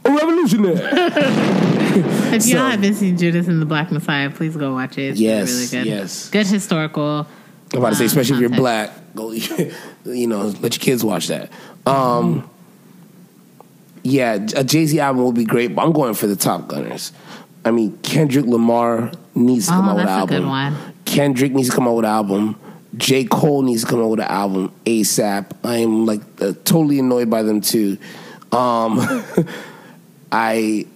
a 0.05 0.09
revolutionary. 0.17 1.57
If 1.93 2.45
you 2.45 2.51
So- 2.53 2.57
haven't 2.57 2.93
seen 2.95 3.17
Judas 3.17 3.47
and 3.49 3.61
the 3.61 3.65
Black 3.65 3.91
Messiah, 3.91 4.29
please 4.29 4.55
go 4.55 4.73
watch 4.73 4.97
it. 4.97 5.11
It's 5.11 5.19
Yes, 5.19 5.49
really 5.51 5.83
good. 5.83 5.89
yes. 5.89 6.29
Good 6.29 6.47
historical. 6.47 7.27
I'm 7.73 7.79
about 7.79 7.89
to 7.91 7.95
say, 7.95 8.05
especially 8.05 8.35
if 8.35 8.41
you're 8.41 8.49
black, 8.49 8.91
go, 9.15 9.31
you 10.05 10.27
know, 10.27 10.47
let 10.61 10.75
your 10.75 10.81
kids 10.81 11.03
watch 11.03 11.27
that. 11.27 11.49
Um, 11.85 12.49
yeah, 14.03 14.33
a 14.55 14.63
Jay 14.63 14.85
Z 14.85 14.99
album 14.99 15.23
would 15.25 15.35
be 15.35 15.45
great, 15.45 15.73
but 15.75 15.83
I'm 15.83 15.91
going 15.91 16.13
for 16.13 16.27
the 16.27 16.35
Top 16.35 16.67
Gunners. 16.67 17.11
I 17.63 17.71
mean, 17.71 17.97
Kendrick 17.99 18.45
Lamar 18.45 19.11
needs 19.35 19.67
to 19.67 19.73
come 19.73 19.87
Oh, 19.87 19.91
out 19.91 19.95
with 19.95 20.01
an 20.01 20.07
that's 20.07 20.17
a 20.17 20.19
album. 20.19 20.37
good 20.43 20.47
one. 20.47 20.75
Kendrick 21.05 21.51
needs 21.53 21.69
to 21.69 21.75
come 21.75 21.87
out 21.87 21.95
with 21.95 22.05
an 22.05 22.11
album. 22.11 22.55
J. 22.97 23.23
Cole 23.25 23.61
needs 23.61 23.83
to 23.83 23.87
come 23.89 24.01
out 24.01 24.07
with 24.09 24.19
an 24.19 24.25
album 24.27 24.73
ASAP. 24.85 25.45
I 25.63 25.77
am 25.77 26.05
like 26.05 26.21
uh, 26.41 26.53
totally 26.65 26.99
annoyed 26.99 27.29
by 27.29 27.43
them 27.43 27.61
too. 27.61 27.97
Um, 28.51 28.99
I 30.31 30.87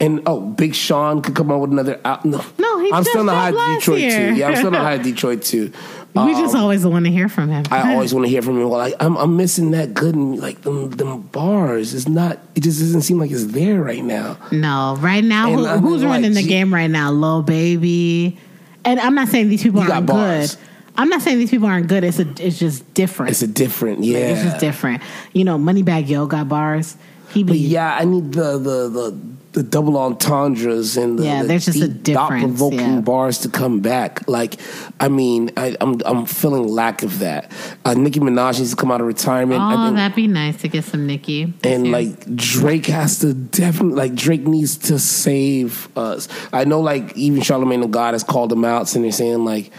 and 0.00 0.22
oh, 0.26 0.40
Big 0.40 0.74
Sean 0.74 1.22
could 1.22 1.34
come 1.36 1.50
on 1.52 1.60
with 1.60 1.70
another 1.72 2.00
album. 2.04 2.32
No, 2.32 2.44
No, 2.58 2.78
he 2.80 2.92
I'm 2.92 3.04
still 3.04 3.20
in 3.20 3.26
the 3.26 3.34
high 3.34 3.50
Detroit 3.76 4.00
year. 4.00 4.30
too. 4.30 4.34
Yeah, 4.36 4.48
I'm 4.48 4.56
still 4.56 4.66
in 4.68 4.72
the 4.74 4.78
high 4.80 4.98
Detroit 5.02 5.42
too. 5.42 5.72
we 6.14 6.32
just 6.34 6.54
always 6.56 6.84
want 6.84 7.04
to 7.06 7.10
hear 7.12 7.28
from 7.28 7.48
him. 7.50 7.64
Um, 7.70 7.72
I 7.72 7.92
always 7.94 8.12
want 8.14 8.26
to 8.26 8.30
hear 8.30 8.42
from 8.42 8.56
him. 8.60 8.68
Well, 8.68 8.78
like, 8.78 8.94
I'm, 9.00 9.16
I'm 9.16 9.36
missing 9.36 9.70
that 9.70 9.94
good, 9.94 10.16
like 10.16 10.62
them, 10.62 10.90
them 10.90 11.22
bars. 11.22 11.94
It's 11.94 12.08
not. 12.08 12.38
It 12.56 12.60
just 12.64 12.80
doesn't 12.80 13.02
seem 13.02 13.18
like 13.18 13.30
it's 13.30 13.46
there 13.46 13.82
right 13.82 14.02
now. 14.04 14.36
no, 14.50 14.96
right 15.00 15.22
now, 15.24 15.50
who, 15.50 15.64
who's 15.78 16.02
like, 16.02 16.10
running 16.10 16.32
the 16.34 16.42
gee- 16.42 16.48
game 16.48 16.74
right 16.74 16.90
now? 16.90 17.10
Lil 17.12 17.42
Baby. 17.42 18.38
And 18.84 19.00
I'm 19.00 19.14
not 19.14 19.28
saying 19.28 19.48
these 19.48 19.62
people 19.62 19.80
aren't 19.80 20.06
bars. 20.06 20.56
good. 20.56 20.64
I'm 20.96 21.08
not 21.08 21.22
saying 21.22 21.38
these 21.38 21.50
people 21.50 21.66
aren't 21.66 21.88
good. 21.88 22.04
It's 22.04 22.18
a, 22.20 22.28
it's 22.38 22.58
just 22.58 22.92
different. 22.94 23.30
It's 23.30 23.42
a 23.42 23.46
different, 23.48 24.04
yeah. 24.04 24.18
It's 24.18 24.42
just 24.42 24.58
different. 24.60 25.02
You 25.32 25.44
know, 25.44 25.56
Moneybagg 25.58 26.08
Yo 26.08 26.26
got 26.26 26.48
bars. 26.48 26.96
He 27.34 27.44
But 27.44 27.58
yeah, 27.58 27.96
I 28.00 28.04
need 28.04 28.32
the 28.32 28.58
the 28.58 28.88
the, 28.88 29.18
the 29.52 29.62
double 29.62 29.96
entendres 29.96 30.96
and 30.96 31.18
the, 31.18 31.24
Yeah, 31.24 31.42
the 31.42 31.48
there's 31.48 31.66
just 31.66 31.80
a 31.80 31.88
difference, 31.88 32.42
thought-provoking 32.42 32.94
yeah. 32.94 33.00
bars 33.00 33.38
to 33.38 33.48
come 33.48 33.80
back. 33.80 34.26
Like, 34.28 34.56
I 34.98 35.08
mean, 35.08 35.50
I, 35.56 35.76
I'm 35.80 36.00
I'm 36.04 36.26
feeling 36.26 36.66
lack 36.68 37.02
of 37.02 37.18
that. 37.20 37.50
Uh, 37.84 37.94
Nicki 37.94 38.20
Minaj 38.20 38.58
needs 38.58 38.70
to 38.70 38.76
come 38.76 38.90
out 38.90 39.00
of 39.00 39.06
retirement. 39.06 39.60
I 39.60 39.88
Oh, 39.88 39.92
that'd 39.92 40.16
be 40.16 40.26
nice 40.26 40.56
to 40.62 40.68
get 40.68 40.84
some 40.84 41.06
Nicki. 41.06 41.52
and 41.62 41.92
like 41.92 42.34
Drake 42.34 42.86
has 42.86 43.18
to 43.20 43.34
definitely 43.34 43.96
like 43.96 44.14
Drake 44.14 44.46
needs 44.46 44.76
to 44.88 44.98
save 44.98 45.88
us. 45.96 46.28
I 46.52 46.64
know 46.64 46.80
like 46.80 47.16
even 47.16 47.42
Charlemagne 47.42 47.80
the 47.80 47.86
God 47.88 48.14
has 48.14 48.24
called 48.24 48.50
him 48.52 48.64
out 48.64 48.94
and 48.94 49.04
they're 49.04 49.12
saying 49.12 49.44
like 49.44 49.70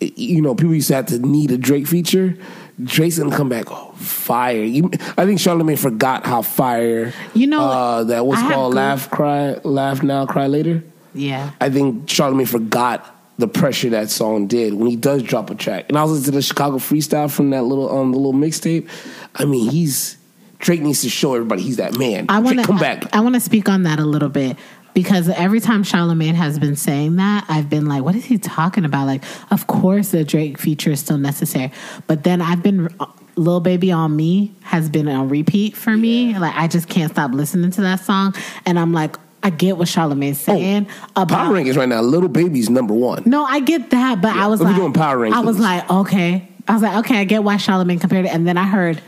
you 0.00 0.42
know, 0.42 0.54
people 0.54 0.74
used 0.74 0.88
to 0.88 0.94
have 0.96 1.06
to 1.06 1.18
need 1.18 1.50
a 1.50 1.56
Drake 1.58 1.86
feature. 1.86 2.36
Drake's 2.82 3.18
gonna 3.18 3.36
come 3.36 3.48
back 3.48 3.66
oh, 3.70 3.92
fire. 3.92 4.62
You, 4.62 4.90
I 5.16 5.24
think 5.26 5.38
Charlemagne 5.38 5.76
forgot 5.76 6.26
how 6.26 6.42
fire. 6.42 7.12
You 7.34 7.46
know, 7.46 7.62
uh, 7.62 8.04
that 8.04 8.26
was 8.26 8.38
I 8.38 8.52
called 8.52 8.74
"Laugh, 8.74 9.10
Cry, 9.10 9.58
Laugh 9.62 10.02
Now, 10.02 10.26
Cry 10.26 10.48
Later." 10.48 10.82
Yeah. 11.14 11.52
I 11.60 11.70
think 11.70 12.08
Charlemagne 12.08 12.46
forgot 12.46 13.10
the 13.38 13.48
pressure 13.48 13.90
that 13.90 14.10
song 14.10 14.46
did 14.46 14.74
when 14.74 14.88
he 14.88 14.96
does 14.96 15.22
drop 15.22 15.50
a 15.50 15.54
track. 15.54 15.86
And 15.88 15.98
I 15.98 16.02
was 16.02 16.12
listening 16.12 16.32
to 16.32 16.38
the 16.38 16.42
Chicago 16.42 16.76
freestyle 16.78 17.30
from 17.30 17.50
that 17.50 17.62
little 17.62 17.96
um 17.96 18.12
the 18.12 18.18
little 18.18 18.32
mixtape. 18.32 18.88
I 19.34 19.44
mean, 19.44 19.70
he's 19.70 20.16
Drake 20.58 20.80
needs 20.80 21.02
to 21.02 21.10
show 21.10 21.34
everybody 21.34 21.62
he's 21.62 21.76
that 21.76 21.98
man. 21.98 22.26
I 22.28 22.38
want 22.38 22.58
to 22.58 22.64
come 22.64 22.78
back. 22.78 23.14
I, 23.14 23.20
want 23.20 23.34
to 23.34 23.40
speak 23.40 23.68
on 23.68 23.82
that 23.82 23.98
a 23.98 24.04
little 24.04 24.28
bit 24.30 24.56
because 24.94 25.28
every 25.28 25.60
time 25.60 25.82
Charlemagne 25.82 26.34
has 26.36 26.58
been 26.58 26.76
saying 26.76 27.16
that, 27.16 27.44
I've 27.48 27.68
been 27.68 27.86
like, 27.86 28.02
"What 28.04 28.14
is 28.14 28.24
he 28.24 28.38
talking 28.38 28.84
about?" 28.84 29.06
Like, 29.06 29.24
of 29.50 29.66
course, 29.66 30.10
the 30.10 30.24
Drake 30.24 30.58
feature 30.58 30.92
is 30.92 31.00
still 31.00 31.18
necessary, 31.18 31.72
but 32.06 32.24
then 32.24 32.40
I've 32.40 32.62
been. 32.62 32.88
Lil 33.36 33.58
Baby 33.58 33.90
on 33.90 34.14
Me 34.14 34.54
has 34.62 34.88
been 34.88 35.08
on 35.08 35.28
repeat 35.28 35.76
for 35.76 35.96
me. 35.96 36.38
Like 36.38 36.54
I 36.54 36.68
just 36.68 36.88
can't 36.88 37.10
stop 37.10 37.32
listening 37.32 37.72
to 37.72 37.80
that 37.80 37.98
song, 37.98 38.32
and 38.64 38.78
I'm 38.78 38.92
like, 38.92 39.16
I 39.42 39.50
get 39.50 39.76
what 39.76 39.88
Charlemagne's 39.88 40.38
saying 40.38 40.86
about 41.16 41.28
Power 41.28 41.52
rankings 41.52 41.76
right 41.76 41.88
now. 41.88 42.00
Little 42.00 42.28
Baby's 42.28 42.70
number 42.70 42.94
one. 42.94 43.24
no, 43.26 43.44
I 43.44 43.58
get 43.58 43.90
that, 43.90 44.22
but 44.22 44.36
I 44.36 44.46
was 44.46 44.60
like, 44.60 44.76
doing 44.76 44.92
power 44.92 45.16
rankings. 45.18 45.32
I 45.32 45.40
was 45.40 45.58
like, 45.58 45.90
okay, 45.90 46.48
I 46.68 46.74
was 46.74 46.82
like, 46.82 46.96
okay, 46.98 47.18
I 47.18 47.24
get 47.24 47.42
why 47.42 47.56
Charlemagne 47.56 47.98
compared 47.98 48.24
it, 48.24 48.28
and 48.28 48.46
then 48.46 48.56
I 48.56 48.66
heard 48.68 49.02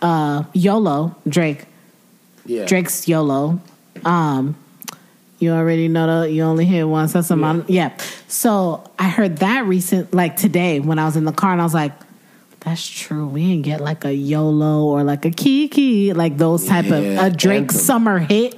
uh, 0.00 0.44
YOLO 0.52 1.16
Drake, 1.28 1.64
Yeah, 2.44 2.66
Drake's 2.66 3.08
YOLO. 3.08 3.60
Um, 4.04 4.54
you 5.38 5.52
already 5.52 5.88
know 5.88 6.20
that 6.22 6.30
you 6.30 6.42
only 6.42 6.64
hit 6.64 6.84
once. 6.84 7.12
That's 7.12 7.30
a 7.30 7.36
yeah. 7.36 7.62
yeah. 7.68 7.96
So 8.28 8.82
I 8.98 9.08
heard 9.08 9.38
that 9.38 9.66
recent, 9.66 10.14
like 10.14 10.36
today, 10.36 10.80
when 10.80 10.98
I 10.98 11.04
was 11.04 11.16
in 11.16 11.24
the 11.24 11.32
car, 11.32 11.52
and 11.52 11.60
I 11.60 11.64
was 11.64 11.74
like, 11.74 11.92
"That's 12.60 12.86
true. 12.88 13.26
We 13.26 13.46
didn't 13.50 13.64
get 13.64 13.80
like 13.80 14.04
a 14.04 14.14
YOLO 14.14 14.84
or 14.84 15.04
like 15.04 15.24
a 15.24 15.30
Kiki, 15.30 16.12
like 16.12 16.38
those 16.38 16.66
type 16.66 16.86
of 16.90 17.04
Yeah, 17.04 17.26
a 17.26 17.30
Drake 17.30 17.62
anthem. 17.62 17.78
summer 17.78 18.18
hit." 18.18 18.56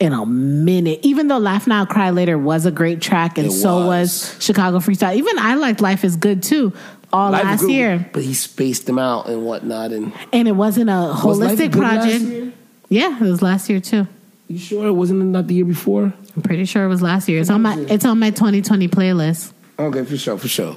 In 0.00 0.12
a 0.12 0.26
minute, 0.26 1.00
even 1.02 1.28
though 1.28 1.38
"Laugh 1.38 1.66
Now, 1.66 1.84
Cry 1.86 2.10
Later" 2.10 2.36
was 2.36 2.66
a 2.66 2.70
great 2.72 3.00
track, 3.00 3.38
and 3.38 3.52
so 3.52 3.86
was. 3.86 4.34
was 4.34 4.44
Chicago 4.44 4.78
Freestyle. 4.78 5.14
Even 5.14 5.38
I 5.38 5.54
liked 5.54 5.80
"Life 5.80 6.04
Is 6.04 6.16
Good" 6.16 6.42
too, 6.42 6.72
all 7.12 7.30
Life 7.30 7.44
last 7.44 7.60
Good, 7.60 7.70
year, 7.70 8.10
but 8.12 8.22
he 8.22 8.34
spaced 8.34 8.86
them 8.86 8.98
out 8.98 9.28
and 9.28 9.46
whatnot. 9.46 9.92
And 9.92 10.12
and 10.32 10.48
it 10.48 10.52
wasn't 10.52 10.90
a 10.90 11.14
Was 11.24 11.38
holistic 11.38 11.74
last 11.76 11.78
project. 11.78 12.56
Yeah, 12.88 13.16
it 13.16 13.22
was 13.22 13.40
last 13.40 13.70
year 13.70 13.80
too. 13.80 14.08
You 14.48 14.58
sure 14.58 14.86
it 14.88 14.92
wasn't 14.92 15.22
it 15.22 15.24
not 15.26 15.46
the 15.46 15.54
year 15.54 15.64
before? 15.64 16.12
I'm 16.36 16.42
pretty 16.42 16.64
sure 16.64 16.84
it 16.84 16.88
was 16.88 17.02
last 17.02 17.28
year. 17.28 17.40
It's 17.40 17.50
on 17.50 17.62
my 17.62 17.78
it's 17.88 18.04
on 18.04 18.18
my 18.18 18.30
2020 18.30 18.88
playlist. 18.88 19.52
Okay, 19.78 20.04
for 20.04 20.16
sure, 20.16 20.38
for 20.38 20.48
sure. 20.48 20.72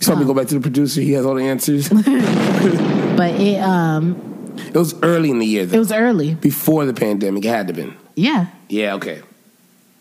You 0.00 0.04
saw 0.06 0.14
me 0.16 0.24
go 0.24 0.34
back 0.34 0.48
to 0.48 0.54
the 0.54 0.60
producer. 0.60 1.00
He 1.00 1.12
has 1.12 1.24
all 1.24 1.34
the 1.34 1.44
answers. 1.44 1.88
But 3.16 3.38
it 3.40 3.60
um 3.60 4.16
it 4.56 4.74
was 4.74 4.94
early 5.02 5.30
in 5.30 5.38
the 5.38 5.46
year, 5.46 5.62
it 5.64 5.78
was 5.78 5.92
early. 5.92 6.34
before 6.34 6.84
the 6.86 6.94
pandemic. 6.94 7.44
It 7.44 7.48
had 7.48 7.68
to 7.68 7.74
have 7.74 7.76
been. 7.76 7.96
Yeah. 8.14 8.46
Yeah, 8.68 8.94
okay. 8.94 9.22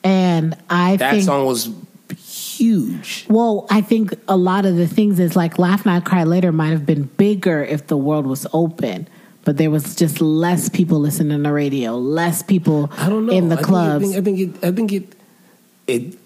And 0.04 0.56
I 0.70 0.90
think 0.92 1.00
That 1.00 1.12
think 1.12 1.24
song 1.26 1.46
was 1.46 1.70
huge. 2.18 3.26
well, 3.30 3.68
I 3.70 3.82
think 3.82 4.14
a 4.28 4.36
lot 4.38 4.66
of 4.66 4.76
the 4.78 4.88
things 4.88 5.20
is 5.20 5.36
like 5.36 5.60
Laugh 5.60 5.86
Not 5.86 6.06
Cry 6.06 6.24
Later 6.24 6.52
might 6.52 6.70
have 6.72 6.86
been 6.86 7.04
bigger 7.04 7.64
if 7.64 7.88
the 7.88 7.98
world 7.98 8.26
was 8.26 8.48
open. 8.54 9.08
But 9.44 9.58
there 9.58 9.72
was 9.72 9.96
just 9.96 10.22
less 10.22 10.70
people 10.70 11.00
listening 11.00 11.38
to 11.38 11.44
the 11.44 11.52
radio, 11.52 11.98
less 11.98 12.44
people 12.44 12.92
I 12.98 13.10
don't 13.10 13.26
know. 13.26 13.34
in 13.34 13.50
the 13.50 13.58
I 13.58 13.62
clubs. 13.62 14.06
I 14.06 14.08
think, 14.08 14.18
I 14.18 14.22
think 14.22 14.40
it. 14.40 14.68
I 14.68 14.72
think 14.72 14.92
it. 14.94 15.16
It. 15.88 16.18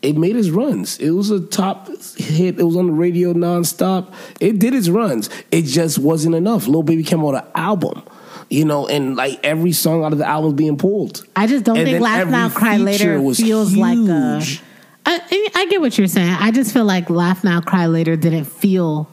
It 0.00 0.16
made 0.16 0.34
its 0.34 0.48
runs. 0.48 0.98
It 0.98 1.10
was 1.10 1.30
a 1.30 1.40
top 1.40 1.86
hit. 2.16 2.58
It 2.58 2.64
was 2.64 2.76
on 2.76 2.86
the 2.88 2.92
radio 2.92 3.32
nonstop. 3.34 4.12
It 4.40 4.58
did 4.58 4.74
its 4.74 4.88
runs. 4.88 5.30
It 5.52 5.62
just 5.62 5.96
wasn't 5.98 6.34
enough. 6.34 6.66
Lil 6.66 6.82
Baby 6.82 7.04
came 7.04 7.24
out 7.24 7.36
an 7.36 7.44
album, 7.54 8.02
you 8.50 8.64
know, 8.64 8.88
and 8.88 9.14
like 9.14 9.38
every 9.44 9.70
song 9.70 10.04
out 10.04 10.10
of 10.12 10.18
the 10.18 10.26
album 10.26 10.46
was 10.50 10.54
being 10.54 10.76
pulled. 10.76 11.24
I 11.36 11.46
just 11.46 11.64
don't 11.64 11.76
And 11.76 11.86
think 11.86 12.00
Laugh 12.00 12.26
Now 12.28 12.48
Cry 12.48 12.78
Later 12.78 13.20
was 13.20 13.38
feels 13.38 13.76
like 13.76 13.96
huge. 13.96 14.60
I, 15.06 15.50
I 15.54 15.66
get 15.66 15.80
what 15.80 15.96
you're 15.96 16.08
saying. 16.08 16.30
I 16.32 16.50
just 16.50 16.72
feel 16.72 16.84
like 16.84 17.08
Laugh 17.08 17.44
Now 17.44 17.60
Cry 17.60 17.86
Later 17.86 18.16
didn't 18.16 18.46
feel 18.46 19.08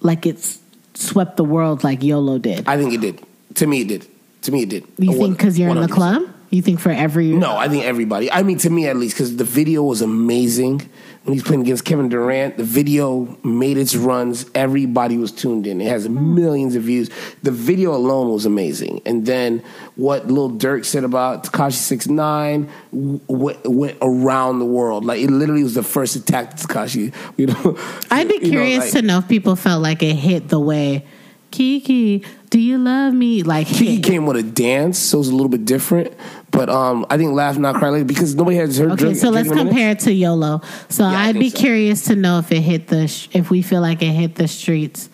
like 0.00 0.26
it's 0.26 0.58
swept 0.96 1.36
the 1.36 1.44
world 1.44 1.84
like 1.84 2.02
YOLO 2.02 2.38
did. 2.38 2.66
I 2.68 2.76
think 2.76 2.92
it 2.94 3.00
did. 3.00 3.22
To 3.56 3.66
me, 3.66 3.82
it 3.82 3.88
did. 3.88 4.06
To 4.42 4.52
me, 4.52 4.62
it 4.62 4.68
did. 4.68 4.84
You 4.98 5.12
think 5.14 5.36
because 5.38 5.58
you're 5.58 5.70
in 5.70 5.80
the 5.80 5.86
100%. 5.86 5.90
club? 5.90 6.22
You 6.50 6.62
think 6.62 6.78
for 6.78 6.90
every 6.90 7.32
No, 7.32 7.56
I 7.56 7.68
think 7.68 7.84
everybody. 7.84 8.30
I 8.30 8.42
mean, 8.42 8.58
to 8.58 8.70
me 8.70 8.86
at 8.86 8.96
least, 8.96 9.16
because 9.16 9.36
the 9.36 9.44
video 9.44 9.82
was 9.82 10.00
amazing. 10.00 10.88
When 11.26 11.32
he's 11.34 11.42
playing 11.42 11.62
against 11.62 11.84
Kevin 11.84 12.08
Durant, 12.08 12.56
the 12.56 12.62
video 12.62 13.36
made 13.42 13.76
its 13.78 13.96
runs. 13.96 14.48
Everybody 14.54 15.16
was 15.18 15.32
tuned 15.32 15.66
in. 15.66 15.80
It 15.80 15.88
has 15.88 16.08
millions 16.08 16.76
of 16.76 16.84
views. 16.84 17.10
The 17.42 17.50
video 17.50 17.96
alone 17.96 18.30
was 18.32 18.46
amazing. 18.46 19.02
And 19.04 19.26
then 19.26 19.64
what 19.96 20.28
Lil 20.28 20.52
Durk 20.52 20.84
said 20.84 21.02
about 21.02 21.42
Tekashi 21.42 21.72
Six 21.72 22.06
Nine 22.06 22.70
went, 22.92 23.58
went 23.66 23.98
around 24.00 24.60
the 24.60 24.66
world. 24.66 25.04
Like 25.04 25.20
it 25.20 25.30
literally 25.30 25.64
was 25.64 25.74
the 25.74 25.82
first 25.82 26.14
attack 26.14 26.54
to 26.56 26.66
Tekashi. 26.68 27.12
You 27.36 27.46
know, 27.48 27.76
I'd 28.08 28.28
be 28.28 28.34
You 28.34 28.40
know, 28.42 28.48
curious 28.50 28.78
like- 28.84 28.92
to 28.92 29.02
know 29.02 29.18
if 29.18 29.26
people 29.26 29.56
felt 29.56 29.82
like 29.82 30.04
it 30.04 30.14
hit 30.14 30.48
the 30.48 30.60
way 30.60 31.04
Kiki, 31.50 32.24
do 32.50 32.60
you 32.60 32.76
love 32.78 33.14
me? 33.14 33.42
Like 33.42 33.66
Kiki 33.66 34.00
came 34.00 34.26
with 34.26 34.36
a 34.36 34.42
dance, 34.42 34.98
so 34.98 35.16
it 35.16 35.20
was 35.20 35.28
a 35.28 35.32
little 35.34 35.48
bit 35.48 35.64
different. 35.64 36.12
But 36.50 36.68
um, 36.68 37.06
I 37.10 37.16
think 37.16 37.32
Laugh 37.32 37.56
Not 37.58 37.76
Cry 37.76 37.90
Later 37.90 38.04
because 38.04 38.34
nobody 38.34 38.56
has 38.58 38.76
heard. 38.78 38.92
Okay, 38.92 39.04
Drake- 39.06 39.16
so 39.16 39.30
let's 39.30 39.46
in 39.48 39.52
a 39.52 39.56
minute. 39.56 39.70
compare 39.70 39.90
it 39.92 40.00
to 40.00 40.12
YOLO. 40.12 40.60
So 40.88 41.08
Yeah, 41.08 41.18
I'd 41.18 41.38
be 41.38 41.50
so. 41.50 41.58
curious 41.58 42.04
to 42.06 42.16
know 42.16 42.38
if 42.38 42.50
it 42.52 42.60
hit 42.60 42.88
the 42.88 43.08
sh- 43.08 43.28
if 43.32 43.50
we 43.50 43.62
feel 43.62 43.80
like 43.80 44.02
it 44.02 44.12
hit 44.12 44.34
the 44.34 44.48
streets. 44.48 45.08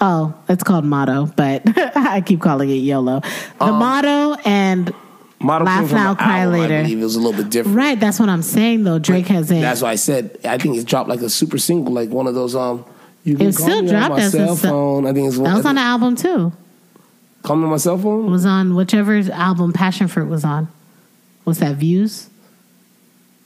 Oh, 0.00 0.34
it's 0.48 0.62
called 0.64 0.84
motto, 0.84 1.26
but 1.36 1.62
I 1.96 2.20
keep 2.20 2.40
calling 2.40 2.68
it 2.70 2.74
YOLO. 2.74 3.20
The 3.20 3.64
Um, 3.64 3.78
motto 3.78 4.34
and 4.44 4.92
Model 5.40 5.66
Laugh 5.66 5.92
Now, 5.92 6.14
Cry 6.14 6.40
album, 6.40 6.60
Later. 6.60 6.74
I 6.78 6.82
believe 6.82 6.98
it 7.00 7.04
was 7.04 7.16
a 7.16 7.20
little 7.20 7.40
bit 7.40 7.50
different. 7.50 7.76
right. 7.76 7.98
That's 8.00 8.18
what 8.18 8.28
I'm 8.28 8.42
saying 8.42 8.84
though. 8.84 8.98
Drake 8.98 9.26
hasn't. 9.28 9.60
That's 9.60 9.82
why 9.82 9.90
I 9.90 9.94
said 9.96 10.38
I 10.44 10.58
think 10.58 10.76
it's 10.76 10.84
dropped 10.84 11.08
like 11.08 11.20
a 11.20 11.30
super 11.30 11.58
single, 11.58 11.92
like 11.92 12.10
one 12.10 12.26
of 12.26 12.34
those. 12.34 12.54
Um, 12.56 12.84
you 13.24 13.36
It 13.38 13.46
was 13.46 13.56
call 13.58 13.66
still 13.66 13.82
me 13.82 13.88
on 13.88 13.94
dropped 13.94 14.10
my 14.16 14.20
as 14.20 14.34
a 14.34 14.38
cell 14.38 14.56
se- 14.56 14.68
phone. 14.68 15.06
I 15.06 15.12
think 15.12 15.28
it's 15.28 15.38
that 15.38 15.56
was 15.56 15.66
on 15.66 15.74
the 15.76 15.80
album 15.80 16.14
too. 16.16 16.52
Call 17.42 17.56
me 17.56 17.64
on 17.64 17.70
my 17.70 17.76
cell 17.78 17.94
It 17.98 18.02
phone. 18.02 18.30
was 18.30 18.46
on 18.46 18.74
whichever 18.74 19.16
album 19.32 19.72
Passion 19.72 20.08
Fruit 20.08 20.28
was 20.28 20.44
on. 20.44 20.68
What's 21.44 21.60
that? 21.60 21.76
Views. 21.76 22.28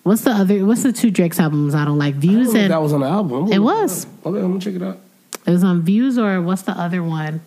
What's 0.04 0.22
the 0.22 0.30
other? 0.30 0.64
What's 0.64 0.82
the 0.82 0.92
two 0.92 1.10
Drake's 1.10 1.38
albums 1.40 1.74
I 1.74 1.84
don't 1.84 1.98
like? 1.98 2.08
I 2.08 2.12
don't 2.12 2.20
Views 2.20 2.46
know 2.54 2.58
if 2.60 2.62
and 2.64 2.72
that 2.72 2.80
was 2.82 2.92
on 2.92 3.00
the 3.00 3.06
album. 3.08 3.52
It 3.52 3.58
was. 3.58 4.06
Okay, 4.24 4.38
I'm 4.38 4.48
gonna 4.48 4.60
check 4.60 4.74
it 4.74 4.82
out. 4.82 4.98
it 5.46 5.50
was 5.50 5.64
on 5.64 5.82
Views 5.82 6.16
or 6.18 6.40
what's 6.42 6.62
the 6.62 6.72
other 6.72 7.02
one 7.02 7.40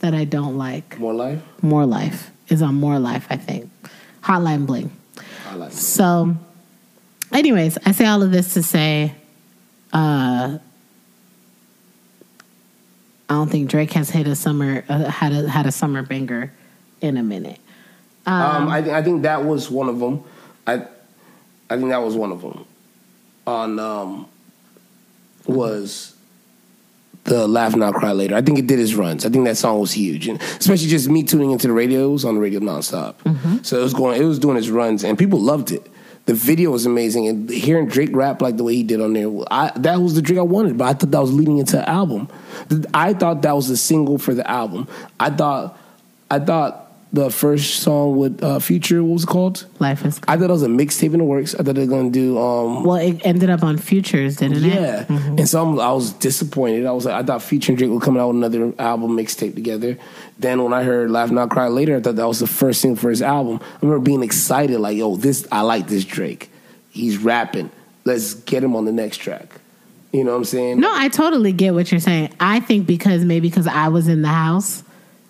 that 0.00 0.14
I 0.14 0.24
don't 0.24 0.56
like? 0.58 0.98
More 0.98 1.14
life. 1.14 1.40
More 1.62 1.86
Life 1.86 2.30
is 2.48 2.62
on 2.62 2.74
More 2.76 2.98
Life, 2.98 3.26
I 3.30 3.36
think. 3.36 3.70
Hotline 4.22 4.66
Bling. 4.66 4.90
I 5.50 5.54
like. 5.56 5.70
It. 5.72 5.74
So, 5.74 6.36
anyways, 7.32 7.78
I 7.86 7.92
say 7.92 8.04
all 8.06 8.22
of 8.22 8.30
this 8.30 8.54
to 8.54 8.62
say, 8.62 9.14
uh, 9.92 10.58
I 13.28 13.34
don't 13.34 13.50
think 13.50 13.68
Drake 13.68 13.92
has 13.92 14.10
hit 14.10 14.26
a 14.26 14.36
summer 14.36 14.84
uh, 14.88 15.10
had 15.10 15.32
a 15.32 15.48
had 15.48 15.66
a 15.66 15.72
summer 15.72 16.02
banger 16.02 16.52
in 17.00 17.16
a 17.16 17.22
minute. 17.22 17.58
Um, 18.26 18.68
I 18.68 18.82
think 18.82 18.94
I 18.94 19.02
think 19.02 19.22
that 19.22 19.44
was 19.44 19.70
one 19.70 19.88
of 19.88 19.98
them. 19.98 20.24
I 20.66 20.86
I 21.68 21.76
think 21.76 21.90
that 21.90 22.02
was 22.02 22.14
one 22.14 22.32
of 22.32 22.42
them. 22.42 22.64
On 23.46 23.78
um, 23.78 24.28
was 25.46 26.16
the 27.24 27.46
Laugh 27.46 27.74
Now 27.76 27.92
Cry 27.92 28.12
Later. 28.12 28.34
I 28.36 28.42
think 28.42 28.58
it 28.58 28.66
did 28.66 28.78
its 28.78 28.94
runs. 28.94 29.26
I 29.26 29.30
think 29.30 29.44
that 29.46 29.56
song 29.56 29.80
was 29.80 29.92
huge, 29.92 30.28
and 30.28 30.40
especially 30.40 30.88
just 30.88 31.08
me 31.08 31.22
tuning 31.22 31.50
into 31.50 31.66
the 31.66 31.72
radio. 31.72 32.08
It 32.08 32.12
was 32.12 32.24
on 32.24 32.36
the 32.36 32.40
radio 32.40 32.60
nonstop, 32.60 33.14
so 33.64 33.78
it 33.78 33.82
was 33.82 33.94
going. 33.94 34.20
It 34.20 34.24
was 34.24 34.38
doing 34.38 34.56
its 34.56 34.68
runs, 34.68 35.04
and 35.04 35.18
people 35.18 35.40
loved 35.40 35.72
it. 35.72 35.86
The 36.26 36.34
video 36.34 36.70
was 36.70 36.86
amazing, 36.86 37.28
and 37.28 37.50
hearing 37.50 37.86
Drake 37.86 38.10
rap 38.12 38.42
like 38.42 38.56
the 38.56 38.64
way 38.64 38.74
he 38.74 38.82
did 38.82 39.00
on 39.00 39.12
there, 39.12 39.28
I, 39.50 39.70
that 39.76 40.00
was 40.00 40.14
the 40.14 40.22
Drake 40.22 40.38
I 40.38 40.42
wanted. 40.42 40.76
But 40.78 40.84
I 40.84 40.92
thought 40.94 41.10
that 41.12 41.20
was 41.20 41.32
leading 41.32 41.58
into 41.58 41.78
an 41.78 41.84
album. 41.84 42.28
I 42.94 43.12
thought 43.14 43.42
that 43.42 43.52
was 43.52 43.70
a 43.70 43.76
single 43.76 44.18
for 44.18 44.34
the 44.34 44.48
album. 44.48 44.88
I 45.18 45.30
thought, 45.30 45.78
I 46.30 46.38
thought 46.38 46.86
the 47.12 47.30
first 47.30 47.76
song 47.76 48.16
with 48.16 48.42
uh, 48.42 48.58
Future, 48.58 49.02
what 49.02 49.14
was 49.14 49.24
it 49.24 49.28
called? 49.28 49.66
Life 49.78 50.04
is 50.04 50.20
I 50.28 50.36
thought 50.36 50.50
it 50.50 50.52
was 50.52 50.62
a 50.62 50.68
mixtape 50.68 51.12
in 51.12 51.18
the 51.18 51.24
works. 51.24 51.54
I 51.54 51.62
thought 51.62 51.74
they 51.74 51.86
were 51.86 51.90
gonna 51.90 52.10
do 52.10 52.38
um, 52.38 52.84
well. 52.84 52.96
It 52.96 53.24
ended 53.24 53.48
up 53.48 53.62
on 53.62 53.78
Futures, 53.78 54.36
didn't 54.36 54.64
it? 54.64 54.74
yeah, 54.74 55.06
and 55.08 55.48
so 55.48 55.62
I'm, 55.62 55.80
I 55.80 55.92
was 55.92 56.12
disappointed. 56.12 56.84
I 56.84 56.92
was 56.92 57.06
like, 57.06 57.14
I 57.14 57.22
thought 57.22 57.42
Future 57.42 57.72
and 57.72 57.78
Drake 57.78 57.90
were 57.90 58.00
coming 58.00 58.20
out 58.20 58.28
with 58.28 58.36
another 58.36 58.72
album 58.78 59.16
mixtape 59.16 59.54
together. 59.54 59.98
Then 60.38 60.62
when 60.62 60.72
I 60.72 60.82
heard 60.82 61.10
Laugh 61.10 61.30
Not 61.30 61.50
Cry 61.50 61.68
Later, 61.68 61.96
I 61.96 62.00
thought 62.00 62.16
that 62.16 62.28
was 62.28 62.40
the 62.40 62.46
first 62.46 62.82
thing 62.82 62.96
for 62.96 63.08
his 63.08 63.22
album. 63.22 63.60
I 63.62 63.78
remember 63.80 64.04
being 64.04 64.22
excited, 64.22 64.78
like, 64.78 64.96
yo, 64.96 65.16
this 65.16 65.46
I 65.50 65.62
like 65.62 65.86
this 65.86 66.04
Drake. 66.04 66.50
He's 66.90 67.18
rapping. 67.18 67.70
Let's 68.04 68.34
get 68.34 68.62
him 68.62 68.76
on 68.76 68.84
the 68.84 68.92
next 68.92 69.18
track. 69.18 69.60
You 70.16 70.24
know 70.24 70.30
what 70.30 70.38
I'm 70.38 70.44
saying? 70.44 70.80
No, 70.80 70.90
I 70.94 71.08
totally 71.08 71.52
get 71.52 71.74
what 71.74 71.90
you're 71.92 72.00
saying. 72.00 72.32
I 72.40 72.60
think 72.60 72.86
because 72.86 73.22
maybe 73.22 73.50
because 73.50 73.66
I 73.66 73.88
was 73.88 74.08
in 74.08 74.22
the 74.22 74.28
house 74.28 74.82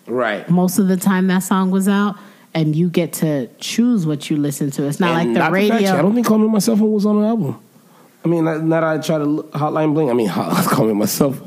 Right. 0.05 0.49
most 0.49 0.79
of 0.79 0.87
the 0.87 0.95
time 0.95 1.27
that 1.27 1.39
song 1.39 1.71
was 1.71 1.89
out, 1.89 2.15
and 2.53 2.73
you 2.73 2.89
get 2.89 3.11
to 3.13 3.47
choose 3.59 4.05
what 4.07 4.29
you 4.29 4.37
listen 4.37 4.71
to. 4.71 4.87
It's 4.87 5.01
not 5.01 5.09
And 5.09 5.17
like 5.17 5.33
the 5.33 5.39
not 5.39 5.51
fact 5.69 5.83
check, 5.83 5.99
I 5.99 6.01
don't 6.01 6.15
think 6.15 6.25
Call 6.25 6.37
Me 6.37 6.45
on 6.45 6.51
My 6.53 6.59
Cell 6.59 6.77
Phone 6.77 6.93
was 6.93 7.05
on 7.05 7.17
an 7.17 7.25
album. 7.25 7.59
I 8.23 8.29
mean, 8.29 8.45
not, 8.45 8.63
not 8.63 8.83
I 8.85 8.97
try 8.99 9.17
to 9.17 9.25
look, 9.25 9.51
hotline 9.51 9.93
bling. 9.93 10.09
I 10.09 10.13
mean, 10.13 10.27
hot, 10.29 10.53
I 10.65 10.69
call 10.73 10.87
it 10.89 10.93
myself. 10.93 11.41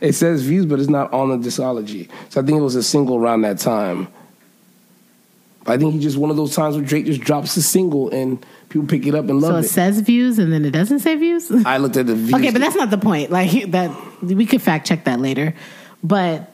It 0.00 0.14
says 0.14 0.42
views, 0.42 0.64
but 0.64 0.80
it's 0.80 0.88
not 0.88 1.12
on 1.12 1.28
the 1.28 1.36
discology. 1.48 2.08
So 2.30 2.40
I 2.40 2.44
think 2.44 2.58
it 2.58 2.62
was 2.62 2.76
a 2.76 2.82
single 2.82 3.16
around 3.16 3.42
that 3.42 3.58
time. 3.58 4.08
I 5.68 5.76
think 5.78 5.94
he 5.94 5.98
just 6.00 6.16
one 6.16 6.30
of 6.30 6.36
those 6.36 6.54
times 6.54 6.76
where 6.76 6.84
Drake 6.84 7.06
just 7.06 7.20
drops 7.20 7.56
a 7.56 7.62
single 7.62 8.08
and 8.10 8.44
people 8.68 8.86
pick 8.86 9.06
it 9.06 9.14
up 9.14 9.28
and 9.28 9.40
love 9.40 9.50
So 9.52 9.56
it 9.58 9.62
So 9.64 9.66
it. 9.66 9.72
says 9.94 10.00
views 10.00 10.38
and 10.38 10.52
then 10.52 10.64
it 10.64 10.70
doesn't 10.70 11.00
say 11.00 11.16
views. 11.16 11.50
I 11.64 11.78
looked 11.78 11.96
at 11.96 12.06
the 12.06 12.14
views. 12.16 12.34
Okay, 12.34 12.50
but 12.50 12.60
that's 12.60 12.76
not 12.76 12.90
the 12.90 12.98
point. 12.98 13.30
Like 13.30 13.70
that, 13.72 13.90
we 14.22 14.46
could 14.46 14.62
fact 14.62 14.86
check 14.86 15.04
that 15.04 15.20
later. 15.20 15.54
But 16.02 16.52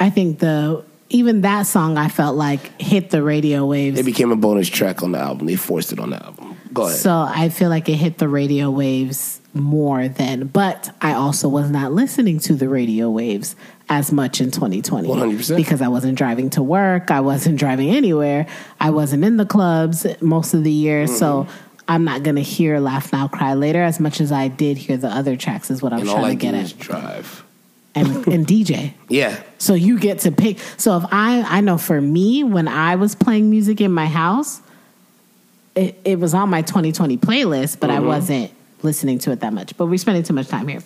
I 0.00 0.10
think 0.10 0.38
the 0.38 0.84
even 1.08 1.42
that 1.42 1.62
song 1.66 1.96
I 1.98 2.08
felt 2.08 2.36
like 2.36 2.80
hit 2.80 3.10
the 3.10 3.22
radio 3.22 3.64
waves. 3.66 3.98
it 3.98 4.04
became 4.06 4.32
a 4.32 4.36
bonus 4.36 4.68
track 4.68 5.02
on 5.02 5.12
the 5.12 5.18
album. 5.18 5.46
They 5.46 5.54
forced 5.56 5.92
it 5.92 6.00
on 6.00 6.10
the 6.10 6.24
album. 6.24 6.56
Go 6.72 6.86
ahead. 6.86 6.96
So 6.96 7.12
I 7.12 7.48
feel 7.48 7.68
like 7.70 7.88
it 7.88 7.94
hit 7.94 8.18
the 8.18 8.28
radio 8.28 8.70
waves 8.70 9.40
more 9.54 10.08
than. 10.08 10.48
But 10.48 10.94
I 11.00 11.12
also 11.14 11.48
was 11.48 11.70
not 11.70 11.92
listening 11.92 12.40
to 12.40 12.54
the 12.54 12.68
radio 12.68 13.08
waves 13.08 13.54
as 13.88 14.10
much 14.10 14.40
in 14.40 14.50
2020 14.50 15.08
100%. 15.08 15.56
because 15.56 15.80
I 15.80 15.88
wasn't 15.88 16.18
driving 16.18 16.50
to 16.50 16.62
work. 16.62 17.10
I 17.10 17.20
wasn't 17.20 17.58
driving 17.58 17.90
anywhere. 17.90 18.46
I 18.80 18.90
wasn't 18.90 19.24
in 19.24 19.36
the 19.36 19.46
clubs 19.46 20.06
most 20.20 20.54
of 20.54 20.64
the 20.64 20.72
year. 20.72 21.06
So. 21.06 21.44
Mm-hmm. 21.44 21.62
I'm 21.88 22.02
not 22.02 22.24
gonna 22.24 22.40
hear 22.40 22.80
"Laugh 22.80 23.12
Now, 23.12 23.28
Cry 23.28 23.54
Later" 23.54 23.80
as 23.80 24.00
much 24.00 24.20
as 24.20 24.32
I 24.32 24.48
did 24.48 24.76
hear 24.76 24.96
the 24.96 25.06
other 25.06 25.36
tracks. 25.36 25.70
Is 25.70 25.80
what 25.80 25.92
I'm 25.92 26.00
and 26.00 26.08
trying 26.08 26.36
to 26.36 26.44
get 26.44 26.52
at. 26.52 26.76
drive. 26.80 27.44
and, 27.94 28.26
and 28.26 28.44
DJ. 28.48 28.92
Yeah. 29.08 29.40
So 29.58 29.74
you 29.74 29.96
get 30.00 30.18
to 30.20 30.32
pick. 30.32 30.58
So 30.78 30.96
if 30.96 31.04
I, 31.12 31.42
I 31.42 31.60
know 31.60 31.78
for 31.78 32.00
me, 32.00 32.42
when 32.42 32.66
I 32.66 32.96
was 32.96 33.14
playing 33.14 33.50
music 33.50 33.80
in 33.80 33.92
my 33.92 34.06
house, 34.06 34.60
it, 35.76 35.96
it 36.04 36.18
was 36.18 36.34
on 36.34 36.48
my 36.48 36.62
2020 36.62 37.18
playlist, 37.18 37.78
but 37.78 37.90
I 37.90 38.00
wasn't 38.00 38.50
listening 38.82 39.18
to 39.20 39.30
it 39.30 39.40
that 39.40 39.52
much. 39.52 39.76
But 39.76 39.86
we're 39.86 39.98
spending 39.98 40.22
too 40.22 40.34
much 40.34 40.48
time 40.48 40.66
here. 40.68 40.82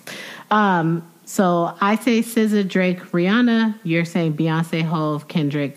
Um, 0.50 1.09
so 1.30 1.76
I 1.80 1.94
say 1.96 2.20
SZA, 2.22 2.66
Drake, 2.68 2.98
Rihanna. 3.12 3.78
You're 3.84 4.04
saying 4.04 4.34
Beyonce, 4.36 4.82
Hove, 4.82 5.28
Kendrick, 5.28 5.76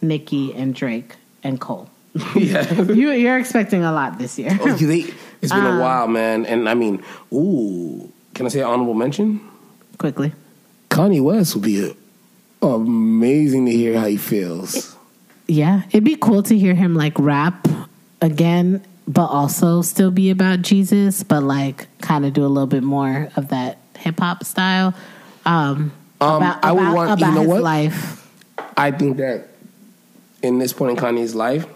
Nicki, 0.00 0.54
and 0.54 0.74
Drake 0.74 1.16
and 1.42 1.60
Cole. 1.60 1.90
Yeah. 2.36 2.62
You, 3.00 3.10
you're 3.10 3.38
expecting 3.38 3.82
a 3.82 3.90
lot 3.92 4.18
this 4.18 4.38
year. 4.38 4.56
Oh, 4.60 4.72
they- 4.76 5.12
it's 5.42 5.52
been 5.52 5.64
Um, 5.66 5.78
a 5.78 5.80
while, 5.80 6.06
man. 6.06 6.46
And 6.46 6.68
I 6.68 6.74
mean, 6.74 7.02
ooh, 7.32 8.12
can 8.34 8.46
I 8.46 8.48
say 8.48 8.60
an 8.60 8.66
honorable 8.66 8.94
mention? 8.94 9.40
Quickly. 9.98 10.32
Kanye 10.88 11.20
West 11.20 11.54
would 11.56 11.64
be 11.64 11.82
a, 11.84 11.96
amazing 12.66 13.66
to 13.66 13.72
hear 13.72 13.98
how 13.98 14.06
he 14.06 14.16
feels. 14.16 14.96
Yeah, 15.48 15.82
it'd 15.90 16.04
be 16.04 16.14
cool 16.16 16.44
to 16.44 16.56
hear 16.56 16.74
him 16.74 16.94
like 16.94 17.18
rap 17.18 17.66
again, 18.20 18.84
but 19.08 19.26
also 19.26 19.82
still 19.82 20.12
be 20.12 20.30
about 20.30 20.62
Jesus, 20.62 21.24
but 21.24 21.42
like 21.42 21.88
kind 22.00 22.24
of 22.24 22.32
do 22.34 22.44
a 22.44 22.52
little 22.54 22.68
bit 22.68 22.84
more 22.84 23.28
of 23.34 23.48
that 23.48 23.78
hip 24.02 24.18
hop 24.20 24.44
style. 24.44 24.94
Um, 25.46 25.92
Um, 26.20 26.36
about, 26.36 26.64
I 26.64 26.72
would 26.72 26.82
about- 26.82 26.94
want- 26.94 27.20
you 27.20 27.32
know 27.32 27.42
what? 27.42 27.62
life. 27.62 28.28
I 28.76 28.90
think 28.90 29.16
that 29.18 29.48
in 30.42 30.58
this 30.58 30.72
point 30.72 30.92
in 30.92 30.96
Kanye's 30.96 31.34
life, 31.34 31.66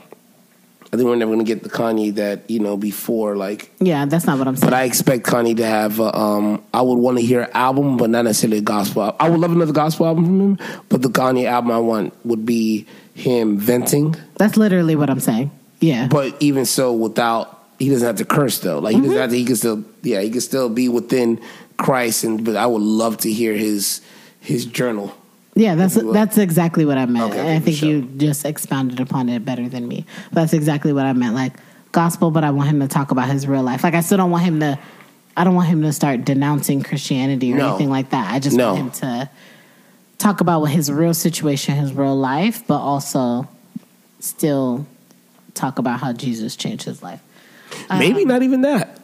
I 0.93 0.97
think 0.97 1.09
we're 1.09 1.17
never 1.17 1.33
going 1.33 1.45
to 1.45 1.53
get 1.55 1.63
the 1.65 1.69
Kanye 1.69 2.15
that 2.15 2.49
you 2.49 2.61
know 2.61 2.77
before. 2.77 3.37
Like, 3.37 3.71
Yeah, 3.81 4.07
that's 4.07 4.25
not 4.25 4.39
what 4.39 4.47
I'm 4.47 4.55
saying. 4.57 4.71
but 4.71 4.75
I 4.77 4.85
expect 4.85 5.27
Kanye 5.27 5.57
to 5.57 5.67
have. 5.67 5.99
A, 5.99 6.17
um, 6.17 6.63
I 6.73 6.81
would 6.81 6.95
want 6.99 7.19
to 7.19 7.25
hear 7.25 7.43
an 7.43 7.51
album, 7.55 7.97
but 7.97 8.09
not 8.09 8.25
necessarily 8.25 8.59
a 8.59 8.63
gospel. 8.63 9.03
al- 9.03 9.17
I 9.19 9.29
would 9.29 9.41
love 9.41 9.51
another 9.53 9.73
gospel 9.73 10.07
album 10.07 10.25
from 10.27 10.41
him, 10.41 10.59
but 10.89 11.03
the 11.03 11.09
Kanye 11.09 11.47
album 11.47 11.73
I 11.73 11.79
want 11.79 12.15
would 12.25 12.47
be 12.47 12.87
him 13.15 13.59
venting. 13.59 14.15
that's 14.37 14.57
literally 14.57 14.95
what 14.95 15.11
I'm 15.11 15.21
saying. 15.21 15.51
Yeah, 15.81 16.07
But 16.07 16.37
even 16.41 16.65
so, 16.67 16.93
without 16.93 17.53
he 17.79 17.91
doesn't 17.91 18.07
have 18.07 18.17
to 18.17 18.25
curse 18.25 18.61
though. 18.61 18.79
Like 18.79 18.95
he 18.95 19.01
Mm-hmm. 19.01 19.07
doesn't 19.09 19.21
have 19.23 19.31
to. 19.31 19.37
He 19.37 19.45
can 19.45 19.57
still, 19.57 19.85
yeah, 20.03 20.21
he 20.21 20.31
can 20.31 20.41
still 20.41 20.69
be 20.71 20.89
within 20.89 21.39
Christ. 21.77 22.25
And 22.25 22.45
but 22.45 22.57
I 22.57 22.67
would 22.67 22.83
love 22.83 23.19
to 23.19 23.33
hear 23.33 23.55
his 23.55 24.01
his 24.41 24.65
journal. 24.67 25.15
yeah, 25.55 25.75
that's 25.75 25.97
If 25.97 26.03
you 26.03 26.07
will. 26.09 26.15
that's 26.15 26.39
exactly 26.39 26.85
what 26.85 26.99
I 26.99 27.07
meant. 27.07 27.33
Okay, 27.33 27.57
I 27.57 27.59
think 27.61 27.77
sure. 27.79 27.89
you 27.89 28.03
just 28.17 28.45
expounded 28.45 29.01
upon 29.01 29.29
it 29.29 29.45
better 29.45 29.69
than 29.69 29.87
me. 29.89 30.05
But 30.31 30.43
that's 30.43 30.53
exactly 30.53 30.93
what 30.93 31.05
I 31.07 31.13
meant. 31.13 31.35
Like 31.35 31.55
gospel, 31.93 32.31
but 32.31 32.45
I 32.45 32.51
want 32.51 32.69
him 32.69 32.81
to 32.81 32.89
talk 32.89 33.11
about 33.11 33.29
his 33.29 33.47
real 33.47 33.63
life. 33.63 33.83
Like 33.85 33.95
I 33.95 34.01
still 34.01 34.19
don't 34.19 34.31
want 34.31 34.45
him 34.45 34.61
to. 34.61 34.79
I 35.39 35.45
don't 35.45 35.55
want 35.55 35.69
him 35.69 35.83
to 35.83 35.93
start 35.93 36.25
denouncing 36.25 36.83
Christianity 36.83 37.53
or 37.53 37.57
No. 37.59 37.69
anything 37.69 37.91
like 37.91 38.11
that. 38.11 38.33
I 38.33 38.39
just 38.39 38.57
No. 38.57 38.73
want 38.73 38.79
him 38.85 38.91
to 39.03 39.31
talk 40.17 40.41
about 40.41 40.63
what 40.63 40.71
his 40.71 40.91
real 40.91 41.13
situation, 41.13 41.77
his 41.77 41.93
real 41.93 42.17
life, 42.17 42.63
but 42.67 42.79
also 42.79 43.47
still 44.19 44.87
talk 45.53 45.79
about 45.79 46.01
how 46.01 46.13
Jesus 46.15 46.57
changed 46.57 46.85
his 46.85 47.03
life. 47.03 47.21
Maybe 47.91 48.23
Um, 48.23 48.29
not 48.29 48.43
even 48.43 48.63
that. 48.63 48.96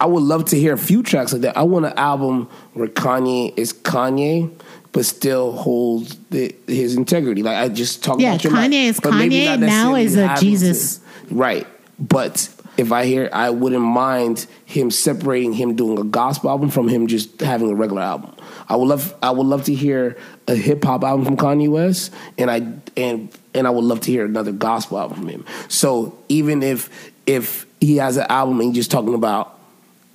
I 0.00 0.06
would 0.06 0.22
love 0.22 0.46
to 0.46 0.58
hear 0.58 0.74
a 0.74 0.78
few 0.78 1.02
tracks 1.02 1.32
like 1.32 1.42
that. 1.42 1.56
I 1.56 1.62
want 1.62 1.86
an 1.86 1.92
album 1.96 2.48
where 2.72 2.88
Kanye 2.88 3.56
is 3.56 3.72
Kanye, 3.72 4.50
but 4.92 5.04
still 5.04 5.52
holds 5.52 6.16
the, 6.30 6.54
his 6.66 6.96
integrity. 6.96 7.42
Like 7.42 7.56
I 7.56 7.68
just 7.68 8.02
talk 8.04 8.20
Yeah, 8.20 8.30
about 8.32 8.44
your 8.44 8.52
Kanye 8.52 8.56
life, 8.58 8.72
is 8.96 9.00
but 9.00 9.12
Kanye, 9.12 9.58
now 9.60 9.94
is 9.94 10.16
a 10.16 10.34
Jesus. 10.38 10.98
to- 10.98 11.34
right? 11.34 11.66
But 11.98 12.48
if 12.76 12.90
I 12.90 13.04
hear, 13.06 13.28
I 13.32 13.50
wouldn't 13.50 13.82
mind 13.82 14.46
him 14.64 14.90
separating 14.90 15.52
him 15.52 15.76
doing 15.76 15.96
a 15.98 16.02
gospel 16.04 16.50
album 16.50 16.70
from 16.70 16.88
him 16.88 17.06
just 17.06 17.40
having 17.40 17.70
a 17.70 17.74
regular 17.74 18.02
album. 18.02 18.34
I 18.68 18.74
would 18.76 18.88
love, 18.88 19.14
I 19.22 19.30
would 19.30 19.46
love 19.46 19.64
to 19.64 19.74
hear 19.74 20.16
a 20.48 20.54
hip 20.56 20.82
hop 20.84 21.04
album 21.04 21.24
from 21.24 21.36
Kanye 21.36 21.68
West, 21.70 22.12
and 22.36 22.50
I 22.50 22.66
and 22.96 23.28
and 23.54 23.66
I 23.68 23.70
would 23.70 23.84
love 23.84 24.00
to 24.02 24.10
hear 24.10 24.24
another 24.24 24.50
gospel 24.52 24.98
album 24.98 25.18
from 25.18 25.28
him. 25.28 25.44
So 25.68 26.18
even 26.28 26.62
if 26.64 26.90
if 27.26 27.66
he 27.80 27.96
has 27.98 28.16
an 28.16 28.26
album 28.28 28.58
and 28.60 28.68
he's 28.68 28.76
just 28.76 28.90
talking 28.90 29.14
about 29.14 29.53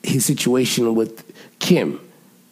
his 0.10 0.26
situation 0.26 0.96
with 0.96 1.24
Kim, 1.60 2.00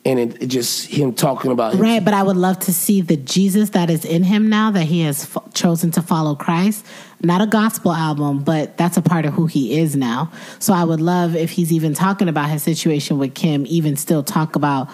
and 0.05 0.19
it, 0.19 0.41
it 0.43 0.47
just 0.47 0.87
him 0.87 1.13
talking 1.13 1.51
about 1.51 1.71
his- 1.73 1.81
Right, 1.81 2.03
but 2.03 2.13
I 2.13 2.23
would 2.23 2.37
love 2.37 2.59
to 2.59 2.73
see 2.73 3.01
the 3.01 3.17
Jesus 3.17 3.71
that 3.71 3.89
is 3.89 4.05
in 4.05 4.23
him 4.23 4.49
now 4.49 4.71
that 4.71 4.83
he 4.85 5.01
has 5.01 5.23
f- 5.23 5.53
chosen 5.53 5.91
to 5.91 6.01
follow 6.01 6.35
Christ. 6.35 6.85
Not 7.21 7.41
a 7.41 7.47
gospel 7.47 7.91
album, 7.91 8.43
but 8.43 8.77
that's 8.77 8.95
a 8.95 9.01
part 9.01 9.25
of 9.25 9.33
who 9.33 9.47
he 9.47 9.79
is 9.79 9.95
now. 9.95 10.31
So 10.59 10.73
I 10.73 10.83
would 10.83 11.01
love 11.01 11.35
if 11.35 11.51
he's 11.51 11.73
even 11.73 11.93
talking 11.93 12.29
about 12.29 12.49
his 12.49 12.63
situation 12.63 13.17
with 13.17 13.33
Kim, 13.33 13.65
even 13.67 13.95
still 13.97 14.23
talk 14.23 14.55
about 14.55 14.89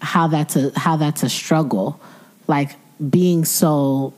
how 0.00 0.26
that's 0.28 0.56
a 0.56 0.72
how 0.78 0.96
that's 0.96 1.22
a 1.22 1.28
struggle, 1.28 2.00
like 2.48 2.70
being 3.10 3.44
so 3.44 4.12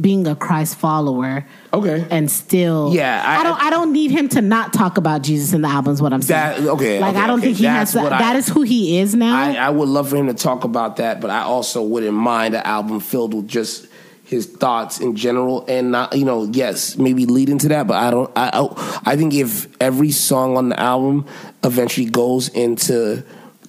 being 0.00 0.26
a 0.26 0.34
Christ 0.34 0.76
follower 0.76 1.46
Okay. 1.72 2.04
and 2.10 2.30
still 2.30 2.92
Yeah, 2.92 3.22
I- 3.24 3.40
I, 3.40 3.42
don't 3.44 3.62
I 3.64 3.70
don't 3.70 3.92
need 3.92 4.10
him 4.10 4.28
to 4.30 4.40
not 4.42 4.72
talk 4.72 4.98
about 4.98 5.22
Jesus 5.22 5.52
in 5.52 5.62
the 5.62 5.68
albums. 5.68 6.02
what 6.02 6.12
I'm 6.12 6.22
saying. 6.22 6.64
That- 6.64 6.70
okay, 6.72 7.00
Like 7.00 7.14
okay, 7.14 7.20
I 7.24 7.26
don't 7.26 7.38
okay. 7.38 7.46
think 7.48 7.58
he 7.58 7.62
That's 7.64 7.92
has 7.94 8.02
to, 8.02 8.14
I- 8.14 8.18
that 8.18 8.36
is 8.36 8.48
who 8.48 8.62
he 8.62 8.98
is 8.98 9.14
now. 9.14 9.36
I, 9.36 9.54
I 9.54 9.70
would 9.70 9.88
love 9.88 10.08
for 10.10 10.16
him 10.16 10.26
to 10.26 10.34
talk 10.34 10.64
about 10.64 10.96
that, 10.96 11.20
but 11.20 11.30
I 11.30 11.42
also 11.42 11.82
wouldn't 11.82 12.14
mind 12.14 12.54
an 12.54 12.62
album 12.62 13.00
filled 13.00 13.34
with 13.34 13.46
just 13.48 13.86
his 14.26 14.46
thoughts 14.46 15.00
in 15.00 15.14
general, 15.16 15.66
and 15.68 15.92
not 15.92 16.16
you 16.16 16.24
know, 16.24 16.44
yes, 16.50 16.96
maybe 16.96 17.26
lead 17.26 17.50
into 17.50 17.68
that. 17.68 17.86
But 17.86 17.98
I 17.98 18.10
don't. 18.10 18.30
I 18.34 18.50
I, 18.54 19.02
I 19.12 19.16
think 19.16 19.34
if 19.34 19.68
every 19.82 20.10
song 20.12 20.56
on 20.56 20.70
the 20.70 20.80
album 20.80 21.26
eventually 21.62 22.06
goes 22.06 22.48
into 22.48 23.22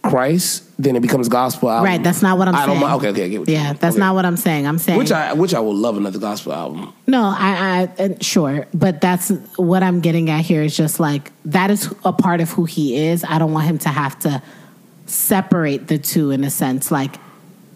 Christ, 0.09 0.63
then 0.77 0.95
it 0.95 1.01
becomes 1.01 1.27
gospel 1.29 1.69
album. 1.69 1.85
Right, 1.85 2.03
that's 2.03 2.21
not 2.21 2.37
what 2.37 2.47
I'm 2.47 2.55
I 2.55 2.65
saying. 2.65 2.79
don't 2.79 2.89
mind. 2.89 2.93
Okay, 2.97 3.09
okay, 3.09 3.25
I 3.25 3.27
get 3.29 3.39
what 3.39 3.49
Yeah, 3.49 3.73
that's 3.73 3.95
Okay. 3.95 3.99
not 3.99 4.15
what 4.15 4.25
I'm 4.25 4.37
saying. 4.37 4.67
I'm 4.67 4.77
saying 4.77 4.97
Which 4.97 5.11
I 5.11 5.33
which 5.33 5.53
I 5.53 5.59
would 5.59 5.75
love 5.75 5.97
another 5.97 6.19
gospel 6.19 6.53
album. 6.53 6.93
no, 7.07 7.23
I, 7.23 7.89
I 7.97 8.17
sure, 8.21 8.67
but 8.73 9.01
that's 9.01 9.29
what 9.57 9.83
I'm 9.83 9.99
getting 10.01 10.29
at 10.29 10.41
here 10.45 10.61
is 10.63 10.75
just 10.75 10.99
like 10.99 11.31
that 11.45 11.71
is 11.71 11.93
a 12.03 12.13
part 12.13 12.41
of 12.41 12.49
who 12.51 12.65
he 12.65 12.95
is. 13.07 13.23
I 13.23 13.37
don't 13.39 13.51
want 13.53 13.65
him 13.67 13.77
to 13.79 13.89
have 13.89 14.17
to 14.19 14.41
separate 15.05 15.87
the 15.87 15.97
two 15.97 16.31
in 16.31 16.43
a 16.43 16.49
sense. 16.49 16.91
Like 16.91 17.15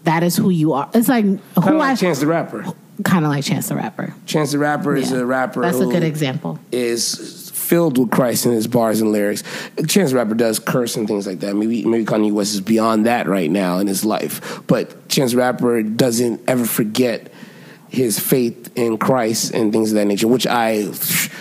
that 0.04 0.22
is 0.22 0.36
who 0.36 0.50
you 0.50 0.72
are. 0.72 0.88
It's 0.94 1.08
like 1.08 1.24
Kind 1.24 1.40
who 1.54 1.60
of 1.72 1.74
like 1.76 1.90
I 1.92 1.94
Chance 1.96 2.20
the 2.20 2.26
Rapper. 2.26 2.64
kind 3.04 3.24
of 3.24 3.30
like 3.30 3.44
Chance 3.44 3.68
the 3.68 3.76
Rapper. 3.76 4.14
Chance 4.26 4.52
the 4.52 4.58
Rapper 4.58 4.96
is 4.96 5.12
a 5.12 5.24
rapper. 5.26 5.62
That's 5.62 5.78
a 5.80 5.86
good 5.86 6.02
example. 6.02 6.58
Is 6.72 7.39
filled 7.70 7.98
with 7.98 8.10
Christ 8.10 8.46
in 8.46 8.52
his 8.52 8.66
bars 8.66 9.00
and 9.00 9.12
lyrics. 9.12 9.44
Chance 9.86 10.12
Rapper 10.12 10.34
does 10.34 10.58
curse 10.58 10.96
and 10.96 11.06
things 11.06 11.24
like 11.24 11.38
that. 11.38 11.54
Maybe 11.54 11.84
maybe 11.84 12.04
Kanye 12.04 12.32
West 12.32 12.52
is 12.52 12.60
beyond 12.60 13.06
that 13.06 13.28
right 13.28 13.48
now 13.48 13.78
in 13.78 13.86
his 13.86 14.04
life, 14.04 14.60
but 14.66 15.08
Chance 15.08 15.34
Rapper 15.34 15.84
doesn't 15.84 16.42
ever 16.48 16.64
forget 16.64 17.32
his 17.88 18.18
faith 18.18 18.72
in 18.74 18.98
Christ 18.98 19.54
and 19.54 19.72
things 19.72 19.92
of 19.92 19.94
that 19.94 20.06
nature. 20.06 20.26
Which 20.26 20.48
I 20.48 20.92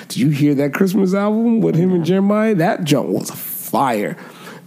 did 0.07 0.17
you 0.17 0.29
hear 0.29 0.53
that 0.55 0.71
Christmas 0.75 1.15
album 1.15 1.61
with 1.61 1.75
him 1.75 1.93
and 1.93 2.05
Jeremih? 2.05 2.57
That 2.59 2.83
junk 2.83 3.09
was 3.09 3.31
fire, 3.31 4.15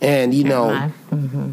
and 0.00 0.34
you 0.34 0.42
know. 0.42 0.90
Mm-hmm. 1.12 1.52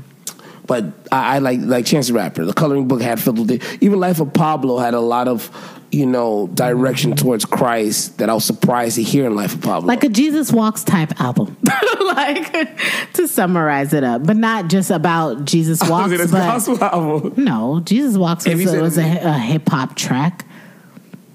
But 0.65 0.85
I, 1.11 1.35
I 1.35 1.39
like 1.39 1.59
like 1.61 1.85
Chance 1.85 2.07
the 2.07 2.13
Rapper. 2.13 2.45
The 2.45 2.53
Coloring 2.53 2.87
Book 2.87 3.01
had 3.01 3.19
filled 3.19 3.39
with 3.39 3.51
it. 3.51 3.83
Even 3.83 3.99
Life 3.99 4.19
of 4.19 4.33
Pablo 4.33 4.77
had 4.79 4.93
a 4.93 4.99
lot 4.99 5.27
of, 5.27 5.49
you 5.91 6.05
know, 6.05 6.47
direction 6.53 7.15
towards 7.15 7.45
Christ 7.45 8.19
that 8.19 8.29
I 8.29 8.33
was 8.33 8.45
surprised 8.45 8.95
to 8.95 9.03
hear 9.03 9.25
in 9.25 9.35
Life 9.35 9.55
of 9.55 9.61
Pablo. 9.61 9.87
Like 9.87 10.03
a 10.03 10.09
Jesus 10.09 10.51
Walks 10.51 10.83
type 10.83 11.19
album. 11.19 11.57
like 12.03 12.77
to 13.13 13.27
summarize 13.27 13.93
it 13.93 14.03
up, 14.03 14.25
but 14.25 14.37
not 14.37 14.67
just 14.67 14.91
about 14.91 15.45
Jesus 15.45 15.81
oh, 15.85 15.89
Walks, 15.89 16.11
it 16.11 16.21
a 16.21 16.25
but 16.25 16.31
gospel 16.31 16.83
album? 16.83 17.33
no, 17.43 17.81
Jesus 17.83 18.17
Walks 18.17 18.47
was, 18.47 18.73
a, 18.73 18.81
was 18.81 18.97
a, 18.97 19.19
a 19.23 19.33
hip 19.33 19.67
hop 19.67 19.95
track. 19.95 20.45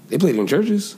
They 0.07 0.17
played 0.17 0.35
it 0.35 0.39
in 0.39 0.47
churches. 0.47 0.95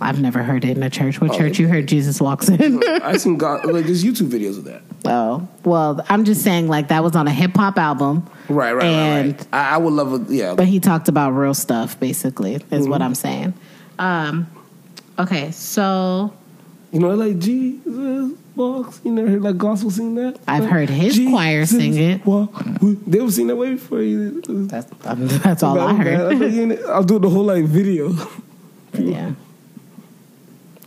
I've 0.00 0.20
never 0.20 0.42
heard 0.42 0.64
it 0.64 0.76
in 0.76 0.82
a 0.82 0.90
church. 0.90 1.20
What 1.20 1.30
Oh, 1.32 1.38
church 1.38 1.58
you 1.58 1.68
heard 1.68 1.86
Jesus 1.86 2.20
walks 2.20 2.48
in? 2.48 2.82
I 3.02 3.16
seen 3.18 3.36
God 3.36 3.64
like 3.66 3.84
there's 3.84 4.02
YouTube 4.02 4.28
videos 4.30 4.58
of 4.58 4.64
that. 4.64 4.82
oh, 5.04 5.46
well, 5.64 6.04
I'm 6.08 6.24
just 6.24 6.42
saying 6.42 6.66
like 6.68 6.88
that 6.88 7.04
was 7.04 7.14
on 7.14 7.28
a 7.28 7.32
hip 7.32 7.54
hop 7.56 7.78
album. 7.78 8.28
Right, 8.48 8.72
right, 8.72 8.84
And- 8.84 9.26
right, 9.28 9.36
right. 9.38 9.46
I, 9.52 9.74
I 9.74 9.76
would 9.78 9.92
love 9.92 10.30
a 10.30 10.34
yeah. 10.34 10.54
But 10.54 10.66
he 10.66 10.80
talked 10.80 11.08
about 11.08 11.30
real 11.32 11.54
stuff, 11.54 11.98
basically, 12.00 12.54
is 12.54 12.62
Mm-hmm. 12.62 12.90
what 12.90 13.02
I'm 13.02 13.14
saying. 13.14 13.54
Um, 13.98 14.46
okay, 15.18 15.50
so 15.52 16.32
You 16.90 16.98
know, 17.00 17.14
like 17.14 17.38
Jesus 17.38 18.32
walks. 18.56 19.00
You 19.04 19.12
never 19.12 19.28
heard 19.28 19.42
like 19.42 19.56
gospel 19.58 19.90
sing 19.90 20.14
that? 20.16 20.38
I've 20.48 20.64
Like, 20.64 20.72
heard 20.72 20.90
his 20.90 21.18
choir 21.28 21.64
sing 21.66 21.96
it. 21.96 22.26
Walk 22.26 22.52
They 23.06 23.20
ever 23.20 23.30
seen 23.30 23.46
that 23.48 23.56
way 23.56 23.74
before? 23.74 24.02
You, 24.02 24.40
that's 24.66 24.90
um, 25.06 25.28
that's 25.44 25.62
all 25.62 25.78
I 25.78 25.94
heard. 25.94 26.80
I'll 26.86 27.04
do 27.04 27.18
the 27.18 27.30
whole 27.30 27.44
like 27.44 27.64
video. 27.66 28.14
yeah, 28.94 29.32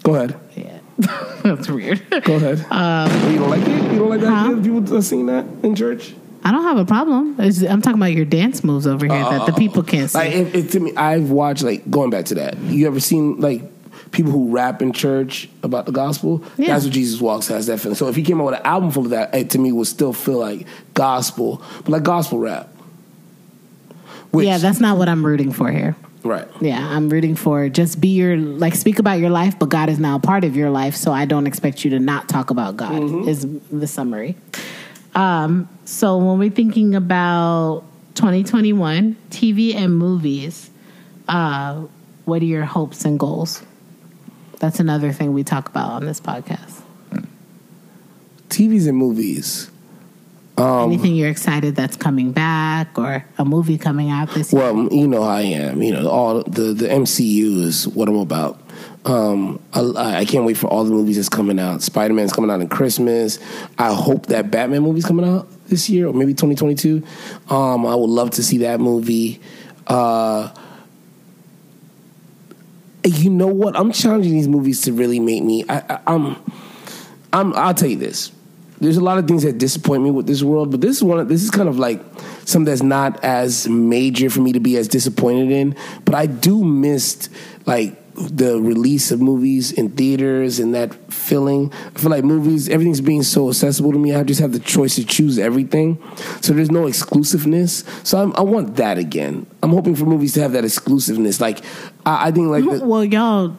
Go 0.05 0.13
ahead. 0.13 0.39
yeah, 0.55 0.79
that's 1.43 1.67
weird. 1.67 1.99
Go 2.23 2.35
ahead. 2.35 2.63
Um, 2.69 3.31
you 3.31 3.39
don't 3.39 3.49
like 3.49 3.61
it? 3.61 3.91
You 3.91 3.99
don't 3.99 4.09
like 4.09 4.21
that? 4.21 4.29
Huh? 4.29 4.51
idea 4.51 4.57
of 4.57 4.63
People 4.63 5.01
sing 5.01 5.25
that 5.25 5.45
in 5.63 5.75
church? 5.75 6.13
I 6.43 6.51
don't 6.51 6.61
have 6.61 6.77
a 6.77 6.85
problem. 6.85 7.35
It's, 7.39 7.63
I'm 7.63 7.81
talking 7.81 7.97
about 7.97 8.13
your 8.13 8.25
dance 8.25 8.63
moves 8.63 8.85
over 8.85 9.07
here 9.07 9.23
that 9.23 9.47
the 9.47 9.53
oh. 9.53 9.57
people 9.57 9.81
can't 9.81 10.11
see. 10.11 10.17
Like 10.19 10.31
if, 10.31 10.53
if 10.53 10.71
to 10.73 10.79
me, 10.79 10.95
I've 10.95 11.31
watched 11.31 11.63
like 11.63 11.89
going 11.89 12.11
back 12.11 12.25
to 12.25 12.35
that. 12.35 12.55
You 12.59 12.85
ever 12.85 12.99
seen 12.99 13.41
like 13.41 13.63
people 14.11 14.31
who 14.31 14.51
rap 14.51 14.83
in 14.83 14.93
church 14.93 15.49
about 15.63 15.87
the 15.87 15.91
gospel? 15.91 16.43
Yeah. 16.55 16.67
That's 16.67 16.85
what 16.85 16.93
Jesus 16.93 17.19
Walks 17.19 17.47
has 17.47 17.65
that 17.65 17.79
feeling. 17.79 17.95
So 17.95 18.07
if 18.09 18.15
he 18.15 18.21
came 18.21 18.39
out 18.39 18.45
with 18.45 18.55
an 18.59 18.65
album 18.65 18.91
full 18.91 19.05
of 19.05 19.09
that, 19.09 19.33
it 19.33 19.49
to 19.51 19.57
me 19.57 19.71
would 19.71 19.87
still 19.87 20.13
feel 20.13 20.37
like 20.37 20.67
gospel, 20.93 21.63
but 21.77 21.89
like 21.89 22.03
gospel 22.03 22.37
rap. 22.37 22.69
Which, 24.29 24.45
yeah, 24.45 24.59
that's 24.59 24.79
not 24.79 24.99
what 24.99 25.09
I'm 25.09 25.25
rooting 25.25 25.51
for 25.51 25.71
here. 25.71 25.95
Right. 26.25 26.47
Yeah, 26.59 26.85
I'm 26.85 27.09
rooting 27.09 27.35
for 27.35 27.69
just 27.69 28.01
be 28.01 28.09
your 28.09 28.35
like 28.37 28.75
speak 28.75 28.99
about 28.99 29.19
your 29.19 29.29
life, 29.29 29.57
but 29.57 29.69
God 29.69 29.89
is 29.89 29.99
now 29.99 30.17
a 30.17 30.19
part 30.19 30.43
of 30.43 30.55
your 30.55 30.69
life, 30.69 30.95
so 30.95 31.11
I 31.11 31.25
don't 31.25 31.47
expect 31.47 31.85
you 31.85 31.91
to 31.91 31.99
not 31.99 32.27
talk 32.27 32.49
about 32.49 32.75
God. 32.75 33.27
Is 33.27 33.45
the 33.71 33.87
summary. 33.87 34.35
Um, 35.13 35.69
so 35.85 36.17
when 36.17 36.37
we're 36.39 36.49
thinking 36.49 36.93
about 36.93 37.83
2021 38.15 39.15
TV 39.29 39.73
and 39.73 39.97
movies, 39.97 40.69
uh, 41.27 41.85
what 42.25 42.41
are 42.41 42.45
your 42.45 42.65
hopes 42.65 43.05
and 43.05 43.17
goals? 43.17 43.63
That's 44.59 44.79
another 44.79 45.13
thing 45.13 45.33
we 45.33 45.43
talk 45.43 45.69
about 45.69 45.91
on 45.91 46.05
this 46.05 46.19
podcast. 46.19 46.81
TVs 48.49 48.87
and 48.87 48.97
movies. 48.97 49.69
Um, 50.57 50.91
Anything 50.91 51.15
you're 51.15 51.29
excited 51.29 51.75
that's 51.75 51.97
coming 51.97 52.31
back, 52.31 52.97
or 52.97 53.25
a 53.37 53.43
movie 53.43 53.77
coming 53.77 54.09
out 54.09 54.29
this 54.33 54.53
year? 54.53 54.61
Well, 54.61 54.87
you 54.93 55.07
know 55.07 55.23
how 55.23 55.29
I 55.29 55.41
am. 55.41 55.81
You 55.81 55.93
know, 55.93 56.09
all 56.09 56.43
the 56.43 56.73
the 56.73 56.87
MCU 56.87 57.61
is 57.61 57.87
what 57.87 58.07
I'm 58.07 58.15
about. 58.15 58.61
Um, 59.05 59.59
I, 59.73 60.19
I 60.19 60.25
can't 60.25 60.45
wait 60.45 60.57
for 60.57 60.67
all 60.67 60.83
the 60.83 60.91
movies 60.91 61.17
that's 61.17 61.29
coming 61.29 61.59
out. 61.59 61.81
Spider 61.83 62.13
Man's 62.13 62.33
coming 62.33 62.49
out 62.49 62.61
in 62.61 62.69
Christmas. 62.69 63.37
I 63.77 63.93
hope 63.93 64.27
that 64.27 64.49
Batman 64.49 64.81
movie's 64.81 65.05
coming 65.05 65.27
out 65.27 65.47
this 65.67 65.89
year 65.89 66.07
or 66.07 66.13
maybe 66.13 66.33
2022. 66.33 67.03
Um, 67.49 67.85
I 67.85 67.93
would 67.93 68.09
love 68.09 68.31
to 68.31 68.43
see 68.43 68.59
that 68.59 68.79
movie. 68.79 69.41
Uh, 69.85 70.51
you 73.03 73.29
know 73.29 73.47
what? 73.47 73.77
I'm 73.77 73.91
challenging 73.91 74.33
these 74.33 74.47
movies 74.47 74.81
to 74.81 74.93
really 74.93 75.19
make 75.19 75.43
me. 75.43 75.63
I, 75.69 75.77
I, 75.77 75.99
I'm. 76.07 76.37
I'm. 77.31 77.53
I'll 77.53 77.73
tell 77.73 77.89
you 77.89 77.97
this. 77.97 78.31
There's 78.79 78.97
a 78.97 79.03
lot 79.03 79.17
of 79.17 79.27
things 79.27 79.43
that 79.43 79.57
disappoint 79.57 80.03
me 80.03 80.11
with 80.11 80.27
this 80.27 80.43
world, 80.43 80.71
but 80.71 80.81
this 80.81 80.97
is 80.97 81.03
one. 81.03 81.19
Of, 81.19 81.29
this 81.29 81.43
is 81.43 81.51
kind 81.51 81.69
of 81.69 81.79
like 81.79 82.01
something 82.45 82.65
that's 82.65 82.83
not 82.83 83.23
as 83.23 83.67
major 83.67 84.29
for 84.29 84.41
me 84.41 84.51
to 84.53 84.59
be 84.59 84.77
as 84.77 84.87
disappointed 84.87 85.51
in. 85.51 85.75
But 86.03 86.15
I 86.15 86.25
do 86.25 86.63
miss 86.63 87.29
like 87.65 88.01
the 88.15 88.59
release 88.61 89.11
of 89.11 89.21
movies 89.21 89.71
in 89.71 89.89
theaters 89.89 90.59
and 90.59 90.73
that 90.73 90.93
feeling. 91.11 91.71
I 91.95 91.99
feel 91.99 92.11
like 92.11 92.23
movies, 92.23 92.69
everything's 92.69 93.01
being 93.01 93.23
so 93.23 93.49
accessible 93.49 93.91
to 93.91 93.99
me. 93.99 94.15
I 94.15 94.23
just 94.23 94.39
have 94.39 94.53
the 94.53 94.59
choice 94.59 94.95
to 94.95 95.05
choose 95.05 95.37
everything, 95.37 96.01
so 96.41 96.53
there's 96.53 96.71
no 96.71 96.87
exclusiveness. 96.87 97.83
So 98.03 98.21
I'm, 98.21 98.33
I 98.35 98.41
want 98.41 98.77
that 98.77 98.97
again. 98.97 99.45
I'm 99.61 99.71
hoping 99.71 99.95
for 99.95 100.05
movies 100.05 100.33
to 100.33 100.41
have 100.41 100.53
that 100.53 100.63
exclusiveness. 100.63 101.41
Like 101.41 101.59
I, 102.05 102.27
I 102.27 102.31
think 102.31 102.47
like 102.49 102.63
the, 102.63 102.85
well, 102.85 103.03
y'all. 103.03 103.57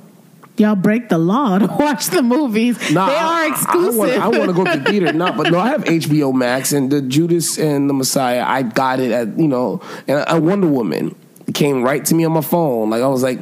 Y'all 0.58 0.74
break 0.74 1.08
the 1.10 1.18
law 1.18 1.58
to 1.58 1.66
watch 1.78 2.06
the 2.06 2.22
movies. 2.22 2.78
Nah, 2.90 3.06
they 3.06 3.16
I- 3.16 3.44
are 3.44 3.48
exclusive. 3.52 4.18
I, 4.22 4.28
want 4.28 4.46
to 4.46 4.52
go 4.54 4.64
to 4.64 4.78
the 4.78 4.84
theater, 4.90 5.12
not 5.12 5.36
but 5.36 5.50
no. 5.52 5.58
I 5.58 5.68
have 5.68 5.84
HBO 5.84 6.34
Max 6.34 6.72
and 6.72 6.90
the 6.90 7.02
Judas 7.02 7.58
and 7.58 7.88
the 7.90 7.94
Messiah. 7.94 8.42
I 8.46 8.62
got 8.62 8.98
it 9.00 9.10
at 9.12 9.38
you 9.38 9.48
know, 9.48 9.82
and 10.08 10.24
a 10.26 10.40
Wonder 10.40 10.66
Woman 10.68 11.14
came 11.52 11.82
right 11.82 12.04
to 12.06 12.14
me 12.14 12.24
on 12.24 12.32
my 12.32 12.40
phone. 12.40 12.90
Like 12.90 13.02
I 13.02 13.06
was 13.08 13.22
like, 13.22 13.38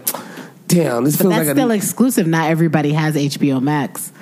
damn, 0.67 1.05
this 1.05 1.17
But 1.17 1.23
feels 1.25 1.35
that's 1.35 1.47
like 1.49 1.57
still 1.57 1.71
a, 1.71 1.75
exclusive. 1.77 2.27
Not 2.27 2.51
everybody 2.51 2.93
has 2.93 3.15
HBO 3.15 3.63
Max. 3.63 4.13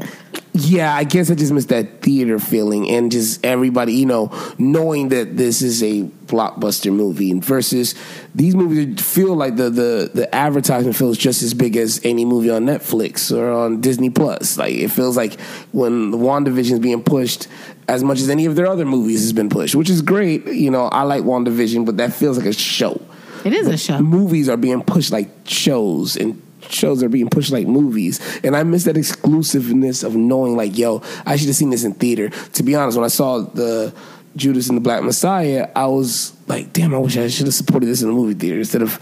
Yeah. 0.54 0.94
I 0.94 1.04
guess 1.04 1.30
I 1.30 1.34
just 1.34 1.52
missed 1.52 1.70
that 1.70 2.02
theater 2.02 2.38
feeling 2.38 2.88
and 2.90 3.10
just 3.10 3.44
everybody, 3.44 3.94
you 3.94 4.06
know, 4.06 4.30
knowing 4.58 5.08
that 5.08 5.36
this 5.36 5.62
is 5.62 5.82
a 5.82 6.02
blockbuster 6.26 6.92
movie 6.92 7.38
versus 7.40 7.94
these 8.34 8.54
movies 8.54 9.00
feel 9.00 9.34
like 9.34 9.56
the 9.56 9.70
the 9.70 10.10
the 10.14 10.34
advertisement 10.34 10.96
feels 10.96 11.18
just 11.18 11.42
as 11.42 11.54
big 11.54 11.76
as 11.76 12.00
any 12.04 12.24
movie 12.24 12.50
on 12.50 12.64
Netflix 12.64 13.34
or 13.36 13.50
on 13.50 13.80
Disney 13.80 14.10
Plus. 14.10 14.58
Like 14.58 14.74
it 14.74 14.88
feels 14.88 15.16
like 15.16 15.40
when 15.72 16.10
the 16.10 16.18
WandaVision 16.18 16.72
is 16.72 16.78
being 16.80 17.02
pushed 17.02 17.48
as 17.88 18.04
much 18.04 18.20
as 18.20 18.28
any 18.28 18.46
of 18.46 18.56
their 18.56 18.66
other 18.66 18.84
movies 18.84 19.22
has 19.22 19.32
been 19.32 19.48
pushed, 19.48 19.74
which 19.74 19.90
is 19.90 20.02
great. 20.02 20.46
You 20.46 20.70
know, 20.70 20.84
I 20.86 21.02
like 21.02 21.24
WandaVision, 21.24 21.86
but 21.86 21.96
that 21.96 22.12
feels 22.12 22.38
like 22.38 22.46
a 22.46 22.52
show. 22.52 23.00
It 23.44 23.52
is 23.52 23.66
a 23.66 23.76
show. 23.76 23.98
Movies 23.98 24.48
are 24.48 24.56
being 24.56 24.82
pushed 24.82 25.12
like 25.12 25.28
shows 25.44 26.16
and 26.16 26.40
shows 26.68 27.02
are 27.02 27.08
being 27.08 27.28
pushed 27.28 27.50
like 27.52 27.66
movies. 27.66 28.20
And 28.44 28.56
I 28.56 28.62
miss 28.62 28.84
that 28.84 28.96
exclusiveness 28.96 30.02
of 30.02 30.14
knowing 30.16 30.56
like, 30.56 30.76
yo, 30.76 31.02
I 31.26 31.36
should 31.36 31.48
have 31.48 31.56
seen 31.56 31.70
this 31.70 31.84
in 31.84 31.94
theater. 31.94 32.28
To 32.30 32.62
be 32.62 32.74
honest, 32.74 32.96
when 32.96 33.04
I 33.04 33.08
saw 33.08 33.40
the 33.40 33.94
Judas 34.36 34.68
and 34.68 34.76
the 34.76 34.80
Black 34.80 35.02
Messiah, 35.02 35.68
I 35.76 35.86
was 35.86 36.32
like, 36.46 36.72
damn, 36.72 36.94
I 36.94 36.98
wish 36.98 37.16
I 37.16 37.28
should 37.28 37.46
have 37.46 37.54
supported 37.54 37.86
this 37.86 38.02
in 38.02 38.08
the 38.08 38.14
movie 38.14 38.34
theater 38.34 38.58
instead 38.58 38.82
of, 38.82 38.98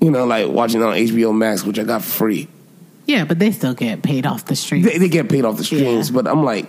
you 0.00 0.10
know, 0.10 0.24
like 0.26 0.48
watching 0.48 0.80
it 0.80 0.84
on 0.84 0.94
HBO 0.94 1.34
Max, 1.36 1.64
which 1.64 1.78
I 1.78 1.84
got 1.84 2.02
free. 2.02 2.48
Yeah, 3.06 3.24
but 3.24 3.38
they 3.38 3.52
still 3.52 3.74
get 3.74 4.02
paid 4.02 4.26
off 4.26 4.46
the 4.46 4.56
street. 4.56 4.82
They, 4.82 4.98
they 4.98 5.08
get 5.08 5.28
paid 5.28 5.44
off 5.44 5.56
the 5.58 5.64
streams, 5.64 6.08
Yeah. 6.10 6.14
but 6.14 6.26
I'm 6.26 6.42
like, 6.42 6.66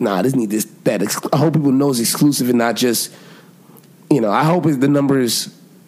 nah, 0.00 0.20
this 0.22 0.34
need 0.34 0.50
this 0.50 0.64
that. 0.84 1.00
Ex- 1.02 1.20
I 1.32 1.36
hope 1.36 1.54
people 1.54 1.70
know 1.72 1.90
it's 1.90 2.00
exclusive 2.00 2.48
and 2.48 2.58
not 2.58 2.74
just, 2.76 3.14
you 4.10 4.20
know. 4.20 4.30
I 4.30 4.42
hope 4.44 4.64
the 4.64 4.88
numbers 4.88 5.46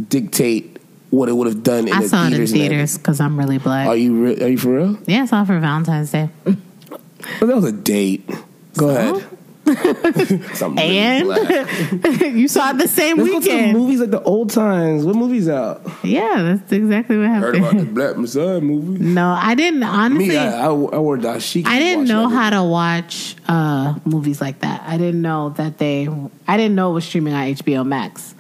dictate 0.08 0.77
what 1.10 1.28
it 1.28 1.32
would 1.32 1.46
have 1.46 1.62
done 1.62 1.88
in 1.88 1.94
I 1.94 2.02
the 2.02 2.08
saw 2.08 2.26
it 2.26 2.32
in 2.34 2.46
theaters. 2.46 2.98
because 2.98 3.20
I'm 3.20 3.38
really 3.38 3.58
black. 3.58 3.86
Are 3.88 3.96
you 3.96 4.24
re- 4.24 4.42
are 4.42 4.48
you 4.48 4.58
for 4.58 4.74
real? 4.76 4.98
yeah, 5.06 5.22
I 5.22 5.26
saw 5.26 5.42
it 5.42 5.46
for 5.46 5.58
Valentine's 5.58 6.10
Day. 6.10 6.28
But 6.44 7.46
that 7.46 7.56
was 7.56 7.64
a 7.64 7.72
date. 7.72 8.28
Go 8.76 8.90
ahead. 8.90 9.24
Something 10.54 10.76
really 10.76 10.98
And 10.98 11.26
black. 11.26 12.20
you 12.34 12.48
saw 12.48 12.70
it 12.70 12.78
the 12.78 12.88
same 12.88 13.18
Let's 13.18 13.28
go 13.30 13.40
to 13.40 13.44
the 13.48 13.54
weekend. 13.54 13.76
movies 13.78 14.00
like 14.00 14.10
the 14.10 14.22
old 14.22 14.48
times. 14.50 15.04
What 15.04 15.14
movies 15.16 15.46
out? 15.48 15.82
Yeah, 16.02 16.42
that's 16.58 16.72
exactly 16.72 17.18
what 17.18 17.26
happened. 17.26 17.56
Heard 17.64 17.74
about 17.74 17.76
the. 17.76 17.84
Black 17.92 18.16
Messiah 18.16 18.60
movie. 18.62 19.02
No, 19.04 19.28
I 19.30 19.54
didn't 19.54 19.82
honestly. 19.82 20.28
Me, 20.28 20.36
I, 20.38 20.62
I, 20.62 20.66
I 20.68 20.70
wore 20.72 21.18
dashiki. 21.18 21.66
I 21.66 21.78
didn't 21.80 22.06
know 22.08 22.30
that. 22.30 22.34
how 22.34 22.50
to 22.50 22.62
watch 22.64 23.36
uh, 23.46 23.94
movies 24.06 24.40
like 24.40 24.60
that. 24.60 24.82
I 24.86 24.96
didn't 24.96 25.20
know 25.22 25.50
that 25.50 25.76
they. 25.78 26.08
I 26.46 26.56
didn't 26.56 26.74
know 26.74 26.90
it 26.92 26.94
was 26.94 27.04
streaming 27.04 27.34
on 27.34 27.44
HBO 27.54 27.84
Max. 27.86 28.34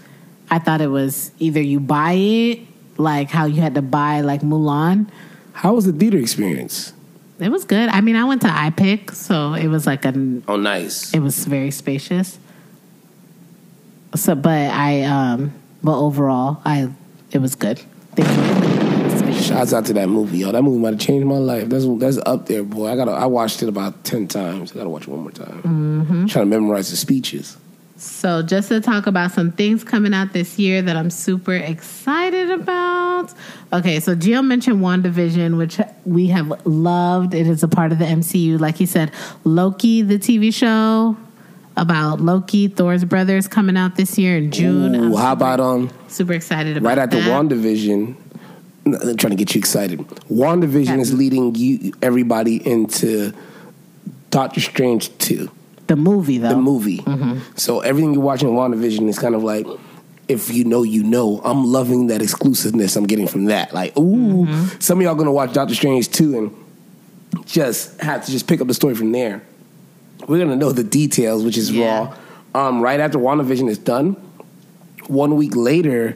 I 0.50 0.58
thought 0.58 0.80
it 0.80 0.88
was 0.88 1.30
either 1.38 1.60
you 1.60 1.80
buy 1.80 2.12
it, 2.12 2.60
like 2.96 3.30
how 3.30 3.44
you 3.46 3.60
had 3.60 3.74
to 3.74 3.82
buy 3.82 4.20
like 4.22 4.40
Mulan. 4.40 5.08
How 5.52 5.74
was 5.74 5.86
the 5.86 5.92
theater 5.92 6.18
experience? 6.18 6.92
It 7.38 7.50
was 7.50 7.64
good. 7.64 7.88
I 7.88 8.00
mean, 8.00 8.16
I 8.16 8.24
went 8.24 8.42
to 8.42 8.48
iPic, 8.48 9.14
so 9.14 9.54
it 9.54 9.68
was 9.68 9.86
like 9.86 10.04
a. 10.04 10.42
Oh, 10.48 10.56
nice. 10.56 11.14
It 11.14 11.20
was 11.20 11.44
very 11.44 11.70
spacious. 11.70 12.38
So, 14.14 14.34
but 14.34 14.70
I, 14.72 15.02
um, 15.02 15.52
but 15.82 15.98
overall, 15.98 16.60
I 16.64 16.90
it 17.30 17.38
was 17.38 17.54
good. 17.54 17.80
They 18.14 18.22
were. 18.22 19.32
Shouts 19.32 19.72
out 19.72 19.86
to 19.86 19.92
that 19.92 20.08
movie, 20.08 20.38
yo. 20.38 20.52
That 20.52 20.62
movie 20.62 20.78
might 20.78 20.94
have 20.94 21.00
changed 21.00 21.26
my 21.26 21.36
life. 21.38 21.68
That's 21.68 21.84
that's 21.98 22.18
up 22.26 22.46
there, 22.46 22.62
boy. 22.64 22.90
I 22.90 22.96
got 22.96 23.08
I 23.08 23.26
watched 23.26 23.62
it 23.62 23.68
about 23.68 24.02
ten 24.04 24.26
times. 24.26 24.72
I 24.72 24.76
gotta 24.76 24.88
watch 24.88 25.02
it 25.02 25.08
one 25.08 25.20
more 25.20 25.30
time. 25.30 25.62
Mm-hmm. 25.62 26.26
Trying 26.26 26.46
to 26.46 26.46
memorize 26.46 26.90
the 26.90 26.96
speeches. 26.96 27.56
So, 27.98 28.42
just 28.42 28.68
to 28.68 28.80
talk 28.80 29.08
about 29.08 29.32
some 29.32 29.50
things 29.50 29.82
coming 29.82 30.14
out 30.14 30.32
this 30.32 30.56
year 30.56 30.80
that 30.82 30.96
I'm 30.96 31.10
super 31.10 31.54
excited 31.54 32.48
about. 32.48 33.34
Okay, 33.72 33.98
so 33.98 34.14
Gio 34.14 34.44
mentioned 34.44 34.80
WandaVision, 34.80 35.58
which 35.58 35.80
we 36.04 36.28
have 36.28 36.64
loved. 36.64 37.34
It 37.34 37.48
is 37.48 37.64
a 37.64 37.68
part 37.68 37.90
of 37.90 37.98
the 37.98 38.04
MCU. 38.04 38.60
Like 38.60 38.76
he 38.76 38.86
said, 38.86 39.10
Loki, 39.42 40.02
the 40.02 40.16
TV 40.16 40.54
show 40.54 41.16
about 41.76 42.20
Loki, 42.20 42.68
Thor's 42.68 43.04
brothers, 43.04 43.48
coming 43.48 43.76
out 43.76 43.96
this 43.96 44.16
year 44.16 44.36
in 44.36 44.52
June. 44.52 44.94
Ooh, 44.94 45.06
I'm 45.06 45.12
how 45.14 45.32
about 45.32 45.58
um 45.58 45.90
super 46.06 46.34
excited 46.34 46.76
about 46.76 46.88
right 46.88 46.98
after 46.98 47.20
that. 47.20 47.28
WandaVision? 47.28 48.16
I'm 48.86 49.16
trying 49.16 49.32
to 49.32 49.36
get 49.36 49.56
you 49.56 49.58
excited. 49.58 49.98
WandaVision 50.30 51.00
is 51.00 51.12
leading 51.12 51.54
you 51.56 51.92
everybody 52.00 52.64
into 52.64 53.34
Doctor 54.30 54.60
Strange 54.60 55.16
two. 55.18 55.50
The 55.88 55.96
movie, 55.96 56.38
though. 56.38 56.50
the 56.50 56.56
movie. 56.56 56.98
Mm-hmm. 56.98 57.38
So 57.56 57.80
everything 57.80 58.14
you're 58.14 58.22
watching 58.22 58.48
in 58.48 58.54
WandaVision 58.54 59.08
is 59.08 59.18
kind 59.18 59.34
of 59.34 59.42
like 59.42 59.66
if 60.28 60.52
you 60.52 60.64
know, 60.64 60.82
you 60.82 61.02
know. 61.02 61.40
I'm 61.42 61.64
loving 61.64 62.08
that 62.08 62.20
exclusiveness 62.22 62.96
I'm 62.96 63.06
getting 63.06 63.26
from 63.26 63.46
that. 63.46 63.72
Like, 63.74 63.96
ooh, 63.98 64.46
some 64.78 64.98
of 64.98 65.02
y'all 65.04 65.14
gonna 65.14 65.32
watch 65.32 65.52
Doctor 65.52 65.74
Strange 65.74 66.08
too, 66.10 66.38
and 66.38 67.44
just 67.46 68.00
have 68.00 68.24
to 68.26 68.30
just 68.30 68.46
pick 68.46 68.60
up 68.60 68.68
the 68.68 68.74
story 68.74 68.94
from 68.94 69.12
there. 69.12 69.42
We're 70.26 70.38
gonna 70.38 70.56
know 70.56 70.72
the 70.72 70.84
details, 70.84 71.44
which 71.44 71.56
is 71.56 71.70
Yeah. 71.70 72.14
raw. 72.54 72.68
Um, 72.68 72.80
right 72.80 73.00
after 73.00 73.18
WandaVision 73.18 73.68
is 73.68 73.78
done, 73.78 74.16
one 75.06 75.36
week 75.36 75.56
later, 75.56 76.14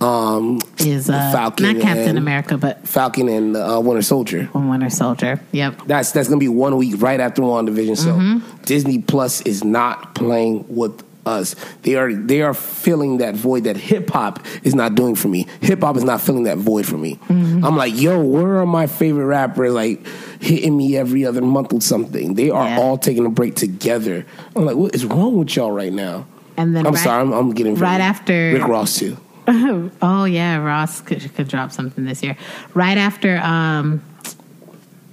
um, 0.00 0.60
Is 0.78 1.10
uh, 1.10 1.32
Falcon 1.32 1.74
not 1.74 1.82
Captain 1.82 2.08
and- 2.10 2.18
America, 2.18 2.56
but 2.56 2.86
Falcon 2.86 3.28
and 3.28 3.56
uh, 3.56 3.80
Winter 3.82 4.02
Soldier. 4.02 4.48
Winter 4.54 4.90
Soldier. 4.90 5.40
Yep. 5.52 5.82
That's 5.86 6.12
that's 6.12 6.28
gonna 6.28 6.38
be 6.38 6.48
one 6.48 6.76
week 6.76 6.94
right 7.02 7.20
after 7.20 7.42
WandaVision. 7.42 7.96
So 7.96 8.12
Mm-hmm. 8.12 8.62
Disney 8.64 8.98
Plus 9.00 9.40
is 9.42 9.64
not 9.64 10.14
playing 10.14 10.64
with 10.68 11.02
us. 11.26 11.56
They 11.82 11.96
are 11.96 12.12
they 12.14 12.42
are 12.42 12.54
filling 12.54 13.18
that 13.18 13.34
void 13.34 13.64
that 13.64 13.76
hip 13.76 14.08
hop 14.10 14.44
is 14.62 14.74
not 14.74 14.94
doing 14.94 15.14
for 15.14 15.28
me. 15.28 15.46
Hip 15.60 15.80
hop 15.80 15.96
is 15.96 16.04
not 16.04 16.20
filling 16.20 16.44
that 16.44 16.58
void 16.58 16.86
for 16.86 16.96
me. 16.96 17.16
Mm-hmm. 17.28 17.64
I'm 17.64 17.76
like, 17.76 17.98
yo, 18.00 18.20
where 18.22 18.58
are 18.60 18.66
my 18.66 18.86
favorite 18.86 19.26
rappers 19.26 19.72
like 19.72 20.06
hitting 20.40 20.76
me 20.76 20.96
every 20.96 21.26
other 21.26 21.42
month 21.42 21.72
or 21.72 21.80
something? 21.80 22.34
They 22.34 22.50
are 22.50 22.66
Yeah. 22.68 22.78
all 22.80 22.98
taking 22.98 23.26
a 23.26 23.30
break 23.30 23.56
together. 23.56 24.24
I'm 24.54 24.64
like, 24.64 24.76
what 24.76 24.94
is 24.94 25.04
wrong 25.04 25.36
with 25.36 25.54
y'all 25.56 25.72
right 25.72 25.92
now? 25.92 26.26
And 26.56 26.74
then 26.74 26.86
I'm 26.86 26.94
right- 26.94 27.02
sorry, 27.04 27.20
I'm, 27.22 27.32
I'm 27.32 27.52
getting 27.52 27.74
right 27.74 28.00
after- 28.00 28.52
Rick 28.52 28.66
Ross 28.66 28.96
too. 28.98 29.16
oh 30.02 30.24
yeah, 30.24 30.56
Ross 30.58 31.00
could, 31.00 31.34
could 31.34 31.48
drop 31.48 31.72
something 31.72 32.04
this 32.04 32.22
year. 32.22 32.36
Right 32.74 32.98
after 32.98 33.38
um, 33.38 34.02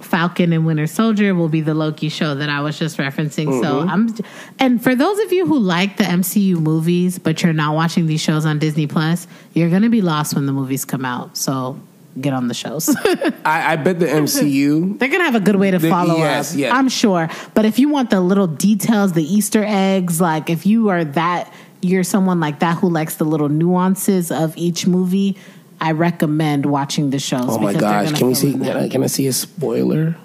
Falcon 0.00 0.52
and 0.52 0.64
Winter 0.66 0.86
Soldier 0.86 1.34
will 1.34 1.48
be 1.48 1.60
the 1.62 1.74
Loki 1.74 2.08
show 2.08 2.34
that 2.36 2.48
I 2.48 2.60
was 2.60 2.78
just 2.78 2.98
referencing. 2.98 3.60
So 3.62 3.80
Mm-hmm. 3.80 3.88
I'm, 3.88 4.14
and 4.58 4.82
for 4.82 4.94
those 4.94 5.18
of 5.20 5.32
you 5.32 5.46
who 5.46 5.58
like 5.58 5.96
the 5.96 6.04
MCU 6.04 6.56
movies, 6.60 7.18
but 7.18 7.42
you're 7.42 7.52
not 7.52 7.74
watching 7.74 8.06
these 8.06 8.20
shows 8.20 8.46
on 8.46 8.58
Disney 8.58 8.86
Plus, 8.86 9.26
you're 9.54 9.70
gonna 9.70 9.88
be 9.90 10.02
lost 10.02 10.34
when 10.34 10.46
the 10.46 10.52
movies 10.52 10.84
come 10.84 11.04
out. 11.04 11.36
So 11.36 11.80
get 12.20 12.32
on 12.32 12.48
the 12.48 12.54
shows. 12.54 12.94
I, 13.44 13.72
I 13.72 13.76
bet 13.76 13.98
the 13.98 14.06
MCU. 14.06 14.98
They're 14.98 15.08
gonna 15.08 15.24
have 15.24 15.34
a 15.34 15.40
good 15.40 15.56
way 15.56 15.70
to 15.70 15.78
The- 15.78 15.90
follow 15.90 16.16
yes, 16.18 16.52
up. 16.52 16.58
yes. 16.58 16.72
I'm 16.72 16.88
sure. 16.88 17.28
But 17.54 17.64
if 17.64 17.78
you 17.78 17.88
want 17.88 18.10
the 18.10 18.20
little 18.20 18.46
details, 18.46 19.12
the 19.12 19.24
Easter 19.24 19.64
eggs, 19.66 20.20
like 20.20 20.48
if 20.50 20.66
you 20.66 20.88
are 20.90 21.04
that, 21.04 21.52
you're 21.86 22.04
someone 22.04 22.40
like 22.40 22.58
that 22.60 22.78
who 22.78 22.88
likes 22.90 23.16
the 23.16 23.24
little 23.24 23.48
nuances 23.48 24.30
of 24.30 24.56
each 24.56 24.86
movie. 24.86 25.36
I 25.80 25.92
recommend 25.92 26.66
watching 26.66 27.10
the 27.10 27.18
shows. 27.18 27.44
Oh 27.46 27.58
my 27.58 27.72
because 27.74 28.10
gosh! 28.10 28.18
Can 28.18 28.28
we 28.28 28.34
see? 28.34 28.52
Can. 28.52 28.64
I, 28.76 28.88
can 28.88 29.02
I 29.04 29.06
see 29.08 29.26
a 29.26 29.32
spoiler? 29.32 30.16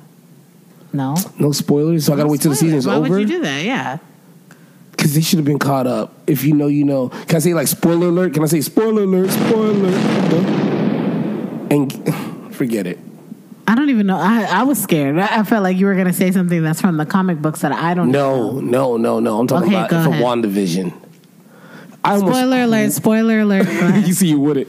No, 0.93 1.15
No 1.39 1.51
spoilers. 1.53 2.05
So 2.05 2.13
I 2.13 2.17
gotta 2.17 2.27
wait 2.29 2.41
till 2.41 2.51
the 2.51 2.55
Spoilers. 2.57 2.83
season's 2.83 2.87
Why 2.87 2.95
over. 2.95 3.09
would 3.17 3.21
you 3.21 3.27
do 3.37 3.41
that? 3.43 3.63
Yeah. 3.63 3.97
Because 4.91 5.15
they 5.15 5.21
should 5.21 5.37
have 5.39 5.45
been 5.45 5.57
caught 5.59 5.87
up. 5.87 6.13
If 6.27 6.43
you 6.43 6.53
know, 6.53 6.67
you 6.67 6.83
know. 6.83 7.09
Can 7.09 7.37
I 7.37 7.39
say 7.39 7.53
like 7.53 7.67
spoiler 7.67 8.07
alert? 8.07 8.33
Can 8.33 8.43
I 8.43 8.47
say 8.47 8.59
spoiler 8.61 9.03
alert? 9.03 9.29
Spoiler 9.29 9.87
alert. 9.87 11.71
And 11.71 12.53
forget 12.55 12.85
it. 12.87 12.99
I 13.67 13.75
don't 13.75 13.89
even 13.89 14.05
know. 14.07 14.17
I, 14.17 14.43
I 14.43 14.63
was 14.63 14.81
scared. 14.81 15.17
I, 15.17 15.39
I 15.39 15.43
felt 15.43 15.63
like 15.63 15.77
you 15.77 15.85
were 15.85 15.93
going 15.95 16.07
to 16.07 16.13
say 16.13 16.31
something 16.31 16.61
that's 16.61 16.81
from 16.81 16.97
the 16.97 17.05
comic 17.05 17.41
books 17.41 17.61
that 17.61 17.71
I 17.71 17.93
don't 17.93 18.11
No, 18.11 18.59
know. 18.59 18.59
no, 18.59 18.97
no, 18.97 18.97
no. 18.97 19.19
No. 19.19 19.39
I'm 19.39 19.47
talking 19.47 19.67
Okay, 19.69 19.77
about 19.77 19.89
go 19.89 20.03
for 20.03 20.09
ahead. 20.09 20.23
WandaVision. 20.25 20.93
I 22.03 22.13
almost, 22.15 22.33
Spoiler 22.33 22.61
alert! 22.63 22.91
Spoiler 22.91 23.39
alert! 23.41 23.67
You 24.07 24.13
see, 24.13 24.27
you 24.29 24.39
would 24.39 24.57
it. 24.57 24.67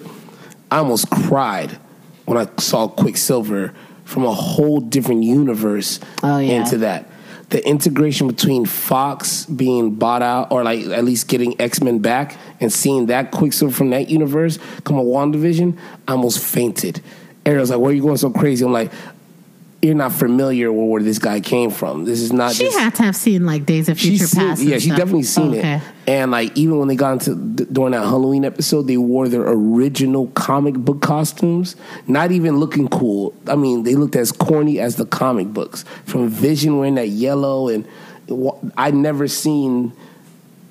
I 0.70 0.78
almost 0.78 1.10
cried 1.10 1.78
when 2.26 2.38
I 2.38 2.48
saw 2.58 2.88
Quicksilver 2.88 3.72
from 4.04 4.24
a 4.24 4.32
whole 4.32 4.80
different 4.80 5.22
universe 5.22 6.00
Oh, 6.22 6.38
yeah. 6.38 6.60
into 6.62 6.78
that. 6.78 7.08
The 7.50 7.66
integration 7.66 8.26
between 8.28 8.64
Fox 8.64 9.44
being 9.46 9.94
bought 9.94 10.22
out, 10.22 10.50
or 10.50 10.62
like 10.64 10.86
at 10.86 11.04
least 11.04 11.28
getting 11.28 11.60
X 11.60 11.82
Men 11.82 11.98
back, 11.98 12.38
and 12.60 12.72
seeing 12.72 13.06
that 13.06 13.30
Quicksilver 13.30 13.72
from 13.74 13.90
that 13.90 14.08
universe 14.08 14.58
come 14.84 14.98
on 14.98 15.04
WandaVision, 15.04 15.76
I 16.08 16.12
almost 16.12 16.38
fainted. 16.42 17.02
Ariel's 17.44 17.70
like, 17.70 17.78
"Where 17.80 17.90
are 17.90 17.94
you 17.94 18.02
going 18.02 18.16
so 18.16 18.30
crazy?" 18.30 18.64
I'm 18.64 18.72
like, 18.72 18.90
"You're 19.82 19.94
not 19.96 20.12
familiar 20.12 20.72
with 20.72 20.88
where 20.88 21.02
this 21.02 21.18
guy 21.18 21.40
came 21.40 21.70
from. 21.70 22.04
This 22.04 22.20
is 22.20 22.32
not 22.32 22.52
She 22.54 22.64
just." 22.64 22.78
had 22.78 22.94
to 22.94 23.02
have 23.02 23.16
seen 23.16 23.44
like 23.44 23.66
Days 23.66 23.88
of 23.88 23.98
Future 23.98 24.18
She's 24.18 24.30
seen, 24.30 24.48
Past. 24.48 24.62
yeah, 24.62 24.78
stuff. 24.78 24.96
definitely 24.96 25.22
seen 25.24 25.54
Okay. 25.56 25.74
it. 25.74 25.82
And 26.06 26.30
like 26.30 26.56
even 26.56 26.78
when 26.78 26.86
they 26.88 26.94
got 26.94 27.12
into 27.14 27.34
during 27.66 27.90
that 27.92 28.04
Halloween 28.04 28.44
episode, 28.44 28.86
they 28.86 28.96
wore 28.96 29.28
their 29.28 29.42
original 29.46 30.28
comic 30.28 30.74
book 30.74 31.00
costumes, 31.02 31.74
not 32.06 32.30
even 32.32 32.56
looking 32.58 32.86
cool. 32.88 33.34
I 33.48 33.56
mean, 33.56 33.82
they 33.82 33.94
looked 33.96 34.14
as 34.16 34.30
corny 34.32 34.78
as 34.78 34.96
the 34.96 35.04
comic 35.06 35.48
books. 35.48 35.84
From 36.04 36.28
Vision 36.28 36.78
wearing 36.78 36.94
that 36.94 37.08
yellow, 37.08 37.68
and 37.68 37.84
wa- 38.28 38.56
I 38.76 38.92
never 38.92 39.26
seen 39.28 39.92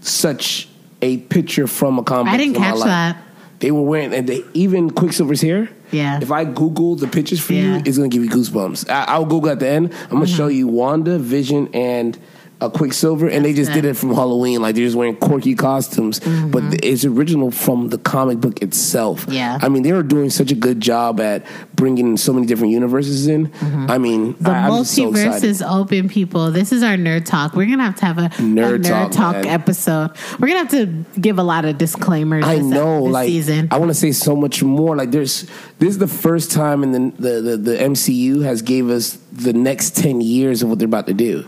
such 0.02 0.68
a 1.02 1.18
picture 1.18 1.68
from 1.68 2.00
a 2.00 2.04
comic. 2.04 2.34
I 2.34 2.38
didn't 2.38 2.56
catch 2.56 2.80
that. 2.82 3.18
They 3.62 3.72
were 3.72 3.84
wearing, 3.84 4.14
and 4.14 4.28
they 4.28 4.44
even 4.54 4.90
Quicksilver's 4.90 5.42
hair. 5.42 5.70
Yeah. 5.92 6.20
If 6.22 6.32
I 6.32 6.46
Google 6.46 6.96
the 6.96 7.08
pictures 7.08 7.40
for 7.40 7.54
Yeah. 7.54 7.78
you, 7.78 7.84
it's 7.86 7.98
gonna 7.98 8.10
give 8.10 8.24
you 8.24 8.30
goosebumps. 8.30 8.90
I, 8.90 9.06
I'll 9.08 9.26
Google 9.26 9.50
at 9.50 9.60
the 9.60 9.68
end. 9.68 9.94
I'm 10.04 10.10
gonna 10.10 10.24
uh-huh. 10.24 10.36
show 10.36 10.48
you 10.48 10.68
Wanda, 10.68 11.18
Vision, 11.20 11.70
and 11.74 12.18
a 12.62 12.70
Quicksilver, 12.70 13.28
and 13.28 13.44
they 13.44 13.54
just 13.54 13.72
That's 13.72 13.82
did 13.82 13.90
it. 13.90 13.98
from 13.98 14.14
Halloween. 14.14 14.62
Like 14.62 14.76
they're 14.76 14.86
just 14.86 14.96
wearing 14.96 15.16
quirky 15.16 15.56
costumes, 15.56 16.20
but 16.20 16.28
mm-hmm. 16.30 16.74
it's 16.84 17.04
original 17.04 17.50
from 17.50 17.90
the 17.90 17.98
comic 17.98 18.40
book 18.40 18.62
itself. 18.62 19.26
Yeah. 19.28 19.58
I 19.62 19.70
mean 19.70 19.84
they 19.84 19.92
were 19.92 20.04
doing 20.04 20.30
such 20.30 20.52
a 20.52 20.56
good 20.56 20.80
job 20.80 21.20
at 21.20 21.46
bringing 21.74 22.18
so 22.18 22.32
many 22.32 22.46
different 22.46 22.72
universes 22.74 23.28
in. 23.28 23.48
Mm-hmm. 23.48 23.92
I 23.92 23.98
mean, 23.98 24.36
The 24.40 24.52
I, 24.52 24.70
I'm 24.70 24.84
so 24.84 25.12
multiverse 25.12 25.44
is 25.44 25.62
open, 25.62 26.08
people. 26.08 26.52
This 26.52 26.72
is 26.72 26.84
our 26.84 26.96
nerd 26.96 27.26
talk. 27.26 27.56
We're 27.56 27.66
gonna 27.66 27.84
have 27.84 27.96
to 27.98 28.06
have 28.06 28.18
a 28.20 28.30
Nerd 28.42 28.76
a 28.76 28.80
nerd 28.80 29.12
talk, 29.12 29.12
talk, 29.12 29.46
episode. 29.48 30.12
We're 30.40 30.48
gonna 30.48 30.60
have 30.60 30.72
to 30.72 30.86
give 31.20 31.40
a 31.40 31.44
lot 31.44 31.66
of 31.66 31.78
disclaimers. 31.80 32.46
I 32.46 32.60
know, 32.60 33.04
like 33.04 33.28
season. 33.28 33.70
I 33.72 33.80
want 33.80 33.90
to 33.90 33.96
say 33.96 34.12
so 34.12 34.36
much 34.36 34.62
more. 34.62 34.96
Like 34.96 35.12
there's 35.12 35.48
this 35.80 35.90
is 35.90 35.98
the 35.98 36.08
first 36.08 36.52
time 36.52 36.84
in 36.84 36.92
the, 36.92 37.22
the 37.22 37.42
the 37.42 37.58
the 37.58 37.78
MCU 37.78 38.44
has 38.44 38.62
gave 38.62 38.90
us 38.90 39.18
the 39.32 39.54
next 39.54 39.96
ten 39.96 40.22
years 40.22 40.62
of 40.62 40.70
what 40.70 40.78
they're 40.78 40.86
about 40.86 41.08
to 41.08 41.14
do. 41.14 41.48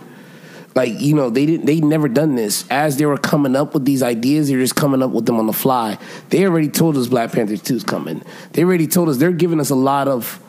Like 0.75 0.99
you 0.99 1.13
know 1.15 1.29
they 1.29 1.45
didn't 1.45 1.65
they 1.67 1.79
never 1.81 2.07
done 2.07 2.35
this 2.35 2.65
as 2.69 2.97
they 2.97 3.05
were 3.05 3.17
coming 3.17 3.55
up 3.55 3.73
with 3.73 3.85
these 3.85 4.01
ideas. 4.01 4.47
They're 4.49 4.59
just 4.59 4.75
coming 4.75 5.01
up 5.03 5.11
with 5.11 5.25
them 5.25 5.37
on 5.37 5.45
the 5.47 5.53
fly. 5.53 5.97
They 6.29 6.45
already 6.45 6.69
told 6.69 6.97
us 6.97 7.07
Black 7.07 7.31
Panther 7.31 7.57
two 7.57 7.75
is 7.75 7.83
coming. 7.83 8.23
They 8.53 8.63
already 8.63 8.87
told 8.87 9.09
us 9.09 9.17
they're 9.17 9.31
giving 9.31 9.59
us 9.59 9.69
a 9.69 9.75
lot 9.75 10.07
of. 10.07 10.39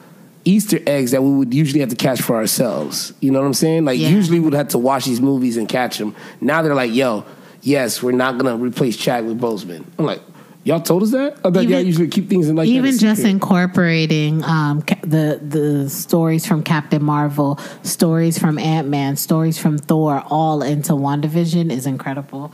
Easter 0.47 0.79
eggs 0.87 1.13
that 1.13 1.23
we 1.23 1.31
would 1.31 1.55
usually 1.55 1.81
have 1.81 1.89
to 1.89 1.97
catch 1.97 2.21
for 2.21 2.37
ourselves. 2.37 3.15
You 3.21 3.31
know 3.31 3.41
what 3.41 3.47
I'm 3.47 3.55
saying? 3.55 3.87
Like 3.87 3.99
Yeah. 3.99 4.11
usually 4.11 4.41
we'd 4.41 4.53
have 4.53 4.69
to 4.69 4.79
watch 4.79 5.07
these 5.07 5.19
movies 5.19 5.57
and 5.57 5.67
catch 5.67 5.97
them. 5.97 6.15
Now 6.39 6.61
they're 6.61 6.75
like, 6.75 6.93
"Yo, 6.95 7.25
yes, 7.63 8.03
we're 8.03 8.13
not 8.13 8.37
gonna 8.37 8.55
replace 8.59 8.95
Chadwick 8.95 9.39
Boseman." 9.39 9.85
I'm 9.99 10.05
like, 10.05 10.21
"Y'all 10.65 10.81
told 10.81 11.03
us 11.03 11.11
that? 11.13 11.37
I 11.45 11.51
thought 11.51 11.69
y'all 11.69 11.81
usually 11.81 12.09
keep 12.09 12.29
things 12.29 12.49
in 12.49 12.57
like 12.57 12.69
even 12.69 12.99
just 12.99 13.23
incorporating 13.25 14.43
um, 14.45 14.83
ca- 14.83 14.99
the 15.03 15.39
the 15.47 15.91
stories 15.91 16.47
from 16.47 16.63
Captain 16.63 17.03
Marvel, 17.03 17.59
stories 17.83 18.39
from 18.39 18.59
Ant 18.59 18.89
Man, 18.89 19.17
stories 19.17 19.59
from 19.59 19.79
Thor, 19.79 20.23
all 20.29 20.63
into 20.63 20.93
WandaVision 20.93 21.71
is 21.71 21.87
incredible. 21.87 22.53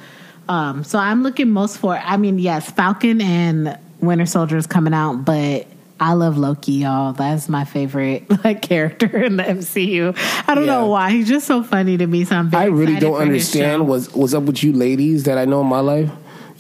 Um, 0.49 0.83
so 0.85 0.99
I'm 0.99 1.23
looking 1.23 1.51
most 1.51 1.79
for. 1.79 1.97
I 1.97 2.17
mean, 2.17 2.39
yes, 2.39 2.71
Falcon 2.71 3.21
and 3.21 3.79
Winter 4.01 4.27
Soldier 4.27 4.57
is 4.57 4.67
coming 4.67 4.95
out, 4.95 5.25
but. 5.25 5.67
I 6.03 6.15
love 6.15 6.39
Loki, 6.39 6.73
y'all. 6.73 7.13
That's 7.13 7.47
my 7.51 7.67
favorite 7.67 8.25
like 8.45 8.63
character 8.63 9.23
in 9.23 9.37
the 9.37 9.43
MCU. 9.43 10.17
I 10.49 10.55
don't 10.55 10.65
Yeah. 10.65 10.77
know 10.79 10.87
why. 10.87 11.11
He's 11.11 11.29
just 11.29 11.47
so 11.47 11.63
funny 11.63 11.99
to 11.99 12.07
me. 12.07 12.25
So 12.25 12.43
I 12.55 12.65
really 12.65 12.97
don't 12.99 13.21
understand 13.21 13.87
what's 13.87 14.11
what's 14.15 14.33
up 14.33 14.45
with 14.45 14.63
you 14.65 14.73
ladies 14.73 15.25
that 15.25 15.37
I 15.37 15.45
know 15.45 15.61
in 15.61 15.67
my 15.67 15.81
life. 15.81 16.11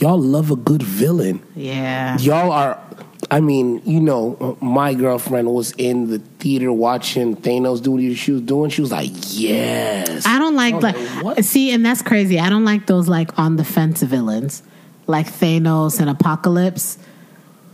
Y'all 0.00 0.18
love 0.18 0.50
a 0.50 0.56
good 0.56 0.82
villain. 0.82 1.42
Yeah. 1.54 2.16
Y'all 2.18 2.50
are. 2.52 2.80
I 3.30 3.40
mean, 3.40 3.82
you 3.84 4.00
know, 4.00 4.56
my 4.60 4.94
girlfriend 4.94 5.52
was 5.52 5.72
in 5.72 6.08
the 6.08 6.18
theater 6.38 6.72
watching 6.72 7.36
Thanos 7.36 7.82
do 7.82 7.92
what 7.92 8.16
she 8.16 8.32
was 8.32 8.40
doing. 8.40 8.70
She 8.70 8.80
was 8.80 8.90
like, 8.90 9.10
"Yes." 9.28 10.26
I 10.26 10.38
don't 10.38 10.56
like 10.56 10.74
like 10.82 10.96
what? 11.22 11.44
see, 11.44 11.70
and 11.70 11.84
that's 11.84 12.02
crazy. 12.02 12.40
I 12.40 12.48
don't 12.48 12.64
like 12.64 12.86
those 12.86 13.08
like 13.08 13.38
on 13.38 13.56
the 13.56 13.64
fence 13.64 14.02
villains, 14.02 14.62
like 15.06 15.26
Thanos 15.26 16.00
and 16.00 16.08
Apocalypse. 16.08 16.98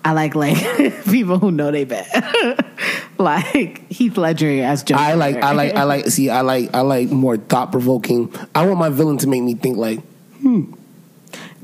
I 0.04 0.12
like 0.12 0.34
like 0.34 0.56
people 1.04 1.38
who 1.38 1.52
know 1.52 1.70
they 1.70 1.84
bad, 1.84 2.64
like 3.18 3.88
Heath 3.90 4.18
Ledger 4.18 4.62
as 4.64 4.82
Joker. 4.82 5.00
I 5.00 5.14
like, 5.14 5.36
I 5.36 5.52
like, 5.52 5.74
I 5.74 5.84
like. 5.84 6.06
See, 6.06 6.28
I 6.28 6.42
like, 6.42 6.74
I 6.74 6.80
like 6.80 7.08
more 7.10 7.36
thought 7.36 7.72
provoking. 7.72 8.34
I 8.54 8.66
want 8.66 8.78
my 8.78 8.88
villain 8.88 9.18
to 9.18 9.28
make 9.28 9.42
me 9.42 9.54
think 9.54 9.78
like 9.78 10.00
hmm, 10.40 10.72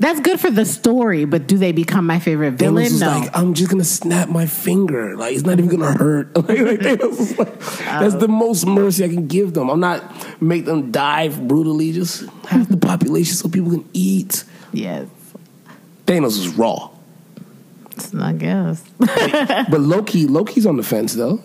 That's 0.03 0.19
good 0.19 0.37
for 0.37 0.51
the 0.51 0.65
story, 0.65 1.23
but 1.23 1.47
do 1.47 1.57
they 1.57 1.71
become 1.71 2.05
my 2.05 2.19
favorite 2.19 2.55
Thanos 2.55 2.59
villain? 2.59 2.83
was 2.83 2.99
No. 2.99 3.07
like, 3.07 3.29
I'm 3.33 3.53
just 3.53 3.71
gonna 3.71 3.85
snap 3.85 4.27
my 4.27 4.45
finger. 4.45 5.15
Like 5.15 5.33
it's 5.33 5.45
not 5.45 5.59
even 5.59 5.69
gonna 5.69 5.97
hurt. 5.97 6.35
like, 6.35 6.47
like, 6.49 6.79
Thanos 6.81 7.37
like, 7.37 7.57
that's 7.85 8.15
the 8.15 8.27
most 8.27 8.65
mercy 8.65 9.05
I 9.05 9.07
can 9.07 9.27
give 9.27 9.53
them. 9.53 9.69
I'm 9.69 9.79
not 9.79 10.03
make 10.41 10.65
them 10.65 10.91
die 10.91 11.29
brutally. 11.29 11.93
Just 11.93 12.25
have 12.47 12.67
the 12.67 12.75
population 12.75 13.33
so 13.35 13.47
people 13.47 13.71
can 13.71 13.89
eat. 13.93 14.43
yes, 14.73 15.07
Thanos 16.05 16.37
is 16.37 16.49
raw, 16.49 16.89
I 18.19 18.33
guess. 18.33 18.83
but 18.99 19.79
Loki, 19.79 20.27
Loki's 20.27 20.65
on 20.65 20.77
the 20.77 20.83
fence 20.83 21.13
though. 21.13 21.41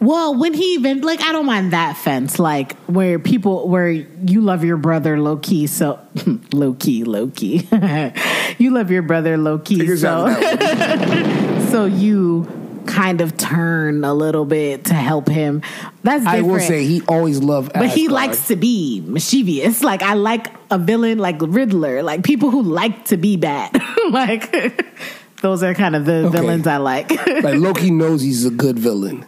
Well, 0.00 0.34
when 0.34 0.54
he 0.54 0.74
even 0.74 1.00
like, 1.02 1.20
I 1.20 1.32
don't 1.32 1.46
mind 1.46 1.72
that 1.72 1.96
fence, 1.96 2.38
like 2.38 2.76
where 2.86 3.18
people 3.18 3.68
where 3.68 3.90
you 3.90 4.40
love 4.40 4.64
your 4.64 4.76
brother 4.76 5.18
low 5.18 5.36
key, 5.36 5.66
so 5.66 5.98
low 6.52 6.74
key, 6.74 7.04
low 7.04 7.28
key. 7.28 7.68
you 8.58 8.70
love 8.70 8.90
your 8.90 9.02
brother 9.02 9.36
low 9.36 9.58
key, 9.58 9.96
so 9.96 10.26
so 11.70 11.84
you 11.86 12.46
kind 12.86 13.20
of 13.20 13.36
turn 13.36 14.04
a 14.04 14.14
little 14.14 14.44
bit 14.44 14.86
to 14.86 14.94
help 14.94 15.28
him. 15.28 15.62
That's 16.02 16.24
I 16.24 16.36
different. 16.36 16.52
will 16.52 16.60
say 16.60 16.84
he 16.84 17.02
always 17.08 17.40
loved. 17.40 17.72
but 17.72 17.88
he 17.88 18.08
likes 18.08 18.48
to 18.48 18.56
be 18.56 19.00
mischievous. 19.00 19.82
Like 19.82 20.02
I 20.02 20.14
like 20.14 20.46
a 20.70 20.78
villain 20.78 21.18
like 21.18 21.36
Riddler, 21.40 22.02
like 22.02 22.22
people 22.22 22.50
who 22.50 22.62
like 22.62 23.06
to 23.06 23.16
be 23.16 23.36
bad. 23.36 23.80
like 24.10 24.54
those 25.42 25.62
are 25.62 25.74
kind 25.74 25.94
of 25.96 26.04
the 26.04 26.26
Okay. 26.26 26.38
villains 26.38 26.66
I 26.66 26.78
like. 26.78 27.10
like 27.26 27.56
Loki 27.56 27.90
knows 27.90 28.22
he's 28.22 28.44
a 28.44 28.50
good 28.50 28.78
villain, 28.78 29.24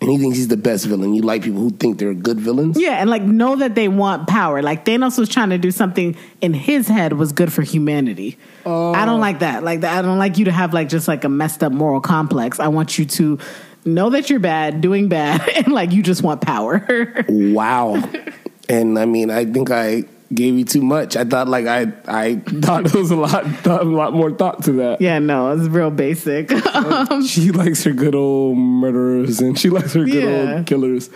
and 0.00 0.10
he 0.10 0.18
thinks 0.18 0.36
he's 0.36 0.48
the 0.48 0.56
best 0.56 0.86
villain. 0.86 1.14
You 1.14 1.22
like 1.22 1.42
people 1.42 1.60
who 1.60 1.70
think 1.70 1.98
they're 1.98 2.14
good 2.14 2.38
villains. 2.40 2.78
Yeah, 2.80 2.92
and 3.00 3.10
like 3.10 3.22
know 3.22 3.56
that 3.56 3.74
they 3.74 3.88
want 3.88 4.28
power. 4.28 4.62
Like 4.62 4.84
Thanos 4.84 5.18
was 5.18 5.28
trying 5.28 5.50
to 5.50 5.58
do 5.58 5.70
something 5.70 6.16
in 6.40 6.54
his 6.54 6.86
head 6.88 7.14
was 7.14 7.32
good 7.32 7.52
for 7.52 7.62
humanity. 7.62 8.38
I 8.64 9.04
don't 9.06 9.16
oh. 9.16 9.16
like 9.16 9.38
that. 9.40 9.64
Like 9.64 9.80
that 9.80 9.98
I 9.98 10.02
don't 10.02 10.18
like 10.18 10.36
you 10.38 10.44
to 10.46 10.52
have 10.52 10.74
like 10.74 10.88
just 10.88 11.08
like 11.08 11.24
a 11.24 11.28
messed 11.28 11.62
up 11.64 11.72
moral 11.72 12.00
complex. 12.00 12.60
I 12.60 12.68
want 12.68 12.98
you 12.98 13.04
to 13.06 13.38
know 13.84 14.10
that 14.10 14.28
you're 14.28 14.40
bad, 14.40 14.80
doing 14.80 15.08
bad, 15.08 15.48
and 15.56 15.68
like 15.72 15.92
you 15.92 16.02
just 16.02 16.22
want 16.22 16.40
power. 16.42 16.86
Wow. 17.28 18.02
and 18.68 18.98
I 18.98 19.06
mean, 19.06 19.30
I 19.30 19.44
think 19.46 19.70
I 19.70 20.04
gave 20.34 20.54
you 20.58 20.64
too 20.64 20.82
much. 20.82 21.16
I 21.16 21.24
thought 21.24 21.48
like 21.48 21.66
I 21.66 21.92
I 22.06 22.36
thought 22.46 22.84
there 22.84 23.00
was 23.00 23.10
a 23.10 23.16
lot 23.16 23.44
thought, 23.62 23.80
a 23.82 23.84
lot 23.84 24.12
more 24.12 24.30
thought 24.30 24.64
to 24.64 24.72
that. 24.72 25.00
yeah, 25.00 25.18
no, 25.18 25.50
it's 25.52 25.68
real 25.68 25.90
basic. 25.90 26.50
She 27.26 27.50
likes 27.50 27.84
her 27.84 27.92
good 27.92 28.14
old 28.14 28.56
murderers 28.58 29.40
and 29.40 29.58
she 29.58 29.70
likes 29.70 29.94
her 29.94 30.04
good 30.04 30.22
Yeah. 30.24 30.54
old 30.56 30.66
killers. 30.66 31.10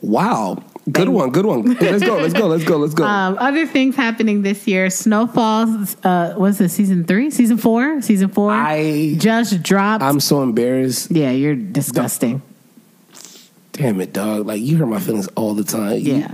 Wow. 0.00 0.62
Good 0.90 1.08
one, 1.10 1.30
good 1.30 1.44
one. 1.44 1.74
Let's 1.74 2.02
go, 2.02 2.16
let's 2.16 2.32
go, 2.32 2.46
let's 2.46 2.64
go, 2.64 2.76
let's 2.78 2.94
go. 2.94 3.04
um, 3.04 3.36
other 3.38 3.66
things 3.66 3.94
happening 3.94 4.40
this 4.40 4.66
year: 4.66 4.88
Snowfall. 4.88 5.84
Uh, 6.02 6.32
was 6.38 6.60
it 6.62 6.70
season 6.70 7.04
three? 7.04 7.30
Season 7.30 7.58
four? 7.58 8.00
Season 8.00 8.28
four? 8.30 8.50
I- 8.52 9.16
just 9.18 9.62
dropped. 9.62 10.02
I'm 10.02 10.18
so 10.20 10.42
embarrassed. 10.42 11.10
yeah, 11.10 11.30
you're 11.30 11.56
disgusting. 11.56 12.40
Damn 13.72 14.00
it, 14.00 14.14
dog. 14.14 14.46
Like 14.46 14.62
you 14.62 14.78
hurt 14.78 14.86
my 14.86 14.98
feelings 15.00 15.28
all 15.36 15.52
the 15.54 15.64
time. 15.64 15.98
You- 16.00 16.26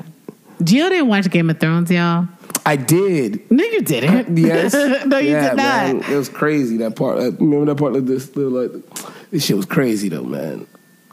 Gio 0.60 0.89
didn't 0.89 1.09
watch 1.09 1.31
Game 1.31 1.51
of 1.51 1.60
Thrones, 1.60 1.90
y'all. 1.90 2.28
I 2.66 2.76
did. 2.76 3.51
No, 3.51 3.62
you 3.64 3.82
didn't. 3.82 4.36
Yes. 4.36 4.72
no, 5.06 5.18
you 5.18 5.31
yeah, 5.31 5.51
did 5.51 5.56
not. 5.56 5.56
Man, 5.56 6.12
it 6.12 6.16
was 6.16 6.28
crazy 6.28 6.76
that 6.78 6.97
part. 6.97 7.18
Uh, 7.18 7.32
remember 7.32 7.66
that 7.66 7.76
part 7.76 7.93
like 7.93 8.06
this? 8.06 8.35
Little, 8.35 8.62
like 8.62 9.31
this 9.31 9.44
shit 9.44 9.56
was 9.56 9.66
crazy 9.66 10.09
though, 10.09 10.22
man. 10.22 10.66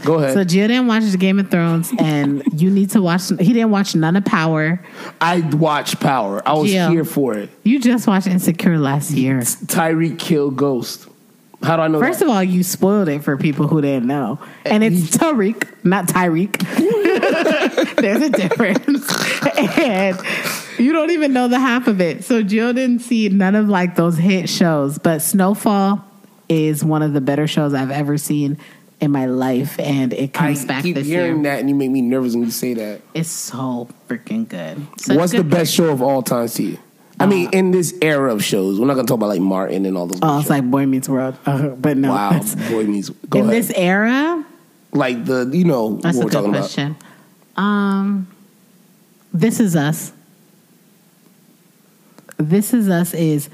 Go 0.03 0.15
ahead. 0.15 0.34
So 0.34 0.43
Gio 0.43 0.68
didn't 0.68 0.88
watch 0.88 1.03
the 1.03 1.18
Game 1.18 1.39
of 1.39 1.51
Thrones, 1.51 1.91
and 1.99 2.43
you 2.59 2.69
need 2.72 2.91
to 2.91 3.01
watch. 3.01 3.30
He 3.30 3.53
didn't 3.53 3.72
watch 3.72 3.95
none 3.95 4.15
of 4.15 4.26
Power. 4.26 4.84
I 5.19 5.41
watched 5.41 5.99
Power. 5.99 6.41
I 6.47 6.53
was 6.53 6.72
here 6.72 7.05
for 7.05 7.38
it. 7.38 7.49
You 7.63 7.80
just 7.80 8.07
watched 8.07 8.27
Insecure 8.27 8.80
last 8.80 9.11
year. 9.11 9.39
Tyreek 9.39 10.18
killed 10.18 10.55
Ghost. 10.55 11.07
How 11.64 11.76
do 11.76 11.84
I 11.84 11.88
know? 11.88 12.00
First 12.00 12.20
that? 12.20 12.26
of 12.26 12.32
all, 12.32 12.44
you 12.44 12.64
spoiled 12.64 13.08
it 13.08 13.24
for 13.24 13.38
people 13.38 13.68
who 13.68 13.82
didn't 13.82 14.08
know, 14.08 14.40
and 14.66 14.84
it's 14.84 15.16
eh, 15.16 15.20
Tariq, 15.20 15.68
not 15.84 16.08
Tyreek. 16.08 16.58
There's 17.98 18.22
a 18.22 18.30
difference, 18.30 19.08
and 19.70 20.18
you 20.80 20.92
don't 20.92 21.12
even 21.12 21.34
know 21.34 21.48
the 21.48 21.60
half 21.60 21.88
of 21.88 22.02
it. 22.02 22.24
So 22.24 22.44
Gio 22.44 22.74
didn't 22.74 23.00
see 23.00 23.30
none 23.30 23.56
of 23.56 23.70
like 23.70 23.96
those 23.96 24.18
hit 24.18 24.50
shows, 24.50 24.98
but 24.98 25.22
Snowfall 25.22 26.04
is 26.50 26.84
one 26.84 27.04
of 27.04 27.14
the 27.14 27.22
better 27.22 27.48
shows 27.48 27.74
I've 27.74 27.92
ever 27.92 28.18
seen 28.18 28.58
in 29.00 29.12
my 29.12 29.26
life, 29.26 29.80
and 29.80 30.14
it 30.14 30.24
I 30.24 30.28
comes 30.28 30.66
back 30.66 30.84
keep 30.84 30.96
this 30.96 31.08
hearing 31.08 31.44
year. 31.44 31.44
that, 31.44 31.60
and 31.60 31.70
you 31.70 31.76
make 31.76 31.92
me 31.92 32.02
nervous 32.02 32.34
when 32.34 32.44
you 32.46 32.52
say 32.52 32.74
that. 32.76 33.02
It's 33.14 33.30
so 33.30 33.88
freaking 34.08 34.48
good. 34.48 34.86
Such 35.00 35.18
What's 35.18 35.32
the 35.32 35.40
good 35.40 35.50
best 35.50 35.74
show 35.74 35.90
of 35.90 36.02
all 36.02 36.22
time 36.22 36.48
to 36.48 36.64
you? 36.64 36.78
I 37.22 37.26
mean, 37.27 37.49
in 37.52 37.72
this 37.72 37.93
era 38.02 38.34
of 38.34 38.43
shows, 38.43 38.80
we're 38.80 38.88
not 38.88 38.95
gonna 38.95 39.07
talk 39.07 39.15
about 39.15 39.27
like 39.27 39.41
Martin 39.41 39.85
and 39.85 39.98
all 39.98 40.07
those. 40.07 40.19
Oh, 40.22 40.39
it's 40.39 40.49
like 40.49 40.69
Boy 40.69 40.85
Meets 40.85 41.07
World, 41.07 41.38
uh, 41.45 41.69
but 41.69 41.98
no. 41.98 42.11
wow, 42.11 42.39
boy 42.69 42.85
meets. 42.85 43.10
Go 43.10 43.39
in 43.39 43.49
ahead. 43.49 43.64
this 43.64 43.72
era, 43.76 44.45
like 44.91 45.26
the 45.26 45.49
you 45.52 45.65
know 45.65 45.98
that's 45.98 46.18
what 46.18 46.23
a 46.23 46.26
we're 46.26 46.31
good 46.31 46.38
talking 46.38 46.52
question. 46.52 46.98
Um, 47.56 48.27
this 49.34 49.60
is 49.60 49.76
us. 49.76 50.11
This 52.38 52.73
is 52.73 52.89
us 52.89 53.14
is 53.14 53.49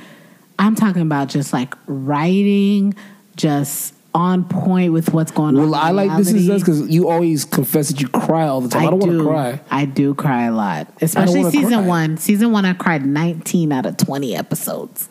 I'm 0.57 0.75
talking 0.75 1.01
about 1.01 1.27
just 1.27 1.53
like 1.53 1.75
writing, 1.87 2.95
just 3.35 3.93
on 4.13 4.45
point 4.45 4.93
with 4.93 5.13
what's 5.13 5.31
going 5.31 5.55
about. 5.55 5.65
on. 5.65 5.71
Well, 5.71 5.79
I 5.79 5.91
like 5.91 6.17
this 6.17 6.31
is 6.31 6.49
us 6.49 6.61
because 6.61 6.89
you 6.89 7.07
always 7.09 7.45
confess 7.45 7.89
that 7.89 8.01
you 8.01 8.07
cry 8.07 8.47
all 8.47 8.61
the 8.61 8.69
time. 8.69 8.87
I, 8.87 8.89
don't 8.89 8.99
want 8.99 9.11
to 9.11 9.23
cry. 9.23 9.61
I 9.69 9.85
do 9.85 10.13
cry 10.15 10.45
a 10.45 10.51
lot, 10.51 10.87
especially 11.01 11.43
season 11.51 11.69
cry. 11.69 11.87
one. 11.87 12.17
Season 12.17 12.51
one, 12.51 12.65
I 12.65 12.73
cried 12.73 13.05
19 13.05 13.71
out 13.71 13.85
of 13.85 13.97
20 13.97 14.35
episodes. 14.35 15.09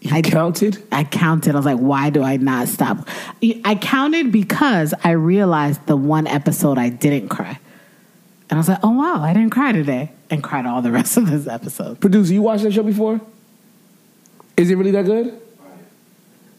You 0.00 0.16
I- 0.16 0.22
counted. 0.22 0.82
I 0.90 1.04
counted. 1.04 1.54
I 1.54 1.58
was 1.58 1.66
like, 1.66 1.78
why 1.78 2.10
do 2.10 2.22
I 2.22 2.36
not 2.36 2.68
stop? 2.68 3.08
I 3.64 3.74
counted 3.80 4.32
because 4.32 4.94
I 5.04 5.10
realized 5.10 5.86
the 5.86 5.96
one 5.96 6.26
episode 6.26 6.78
I 6.78 6.88
didn't 6.88 7.28
cry. 7.28 7.58
And 8.50 8.58
I 8.58 8.60
was 8.60 8.68
like, 8.68 8.80
oh, 8.82 8.90
wow, 8.90 9.22
I 9.22 9.32
didn't 9.32 9.50
cry 9.50 9.72
today. 9.72 10.12
And 10.28 10.42
cried 10.42 10.66
all 10.66 10.82
the 10.82 10.90
rest 10.90 11.16
of 11.16 11.30
this 11.30 11.46
episode. 11.46 12.00
Producer, 12.00 12.32
you 12.32 12.42
watched 12.42 12.64
that 12.64 12.72
show 12.72 12.82
before? 12.82 13.20
Is 14.56 14.70
it 14.70 14.74
really 14.74 14.90
that 14.90 15.04
good? 15.04 15.40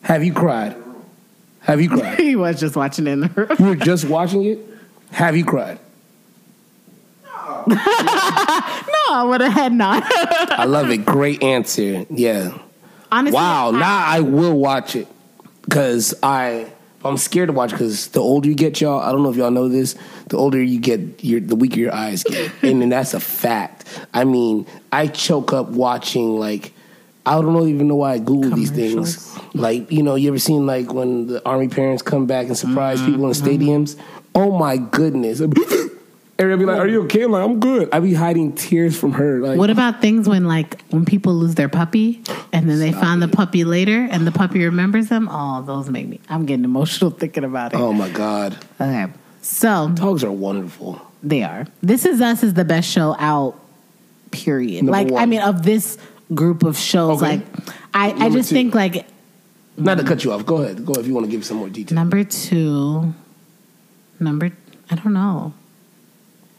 Have 0.04 0.24
you 0.24 0.34
cried? 0.34 0.76
Have 1.64 1.81
you 1.81 1.90
cried? 1.90 2.19
he 2.19 2.35
was 2.35 2.60
just 2.60 2.76
watching 2.76 3.07
it 3.07 3.11
in 3.11 3.19
the 3.22 3.27
room. 3.30 3.56
you 3.60 3.65
were 3.65 3.76
just 3.76 4.06
watching 4.06 4.44
it. 4.45 4.60
Have 5.11 5.35
you 5.38 5.45
cried? 5.45 5.80
No, 7.34 7.64
no, 7.68 7.76
I 9.11 9.26
would 9.27 9.41
have 9.41 9.53
had 9.53 9.73
not. 9.73 10.03
I 10.52 10.65
love 10.65 10.90
it. 10.90 11.06
Great 11.06 11.41
answer. 11.44 12.06
Yeah. 12.10 12.57
Honestly, 13.11 13.35
Wow. 13.35 13.69
I- 13.69 13.80
now 13.80 14.06
I 14.06 14.19
will 14.22 14.57
watch 14.57 14.95
it 14.95 15.07
because 15.64 16.14
I 16.23 16.72
I'm 17.06 17.18
scared 17.18 17.48
to 17.48 17.53
watch 17.53 17.72
because 17.72 18.07
the 18.10 18.19
older 18.22 18.48
you 18.49 18.56
get, 18.56 18.80
y'all. 18.81 18.99
I 18.99 19.11
don't 19.11 19.23
know 19.23 19.30
if 19.30 19.35
y'all 19.35 19.52
know 19.52 19.68
this. 19.69 19.95
The 20.30 20.38
older 20.38 20.61
you 20.61 20.80
get, 20.80 21.23
your 21.23 21.40
the 21.41 21.56
weaker 21.56 21.80
your 21.80 21.94
eyes 21.94 22.23
get, 22.23 22.52
and 22.64 22.81
then 22.81 22.90
that's 22.90 23.14
a 23.14 23.19
fact. 23.19 23.85
I 24.14 24.23
mean, 24.23 24.65
I 24.91 25.07
choke 25.07 25.53
up 25.53 25.69
watching 25.69 26.38
like. 26.40 26.73
I 27.26 27.41
don't 27.41 27.70
even 27.70 27.88
know 27.88 27.95
why 27.95 28.14
I 28.14 28.20
Google 28.20 28.52
these 28.52 28.72
things. 28.72 29.38
Like, 29.54 29.91
you 29.91 30.04
know, 30.04 30.16
you 30.16 30.28
ever 30.30 30.40
seen 30.40 30.66
like 30.66 30.91
when 30.94 31.28
the 31.28 31.45
army 31.48 31.70
parents 31.70 32.02
come 32.02 32.26
back 32.26 32.48
and 32.48 32.58
surprise 32.58 33.00
Mm-hmm. 33.00 33.12
people 33.12 33.28
in 33.28 33.34
stadiums? 33.34 34.00
Oh 34.36 34.52
my 34.58 34.76
goodness. 34.78 35.40
Everybody 35.40 35.86
be 36.58 36.66
like, 36.66 36.80
Are 36.80 36.88
you 36.88 37.04
okay? 37.04 37.22
I'm 37.22 37.32
like, 37.32 37.44
I'm 37.45 37.60
good. 37.62 37.88
I 37.94 38.00
be 38.02 38.14
hiding 38.14 38.54
tears 38.54 38.98
from 39.00 39.14
her. 39.14 39.40
Like 39.40 39.58
What 39.58 39.70
about 39.70 40.02
things 40.02 40.28
when 40.28 40.45
like 40.45 40.82
when 40.90 41.06
people 41.06 41.34
lose 41.36 41.56
their 41.56 41.70
puppy 41.70 42.22
and 42.52 42.70
then 42.70 42.80
they 42.80 42.91
find 42.91 43.22
the 43.22 43.28
puppy 43.30 43.64
later 43.64 44.06
and 44.12 44.28
the 44.28 44.32
puppy 44.32 44.66
remembers 44.66 45.08
them? 45.08 45.30
Oh, 45.32 45.62
those 45.62 45.90
make 45.90 46.08
me. 46.08 46.20
I'm 46.30 46.45
getting 46.45 46.66
emotional 46.66 47.12
thinking 47.22 47.45
about 47.45 47.74
it. 47.74 47.80
Oh 47.80 47.94
my 47.94 48.10
God. 48.10 48.58
Okay, 48.82 49.08
so 49.41 49.90
Dogs 49.94 50.24
are 50.26 50.32
wonderful. 50.32 51.00
They 51.22 51.44
are. 51.44 51.68
This 51.82 52.06
Is 52.06 52.20
Us 52.20 52.44
is 52.44 52.54
the 52.56 52.66
best 52.66 52.90
show 52.90 53.16
out. 53.18 53.58
Period. 54.32 54.84
Number 54.84 54.91
like 55.12 55.22
I 55.22 55.26
mean, 55.28 55.41
of 55.41 55.62
this 55.64 55.98
group 56.34 56.64
of 56.64 56.78
shows, 56.78 57.22
Okay. 57.22 57.38
like 57.38 57.45
I, 57.94 58.12
I 58.26 58.30
just 58.30 58.50
two. 58.50 58.56
think 58.56 58.76
like 58.76 59.06
Not 59.78 59.98
to 59.98 60.04
cut 60.04 60.24
you 60.24 60.32
off. 60.32 60.45
Go 60.45 60.58
ahead. 60.58 60.86
Go 60.86 60.94
ahead 60.94 61.02
if 61.04 61.08
you 61.08 61.14
want 61.14 61.26
to 61.26 61.32
give 61.32 61.45
some 61.45 61.58
more 61.58 61.70
detail. 61.70 61.95
number 61.95 62.24
two, 62.24 63.14
number 64.20 64.52
I 64.90 64.95
don't 64.95 65.14
know. 65.14 65.54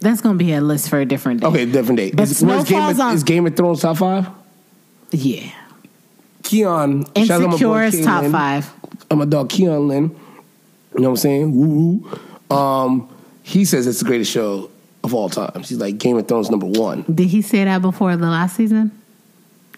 That's 0.01 0.21
gonna 0.21 0.37
be 0.39 0.53
a 0.53 0.61
list 0.61 0.89
for 0.91 0.99
a 1.01 1.07
different 1.07 1.41
day. 1.41 1.47
Okay, 1.47 1.65
different 1.67 1.97
day. 1.99 2.11
But 2.11 2.25
Is, 2.31 2.41
Game, 2.41 2.51
of, 2.83 3.01
on- 3.01 3.15
is 3.15 3.23
Game 3.23 3.47
of 3.47 3.57
Thrones 3.57 3.81
top 3.81 3.97
five? 3.99 4.29
Yeah. 5.11 5.51
Keon. 6.43 7.05
shout 7.25 7.41
my 7.41 7.47
boy 7.47 7.53
Insecure 7.53 7.83
is 7.85 8.05
top 8.05 8.25
five. 8.31 8.71
I'm 9.11 9.21
a 9.21 9.27
dog, 9.27 9.49
Keon 9.49 9.89
Lynn. 9.89 10.03
You 10.95 11.01
know 11.01 11.09
what 11.09 11.09
I'm 11.11 11.17
saying? 11.17 11.57
Woo 11.57 12.03
woo. 12.51 12.57
Um, 12.57 13.09
he 13.43 13.65
says 13.65 13.87
it's 13.87 14.01
the 14.01 14.05
greatest 14.05 14.31
show 14.31 14.71
of 15.03 15.15
all 15.15 15.29
time. 15.31 15.53
He's 15.63 15.79
like 15.79 15.99
Game 15.99 16.17
of 16.19 16.29
Thrones 16.29 16.51
number 16.51 16.67
one. 16.67 17.03
Did 17.13 17.29
he 17.29 17.41
say 17.43 17.65
that 17.65 17.81
before 17.83 18.17
the 18.17 18.27
last 18.27 18.57
season? 18.57 18.91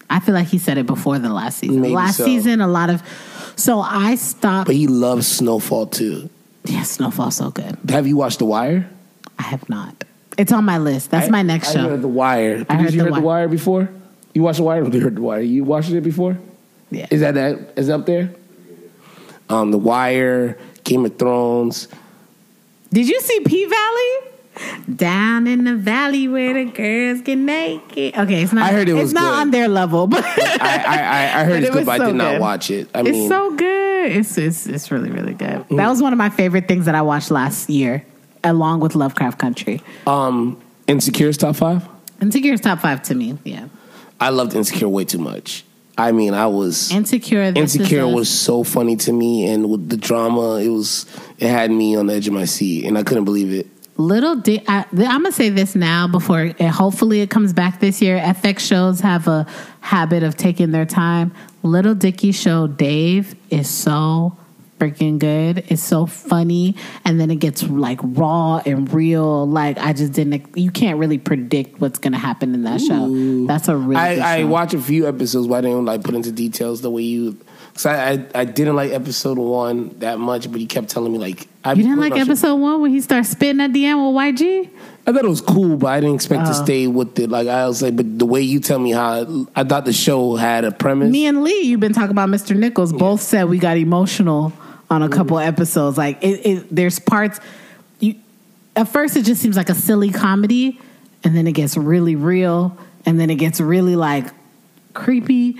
I 0.09 0.19
feel 0.19 0.33
like 0.33 0.47
he 0.47 0.57
said 0.57 0.77
it 0.77 0.85
before 0.85 1.19
the 1.19 1.29
last 1.29 1.59
season. 1.59 1.81
Maybe 1.81 1.93
last 1.95 2.17
so. 2.17 2.25
season, 2.25 2.61
a 2.61 2.67
lot 2.67 2.89
of. 2.89 3.01
So 3.57 3.79
I 3.79 4.15
stopped. 4.15 4.67
But 4.67 4.75
he 4.75 4.87
loves 4.87 5.27
Snowfall 5.27 5.87
too. 5.87 6.29
yeah, 6.65 6.83
Snowfall's 6.83 7.35
so 7.35 7.49
good. 7.51 7.77
Have 7.89 8.07
you 8.07 8.15
watched 8.17 8.39
The 8.39 8.45
Wire? 8.45 8.89
I 9.39 9.43
have 9.43 9.67
not. 9.69 10.03
It's 10.37 10.51
on 10.51 10.63
my 10.65 10.77
list. 10.77 11.11
That's 11.11 11.27
I- 11.27 11.31
my 11.31 11.41
next 11.41 11.69
I 11.69 11.73
show. 11.73 11.89
heard 11.89 12.01
The 12.01 12.07
Wire. 12.07 12.65
I 12.69 12.75
heard 12.75 12.85
Did 12.85 12.93
you 12.93 12.99
The 12.99 13.05
heard 13.05 13.13
The 13.15 13.21
Wire. 13.21 13.39
Wire 13.41 13.47
before? 13.47 13.89
You 14.33 14.43
watched 14.43 14.57
The 14.57 14.63
Wire? 14.63 14.83
You 14.87 14.99
heard 15.01 15.15
The 15.15 15.21
Wire. 15.21 15.41
You 15.41 15.63
watched 15.63 15.89
it 15.91 16.01
before? 16.01 16.37
yeah. 16.91 17.07
Is 17.09 17.21
that 17.21 17.33
that? 17.33 17.73
Is 17.75 17.89
it 17.89 17.91
up 17.93 18.05
there? 18.05 18.29
Um, 19.49 19.71
The 19.71 19.77
Wire, 19.77 20.57
Game 20.83 21.05
of 21.05 21.17
Thrones. 21.17 21.87
Did 22.91 23.07
you 23.09 23.19
see 23.19 23.39
P 23.41 23.65
Valley? 23.65 24.31
Down 24.93 25.47
in 25.47 25.63
the 25.65 25.75
valley 25.75 26.27
where 26.27 26.53
the 26.53 26.65
girls 26.71 27.21
get 27.21 27.35
naked. 27.37 28.15
Okay, 28.17 28.41
it's 28.43 28.53
not. 28.53 28.63
I 28.63 28.71
heard 28.73 28.87
it 28.89 28.93
was 28.93 29.11
It's 29.11 29.13
not 29.13 29.39
on 29.41 29.51
their 29.51 29.67
level, 29.67 30.07
but 30.07 30.23
I, 30.25 30.57
I, 30.59 30.97
I, 30.97 31.41
I 31.41 31.43
heard 31.45 31.59
it's 31.63 31.69
it 31.69 31.73
good, 31.73 31.79
was 31.79 31.85
but 31.85 31.91
I 31.91 31.97
so 31.97 32.05
did 32.07 32.15
not 32.15 32.39
watch 32.41 32.71
it. 32.71 32.89
I 32.95 33.03
mean, 33.03 33.13
it's 33.15 33.27
so 33.27 33.55
good. 33.55 34.11
It's 34.11 34.37
it's 34.37 34.65
it's 34.67 34.91
really 34.91 35.11
really 35.11 35.33
good. 35.33 35.67
Mm. 35.69 35.77
That 35.77 35.89
was 35.89 36.01
one 36.01 36.13
of 36.13 36.17
my 36.17 36.29
favorite 36.29 36.67
things 36.67 36.85
that 36.85 36.95
I 36.95 37.01
watched 37.01 37.31
last 37.31 37.69
year, 37.69 38.05
along 38.43 38.79
with 38.79 38.95
Lovecraft 38.95 39.37
Country. 39.39 39.81
um, 40.05 40.61
Insecure's 40.87 41.37
top 41.37 41.55
five. 41.57 41.87
Insecure's 42.21 42.61
top 42.61 42.79
five 42.79 43.03
to 43.03 43.15
me. 43.15 43.37
Yeah, 43.43 43.67
I 44.19 44.29
loved 44.29 44.55
Insecure 44.55 44.87
way 44.89 45.05
too 45.05 45.19
much. 45.19 45.65
I 45.99 46.11
mean, 46.11 46.33
I 46.33 46.45
was 46.47 46.91
Insecure. 46.91 47.41
Insecure 47.41 48.01
a- 48.01 48.07
was 48.07 48.29
so 48.29 48.63
funny 48.63 48.95
to 48.97 49.11
me, 49.11 49.47
and 49.49 49.69
with 49.69 49.89
the 49.89 49.97
drama, 49.97 50.55
it 50.57 50.69
was 50.69 51.05
it 51.39 51.49
had 51.49 51.71
me 51.71 51.95
on 51.97 52.07
the 52.07 52.13
edge 52.13 52.27
of 52.27 52.33
my 52.33 52.45
seat, 52.45 52.85
and 52.85 52.97
I 52.97 53.03
couldn't 53.03 53.25
believe 53.25 53.51
it. 53.51 53.67
Little 53.97 54.35
Dick, 54.35 54.63
I, 54.67 54.85
I'm 54.91 55.23
gonna 55.23 55.31
say 55.31 55.49
this 55.49 55.75
now 55.75 56.07
before, 56.07 56.45
it, 56.45 56.61
hopefully 56.61 57.21
it 57.21 57.29
comes 57.29 57.51
back 57.51 57.79
this 57.79 58.01
year. 58.01 58.19
FX 58.19 58.59
shows 58.59 58.99
have 58.99 59.27
a 59.27 59.47
habit 59.81 60.23
of 60.23 60.37
taking 60.37 60.71
their 60.71 60.85
time. 60.85 61.33
Little 61.63 61.95
Dicky 61.95 62.31
show 62.31 62.67
Dave 62.67 63.35
is 63.49 63.69
so 63.69 64.37
freaking 64.79 65.17
good. 65.17 65.63
It's 65.69 65.83
so 65.83 66.05
funny, 66.05 66.75
and 67.05 67.19
then 67.19 67.31
it 67.31 67.37
gets 67.37 67.63
like 67.63 67.99
raw 68.03 68.61
and 68.65 68.91
real. 68.93 69.47
Like 69.47 69.77
I 69.79 69.93
just 69.93 70.13
didn't. 70.13 70.55
You 70.55 70.71
can't 70.71 70.99
really 70.99 71.17
predict 71.17 71.81
what's 71.81 71.99
gonna 71.99 72.19
happen 72.19 72.53
in 72.53 72.63
that 72.63 72.81
show. 72.81 73.45
That's 73.47 73.67
a 73.67 73.75
really. 73.75 74.15
good 74.15 74.19
I, 74.19 74.39
I 74.39 74.43
watched 74.43 74.73
a 74.73 74.81
few 74.81 75.07
episodes, 75.07 75.47
but 75.47 75.55
I 75.55 75.61
didn't 75.61 75.85
like 75.85 76.03
put 76.03 76.15
into 76.15 76.31
details 76.31 76.81
the 76.81 76.91
way 76.91 77.01
you. 77.01 77.37
Cause 77.77 77.85
I, 77.85 78.13
I 78.13 78.25
I 78.33 78.45
didn't 78.45 78.75
like 78.75 78.91
episode 78.91 79.37
one 79.37 79.99
that 79.99 80.17
much, 80.17 80.51
but 80.51 80.59
he 80.59 80.65
kept 80.65 80.89
telling 80.89 81.11
me 81.11 81.19
like 81.19 81.47
I 81.63 81.73
You 81.73 81.83
didn't 81.83 81.99
like 81.99 82.17
episode 82.17 82.55
one 82.55 82.81
when 82.81 82.89
he 82.89 82.99
starts 83.01 83.29
spitting 83.29 83.61
at 83.61 83.71
the 83.71 83.85
end 83.85 84.03
with 84.03 84.15
YG? 84.15 84.67
I 85.05 85.11
thought 85.11 85.23
it 85.23 85.29
was 85.29 85.41
cool, 85.41 85.77
but 85.77 85.87
I 85.87 85.99
didn't 85.99 86.15
expect 86.15 86.41
Oh. 86.41 86.47
to 86.47 86.53
stay 86.55 86.87
with 86.87 87.19
it. 87.19 87.29
Like 87.29 87.47
I 87.47 87.67
was 87.67 87.83
like, 87.83 87.95
but 87.95 88.17
the 88.17 88.25
way 88.25 88.41
you 88.41 88.59
tell 88.59 88.79
me 88.79 88.93
how, 88.93 89.45
I 89.55 89.63
thought 89.63 89.85
the 89.85 89.93
show 89.93 90.35
had 90.35 90.65
a 90.65 90.71
premise. 90.71 91.11
Me 91.11 91.27
and 91.27 91.43
Lee, 91.43 91.61
you've 91.61 91.79
been 91.79 91.93
talking 91.93 92.09
about 92.09 92.29
Mr. 92.29 92.57
Nichols. 92.57 92.91
Both 92.91 93.21
said 93.21 93.43
we 93.43 93.59
got 93.59 93.77
emotional 93.77 94.53
on 94.89 95.03
a 95.03 95.07
mm. 95.07 95.11
couple 95.11 95.37
episodes. 95.37 95.99
Like 95.99 96.17
it, 96.23 96.45
it 96.47 96.67
there's 96.75 96.97
parts. 96.97 97.39
You 97.99 98.15
at 98.75 98.87
first 98.87 99.15
it 99.15 99.23
just 99.23 99.39
seems 99.39 99.55
like 99.55 99.69
a 99.69 99.75
silly 99.75 100.09
comedy, 100.09 100.81
and 101.23 101.37
then 101.37 101.45
it 101.45 101.53
gets 101.53 101.77
really 101.77 102.15
real, 102.15 102.75
and 103.05 103.19
then 103.19 103.29
it 103.29 103.35
gets 103.35 103.61
really 103.61 103.95
like 103.95 104.25
creepy. 104.95 105.57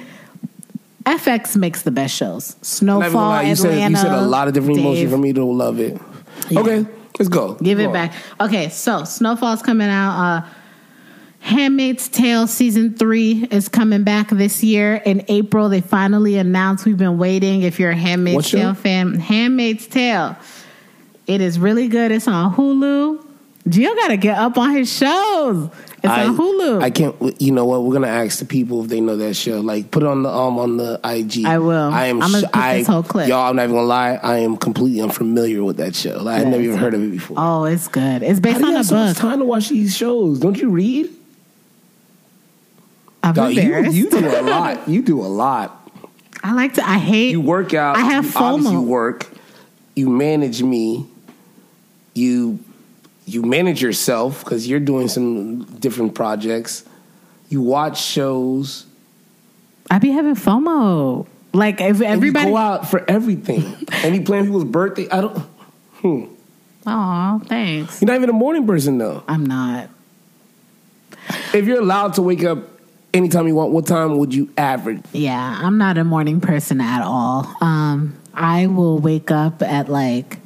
FX 1.07 1.55
makes 1.55 1.83
the 1.83 1.91
best 1.91 2.15
shows. 2.15 2.55
I'm 2.81 2.85
not 2.87 2.95
even 2.97 2.99
gonna 2.99 3.09
Snowfall, 3.11 3.29
lie, 3.29 3.41
you 3.43 3.55
said 3.55 3.71
Atlanta. 3.71 3.89
you 3.91 3.95
said 3.97 4.11
a 4.11 4.21
lot 4.21 4.47
of 4.47 4.53
different 4.53 4.75
Dave. 4.75 4.85
emotions 4.85 5.11
for 5.11 5.17
me 5.17 5.33
to 5.33 5.45
love 5.45 5.79
it. 5.79 5.99
Yeah. 6.49 6.59
Okay, 6.59 6.85
let's 7.17 7.29
go. 7.29 7.53
Give 7.55 7.77
Go 7.77 7.83
it 7.85 7.87
on. 7.87 7.93
back. 7.93 8.13
Okay, 8.41 8.69
so 8.69 9.03
Snowfall's 9.05 9.61
coming 9.61 9.87
out. 9.89 10.19
Uh, 10.19 10.45
Handmaid's 11.39 12.09
Tale 12.09 12.45
season 12.47 12.95
three 12.95 13.47
is 13.51 13.69
coming 13.69 14.03
back 14.03 14.29
this 14.31 14.63
year 14.63 14.95
in 14.95 15.23
April. 15.29 15.69
They 15.69 15.81
finally 15.81 16.35
announced. 16.37 16.85
We've 16.85 16.97
been 16.97 17.17
waiting. 17.17 17.61
If 17.61 17.79
you're 17.79 17.91
a 17.91 17.95
Handmaid's 17.95 18.35
What 18.35 18.45
show? 18.45 18.57
Tale 18.57 18.73
fan, 18.73 19.13
Handmaid's 19.19 19.87
Tale. 19.87 20.35
It 21.25 21.39
is 21.41 21.57
really 21.59 21.87
good. 21.87 22.11
It's 22.11 22.27
on 22.27 22.53
Hulu. 22.55 23.23
Gio 23.67 23.95
got 23.95 24.07
to 24.09 24.17
get 24.17 24.37
up 24.37 24.57
on 24.57 24.73
his 24.73 24.91
shows. 24.91 25.69
It's 25.97 26.05
I, 26.13 26.25
on 26.25 26.37
Hulu. 26.37 26.81
I 26.83 26.89
can't. 26.91 27.41
You 27.41 27.51
know 27.51 27.65
what? 27.65 27.83
We're 27.83 27.93
gonna 27.93 28.07
ask 28.07 28.37
the 28.39 28.45
people 28.45 28.83
if 28.83 28.89
they 28.89 29.01
know 29.01 29.17
that 29.17 29.33
show. 29.35 29.59
Like, 29.61 29.89
put 29.89 30.03
it 30.03 30.05
on 30.05 30.21
the 30.23 30.29
um 30.29 30.59
on 30.59 30.77
the 30.77 30.99
IG. 31.03 31.43
I 31.45 31.57
will. 31.57 31.91
I 31.91 32.05
am. 32.05 32.21
I'm 32.21 32.31
gonna 32.31 32.47
sh- 32.47 32.51
I, 32.53 32.77
this 32.77 32.87
whole 32.87 33.01
clip. 33.01 33.27
Y'all, 33.27 33.49
I'm 33.49 33.55
not 33.55 33.63
even 33.63 33.75
gonna 33.75 33.87
lie. 33.87 34.19
I 34.21 34.37
am 34.37 34.57
completely 34.57 35.01
unfamiliar 35.01 35.63
with 35.63 35.77
that 35.77 35.95
show. 35.95 36.21
Like, 36.21 36.39
I 36.41 36.43
Yeah, 36.43 36.49
never 36.49 36.63
even 36.63 36.77
heard 36.77 36.93
of 36.93 37.01
it 37.03 37.09
before. 37.11 37.35
oh, 37.39 37.63
it's 37.65 37.87
good. 37.87 38.21
It's 38.21 38.37
How 38.37 38.41
based 38.43 38.59
you 38.59 38.67
on 38.67 38.75
a 38.75 38.83
so 38.83 38.95
much 38.95 39.15
book. 39.15 39.21
time 39.21 39.39
to 39.39 39.45
watch 39.45 39.69
these 39.69 39.97
shows? 39.97 40.39
Don't 40.39 40.55
you 40.61 40.69
read? 40.69 41.09
I'm 43.23 43.33
Dog, 43.33 43.53
you, 43.53 43.61
embarrassed. 43.61 43.95
you 43.95 44.09
do 44.09 44.19
a 44.19 44.41
lot. 44.43 44.87
You 44.87 45.01
do 45.01 45.19
a 45.21 45.25
lot. 45.27 45.91
I 46.43 46.53
like 46.53 46.75
to. 46.75 46.87
I 46.87 46.99
hate. 46.99 47.31
You 47.31 47.41
work 47.41 47.73
out. 47.73 47.97
I 47.97 48.01
have 48.01 48.25
you 48.25 48.31
FOMO. 48.31 48.85
work. 48.85 49.27
You 49.95 50.09
manage 50.09 50.61
me. 50.61 51.07
You 52.13 52.59
you 53.27 53.41
manage 53.41 53.81
yourself 53.81 54.43
because 54.43 54.67
you're 54.67 54.79
doing 54.79 55.09
some 55.09 55.65
different 55.79 56.15
projects. 56.15 56.85
You 57.49 57.61
watch 57.61 58.01
shows. 58.01 58.85
I 59.91 59.99
be 59.99 60.11
having 60.11 60.35
FOMO. 60.35 61.27
Like 61.53 61.81
if 61.81 61.97
and 61.97 62.03
everybody. 62.03 62.47
you 62.47 62.51
go 62.53 62.57
out 62.57 62.89
for 62.89 63.03
everything. 63.09 63.85
and 63.91 64.15
you 64.15 64.23
plan 64.23 64.45
people's 64.45 64.63
birthday. 64.63 65.09
I 65.09 65.21
don't. 65.21 65.37
Hmm. 66.01 66.25
Oh, 66.85 67.41
thanks. 67.47 68.01
You're 68.01 68.07
not 68.07 68.15
even 68.15 68.29
a 68.29 68.33
morning 68.33 68.65
person 68.65 68.97
though. 68.97 69.23
I'm 69.27 69.45
not. 69.45 69.89
If 71.53 71.65
you're 71.65 71.81
allowed 71.81 72.13
to 72.13 72.21
wake 72.21 72.45
up 72.45 72.59
anytime 73.13 73.47
you 73.47 73.55
want, 73.55 73.71
what 73.73 73.85
time 73.85 74.17
would 74.17 74.33
you 74.33 74.49
average? 74.57 75.03
Yeah, 75.11 75.59
I'm 75.61 75.77
not 75.77 75.97
a 75.97 76.05
morning 76.05 76.39
person 76.39 76.79
at 76.79 77.01
all. 77.01 77.45
Um, 77.59 78.17
I 78.33 78.67
will 78.67 78.99
wake 78.99 79.31
up 79.31 79.61
at 79.61 79.89
like, 79.89 80.39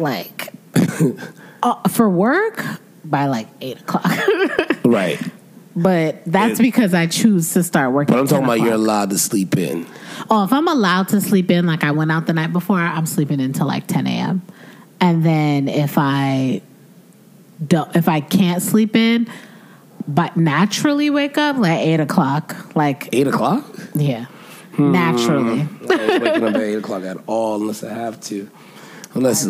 like, 0.00 0.52
uh, 1.62 1.88
for 1.88 2.08
work 2.08 2.64
by 3.04 3.26
like 3.26 3.48
eight 3.60 3.80
o'clock. 3.80 4.04
Right. 4.84 5.20
but 5.76 6.22
that's 6.26 6.58
because 6.60 6.92
I 6.92 7.06
choose 7.06 7.52
to 7.54 7.62
start 7.62 7.92
working. 7.92 8.14
But 8.14 8.20
I'm 8.20 8.26
talking 8.26 8.44
10 8.46 8.56
about 8.58 8.64
you're 8.66 8.74
allowed 8.74 9.10
to 9.10 9.18
sleep 9.18 9.56
in. 9.56 9.86
Oh, 10.28 10.42
if 10.44 10.52
I'm 10.52 10.66
allowed 10.68 11.08
to 11.08 11.20
sleep 11.20 11.50
in, 11.50 11.66
like 11.66 11.82
I 11.84 11.92
went 11.92 12.10
out 12.12 12.26
the 12.26 12.32
night 12.32 12.52
before, 12.52 12.78
I'm 12.78 13.06
sleeping 13.06 13.40
until 13.40 13.66
like 13.68 13.86
10 13.86 14.06
a.m. 14.06 14.42
And 15.00 15.24
then 15.24 15.68
if 15.68 15.94
I 15.96 16.62
don't, 17.66 17.94
if 17.96 18.08
I 18.08 18.20
can't 18.20 18.60
sleep 18.60 18.96
in, 18.96 19.28
but 20.08 20.36
naturally 20.36 21.08
wake 21.10 21.38
up 21.38 21.56
like 21.56 21.78
eight 21.80 22.00
o'clock, 22.00 22.74
like 22.74 23.08
Eight 23.12 23.28
o'clock? 23.28 23.64
yeah, 23.94 24.24
Hmm. 24.74 24.90
naturally. 24.92 25.60
I 25.88 25.94
ain't 25.94 26.22
waking 26.22 26.44
up 26.44 26.54
at 26.56 26.60
eight 26.60 26.74
o'clock 26.74 27.04
at 27.04 27.18
all 27.26 27.60
unless 27.60 27.82
I 27.84 27.94
have 27.94 28.20
to. 28.22 28.50
Unless, 29.14 29.46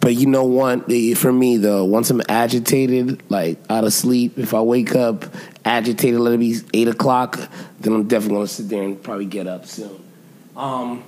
but 0.00 0.14
you 0.14 0.26
know 0.26 0.44
what? 0.44 0.90
eh, 0.90 1.14
For 1.14 1.32
me 1.32 1.56
though, 1.56 1.84
once 1.84 2.10
I'm 2.10 2.20
agitated, 2.28 3.22
like 3.30 3.58
out 3.70 3.84
of 3.84 3.92
sleep, 3.92 4.38
if 4.38 4.54
I 4.54 4.60
wake 4.60 4.94
up 4.96 5.24
agitated, 5.64 6.18
let 6.20 6.34
it 6.34 6.40
be 6.40 6.56
eight 6.74 6.88
o'clock, 6.88 7.38
then 7.80 7.92
I'm 7.92 8.08
definitely 8.08 8.36
gonna 8.38 8.46
sit 8.48 8.68
there 8.68 8.82
and 8.82 9.00
probably 9.02 9.26
get 9.26 9.46
up 9.46 9.66
soon. 9.66 10.02
Um, 10.56 11.04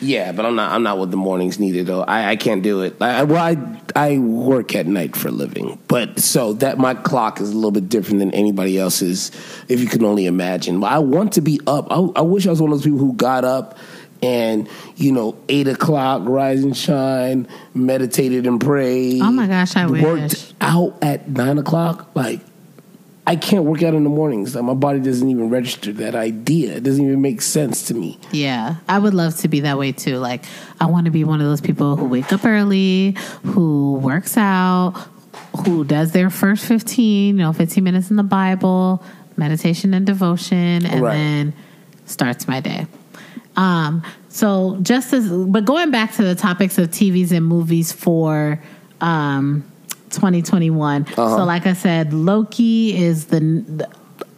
yeah, 0.00 0.32
but 0.32 0.44
I'm 0.44 0.54
not. 0.56 0.72
I'm 0.72 0.82
not 0.82 0.98
with 0.98 1.10
the 1.10 1.16
mornings 1.16 1.58
neither 1.58 1.82
though. 1.82 2.02
I, 2.02 2.30
I 2.30 2.36
can't 2.36 2.62
do 2.62 2.82
it. 2.82 2.96
I, 3.00 3.20
I- 3.20 3.22
well, 3.24 3.42
I 3.42 3.80
I 3.94 4.18
work 4.18 4.74
at 4.74 4.86
night 4.86 5.16
for 5.16 5.28
a 5.28 5.30
living, 5.30 5.78
but 5.88 6.18
so 6.20 6.52
that 6.54 6.76
my 6.78 6.92
clock 6.94 7.40
is 7.40 7.50
a 7.50 7.54
little 7.54 7.70
bit 7.70 7.88
different 7.88 8.18
than 8.18 8.32
anybody 8.34 8.78
else's. 8.78 9.30
If 9.68 9.80
you 9.80 9.86
can 9.86 10.04
only 10.04 10.26
imagine, 10.26 10.82
I 10.84 10.98
want 10.98 11.32
to 11.34 11.40
be 11.40 11.60
up. 11.66 11.86
I, 11.90 11.96
I 12.16 12.20
wish 12.22 12.46
I 12.46 12.50
was 12.50 12.60
one 12.60 12.72
of 12.72 12.78
those 12.78 12.84
people 12.84 12.98
who 12.98 13.14
got 13.14 13.44
up 13.44 13.78
and 14.22 14.68
you 14.96 15.12
know 15.12 15.36
eight 15.48 15.68
o'clock, 15.68 16.22
rise 16.24 16.62
and 16.64 16.76
shine, 16.76 17.46
meditated 17.74 18.46
and 18.46 18.60
prayed. 18.60 19.22
Oh 19.22 19.30
my 19.30 19.46
gosh, 19.46 19.76
I 19.76 19.86
worked 19.86 20.02
wish. 20.32 20.52
out 20.60 20.96
at 21.02 21.28
nine 21.28 21.58
o'clock. 21.58 22.10
Like 22.14 22.40
I 23.28 23.34
can't 23.36 23.64
work 23.64 23.82
out 23.82 23.94
in 23.94 24.04
the 24.04 24.10
mornings. 24.10 24.54
Like 24.54 24.64
my 24.64 24.74
body 24.74 25.00
doesn't 25.00 25.28
even 25.28 25.50
register 25.50 25.92
that 25.94 26.14
idea. 26.14 26.76
It 26.76 26.84
doesn't 26.84 27.04
even 27.04 27.20
make 27.20 27.42
sense 27.42 27.86
to 27.88 27.94
me. 27.94 28.18
Yeah, 28.30 28.76
I 28.88 28.98
would 28.98 29.14
love 29.14 29.36
to 29.38 29.48
be 29.48 29.60
that 29.60 29.76
way 29.78 29.90
too. 29.92 30.18
Like, 30.18 30.44
I 30.80 30.86
want 30.86 31.06
to 31.06 31.10
be 31.10 31.24
one 31.24 31.40
of 31.40 31.46
those 31.46 31.60
people 31.60 31.96
who 31.96 32.04
wake 32.04 32.32
up 32.32 32.44
early, 32.44 33.16
who 33.44 33.94
works 33.94 34.36
out, 34.36 34.94
who 35.64 35.84
does 35.84 36.12
their 36.12 36.30
first 36.30 36.64
15, 36.66 37.36
you 37.36 37.42
know, 37.42 37.52
15 37.52 37.82
minutes 37.82 38.10
in 38.10 38.16
the 38.16 38.22
Bible, 38.22 39.02
meditation 39.36 39.92
and 39.92 40.06
devotion, 40.06 40.86
and 40.86 41.00
Right. 41.00 41.14
then 41.14 41.52
starts 42.04 42.46
my 42.46 42.60
day. 42.60 42.86
Um, 43.56 44.02
so 44.28 44.78
just 44.82 45.12
as, 45.12 45.30
but 45.30 45.64
going 45.64 45.90
back 45.90 46.12
to 46.14 46.22
the 46.22 46.34
topics 46.34 46.78
of 46.78 46.90
TVs 46.90 47.32
and 47.32 47.46
movies 47.46 47.92
for, 47.92 48.62
um, 49.00 49.64
2021. 50.10 51.06
So, 51.14 51.44
like 51.44 51.66
I 51.66 51.72
said, 51.72 52.12
Loki 52.12 52.96
is 52.96 53.26
the, 53.26 53.40
the 53.40 53.88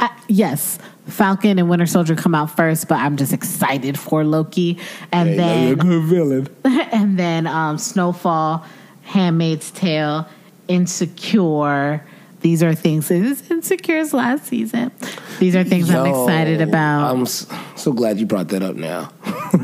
I, 0.00 0.10
yes, 0.28 0.78
Falcon 1.06 1.58
and 1.58 1.68
Winter 1.68 1.86
Soldier 1.86 2.14
come 2.14 2.34
out 2.34 2.54
first, 2.54 2.88
but 2.88 2.96
I'm 2.98 3.16
just 3.16 3.32
excited 3.32 3.98
for 3.98 4.24
Loki, 4.24 4.78
and 5.12 5.30
Hey, 5.30 5.36
then 5.36 5.74
good 5.76 6.04
villain. 6.04 6.48
and 6.64 7.18
then 7.18 7.46
um, 7.46 7.78
Snowfall, 7.78 8.64
Handmaid's 9.02 9.70
Tale, 9.70 10.28
Insecure. 10.68 12.04
These 12.40 12.62
are 12.62 12.74
things. 12.74 13.10
Is 13.10 13.50
Insecure's 13.50 14.12
last 14.12 14.46
season. 14.46 14.92
These 15.38 15.56
are 15.56 15.64
things 15.64 15.90
I'm 15.90 16.06
excited 16.06 16.60
about. 16.60 17.10
I'm 17.14 17.26
so 17.26 17.92
glad 17.92 18.18
you 18.18 18.26
brought 18.26 18.48
that 18.48 18.62
up 18.62 18.76
now. 18.76 19.10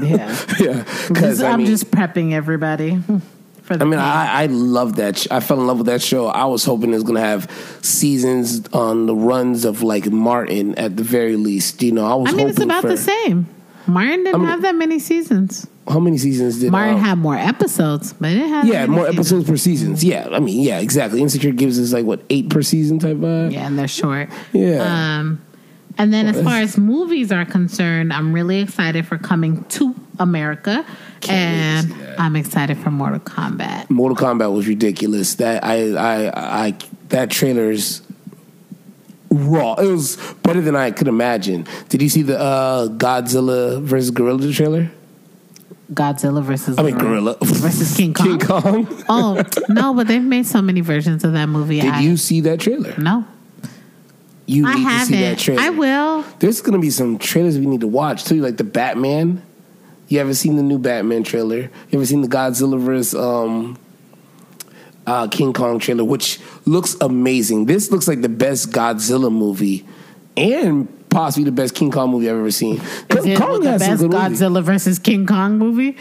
yeah, 0.01 0.37
yeah, 0.61 0.85
because 1.09 1.43
I 1.43 1.51
I'm 1.53 1.59
mean, 1.59 1.67
just 1.67 1.91
prepping 1.91 2.33
everybody 2.33 2.99
for. 3.63 3.75
I 3.75 3.85
mean, 3.85 3.99
I, 3.99 4.43
I 4.43 4.47
love 4.47 4.97
that. 4.97 5.19
Sh- 5.19 5.29
I 5.31 5.41
fell 5.41 5.61
in 5.61 5.67
love 5.67 5.79
with 5.79 5.87
that 5.87 6.03
show. 6.03 6.27
I 6.27 6.45
was 6.45 6.65
hoping 6.65 6.91
it 6.91 6.95
was 6.95 7.03
gonna 7.05 7.21
have 7.21 7.51
seasons 7.83 8.67
on 8.73 9.07
the 9.07 9.15
runs 9.15 9.65
of 9.65 9.83
like 9.83 10.07
Martin 10.11 10.75
at 10.77 10.97
the 10.97 11.03
very 11.03 11.37
least. 11.37 11.83
You 11.83 11.93
know, 11.93 12.07
I 12.07 12.15
was. 12.15 12.33
I 12.33 12.37
mean, 12.37 12.49
it's 12.49 12.61
about 12.61 12.83
for, 12.83 12.89
the 12.89 12.97
same. 12.97 13.47
Martin 13.87 14.25
didn't 14.25 14.41
mean- 14.41 14.51
have 14.51 14.63
that 14.63 14.75
many 14.75 14.99
seasons. 14.99 15.67
How 15.87 16.01
many 16.01 16.17
seasons 16.17 16.61
did 16.61 16.73
Martin 16.73 16.95
um, 16.95 17.01
had 17.03 17.19
more 17.19 17.37
episodes, 17.37 18.15
but 18.15 18.31
it 18.31 18.37
didn't 18.37 18.67
Yeah, 18.69 18.87
more 18.87 19.05
seasons. 19.05 19.19
episodes 19.19 19.51
per 19.51 19.57
seasons. 19.59 20.03
Yeah, 20.03 20.29
I 20.33 20.41
mean, 20.41 20.63
yeah, 20.63 20.79
exactly. 20.79 21.21
Insecure 21.21 21.53
gives 21.53 21.79
us 21.79 21.93
like 21.93 22.07
what 22.07 22.23
eight 22.31 22.49
per 22.49 22.63
season 22.63 22.99
type 22.99 23.19
vibe. 23.19 23.53
Yeah, 23.53 23.67
and 23.67 23.79
they're 23.79 23.87
short. 23.87 24.31
Yeah. 24.55 25.19
Um, 25.19 25.44
and 25.99 26.13
then 26.13 26.27
as 26.27 26.43
far 26.43 26.57
as 26.57 26.77
movies 26.77 27.31
are 27.33 27.45
concerned, 27.45 28.13
I'm 28.13 28.33
really 28.33 28.61
excited 28.61 29.07
for 29.07 29.19
coming 29.19 29.65
to 29.65 29.95
America, 30.19 30.85
and. 31.29 31.95
I'm 32.19 32.37
excited 32.37 32.79
for 32.79 32.91
Mortal 32.91 33.21
Kombat. 33.21 33.91
Mortal 33.91 34.17
Kombat 34.17 34.53
was 34.53 34.69
ridiculous. 34.69 35.35
That 35.37 35.65
I, 35.65 35.95
I, 35.95 36.67
I, 36.67 36.75
that 37.09 37.31
trailer's 37.31 38.03
raw. 39.31 39.75
It 39.75 39.87
was 39.87 40.17
better 40.43 40.61
than 40.61 40.77
I 40.77 40.91
could 40.91 41.09
imagine. 41.09 41.67
Did 41.89 42.03
you 42.03 42.09
see 42.09 42.23
the 42.23 42.39
uh, 42.39 42.89
Godzilla 42.89 43.83
versus 43.83 44.11
Gorilla 44.11 44.53
trailer? 44.53 44.91
Godzilla 45.93 46.43
versus 46.43 46.79
I 46.79 46.83
mean, 46.83 46.99
Gorilla 46.99 47.37
versus 47.41 47.97
King 47.97 48.15
Kong. 48.15 48.39
King 48.39 48.47
Kong. 48.47 49.05
Oh 49.09 49.43
no, 49.69 49.95
but 49.95 50.09
they've 50.09 50.23
made 50.23 50.47
so 50.47 50.63
many 50.63 50.81
versions 50.81 51.25
of 51.25 51.33
that 51.35 51.47
movie. 51.47 51.81
Did 51.81 51.93
I, 51.93 52.01
you 52.01 52.17
see 52.17 52.41
that 52.43 52.61
trailer? 52.61 52.95
No, 52.97 53.27
You 54.47 54.67
I 54.67 54.75
need 54.75 54.85
to 54.85 55.07
see 55.07 55.21
that 55.21 55.39
trailer. 55.39 55.63
I 55.63 55.71
will. 55.71 56.23
There's 56.39 56.61
gonna 56.61 56.79
be 56.79 56.91
some 56.91 57.19
trailers 57.19 57.59
we 57.59 57.67
need 57.67 57.81
to 57.81 57.89
watch 57.89 58.25
too, 58.25 58.41
like 58.41 58.57
the 58.57 58.65
Batman. 58.65 59.43
You 60.09 60.19
haven't 60.19 60.35
seen 60.35 60.57
the 60.57 60.63
new 60.63 60.79
Batman 60.79 61.23
trailer? 61.23 61.57
You 61.57 61.71
ever 61.95 62.05
seen 62.07 62.21
the 62.21 62.29
Godzilla 62.29 62.79
vs. 62.79 63.15
Um, 63.15 63.79
uh, 65.07 65.29
King 65.29 65.53
Kong 65.53 65.79
trailer, 65.79 66.05
which 66.05 66.41
looks 66.67 66.97
amazing. 67.01 67.67
This 67.67 67.91
looks 67.91 68.07
like 68.09 68.21
the 68.23 68.29
best 68.29 68.71
Godzilla 68.71 69.33
movie, 69.33 69.87
and 70.37 70.89
possibly 71.11 71.45
the 71.45 71.53
best 71.53 71.75
King 71.75 71.91
Kong 71.91 72.11
movie 72.11 72.29
I've 72.29 72.37
ever 72.37 72.51
seen. 72.51 72.77
Is 72.81 73.25
it 73.25 73.39
Kong 73.39 73.61
the 73.61 73.79
best. 73.79 74.03
Godzilla 74.03 74.63
versus 74.63 74.99
King 74.99 75.27
Kong 75.27 75.59
movie? 75.59 75.97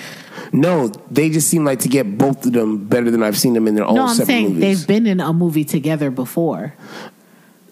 No, 0.52 0.88
they 1.10 1.30
just 1.30 1.48
seem 1.50 1.66
like 1.66 1.80
to 1.80 1.88
get 1.90 2.18
both 2.18 2.46
of 2.46 2.54
them 2.54 2.86
better 2.86 3.10
than 3.12 3.24
I've 3.24 3.38
seen 3.38 3.54
them 3.54 3.68
in 3.68 3.76
their 3.76 3.86
own 3.86 3.96
No, 3.96 4.04
I'm 4.04 4.10
separate 4.10 4.26
saying 4.28 4.54
movies. 4.56 4.80
they've 4.80 4.88
been 4.88 5.08
in 5.08 5.20
a 5.20 5.32
movie 5.34 5.64
together 5.66 6.12
before. 6.12 6.74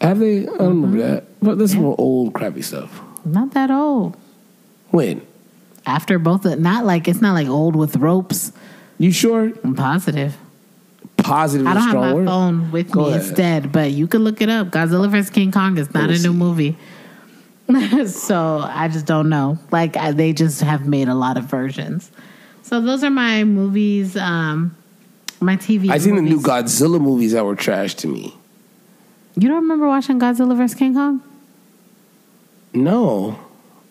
Have 0.01 0.19
they? 0.19 0.41
I 0.41 0.45
don't 0.45 0.81
remember 0.81 0.97
that. 0.97 1.25
But 1.41 1.57
that's 1.59 1.75
more 1.75 1.95
old 1.97 2.33
crappy 2.33 2.63
stuff. 2.63 3.01
Not 3.23 3.51
that 3.51 3.69
old. 3.71 4.17
When? 4.89 5.25
After 5.85 6.19
both, 6.19 6.43
of, 6.45 6.59
not 6.59 6.85
like 6.85 7.07
it's 7.07 7.21
not 7.21 7.33
like 7.33 7.47
old 7.47 7.75
with 7.75 7.95
ropes. 7.97 8.51
You 8.97 9.11
sure? 9.11 9.51
I'm 9.63 9.75
positive. 9.75 10.35
Positive 11.17 11.67
I 11.67 11.71
is 11.71 11.77
a 11.77 11.79
don't 11.79 11.83
have 11.83 11.89
strong 11.91 12.05
my 12.05 12.13
word. 12.13 12.27
phone 12.27 12.71
with 12.71 12.91
Go 12.91 13.03
me. 13.03 13.09
ahead. 13.09 13.21
It's 13.21 13.31
dead, 13.31 13.71
but 13.71 13.91
you 13.91 14.07
can 14.07 14.23
look 14.23 14.41
it 14.41 14.49
up. 14.49 14.67
Godzilla 14.69 15.09
vs 15.09 15.29
King 15.29 15.51
Kong 15.51 15.77
is 15.77 15.93
not 15.93 16.09
a 16.09 16.13
new 16.13 16.17
see. 16.19 16.29
movie. 16.29 16.77
so 18.07 18.59
I 18.63 18.87
just 18.87 19.05
don't 19.05 19.29
know. 19.29 19.57
Like 19.71 19.97
I, 19.97 20.11
they 20.11 20.33
just 20.33 20.61
have 20.61 20.87
made 20.87 21.07
a 21.09 21.15
lot 21.15 21.37
of 21.37 21.45
versions. 21.45 22.11
So 22.63 22.81
those 22.81 23.03
are 23.03 23.09
my 23.11 23.43
movies. 23.43 24.17
Um, 24.17 24.75
my 25.39 25.57
TV. 25.57 25.89
I 25.89 25.97
seen 25.99 26.15
the 26.15 26.21
new 26.21 26.37
movies. 26.37 26.45
Godzilla 26.45 26.99
movies 26.99 27.31
that 27.33 27.45
were 27.45 27.55
trash 27.55 27.93
to 27.95 28.07
me. 28.07 28.35
You 29.35 29.47
don't 29.47 29.61
remember 29.61 29.87
watching 29.87 30.19
Godzilla 30.19 30.55
vs 30.57 30.75
King 30.75 30.93
Kong? 30.93 31.21
No, 32.73 33.37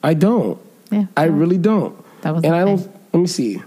I 0.03 0.15
don't. 0.15 0.59
Yeah, 0.91 1.07
I 1.17 1.27
that- 1.27 1.33
really 1.33 1.59
don't. 1.59 1.97
That 2.23 2.35
was 2.35 2.45
and 2.45 2.55
I 2.55 2.65
don't. 2.65 2.81
Let 3.13 3.21
me 3.21 3.27
see. 3.27 3.63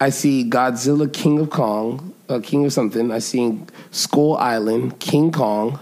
I 0.00 0.10
see 0.10 0.48
Godzilla, 0.48 1.12
King 1.12 1.40
of 1.40 1.50
Kong, 1.50 2.14
uh, 2.28 2.40
King 2.42 2.64
of 2.64 2.72
something. 2.72 3.10
I 3.10 3.18
see 3.18 3.58
Skull 3.90 4.36
Island, 4.36 4.98
King 4.98 5.30
Kong, 5.32 5.78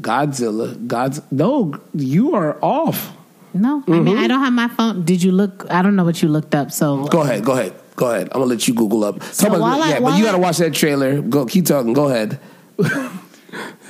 Godzilla, 0.00 0.74
God's. 0.86 1.20
No, 1.30 1.74
you 1.94 2.34
are 2.34 2.58
off. 2.62 3.12
No, 3.52 3.82
I 3.88 3.90
mean 3.98 4.16
I 4.16 4.26
don't 4.28 4.40
have 4.40 4.52
my 4.52 4.68
phone. 4.68 5.04
Did 5.04 5.22
you 5.22 5.32
look? 5.32 5.66
I 5.70 5.82
don't 5.82 5.96
know 5.96 6.04
what 6.04 6.22
you 6.22 6.28
looked 6.28 6.54
up. 6.54 6.70
So 6.72 6.96
Mm-hmm. 6.98 7.06
Go 7.10 7.20
ahead, 7.22 7.44
go 7.44 7.52
ahead, 7.52 7.74
go 7.96 8.10
ahead. 8.10 8.28
I'm 8.32 8.40
gonna 8.40 8.44
let 8.46 8.66
you 8.68 8.74
Google 8.74 9.04
up. 9.04 9.20
Talk 9.20 9.48
about- 9.48 9.60
while 9.60 9.82
I- 9.82 9.88
yeah, 9.90 10.00
but 10.00 10.16
you 10.18 10.24
gotta 10.24 10.38
watch 10.38 10.58
that 10.58 10.72
trailer. 10.74 11.20
Go, 11.20 11.46
keep 11.46 11.66
talking. 11.66 11.92
Go 11.92 12.08
ahead. 12.08 12.38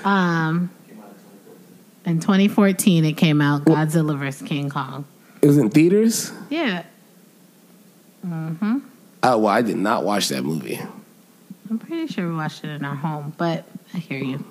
Um, 0.05 0.71
in 2.07 2.21
2014, 2.21 3.05
it 3.05 3.13
came 3.15 3.41
out 3.41 3.65
Godzilla 3.65 4.19
vs 4.19 4.47
King 4.47 4.71
Kong. 4.71 5.05
It 5.43 5.47
was 5.47 5.59
in 5.59 5.71
theaters. 5.71 6.33
Yeah, 6.51 6.85
Mhm. 8.27 8.83
Oh 9.23 9.39
well, 9.39 9.47
I 9.53 9.63
did 9.63 9.77
not 9.77 10.05
watch 10.05 10.29
that 10.29 10.45
movie. 10.45 10.79
I'm 11.71 11.79
pretty 11.79 12.07
sure 12.13 12.29
we 12.29 12.35
watched 12.35 12.65
it 12.65 12.69
in 12.71 12.85
our 12.85 12.95
home, 12.97 13.33
but 13.39 13.65
I 13.95 13.99
hear 13.99 14.19
you. 14.19 14.45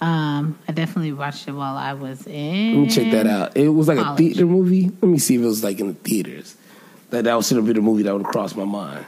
Um, 0.00 0.58
I 0.68 0.72
definitely 0.72 1.12
watched 1.12 1.46
it 1.48 1.52
while 1.52 1.76
I 1.76 1.92
was 1.94 2.26
in. 2.26 2.74
Let 2.74 2.80
me 2.82 2.88
check 2.88 3.10
that 3.12 3.26
out. 3.26 3.56
It 3.56 3.68
was 3.68 3.88
like 3.88 3.98
a 3.98 4.16
theater 4.16 4.46
movie. 4.46 4.90
Let 5.00 5.04
me 5.04 5.18
see 5.18 5.36
if 5.36 5.42
it 5.42 5.44
was 5.46 5.62
like 5.64 5.80
in 5.80 5.88
the 5.88 5.94
theaters. 5.94 6.56
That 7.10 7.24
that 7.24 7.44
should 7.44 7.56
have 7.56 7.66
been 7.66 7.76
a 7.76 7.80
movie 7.82 8.02
that 8.04 8.12
would 8.12 8.22
have 8.24 8.32
crossed 8.32 8.56
my 8.56 8.64
mind. 8.64 9.04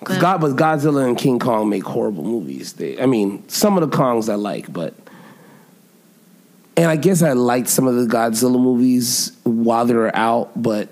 Because 0.00 0.16
But- 0.16 0.22
God, 0.22 0.40
but 0.40 0.56
Godzilla 0.56 1.06
and 1.06 1.16
King 1.16 1.38
Kong 1.38 1.68
make 1.68 1.84
horrible 1.84 2.24
movies. 2.24 2.74
They, 2.74 3.00
I 3.00 3.06
mean, 3.06 3.42
some 3.48 3.78
of 3.78 3.88
the 3.90 3.96
Kongs 3.96 4.30
I 4.30 4.34
like, 4.34 4.72
but 4.72 4.94
and 6.76 6.90
I 6.90 6.96
guess 6.96 7.22
I 7.22 7.32
liked 7.32 7.68
some 7.68 7.86
of 7.86 7.94
the 7.96 8.04
Godzilla 8.06 8.60
movies 8.60 9.32
while 9.44 9.86
they 9.86 9.94
were 9.94 10.14
out, 10.14 10.50
but 10.60 10.90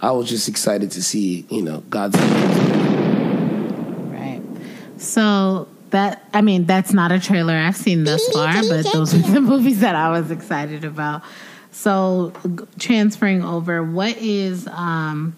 I 0.00 0.12
was 0.12 0.28
just 0.28 0.48
excited 0.48 0.90
to 0.92 1.02
see 1.02 1.46
you 1.50 1.62
know 1.62 1.80
Godzilla. 1.90 2.42
Right. 4.12 4.40
So 4.96 5.68
that 5.90 6.24
I 6.32 6.40
mean 6.40 6.64
that's 6.64 6.92
not 6.92 7.12
a 7.12 7.20
trailer 7.20 7.54
I've 7.54 7.76
seen 7.76 8.04
thus 8.04 8.26
far, 8.28 8.52
but 8.68 8.90
those 8.92 9.14
are 9.14 9.18
the 9.18 9.40
movies 9.40 9.80
that 9.80 9.94
I 9.94 10.10
was 10.10 10.30
excited 10.30 10.84
about. 10.84 11.22
So 11.70 12.32
transferring 12.78 13.44
over, 13.44 13.82
what 13.82 14.16
is 14.16 14.66
um 14.68 15.36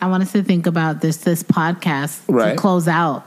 I 0.00 0.06
want 0.08 0.22
us 0.22 0.32
to 0.32 0.42
think 0.42 0.66
about 0.66 1.00
this 1.00 1.18
this 1.18 1.42
podcast 1.42 2.20
Right. 2.28 2.52
to 2.52 2.56
close 2.56 2.88
out. 2.88 3.24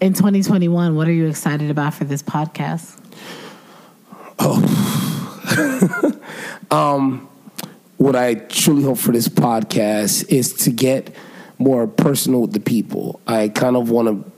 In 0.00 0.12
2021, 0.12 0.96
what 0.96 1.08
are 1.08 1.12
you 1.12 1.26
excited 1.26 1.70
about 1.70 1.94
for 1.94 2.04
this 2.04 2.22
podcast? 2.22 2.98
Oh, 4.38 4.60
um, 6.70 7.28
what 7.96 8.16
I 8.16 8.34
truly 8.34 8.82
hope 8.82 8.98
for 8.98 9.12
this 9.12 9.28
podcast 9.28 10.28
is 10.30 10.52
to 10.64 10.70
get 10.70 11.14
more 11.58 11.86
personal 11.86 12.42
with 12.42 12.52
the 12.52 12.60
people. 12.60 13.20
I 13.26 13.48
kind 13.48 13.76
of 13.76 13.88
want 13.90 14.08
to 14.08 14.30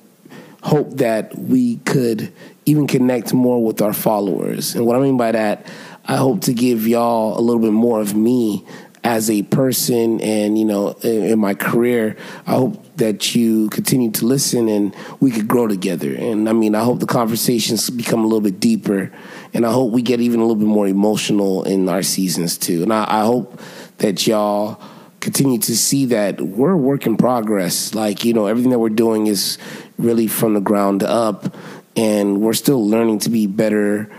hope 0.68 0.98
that 0.98 1.36
we 1.36 1.76
could 1.78 2.32
even 2.66 2.86
connect 2.86 3.32
more 3.32 3.64
with 3.64 3.80
our 3.80 3.92
followers. 3.92 4.74
And 4.74 4.86
what 4.86 4.96
I 4.96 5.00
mean 5.00 5.16
by 5.16 5.32
that, 5.32 5.66
I 6.04 6.16
hope 6.16 6.42
to 6.42 6.52
give 6.52 6.86
y'all 6.86 7.38
a 7.38 7.40
little 7.40 7.62
bit 7.62 7.72
more 7.72 8.00
of 8.00 8.14
me 8.14 8.64
as 9.06 9.30
a 9.30 9.44
person 9.44 10.20
and 10.20 10.58
you 10.58 10.64
know 10.64 10.90
in, 11.04 11.22
in 11.22 11.38
my 11.38 11.54
career 11.54 12.16
i 12.48 12.50
hope 12.50 12.84
that 12.96 13.36
you 13.36 13.68
continue 13.68 14.10
to 14.10 14.26
listen 14.26 14.68
and 14.68 14.96
we 15.20 15.30
could 15.30 15.46
grow 15.46 15.68
together. 15.68 16.12
And 16.12 16.48
i 16.48 16.52
mean 16.52 16.74
i 16.74 16.82
hope 16.82 16.98
the 16.98 17.06
conversations 17.06 17.88
become 17.88 18.20
a 18.20 18.26
little 18.26 18.40
bit 18.40 18.58
deeper 18.58 19.12
and 19.54 19.64
i 19.64 19.70
hope 19.70 19.92
we 19.92 20.02
get 20.02 20.20
even 20.20 20.40
a 20.40 20.42
little 20.42 20.56
bit 20.56 20.66
more 20.66 20.88
emotional 20.88 21.62
in 21.62 21.88
our 21.88 22.02
seasons 22.02 22.58
too. 22.58 22.82
And 22.82 22.92
i, 22.92 23.20
I 23.20 23.24
hope 23.24 23.60
that 23.98 24.26
y'all 24.26 24.80
continue 25.20 25.60
to 25.60 25.76
see 25.76 26.06
that 26.06 26.40
we're 26.40 26.72
a 26.72 26.76
work 26.76 27.06
in 27.06 27.16
progress. 27.16 27.94
Like 27.94 28.24
you 28.24 28.32
know 28.32 28.46
everything 28.46 28.72
that 28.72 28.80
we're 28.80 28.88
doing 28.88 29.28
is 29.28 29.56
really 29.98 30.26
from 30.26 30.54
the 30.54 30.60
ground 30.60 31.04
up 31.04 31.54
and 31.94 32.40
we're 32.40 32.54
still 32.54 32.84
learning 32.84 33.20
to 33.20 33.30
be 33.30 33.46
better 33.46 34.10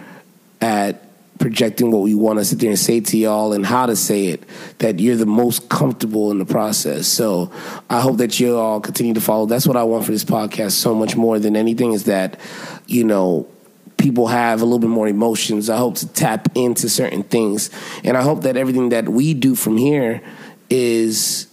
at 0.62 1.07
projecting 1.48 1.92
what 1.92 2.02
we 2.02 2.14
want 2.14 2.38
to 2.38 2.44
sit 2.44 2.60
there 2.60 2.68
and 2.68 2.78
say 2.78 3.00
to 3.00 3.18
y'all 3.18 3.54
and 3.54 3.66
how 3.66 3.86
to 3.86 3.96
say 3.96 4.28
it 4.28 4.44
that 4.80 5.00
you're 5.00 5.16
the 5.16 5.26
most 5.26 5.70
comfortable 5.70 6.30
in 6.30 6.40
the 6.40 6.46
process. 6.46 7.08
So 7.08 7.50
i 7.90 8.02
hope 8.02 8.18
that 8.18 8.38
you 8.38 8.58
all 8.58 8.82
continue 8.82 9.14
to 9.14 9.22
follow. 9.22 9.46
That's 9.46 9.66
what 9.66 9.78
i 9.78 9.84
want 9.84 10.04
for 10.04 10.12
this 10.12 10.26
podcast 10.26 10.72
so 10.72 10.94
much 10.94 11.16
more 11.16 11.40
than 11.40 11.56
anything 11.56 11.94
is 11.94 12.04
that 12.04 12.38
you 12.86 13.06
know 13.06 13.48
people 13.96 14.28
have 14.28 14.62
a 14.62 14.66
little 14.66 14.78
bit 14.78 14.90
more 14.90 15.08
emotions. 15.08 15.70
I 15.70 15.78
hope 15.78 15.96
to 15.96 16.08
tap 16.10 16.50
into 16.54 16.90
certain 16.90 17.24
things. 17.24 17.70
And 18.04 18.18
i 18.18 18.22
hope 18.22 18.42
that 18.42 18.58
everything 18.58 18.90
that 18.90 19.08
we 19.08 19.34
do 19.34 19.56
from 19.56 19.78
here 19.78 20.22
is 20.70 21.48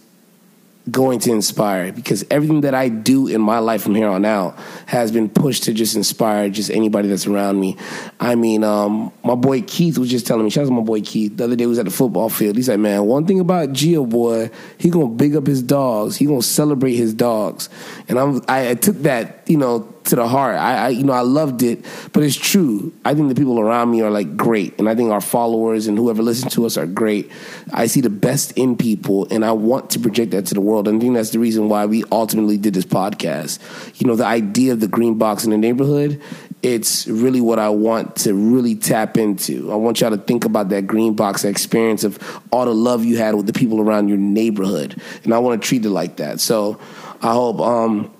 going 0.91 1.19
to 1.19 1.31
inspire 1.31 1.91
because 1.91 2.23
everything 2.29 2.61
that 2.61 2.75
I 2.75 2.89
do 2.89 3.27
in 3.27 3.41
my 3.41 3.57
life 3.59 3.81
from 3.81 3.95
here 3.95 4.07
on 4.07 4.23
out 4.23 4.57
has 4.85 5.11
been 5.11 5.29
pushed 5.29 5.63
to 5.63 5.73
just 5.73 5.95
inspire 5.95 6.49
just 6.49 6.69
anybody 6.69 7.07
that's 7.07 7.25
around 7.25 7.59
me. 7.59 7.75
I 8.19 8.35
mean, 8.35 8.63
um, 8.63 9.11
my 9.23 9.35
boy 9.35 9.61
Keith 9.61 9.97
was 9.97 10.09
just 10.09 10.25
telling 10.25 10.45
me, 10.45 10.49
shout 10.49 10.63
out 10.63 10.67
to 10.67 10.73
my 10.73 10.81
boy 10.81 11.01
Keith. 11.01 11.35
The 11.35 11.43
other 11.43 11.55
day 11.55 11.65
was 11.65 11.79
at 11.79 11.85
the 11.85 11.91
football 11.91 12.29
field. 12.29 12.55
He's 12.55 12.69
like, 12.69 12.79
man, 12.79 13.05
one 13.05 13.25
thing 13.25 13.39
about 13.39 13.69
Gio 13.69 14.07
boy, 14.07 14.49
he 14.77 14.89
gonna 14.89 15.07
big 15.07 15.35
up 15.35 15.45
his 15.45 15.61
dogs. 15.61 16.15
He 16.15 16.25
gonna 16.25 16.41
celebrate 16.41 16.95
his 16.95 17.13
dogs. 17.13 17.69
And 18.07 18.17
I'm, 18.17 18.41
I, 18.47 18.69
I 18.69 18.75
took 18.75 18.95
that, 18.99 19.43
you 19.47 19.57
know, 19.57 19.93
to 20.05 20.15
the 20.15 20.27
heart. 20.27 20.55
I, 20.55 20.85
I, 20.85 20.89
you 20.89 21.03
know, 21.03 21.13
I 21.13 21.21
loved 21.21 21.63
it, 21.63 21.83
but 22.13 22.23
it's 22.23 22.35
true. 22.35 22.93
I 23.03 23.13
think 23.13 23.29
the 23.29 23.35
people 23.35 23.59
around 23.59 23.91
me 23.91 24.01
are 24.01 24.11
like 24.11 24.37
great, 24.37 24.77
and 24.79 24.87
I 24.87 24.95
think 24.95 25.11
our 25.11 25.21
followers 25.21 25.87
and 25.87 25.97
whoever 25.97 26.21
listens 26.21 26.53
to 26.53 26.65
us 26.65 26.77
are 26.77 26.85
great. 26.85 27.31
I 27.73 27.87
see 27.87 28.01
the 28.01 28.09
best 28.09 28.51
in 28.53 28.77
people, 28.77 29.27
and 29.31 29.43
I 29.43 29.51
want 29.51 29.89
to 29.91 29.99
project 29.99 30.31
that 30.31 30.45
to 30.47 30.53
the 30.53 30.61
world. 30.61 30.87
And 30.87 30.97
I 30.97 30.99
think 31.01 31.15
that's 31.15 31.31
the 31.31 31.39
reason 31.39 31.69
why 31.69 31.85
we 31.85 32.03
ultimately 32.11 32.57
did 32.57 32.73
this 32.73 32.85
podcast. 32.85 33.59
You 33.99 34.07
know, 34.07 34.15
the 34.15 34.25
idea 34.25 34.73
of 34.73 34.79
the 34.79 34.87
green 34.87 35.17
box 35.17 35.43
in 35.43 35.51
the 35.51 35.57
neighborhood. 35.57 36.21
It's 36.65 37.07
really 37.07 37.41
what 37.41 37.59
I 37.59 37.69
want 37.69 38.15
to 38.17 38.33
really 38.33 38.75
tap 38.75 39.17
into. 39.17 39.71
I 39.71 39.75
want 39.75 40.01
y'all 40.01 40.09
to 40.09 40.17
think 40.17 40.45
about 40.45 40.69
that 40.69 40.87
green 40.87 41.13
box 41.13 41.45
experience 41.45 42.03
of 42.03 42.17
all 42.51 42.65
the 42.65 42.73
love 42.73 43.05
you 43.05 43.17
had 43.17 43.35
with 43.35 43.45
the 43.45 43.53
people 43.53 43.81
around 43.81 44.07
your 44.07 44.17
neighborhood, 44.17 44.99
and 45.23 45.33
I 45.33 45.37
want 45.37 45.61
to 45.61 45.67
treat 45.67 45.85
it 45.85 45.91
like 45.91 46.17
that. 46.17 46.39
So, 46.39 46.79
I 47.21 47.33
hope. 47.33 47.59
um 47.59 48.11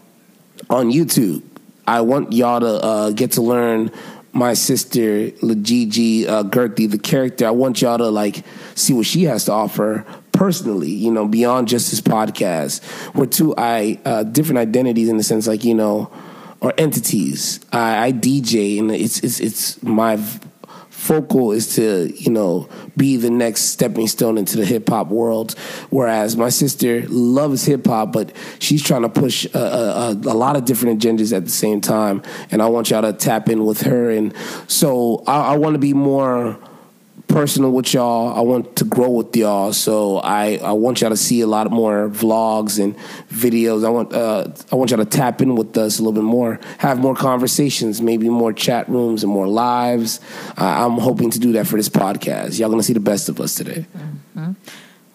on 0.69 0.91
YouTube. 0.91 1.43
I 1.87 2.01
want 2.01 2.33
y'all 2.33 2.59
to 2.59 2.67
uh, 2.67 3.11
get 3.11 3.33
to 3.33 3.41
learn 3.41 3.91
my 4.33 4.53
sister 4.53 5.29
LaGeeGee 5.31 6.27
uh, 6.27 6.43
Gertie, 6.43 6.87
the 6.87 6.97
character. 6.97 7.45
I 7.47 7.51
want 7.51 7.81
y'all 7.81 7.97
to 7.97 8.09
like 8.09 8.43
see 8.73 8.93
what 8.93 9.05
she 9.05 9.23
has 9.23 9.45
to 9.45 9.51
offer 9.51 10.05
personally. 10.31 10.91
You 10.91 11.11
know, 11.11 11.27
beyond 11.27 11.67
just 11.67 11.91
this 11.91 12.01
podcast. 12.01 12.81
We're 13.13 13.27
two 13.27 13.53
I 13.57 13.99
uh, 14.05 14.23
different 14.23 14.59
identities 14.59 15.09
in 15.09 15.17
the 15.17 15.23
sense, 15.23 15.47
like 15.47 15.63
you 15.63 15.75
know. 15.75 16.11
Or 16.65 16.73
entities. 16.77 17.59
I, 17.71 18.07
I 18.07 18.11
DJ, 18.11 18.79
and 18.79 18.91
it's 18.91 19.19
it's 19.19 19.39
it's 19.39 19.83
my 19.83 20.17
focal 20.89 21.51
is 21.51 21.75
to 21.75 22.11
you 22.15 22.31
know 22.31 22.67
be 22.97 23.17
the 23.17 23.29
next 23.29 23.61
stepping 23.65 24.07
stone 24.07 24.37
into 24.37 24.57
the 24.57 24.65
hip 24.65 24.89
hop 24.89 25.09
world. 25.09 25.53
Whereas 25.91 26.35
my 26.35 26.49
sister 26.49 27.03
loves 27.07 27.65
hip 27.65 27.85
hop, 27.85 28.11
but 28.11 28.35
she's 28.57 28.81
trying 28.81 29.03
to 29.03 29.09
push 29.09 29.45
a, 29.53 29.59
a, 29.59 30.11
a 30.11 30.35
lot 30.35 30.55
of 30.55 30.65
different 30.65 30.99
agendas 30.99 31.35
at 31.35 31.45
the 31.45 31.51
same 31.51 31.81
time. 31.81 32.23
And 32.49 32.63
I 32.63 32.67
want 32.67 32.89
y'all 32.89 33.03
to 33.03 33.13
tap 33.13 33.47
in 33.47 33.65
with 33.65 33.81
her. 33.81 34.09
And 34.09 34.33
so 34.67 35.23
I, 35.27 35.53
I 35.53 35.57
want 35.57 35.75
to 35.75 35.79
be 35.79 35.93
more 35.93 36.57
personal 37.35 37.69
with 37.69 37.93
y'all. 37.93 38.33
I 38.33 38.39
want 38.39 38.77
to 38.77 38.85
grow 38.85 39.09
with 39.09 39.35
y'all, 39.35 39.73
so 39.73 40.19
I, 40.19 40.55
I 40.63 40.71
want 40.71 41.01
y'all 41.01 41.09
to 41.09 41.17
see 41.17 41.41
a 41.41 41.47
lot 41.47 41.69
more 41.69 42.07
vlogs 42.07 42.81
and 42.81 42.95
videos. 43.27 43.85
I 43.85 43.89
want 43.89 44.13
uh, 44.13 44.47
I 44.71 44.75
want 44.77 44.91
y'all 44.91 44.99
to 44.99 45.05
tap 45.05 45.41
in 45.41 45.57
with 45.57 45.75
us 45.77 45.99
a 45.99 46.01
little 46.01 46.13
bit 46.13 46.23
more, 46.23 46.61
have 46.77 46.97
more 46.97 47.13
conversations, 47.13 48.01
maybe 48.01 48.29
more 48.29 48.53
chat 48.53 48.87
rooms 48.87 49.21
and 49.21 49.33
more 49.33 49.49
lives. 49.49 50.21
Uh, 50.57 50.63
I'm 50.63 50.97
hoping 50.97 51.29
to 51.31 51.37
do 51.37 51.51
that 51.51 51.67
for 51.67 51.75
this 51.75 51.89
podcast. 51.89 52.57
Y'all 52.57 52.69
gonna 52.69 52.83
see 52.83 52.93
the 52.93 53.01
best 53.01 53.27
of 53.27 53.41
us 53.41 53.53
today. 53.53 53.85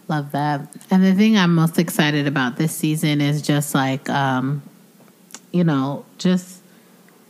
Love 0.08 0.30
that. 0.32 0.60
And 0.90 1.02
the 1.02 1.14
thing 1.14 1.38
I'm 1.38 1.54
most 1.54 1.78
excited 1.78 2.26
about 2.26 2.58
this 2.58 2.76
season 2.76 3.22
is 3.22 3.40
just 3.40 3.74
like, 3.74 4.10
um, 4.10 4.60
you 5.52 5.64
know, 5.64 6.04
just 6.18 6.59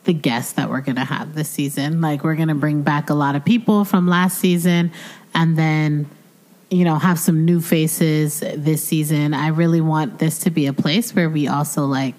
the 0.04 0.12
guests 0.14 0.54
that 0.54 0.70
we're 0.70 0.80
going 0.80 0.96
to 0.96 1.04
have 1.04 1.34
this 1.34 1.48
season. 1.48 2.00
Like, 2.00 2.24
we're 2.24 2.34
going 2.36 2.48
to 2.48 2.54
bring 2.54 2.82
back 2.82 3.10
a 3.10 3.14
lot 3.14 3.36
of 3.36 3.44
people 3.44 3.84
from 3.84 4.06
last 4.08 4.38
season 4.38 4.92
and 5.34 5.56
then, 5.58 6.08
you 6.70 6.84
know, 6.84 6.96
have 6.96 7.18
some 7.18 7.44
new 7.44 7.60
faces 7.60 8.40
this 8.40 8.82
season. 8.82 9.34
I 9.34 9.48
really 9.48 9.80
want 9.80 10.18
this 10.18 10.38
to 10.40 10.50
be 10.50 10.66
a 10.66 10.72
place 10.72 11.14
where 11.14 11.28
we 11.28 11.48
also 11.48 11.84
like 11.84 12.14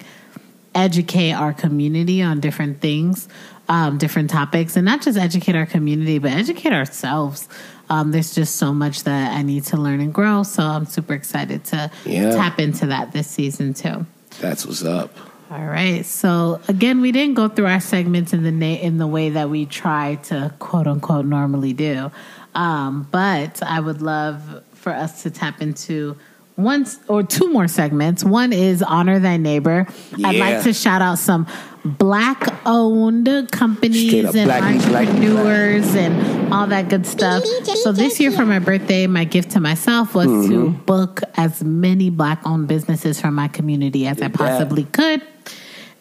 educate 0.75 1.33
our 1.33 1.53
community 1.53 2.21
on 2.21 2.39
different 2.39 2.81
things, 2.81 3.27
um, 3.67 3.97
different 3.97 4.29
topics, 4.29 4.75
and 4.75 4.85
not 4.85 5.01
just 5.01 5.17
educate 5.17 5.55
our 5.55 5.65
community, 5.65 6.17
but 6.19 6.31
educate 6.31 6.71
ourselves. 6.73 7.49
Um, 7.89 8.11
there's 8.11 8.33
just 8.33 8.55
so 8.55 8.73
much 8.73 9.03
that 9.03 9.33
I 9.35 9.41
need 9.41 9.65
to 9.65 9.77
learn 9.77 9.99
and 9.99 10.13
grow. 10.13 10.43
So 10.43 10.63
I'm 10.63 10.85
super 10.85 11.13
excited 11.13 11.65
to 11.65 11.91
Yeah. 12.05 12.31
tap 12.31 12.59
into 12.59 12.85
that 12.87 13.11
this 13.11 13.27
season 13.27 13.73
too. 13.73 14.05
That's 14.39 14.65
what's 14.65 14.83
up. 14.85 15.13
All 15.51 15.65
right. 15.65 16.05
So 16.05 16.61
again, 16.69 17.01
we 17.01 17.11
didn't 17.11 17.33
go 17.33 17.49
through 17.49 17.65
our 17.67 17.81
segments 17.81 18.31
in 18.31 18.43
the 18.43 18.51
na- 18.51 18.79
in 18.79 18.97
the 18.97 19.07
way 19.07 19.31
that 19.31 19.49
we 19.49 19.65
try 19.65 20.15
to 20.25 20.53
quote 20.59 20.87
unquote 20.87 21.25
normally 21.25 21.73
do, 21.73 22.09
um, 22.55 23.05
but 23.11 23.61
I 23.61 23.81
would 23.81 24.01
love 24.01 24.63
for 24.75 24.93
us 24.93 25.23
to 25.23 25.29
tap 25.29 25.61
into 25.61 26.15
one 26.55 26.85
or 27.09 27.23
two 27.23 27.51
more 27.51 27.67
segments. 27.67 28.23
One 28.23 28.53
is 28.53 28.81
honor 28.81 29.19
thy 29.19 29.35
neighbor. 29.37 29.87
I'd 30.23 30.37
like 30.37 30.63
to 30.63 30.73
shout 30.73 31.01
out 31.01 31.17
some 31.17 31.47
black 31.83 32.47
owned 32.65 33.27
companies 33.51 34.13
and 34.35 34.45
black 34.45 34.63
meets 34.71 34.85
black 34.85 35.07
black. 35.07 35.15
entrepreneurs 35.15 35.95
and 35.95 36.53
all 36.53 36.67
that 36.67 36.87
good 36.89 37.05
stuff. 37.07 37.43
So 37.83 37.91
this 37.91 38.19
year 38.19 38.31
for 38.31 38.45
my 38.45 38.59
birthday, 38.59 39.07
my 39.07 39.23
gift 39.25 39.51
to 39.51 39.59
myself 39.59 40.13
was 40.15 40.27
Mm-hmm. 40.27 40.49
to 40.51 40.69
book 40.85 41.21
as 41.35 41.63
many 41.63 42.09
black 42.09 42.41
owned 42.45 42.67
businesses 42.67 43.19
from 43.19 43.33
my 43.35 43.47
community 43.47 44.05
as 44.07 44.17
I 44.21 44.27
that. 44.27 44.33
possibly 44.33 44.83
could. 44.85 45.21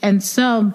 And 0.02 0.22
so 0.22 0.72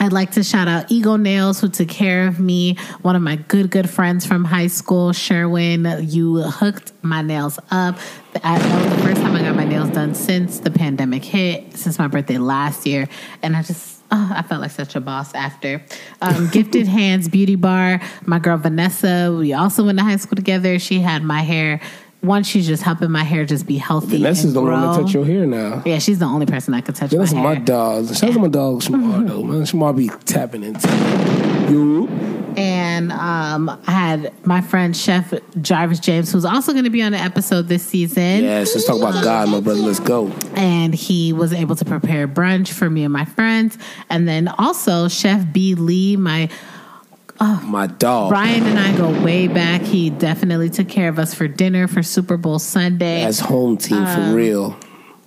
I'd 0.00 0.12
like 0.12 0.32
to 0.32 0.42
shout 0.42 0.68
out 0.68 0.90
Eagle 0.90 1.18
Nails, 1.18 1.60
who 1.60 1.68
took 1.68 1.88
care 1.88 2.26
of 2.26 2.38
me. 2.38 2.76
One 3.02 3.16
of 3.16 3.22
my 3.22 3.36
good, 3.36 3.70
good 3.70 3.88
friends 3.88 4.26
from 4.26 4.44
high 4.44 4.66
school, 4.66 5.12
Sherwin. 5.12 5.86
You 6.02 6.42
hooked 6.42 6.92
my 7.02 7.22
nails 7.22 7.58
up. 7.70 7.96
I, 8.42 8.58
that 8.58 8.84
was 8.84 8.96
the 8.96 9.02
first 9.02 9.22
time 9.22 9.34
I 9.34 9.42
got 9.42 9.56
my 9.56 9.64
nails 9.64 9.90
done 9.90 10.14
since 10.14 10.58
the 10.60 10.70
pandemic 10.70 11.24
hit, 11.24 11.76
since 11.76 11.98
my 11.98 12.08
birthday 12.08 12.38
last 12.38 12.86
year. 12.86 13.08
And 13.40 13.56
I 13.56 13.62
just, 13.62 14.02
oh, 14.10 14.32
I 14.34 14.42
felt 14.42 14.60
like 14.60 14.72
such 14.72 14.96
a 14.96 15.00
boss 15.00 15.32
after. 15.34 15.82
Um, 16.20 16.48
Gifted 16.52 16.88
Hands 16.88 17.26
Beauty 17.28 17.54
Bar. 17.54 18.00
My 18.26 18.40
girl 18.40 18.58
Vanessa, 18.58 19.34
we 19.38 19.52
also 19.52 19.84
went 19.84 19.98
to 19.98 20.04
high 20.04 20.16
school 20.16 20.36
together. 20.36 20.78
She 20.78 21.00
had 21.00 21.22
my 21.22 21.40
hair. 21.40 21.80
One, 22.24 22.42
she's 22.42 22.66
just 22.66 22.82
helping 22.82 23.10
my 23.10 23.22
hair 23.24 23.44
just 23.44 23.66
be 23.66 23.76
healthy. 23.76 24.18
Vanessa's 24.18 24.54
the 24.54 24.60
one 24.62 24.72
that 24.80 24.96
to 24.96 25.02
touch 25.04 25.14
your 25.14 25.24
hair 25.24 25.46
now. 25.46 25.82
Yeah, 25.84 25.98
she's 25.98 26.18
the 26.18 26.24
only 26.24 26.46
person 26.46 26.72
that 26.72 26.84
could 26.84 26.94
touch 26.94 27.12
Yeah, 27.12 27.18
my 27.18 27.24
that's 27.24 27.32
hair. 27.32 27.42
my 27.42 27.54
dog. 27.56 28.06
Shout 28.14 28.30
out 28.30 28.32
to 28.34 28.38
my 28.40 28.48
dog 28.48 28.80
Shamar 28.82 29.26
though, 29.28 29.42
man. 29.42 29.62
Shamar 29.62 29.96
be 29.96 30.08
tapping 30.24 30.62
into 30.64 30.88
you. 31.70 32.08
and 32.56 33.10
um, 33.12 33.68
I 33.86 33.90
had 33.90 34.32
my 34.46 34.60
friend 34.60 34.96
Chef 34.96 35.32
Jarvis 35.60 35.98
James, 36.00 36.30
who's 36.32 36.44
also 36.44 36.72
going 36.72 36.84
to 36.84 36.90
be 36.90 37.02
on 37.02 37.12
the 37.12 37.18
episode 37.18 37.68
this 37.68 37.82
season. 37.84 38.42
Yes, 38.44 38.74
let's 38.74 38.86
talk 38.86 38.98
about 38.98 39.22
God, 39.24 39.48
my 39.48 39.60
brother. 39.60 39.80
Let's 39.80 40.00
go. 40.00 40.28
And 40.54 40.94
he 40.94 41.32
was 41.32 41.52
able 41.52 41.74
to 41.76 41.84
prepare 41.84 42.28
brunch 42.28 42.72
for 42.72 42.88
me 42.90 43.02
and 43.04 43.12
my 43.12 43.24
friends. 43.24 43.76
And 44.10 44.28
then 44.28 44.48
also 44.48 45.08
Chef 45.08 45.44
B. 45.52 45.74
Lee, 45.74 46.16
my 46.16 46.48
My 47.40 47.86
dog. 47.86 48.30
Brian 48.30 48.64
and 48.64 48.78
I 48.78 48.96
go 48.96 49.10
way 49.24 49.48
back. 49.48 49.82
He 49.82 50.10
definitely 50.10 50.70
took 50.70 50.88
care 50.88 51.08
of 51.08 51.18
us 51.18 51.34
for 51.34 51.48
dinner 51.48 51.88
for 51.88 52.02
Super 52.02 52.36
Bowl 52.36 52.58
Sunday. 52.58 53.22
As 53.24 53.40
home 53.40 53.76
team 53.76 53.98
Um, 54.04 54.30
for 54.30 54.36
real. 54.36 54.76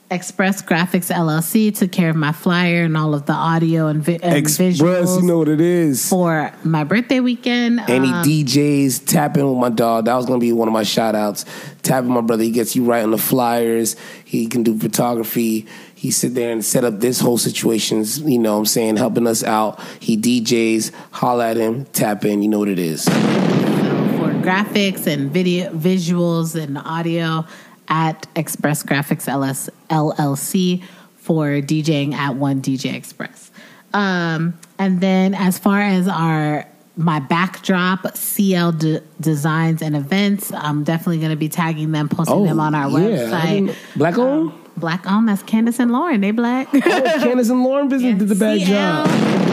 Express 0.09 0.61
Graphics 0.61 1.13
LLC 1.13 1.69
took 1.77 1.91
care 1.91 2.09
of 2.09 2.15
my 2.15 2.31
flyer 2.31 2.83
and 2.85 2.95
all 2.95 3.13
of 3.13 3.25
the 3.25 3.33
audio 3.33 3.87
and, 3.87 4.01
vi- 4.01 4.19
and 4.23 4.37
Express, 4.37 4.77
visuals 4.79 5.21
you 5.21 5.27
know 5.27 5.39
what 5.39 5.49
it 5.49 5.59
is. 5.59 6.07
for 6.07 6.49
my 6.63 6.85
birthday 6.85 7.19
weekend. 7.19 7.81
Any 7.89 8.07
Um, 8.07 8.23
DJs 8.23 9.05
tapping 9.05 9.45
with 9.49 9.57
my 9.59 9.67
dog. 9.69 10.05
That 10.05 10.15
was 10.15 10.25
gonna 10.25 10.39
be 10.39 10.53
one 10.53 10.69
of 10.69 10.73
my 10.73 10.83
shout 10.83 11.13
outs. 11.13 11.43
Tapping 11.83 12.09
my 12.09 12.21
brother. 12.21 12.43
He 12.43 12.51
gets 12.51 12.73
you 12.73 12.85
right 12.85 13.03
on 13.03 13.11
the 13.11 13.17
flyers. 13.17 13.97
He 14.23 14.47
can 14.47 14.63
do 14.63 14.77
photography. 14.79 15.65
He 15.97 16.11
sit 16.11 16.35
there 16.35 16.51
and 16.51 16.63
set 16.63 16.83
up 16.85 16.99
this 16.99 17.19
whole 17.19 17.39
situations, 17.39 18.19
you 18.19 18.37
know 18.37 18.53
what 18.53 18.59
I'm 18.59 18.65
saying, 18.67 18.97
helping 18.97 19.25
us 19.25 19.43
out. 19.43 19.79
He 19.99 20.15
DJs, 20.15 20.91
holla 21.09 21.49
at 21.49 21.57
him, 21.57 21.85
tap 21.85 22.23
in, 22.23 22.43
you 22.43 22.49
know 22.49 22.59
what 22.59 22.67
it 22.69 22.77
is. 22.77 23.01
So 23.05 23.11
for 23.11 24.31
graphics 24.45 25.07
and 25.07 25.31
video 25.31 25.71
visuals 25.71 26.53
and 26.53 26.77
audio 26.77 27.45
at 27.87 28.27
Express 28.35 28.83
Graphics 28.83 29.27
LS, 29.27 29.71
LLC 29.89 30.83
for 31.15 31.47
DJing 31.47 32.13
at 32.13 32.35
One 32.35 32.61
DJ 32.61 32.93
Express. 32.93 33.49
Um, 33.91 34.53
and 34.77 35.01
then 35.01 35.33
as 35.33 35.57
far 35.57 35.81
as 35.81 36.07
our 36.07 36.67
my 36.95 37.19
backdrop 37.19 38.15
CL 38.15 38.71
D- 38.73 38.99
designs 39.19 39.81
and 39.81 39.95
events, 39.95 40.51
I'm 40.53 40.83
definitely 40.83 41.17
going 41.19 41.31
to 41.31 41.35
be 41.37 41.49
tagging 41.49 41.91
them, 41.91 42.07
posting 42.07 42.43
them 42.45 42.59
on 42.59 42.75
our 42.75 42.85
Oh, 42.85 42.97
yeah. 42.97 43.17
Website. 43.31 43.75
Black 43.95 44.17
owned? 44.19 44.51
Black 44.77 45.09
on, 45.09 45.25
that's 45.25 45.41
Candace 45.43 45.79
and 45.79 45.91
Lauren. 45.91 46.21
They 46.21 46.31
black. 46.31 46.67
Oh, 46.73 46.79
Candace 46.81 47.49
and 47.49 47.63
Lauren 47.63 47.89
business 47.89 48.17
did 48.19 48.27
the 48.29 48.35
bad 48.35 48.59
CL. 48.59 49.05
job. 49.05 49.07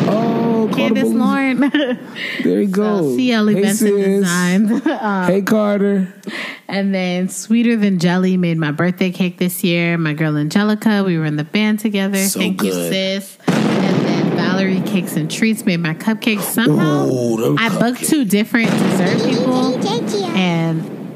Oh, 0.06 0.70
Candace. 0.76 1.09
Lauren. 1.09 1.60
There 2.42 2.60
you 2.60 2.68
go. 2.68 2.98
So 3.12 3.16
CL 3.16 3.46
Hey, 3.48 3.62
sis. 3.72 3.80
designs. 3.80 4.86
Um, 4.86 5.26
Hey 5.26 5.40
Carter. 5.42 6.12
And 6.68 6.94
then 6.94 7.28
Sweeter 7.28 7.76
Than 7.76 7.98
Jelly 7.98 8.36
made 8.36 8.59
my 8.59 8.70
birthday 8.70 9.10
cake 9.10 9.38
this 9.38 9.64
year. 9.64 9.96
My 9.98 10.12
girl 10.14 10.36
Angelica, 10.36 11.02
we 11.05 11.16
were 11.18 11.24
in 11.24 11.36
the 11.36 11.44
band 11.44 11.78
together. 11.80 12.18
So 12.18 12.40
Thank 12.40 12.62
you, 12.62 12.72
sis. 12.72 13.38
And 13.48 14.06
then 14.06 14.30
Valerie 14.36 14.80
Cakes 14.82 15.16
and 15.16 15.30
Treats 15.30 15.64
made 15.64 15.80
my 15.80 15.94
cupcakes. 15.94 16.42
Somehow 16.42 17.06
Ooh, 17.06 17.56
I 17.59 17.68
booked 17.70 18.01
cupcakes. 18.01 18.09
two 18.10 18.24
different 18.24 18.70
dessert 18.70 19.28
people, 19.28 19.73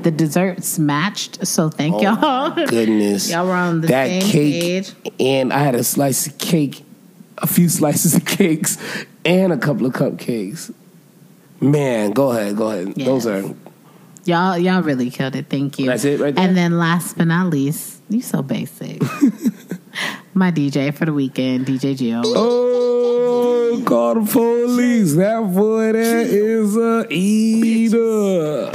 the 0.02 0.10
desserts 0.10 0.78
matched. 0.78 1.46
So 1.46 1.68
thank 1.70 1.96
oh 1.96 2.00
y'all. 2.02 2.66
Goodness. 2.66 3.30
Y'all 3.30 3.46
were 3.46 3.52
on 3.52 3.80
the 3.80 3.88
that 3.88 4.06
same 4.06 4.22
cake, 4.22 4.62
page. 4.62 4.92
and 5.20 5.52
I 5.52 5.58
had 5.58 5.74
a 5.74 5.84
slice 5.84 6.26
of 6.26 6.38
cake, 6.38 6.84
a 7.38 7.46
few 7.46 7.68
slices 7.78 8.14
of 8.14 8.24
cakes, 8.24 8.78
and 9.24 9.52
a 9.52 9.58
couple 9.58 9.86
of 9.86 9.92
cupcakes. 9.92 10.72
Man, 11.60 12.12
go 12.12 12.30
ahead, 12.30 12.56
go 12.56 12.70
ahead. 12.70 12.94
Yes. 12.96 13.06
Those 13.06 13.26
are 13.26 13.54
Y'all, 14.24 14.58
y'all 14.58 14.82
really 14.82 15.10
killed 15.10 15.34
it. 15.36 15.46
Thank 15.48 15.78
you. 15.78 15.86
That's 15.86 16.04
it 16.04 16.20
right 16.20 16.34
there? 16.34 16.44
And 16.46 16.54
then 16.54 16.76
last 16.78 17.16
but 17.16 17.28
not 17.28 17.46
least, 17.46 18.02
you 18.10 18.20
so 18.20 18.42
basic. 18.42 19.00
my 20.34 20.52
DJ 20.52 20.92
for 20.92 21.06
the 21.06 21.14
weekend, 21.14 21.64
DJ 21.66 21.96
Gio. 21.96 22.22
oh, 22.26 23.82
call 23.86 24.16
the 24.16 24.30
police. 24.30 25.14
That 25.14 25.40
boy 25.40 25.92
there 25.92 26.18
is 26.20 26.76
a 26.76 27.06
eater. 27.10 28.70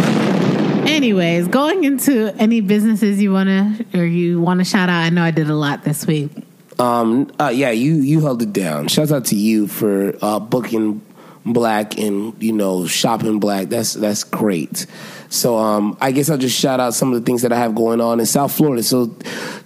Anyways, 0.87 1.47
going 1.47 1.83
into 1.83 2.33
any 2.37 2.61
businesses 2.61 3.21
you 3.21 3.31
want 3.31 3.49
to 3.49 3.99
or 3.99 4.05
you 4.05 4.41
want 4.41 4.59
to 4.59 4.65
shout 4.65 4.89
out. 4.89 5.01
I 5.01 5.09
know 5.09 5.23
I 5.23 5.31
did 5.31 5.49
a 5.49 5.55
lot 5.55 5.83
this 5.83 6.05
week. 6.05 6.31
Um, 6.79 7.31
uh, 7.39 7.51
yeah, 7.53 7.71
you 7.71 7.95
you 7.95 8.21
held 8.21 8.41
it 8.41 8.53
down. 8.53 8.87
Shout 8.87 9.11
out 9.11 9.25
to 9.25 9.35
you 9.35 9.67
for 9.67 10.15
uh, 10.21 10.39
booking 10.39 11.01
black 11.45 11.97
and 11.97 12.41
you 12.41 12.53
know 12.53 12.85
shopping 12.87 13.39
black. 13.39 13.69
That's 13.69 13.93
that's 13.93 14.23
great. 14.23 14.85
So 15.33 15.57
um, 15.57 15.97
I 15.99 16.11
guess 16.11 16.29
I'll 16.29 16.37
just 16.37 16.57
shout 16.57 16.79
out 16.79 16.93
some 16.93 17.11
of 17.11 17.19
the 17.19 17.25
things 17.25 17.41
that 17.41 17.51
I 17.51 17.57
have 17.57 17.73
going 17.73 17.99
on 17.99 18.19
in 18.19 18.25
South 18.27 18.51
Florida. 18.51 18.83
So 18.83 19.07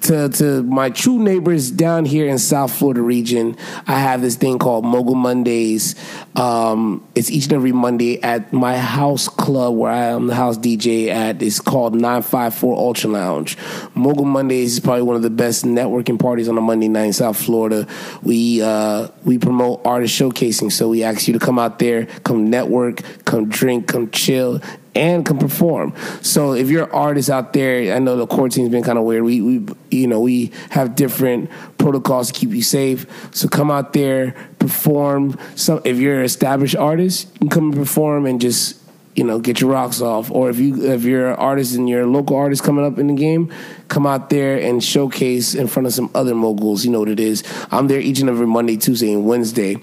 to 0.03 0.29
to 0.29 0.63
my 0.63 0.89
true 0.89 1.19
neighbors 1.19 1.69
down 1.69 2.05
here 2.05 2.27
in 2.27 2.39
South 2.39 2.73
Florida 2.73 3.01
region, 3.01 3.57
I 3.85 3.99
have 3.99 4.21
this 4.21 4.35
thing 4.35 4.59
called 4.59 4.85
Mogul 4.85 5.15
Mondays. 5.15 5.95
Um, 6.35 7.05
it's 7.15 7.29
each 7.29 7.45
and 7.45 7.53
every 7.53 7.73
Monday 7.73 8.21
at 8.23 8.53
my 8.53 8.77
house 8.77 9.27
club 9.27 9.75
where 9.75 9.91
I 9.91 10.05
am 10.05 10.27
the 10.27 10.35
house 10.35 10.57
DJ 10.57 11.09
at. 11.09 11.41
It's 11.43 11.59
called 11.59 11.93
954 11.93 12.77
Ultra 12.77 13.09
Lounge. 13.09 13.57
Mogul 13.93 14.25
Mondays 14.25 14.73
is 14.73 14.79
probably 14.79 15.01
one 15.01 15.17
of 15.17 15.21
the 15.21 15.29
best 15.29 15.65
networking 15.65 16.17
parties 16.17 16.47
on 16.47 16.57
a 16.57 16.61
Monday 16.61 16.87
night 16.87 17.05
in 17.05 17.13
South 17.13 17.37
Florida. 17.37 17.85
We 18.23 18.61
uh, 18.61 19.09
we 19.25 19.37
promote 19.37 19.85
artist 19.85 20.17
showcasing, 20.17 20.71
so 20.71 20.87
we 20.87 21.03
ask 21.03 21.27
you 21.27 21.33
to 21.33 21.39
come 21.39 21.59
out 21.59 21.79
there, 21.79 22.05
come 22.23 22.49
network, 22.49 23.01
come 23.25 23.49
drink, 23.49 23.87
come 23.87 24.09
chill, 24.11 24.61
and 24.97 25.25
can 25.25 25.37
perform. 25.37 25.93
So 26.21 26.53
if 26.53 26.69
you're 26.69 26.85
an 26.85 26.91
artist 26.91 27.29
out 27.29 27.53
there, 27.53 27.95
I 27.95 27.99
know 27.99 28.17
the 28.17 28.25
quarantine's 28.25 28.69
been 28.69 28.83
kind 28.83 28.97
of 28.97 29.03
weird. 29.03 29.23
We, 29.23 29.41
we, 29.41 29.67
you 29.91 30.07
know, 30.07 30.19
we 30.19 30.51
have 30.71 30.95
different 30.95 31.51
protocols 31.77 32.31
to 32.31 32.33
keep 32.33 32.49
you 32.49 32.63
safe. 32.63 33.05
So 33.33 33.47
come 33.47 33.69
out 33.69 33.93
there, 33.93 34.35
perform. 34.57 35.37
So 35.55 35.81
if 35.85 35.97
you're 35.97 36.19
an 36.19 36.25
established 36.25 36.75
artist, 36.75 37.27
you 37.33 37.39
can 37.41 37.49
come 37.49 37.63
and 37.65 37.75
perform 37.75 38.25
and 38.25 38.41
just, 38.41 38.81
you 39.15 39.23
know, 39.23 39.39
get 39.39 39.61
your 39.61 39.71
rocks 39.71 40.01
off. 40.01 40.31
Or 40.31 40.49
if 40.49 40.57
you 40.57 40.91
if 40.91 41.03
you're 41.03 41.29
an 41.29 41.37
artist 41.37 41.75
and 41.75 41.87
you're 41.87 42.01
a 42.01 42.07
local 42.07 42.35
artist 42.35 42.63
coming 42.63 42.83
up 42.83 42.97
in 42.97 43.07
the 43.07 43.15
game, 43.15 43.53
come 43.87 44.07
out 44.07 44.31
there 44.31 44.59
and 44.59 44.83
showcase 44.83 45.53
in 45.53 45.67
front 45.67 45.85
of 45.85 45.93
some 45.93 46.09
other 46.15 46.33
moguls. 46.33 46.83
You 46.85 46.91
know 46.91 46.99
what 46.99 47.09
it 47.09 47.19
is. 47.19 47.43
I'm 47.71 47.87
there 47.87 47.99
each 47.99 48.19
and 48.19 48.29
every 48.29 48.47
Monday, 48.47 48.77
Tuesday, 48.77 49.13
and 49.13 49.25
Wednesday 49.25 49.77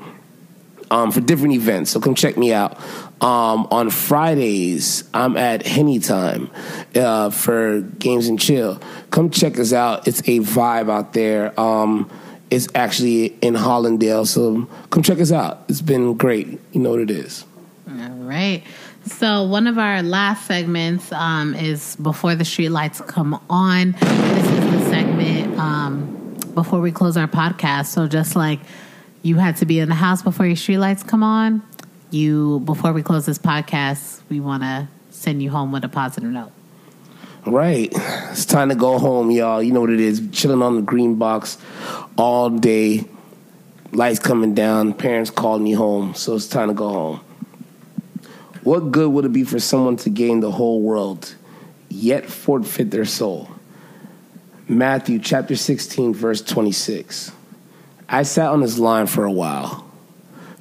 um, 0.90 1.10
for 1.10 1.20
different 1.20 1.54
events. 1.54 1.90
So 1.90 2.00
come 2.00 2.14
check 2.14 2.36
me 2.36 2.52
out. 2.52 2.78
Um, 3.20 3.68
on 3.70 3.90
Fridays, 3.90 5.04
I'm 5.14 5.36
at 5.36 5.66
Henny 5.66 5.98
Time 5.98 6.50
uh, 6.94 7.30
for 7.30 7.80
Games 7.80 8.26
and 8.26 8.38
Chill. 8.38 8.80
Come 9.10 9.30
check 9.30 9.58
us 9.58 9.72
out. 9.72 10.06
It's 10.06 10.20
a 10.20 10.40
vibe 10.40 10.90
out 10.90 11.14
there. 11.14 11.58
Um, 11.58 12.10
it's 12.50 12.68
actually 12.74 13.26
in 13.40 13.54
Hollandale, 13.54 14.26
so 14.26 14.68
come 14.90 15.02
check 15.02 15.18
us 15.20 15.32
out. 15.32 15.64
It's 15.68 15.80
been 15.80 16.14
great. 16.14 16.60
You 16.72 16.80
know 16.80 16.90
what 16.90 17.00
it 17.00 17.10
is. 17.10 17.44
All 17.88 18.10
right. 18.10 18.62
So 19.06 19.44
one 19.44 19.66
of 19.66 19.78
our 19.78 20.02
last 20.02 20.46
segments 20.46 21.12
um, 21.12 21.54
is 21.54 21.96
before 21.96 22.34
the 22.34 22.44
street 22.44 22.70
lights 22.70 23.00
come 23.02 23.38
on. 23.50 23.92
This 23.92 24.50
is 24.50 24.70
the 24.70 24.90
segment 24.90 25.58
um, 25.58 26.36
before 26.54 26.80
we 26.80 26.90
close 26.90 27.16
our 27.16 27.28
podcast. 27.28 27.86
So 27.86 28.06
just 28.06 28.34
like 28.34 28.60
you 29.22 29.36
had 29.36 29.56
to 29.56 29.66
be 29.66 29.78
in 29.78 29.88
the 29.88 29.94
house 29.94 30.22
before 30.22 30.46
your 30.46 30.56
street 30.56 30.78
lights 30.78 31.02
come 31.02 31.22
on, 31.22 31.62
you 32.14 32.60
before 32.60 32.92
we 32.92 33.02
close 33.02 33.26
this 33.26 33.38
podcast, 33.38 34.20
we 34.30 34.40
want 34.40 34.62
to 34.62 34.88
send 35.10 35.42
you 35.42 35.50
home 35.50 35.72
with 35.72 35.84
a 35.84 35.88
positive 35.88 36.30
note. 36.30 36.52
Right. 37.44 37.92
It's 37.92 38.46
time 38.46 38.70
to 38.70 38.74
go 38.74 38.98
home, 38.98 39.30
y'all. 39.30 39.62
You 39.62 39.72
know 39.72 39.82
what 39.82 39.90
it 39.90 40.00
is. 40.00 40.22
Chilling 40.32 40.62
on 40.62 40.76
the 40.76 40.82
green 40.82 41.16
box 41.16 41.58
all 42.16 42.48
day. 42.48 43.04
Lights 43.92 44.18
coming 44.18 44.54
down. 44.54 44.94
Parents 44.94 45.30
called 45.30 45.60
me 45.60 45.72
home. 45.72 46.14
So 46.14 46.36
it's 46.36 46.46
time 46.46 46.68
to 46.68 46.74
go 46.74 46.88
home. 46.88 47.20
What 48.62 48.90
good 48.92 49.10
would 49.10 49.26
it 49.26 49.32
be 49.32 49.44
for 49.44 49.58
someone 49.58 49.96
to 49.98 50.10
gain 50.10 50.40
the 50.40 50.50
whole 50.50 50.80
world, 50.80 51.34
yet 51.90 52.24
forfeit 52.30 52.90
their 52.90 53.04
soul? 53.04 53.50
Matthew 54.66 55.18
chapter 55.18 55.54
16, 55.54 56.14
verse 56.14 56.40
26. 56.40 57.30
I 58.08 58.22
sat 58.22 58.48
on 58.48 58.62
this 58.62 58.78
line 58.78 59.06
for 59.06 59.24
a 59.24 59.32
while. 59.32 59.83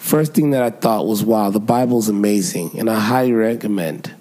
First 0.03 0.33
thing 0.33 0.51
that 0.51 0.61
I 0.61 0.69
thought 0.69 1.07
was, 1.07 1.23
wow, 1.23 1.49
the 1.49 1.61
Bible's 1.61 2.09
amazing, 2.09 2.77
and 2.77 2.89
I 2.89 2.99
highly 2.99 3.31
recommend. 3.31 4.13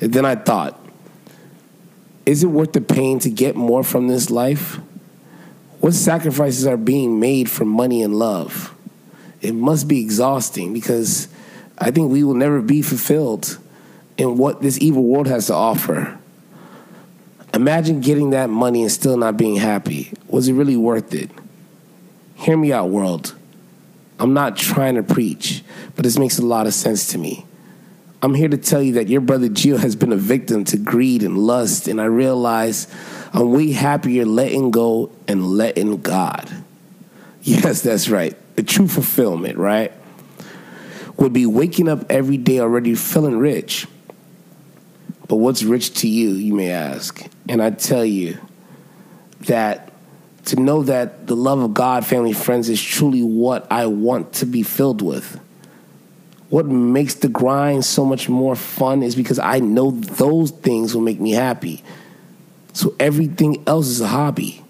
And 0.00 0.10
then 0.10 0.24
I 0.24 0.36
thought, 0.36 0.80
is 2.24 2.42
it 2.42 2.46
worth 2.46 2.72
the 2.72 2.80
pain 2.80 3.18
to 3.18 3.28
get 3.28 3.54
more 3.54 3.84
from 3.84 4.08
this 4.08 4.30
life? 4.30 4.80
What 5.80 5.92
sacrifices 5.92 6.66
are 6.66 6.78
being 6.78 7.20
made 7.20 7.50
for 7.50 7.66
money 7.66 8.02
and 8.02 8.18
love? 8.18 8.74
It 9.42 9.54
must 9.54 9.86
be 9.86 10.00
exhausting 10.00 10.72
because 10.72 11.28
I 11.76 11.90
think 11.90 12.10
we 12.10 12.24
will 12.24 12.32
never 12.32 12.62
be 12.62 12.80
fulfilled 12.80 13.58
in 14.16 14.38
what 14.38 14.62
this 14.62 14.78
evil 14.80 15.04
world 15.04 15.26
has 15.26 15.48
to 15.48 15.54
offer. 15.54 16.18
Imagine 17.52 18.00
getting 18.00 18.30
that 18.30 18.48
money 18.48 18.80
and 18.80 18.90
still 18.90 19.18
not 19.18 19.36
being 19.36 19.56
happy. 19.56 20.10
Was 20.26 20.48
it 20.48 20.54
really 20.54 20.78
worth 20.78 21.12
it? 21.12 21.30
Hear 22.34 22.56
me 22.56 22.72
out, 22.72 22.88
world. 22.88 23.36
I'm 24.22 24.34
not 24.34 24.56
trying 24.56 24.94
to 24.94 25.02
preach, 25.02 25.64
but 25.96 26.04
this 26.04 26.16
makes 26.16 26.38
a 26.38 26.46
lot 26.46 26.68
of 26.68 26.74
sense 26.74 27.08
to 27.08 27.18
me. 27.18 27.44
I'm 28.22 28.34
here 28.34 28.48
to 28.48 28.56
tell 28.56 28.80
you 28.80 28.92
that 28.92 29.08
your 29.08 29.20
brother 29.20 29.48
Gio 29.48 29.76
has 29.76 29.96
been 29.96 30.12
a 30.12 30.16
victim 30.16 30.62
to 30.66 30.76
greed 30.76 31.24
and 31.24 31.36
lust, 31.36 31.88
and 31.88 32.00
I 32.00 32.04
realize 32.04 32.86
I'm 33.32 33.50
way 33.50 33.72
happier 33.72 34.24
letting 34.24 34.70
go 34.70 35.10
and 35.26 35.44
letting 35.44 36.02
God. 36.02 36.48
Yes, 37.42 37.82
that's 37.82 38.08
right. 38.08 38.36
The 38.54 38.62
true 38.62 38.86
fulfillment, 38.86 39.58
right? 39.58 39.92
Would 41.16 41.32
be 41.32 41.44
waking 41.44 41.88
up 41.88 42.08
every 42.08 42.36
day 42.36 42.60
already 42.60 42.94
feeling 42.94 43.38
rich. 43.38 43.88
But 45.26 45.36
what's 45.38 45.64
rich 45.64 45.94
to 45.94 46.08
you, 46.08 46.30
you 46.30 46.54
may 46.54 46.70
ask? 46.70 47.26
And 47.48 47.60
I 47.60 47.70
tell 47.70 48.04
you 48.04 48.38
that 49.40 49.91
to 50.46 50.56
know 50.56 50.82
that 50.82 51.26
the 51.26 51.36
love 51.36 51.60
of 51.60 51.74
God, 51.74 52.04
family, 52.04 52.32
friends 52.32 52.68
is 52.68 52.82
truly 52.82 53.22
what 53.22 53.70
I 53.70 53.86
want 53.86 54.32
to 54.34 54.46
be 54.46 54.62
filled 54.62 55.02
with. 55.02 55.40
What 56.48 56.66
makes 56.66 57.14
the 57.14 57.28
grind 57.28 57.84
so 57.84 58.04
much 58.04 58.28
more 58.28 58.54
fun 58.54 59.02
is 59.02 59.14
because 59.14 59.38
I 59.38 59.60
know 59.60 59.90
those 59.90 60.50
things 60.50 60.94
will 60.94 61.02
make 61.02 61.20
me 61.20 61.30
happy. 61.30 61.82
So 62.74 62.94
everything 62.98 63.62
else 63.66 63.86
is 63.86 64.00
a 64.00 64.08
hobby. 64.08 64.62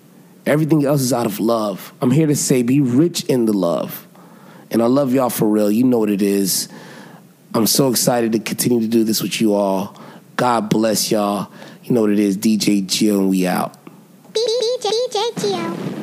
Everything 0.44 0.84
else 0.84 1.00
is 1.00 1.12
out 1.12 1.26
of 1.26 1.40
love. 1.40 1.92
I'm 2.00 2.10
here 2.10 2.26
to 2.26 2.36
say 2.36 2.62
be 2.62 2.80
rich 2.80 3.24
in 3.24 3.46
the 3.46 3.52
love. 3.52 4.06
And 4.70 4.82
I 4.82 4.86
love 4.86 5.12
y'all 5.12 5.30
for 5.30 5.48
real. 5.48 5.70
You 5.70 5.84
know 5.84 5.98
what 5.98 6.10
it 6.10 6.22
is. 6.22 6.68
I'm 7.54 7.66
so 7.66 7.90
excited 7.90 8.32
to 8.32 8.38
continue 8.38 8.80
to 8.80 8.88
do 8.88 9.04
this 9.04 9.22
with 9.22 9.40
you 9.40 9.54
all. 9.54 9.96
God 10.36 10.70
bless 10.70 11.10
y'all. 11.10 11.52
You 11.84 11.94
know 11.94 12.02
what 12.02 12.10
it 12.10 12.18
is. 12.18 12.36
DJ 12.36 12.84
Gio 12.84 13.18
and 13.18 13.28
we 13.28 13.46
out. 13.46 13.76
DJ 14.82 15.16
Gio. 15.36 16.01